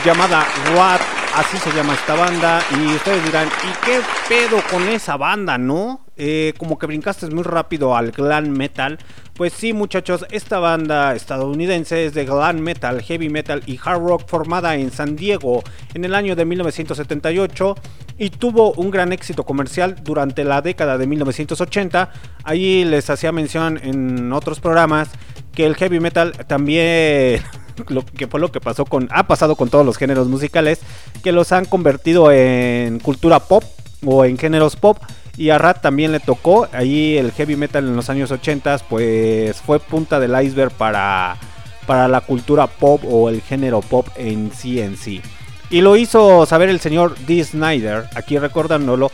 llamada 0.04 0.48
Road, 0.72 1.00
así 1.36 1.58
se 1.58 1.72
llama 1.74 1.94
esta 1.94 2.16
banda 2.16 2.60
y 2.72 2.96
ustedes 2.96 3.24
dirán, 3.24 3.48
¿y 3.48 3.86
qué 3.86 4.02
pedo 4.28 4.64
con 4.72 4.90
esa 4.90 5.16
banda, 5.16 5.60
no? 5.60 6.06
Eh, 6.16 6.54
como 6.58 6.80
que 6.80 6.88
brincaste 6.88 7.28
muy 7.28 7.44
rápido 7.44 7.96
al 7.96 8.12
glam 8.12 8.50
metal. 8.50 8.98
Pues 9.36 9.54
sí 9.54 9.74
muchachos, 9.74 10.26
esta 10.32 10.58
banda 10.58 11.14
estadounidense 11.14 12.08
es 12.08 12.16
de 12.16 12.26
glam 12.26 12.60
metal, 12.60 13.04
heavy 13.04 13.30
metal 13.30 13.62
y 13.68 13.80
hard 13.84 14.02
rock 14.02 14.28
formada 14.28 14.76
en 14.76 14.92
San 14.92 15.16
Diego 15.16 15.64
en 15.94 16.04
el 16.04 16.16
año 16.16 16.36
de 16.36 16.46
1978 16.46 17.76
y 18.18 18.30
tuvo 18.30 18.74
un 18.74 18.92
gran 18.92 19.14
éxito 19.14 19.44
comercial 19.44 19.96
durante 20.04 20.44
la 20.44 20.62
década 20.62 20.98
de 20.98 21.08
1980. 21.08 22.12
Allí 22.44 22.84
les 22.84 23.10
hacía 23.10 23.32
mención 23.32 23.80
en 23.84 24.34
otros 24.34 24.60
programas 24.60 25.10
que 25.54 25.66
el 25.66 25.76
heavy 25.76 26.00
metal 26.00 26.34
también 26.48 27.42
lo 27.88 28.06
que 28.06 28.28
fue 28.28 28.40
lo 28.40 28.52
que 28.52 28.60
pasó 28.60 28.86
con 28.86 29.08
ha 29.12 29.28
pasado 29.28 29.56
con 29.56 29.70
todos 29.70 29.86
los 29.86 29.98
géneros 29.98 30.28
musicales 30.28 30.80
que 31.24 31.32
los 31.32 31.52
han 31.52 31.66
convertido 31.66 32.32
en 32.32 33.00
cultura 33.00 33.40
pop 33.40 33.64
o 34.06 34.26
en 34.26 34.38
géneros 34.38 34.76
pop. 34.76 34.98
Y 35.38 35.52
a 35.52 35.60
Rat 35.60 35.84
también 35.84 36.12
le 36.12 36.20
tocó. 36.20 36.68
Ahí 36.72 37.16
el 37.16 37.32
heavy 37.32 37.56
metal 37.56 37.86
en 37.86 37.96
los 37.96 38.10
años 38.10 38.32
80 38.32 38.80
pues 38.90 39.58
fue 39.58 39.80
punta 39.80 40.20
del 40.20 40.40
iceberg 40.44 40.72
para 40.72 41.38
para 41.86 42.08
la 42.08 42.22
cultura 42.22 42.68
pop 42.68 43.02
o 43.08 43.30
el 43.30 43.42
género 43.42 43.82
pop 43.82 44.08
en 44.18 44.52
sí 44.52 44.82
en 44.82 44.98
sí 44.98 45.22
y 45.70 45.82
lo 45.82 45.96
hizo 45.96 46.46
saber 46.46 46.70
el 46.70 46.80
señor 46.80 47.18
Dee 47.26 47.44
Snyder 47.44 48.06
aquí 48.16 48.38
recordándolo 48.38 49.12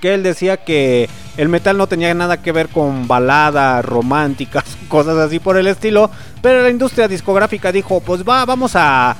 que 0.00 0.14
él 0.14 0.22
decía 0.22 0.58
que 0.58 1.08
el 1.36 1.48
metal 1.48 1.76
no 1.76 1.86
tenía 1.86 2.12
nada 2.14 2.42
que 2.42 2.52
ver 2.52 2.68
con 2.68 3.08
baladas 3.08 3.84
románticas, 3.84 4.64
cosas 4.88 5.16
así 5.18 5.38
por 5.38 5.56
el 5.56 5.66
estilo, 5.66 6.10
pero 6.42 6.62
la 6.62 6.70
industria 6.70 7.08
discográfica 7.08 7.72
dijo, 7.72 8.00
pues 8.00 8.22
va, 8.22 8.44
vamos 8.44 8.76
a, 8.76 9.16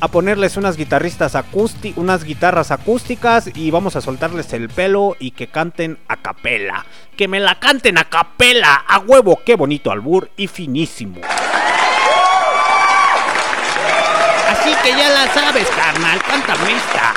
a 0.00 0.08
ponerles 0.08 0.56
unas 0.56 0.76
guitarristas 0.76 1.34
acústicas, 1.34 1.98
unas 1.98 2.24
guitarras 2.24 2.70
acústicas 2.70 3.50
y 3.54 3.70
vamos 3.70 3.96
a 3.96 4.00
soltarles 4.00 4.52
el 4.52 4.68
pelo 4.68 5.16
y 5.18 5.30
que 5.30 5.48
canten 5.48 5.98
a 6.08 6.16
capela. 6.16 6.84
Que 7.16 7.28
me 7.28 7.40
la 7.40 7.58
canten 7.58 7.98
a 7.98 8.04
capela, 8.04 8.74
a 8.74 8.98
huevo, 8.98 9.40
qué 9.44 9.56
bonito 9.56 9.90
albur 9.90 10.30
y 10.36 10.48
finísimo. 10.48 11.20
Que 14.82 14.90
ya 14.90 15.08
la 15.10 15.32
sabes, 15.32 15.66
carnal, 15.68 16.18
esta. 16.76 17.14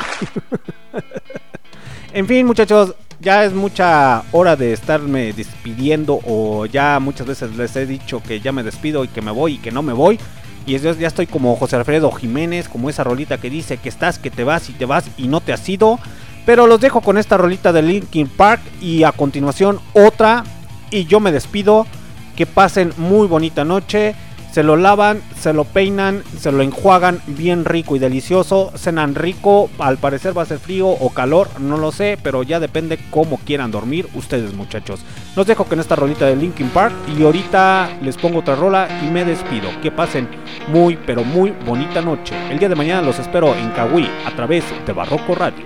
En 2.13 2.27
fin, 2.27 2.45
muchachos, 2.45 2.95
ya 3.19 3.43
es 3.45 3.53
mucha 3.53 4.23
hora 4.31 4.55
de 4.55 4.73
estarme 4.73 5.33
despidiendo 5.33 6.19
o 6.25 6.65
ya 6.65 6.99
muchas 6.99 7.27
veces 7.27 7.55
les 7.55 7.75
he 7.75 7.85
dicho 7.85 8.21
que 8.21 8.39
ya 8.39 8.51
me 8.51 8.63
despido 8.63 9.03
y 9.03 9.07
que 9.07 9.21
me 9.21 9.31
voy 9.31 9.55
y 9.55 9.57
que 9.57 9.71
no 9.71 9.81
me 9.83 9.93
voy. 9.93 10.19
Y 10.65 10.75
es- 10.75 10.99
ya 10.99 11.07
estoy 11.07 11.27
como 11.27 11.55
José 11.55 11.75
Alfredo 11.75 12.11
Jiménez, 12.11 12.69
como 12.69 12.89
esa 12.89 13.03
rolita 13.03 13.37
que 13.37 13.49
dice 13.49 13.77
que 13.77 13.89
estás, 13.89 14.19
que 14.19 14.29
te 14.31 14.43
vas 14.43 14.69
y 14.69 14.73
te 14.73 14.85
vas 14.85 15.05
y 15.17 15.27
no 15.27 15.41
te 15.41 15.53
has 15.53 15.67
ido. 15.67 15.99
Pero 16.45 16.67
los 16.67 16.79
dejo 16.79 17.01
con 17.01 17.17
esta 17.17 17.37
rolita 17.37 17.71
de 17.71 17.81
Linkin 17.81 18.27
Park 18.27 18.61
y 18.81 19.03
a 19.03 19.11
continuación 19.11 19.79
otra 19.93 20.43
y 20.91 21.05
yo 21.05 21.19
me 21.19 21.31
despido. 21.31 21.85
Que 22.35 22.45
pasen 22.45 22.93
muy 22.97 23.27
bonita 23.27 23.65
noche. 23.65 24.15
Se 24.51 24.63
lo 24.63 24.75
lavan, 24.77 25.21
se 25.39 25.53
lo 25.53 25.63
peinan, 25.63 26.23
se 26.39 26.51
lo 26.51 26.63
enjuagan 26.63 27.21
bien 27.27 27.65
rico 27.65 27.95
y 27.95 27.99
delicioso. 27.99 28.71
Cenan 28.75 29.13
rico, 29.13 29.69
al 29.77 29.97
parecer 29.97 30.35
va 30.35 30.41
a 30.41 30.47
ser 30.47 30.57
frío 30.57 30.87
o 30.87 31.11
calor, 31.11 31.47
no 31.59 31.77
lo 31.77 31.91
sé, 31.91 32.17
pero 32.23 32.41
ya 32.41 32.59
depende 32.59 32.99
cómo 33.11 33.39
quieran 33.45 33.69
dormir 33.69 34.07
ustedes 34.15 34.53
muchachos. 34.53 35.01
Los 35.35 35.45
dejo 35.45 35.65
con 35.65 35.79
esta 35.79 35.95
rolita 35.95 36.25
de 36.25 36.35
Linkin 36.35 36.69
Park 36.69 36.93
y 37.15 37.23
ahorita 37.23 37.99
les 38.01 38.17
pongo 38.17 38.39
otra 38.39 38.55
rola 38.55 38.87
y 39.03 39.11
me 39.11 39.23
despido. 39.23 39.69
Que 39.81 39.91
pasen 39.91 40.27
muy 40.67 40.97
pero 41.05 41.23
muy 41.23 41.53
bonita 41.65 42.01
noche. 42.01 42.33
El 42.49 42.57
día 42.57 42.69
de 42.69 42.75
mañana 42.75 43.03
los 43.03 43.19
espero 43.19 43.55
en 43.55 43.69
Kawi 43.69 44.09
a 44.25 44.35
través 44.35 44.63
de 44.85 44.93
Barroco 44.93 45.35
Radio. 45.35 45.65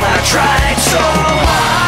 when 0.00 0.10
I 0.10 0.22
tried 0.24 0.78
so 0.78 0.98
hard 0.98 1.85